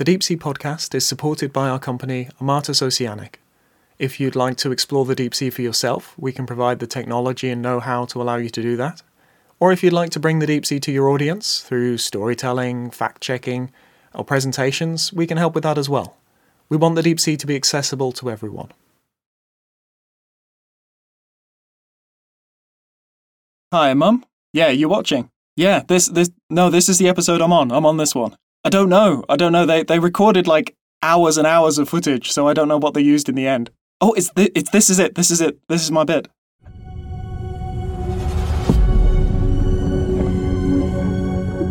The 0.00 0.04
Deep 0.04 0.22
Sea 0.22 0.38
Podcast 0.38 0.94
is 0.94 1.06
supported 1.06 1.52
by 1.52 1.68
our 1.68 1.78
company, 1.78 2.30
Armatus 2.40 2.80
Oceanic. 2.80 3.38
If 3.98 4.18
you'd 4.18 4.34
like 4.34 4.56
to 4.56 4.72
explore 4.72 5.04
the 5.04 5.14
deep 5.14 5.34
sea 5.34 5.50
for 5.50 5.60
yourself, 5.60 6.14
we 6.16 6.32
can 6.32 6.46
provide 6.46 6.78
the 6.78 6.86
technology 6.86 7.50
and 7.50 7.60
know 7.60 7.80
how 7.80 8.06
to 8.06 8.22
allow 8.22 8.36
you 8.36 8.48
to 8.48 8.62
do 8.62 8.78
that. 8.78 9.02
Or 9.58 9.72
if 9.72 9.82
you'd 9.82 9.92
like 9.92 10.08
to 10.12 10.18
bring 10.18 10.38
the 10.38 10.46
deep 10.46 10.64
sea 10.64 10.80
to 10.80 10.90
your 10.90 11.10
audience 11.10 11.60
through 11.60 11.98
storytelling, 11.98 12.90
fact 12.92 13.20
checking, 13.20 13.72
or 14.14 14.24
presentations, 14.24 15.12
we 15.12 15.26
can 15.26 15.36
help 15.36 15.54
with 15.54 15.64
that 15.64 15.76
as 15.76 15.90
well. 15.90 16.16
We 16.70 16.78
want 16.78 16.94
the 16.94 17.02
deep 17.02 17.20
sea 17.20 17.36
to 17.36 17.46
be 17.46 17.54
accessible 17.54 18.10
to 18.12 18.30
everyone. 18.30 18.72
Hi, 23.70 23.92
Mum. 23.92 24.24
Yeah, 24.54 24.70
you're 24.70 24.88
watching? 24.88 25.28
Yeah, 25.56 25.82
this 25.86 26.06
this 26.06 26.30
no, 26.48 26.70
this 26.70 26.88
is 26.88 26.96
the 26.96 27.08
episode 27.08 27.42
I'm 27.42 27.52
on. 27.52 27.70
I'm 27.70 27.84
on 27.84 27.98
this 27.98 28.14
one. 28.14 28.34
I 28.62 28.68
don't 28.68 28.90
know. 28.90 29.24
I 29.28 29.36
don't 29.36 29.52
know. 29.52 29.64
They 29.64 29.82
they 29.84 29.98
recorded 29.98 30.46
like 30.46 30.76
hours 31.02 31.38
and 31.38 31.46
hours 31.46 31.78
of 31.78 31.88
footage, 31.88 32.30
so 32.30 32.46
I 32.46 32.52
don't 32.52 32.68
know 32.68 32.76
what 32.76 32.92
they 32.92 33.00
used 33.00 33.28
in 33.28 33.34
the 33.34 33.46
end. 33.46 33.70
Oh, 34.02 34.12
it's, 34.12 34.30
th- 34.30 34.52
it's 34.54 34.70
this 34.70 34.90
is 34.90 34.98
it. 34.98 35.14
This 35.14 35.30
is 35.30 35.40
it. 35.40 35.58
This 35.68 35.82
is 35.82 35.90
my 35.90 36.04
bit. 36.04 36.28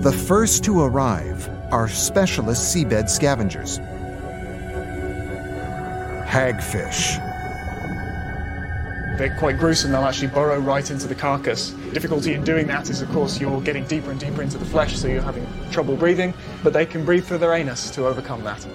The 0.01 0.23
first 0.27 0.63
to 0.63 0.81
arrive 0.81 1.47
are 1.71 1.87
specialist 1.87 2.75
seabed 2.75 3.09
scavengers. 3.09 3.77
Hagfish. 6.27 7.28
They're 9.19 9.35
quite 9.35 9.59
gruesome. 9.59 9.91
They'll 9.91 10.05
actually 10.05 10.29
burrow 10.29 10.59
right 10.59 10.89
into 10.89 11.05
the 11.05 11.13
carcass. 11.13 11.71
The 11.71 11.91
difficulty 11.91 12.35
in 12.35 12.43
doing 12.45 12.67
that 12.67 12.89
is, 12.89 13.01
of 13.01 13.11
course, 13.11 13.37
you're 13.37 13.59
getting 13.59 13.83
deeper 13.85 14.11
and 14.11 14.17
deeper 14.17 14.41
into 14.41 14.57
the 14.57 14.63
flesh, 14.63 14.95
so 14.95 15.09
you're 15.09 15.21
having 15.21 15.45
trouble 15.71 15.97
breathing, 15.97 16.33
but 16.63 16.71
they 16.71 16.85
can 16.85 17.03
breathe 17.03 17.25
through 17.25 17.39
their 17.39 17.53
anus 17.53 17.91
to 17.91 18.07
overcome 18.07 18.45
that. 18.45 18.65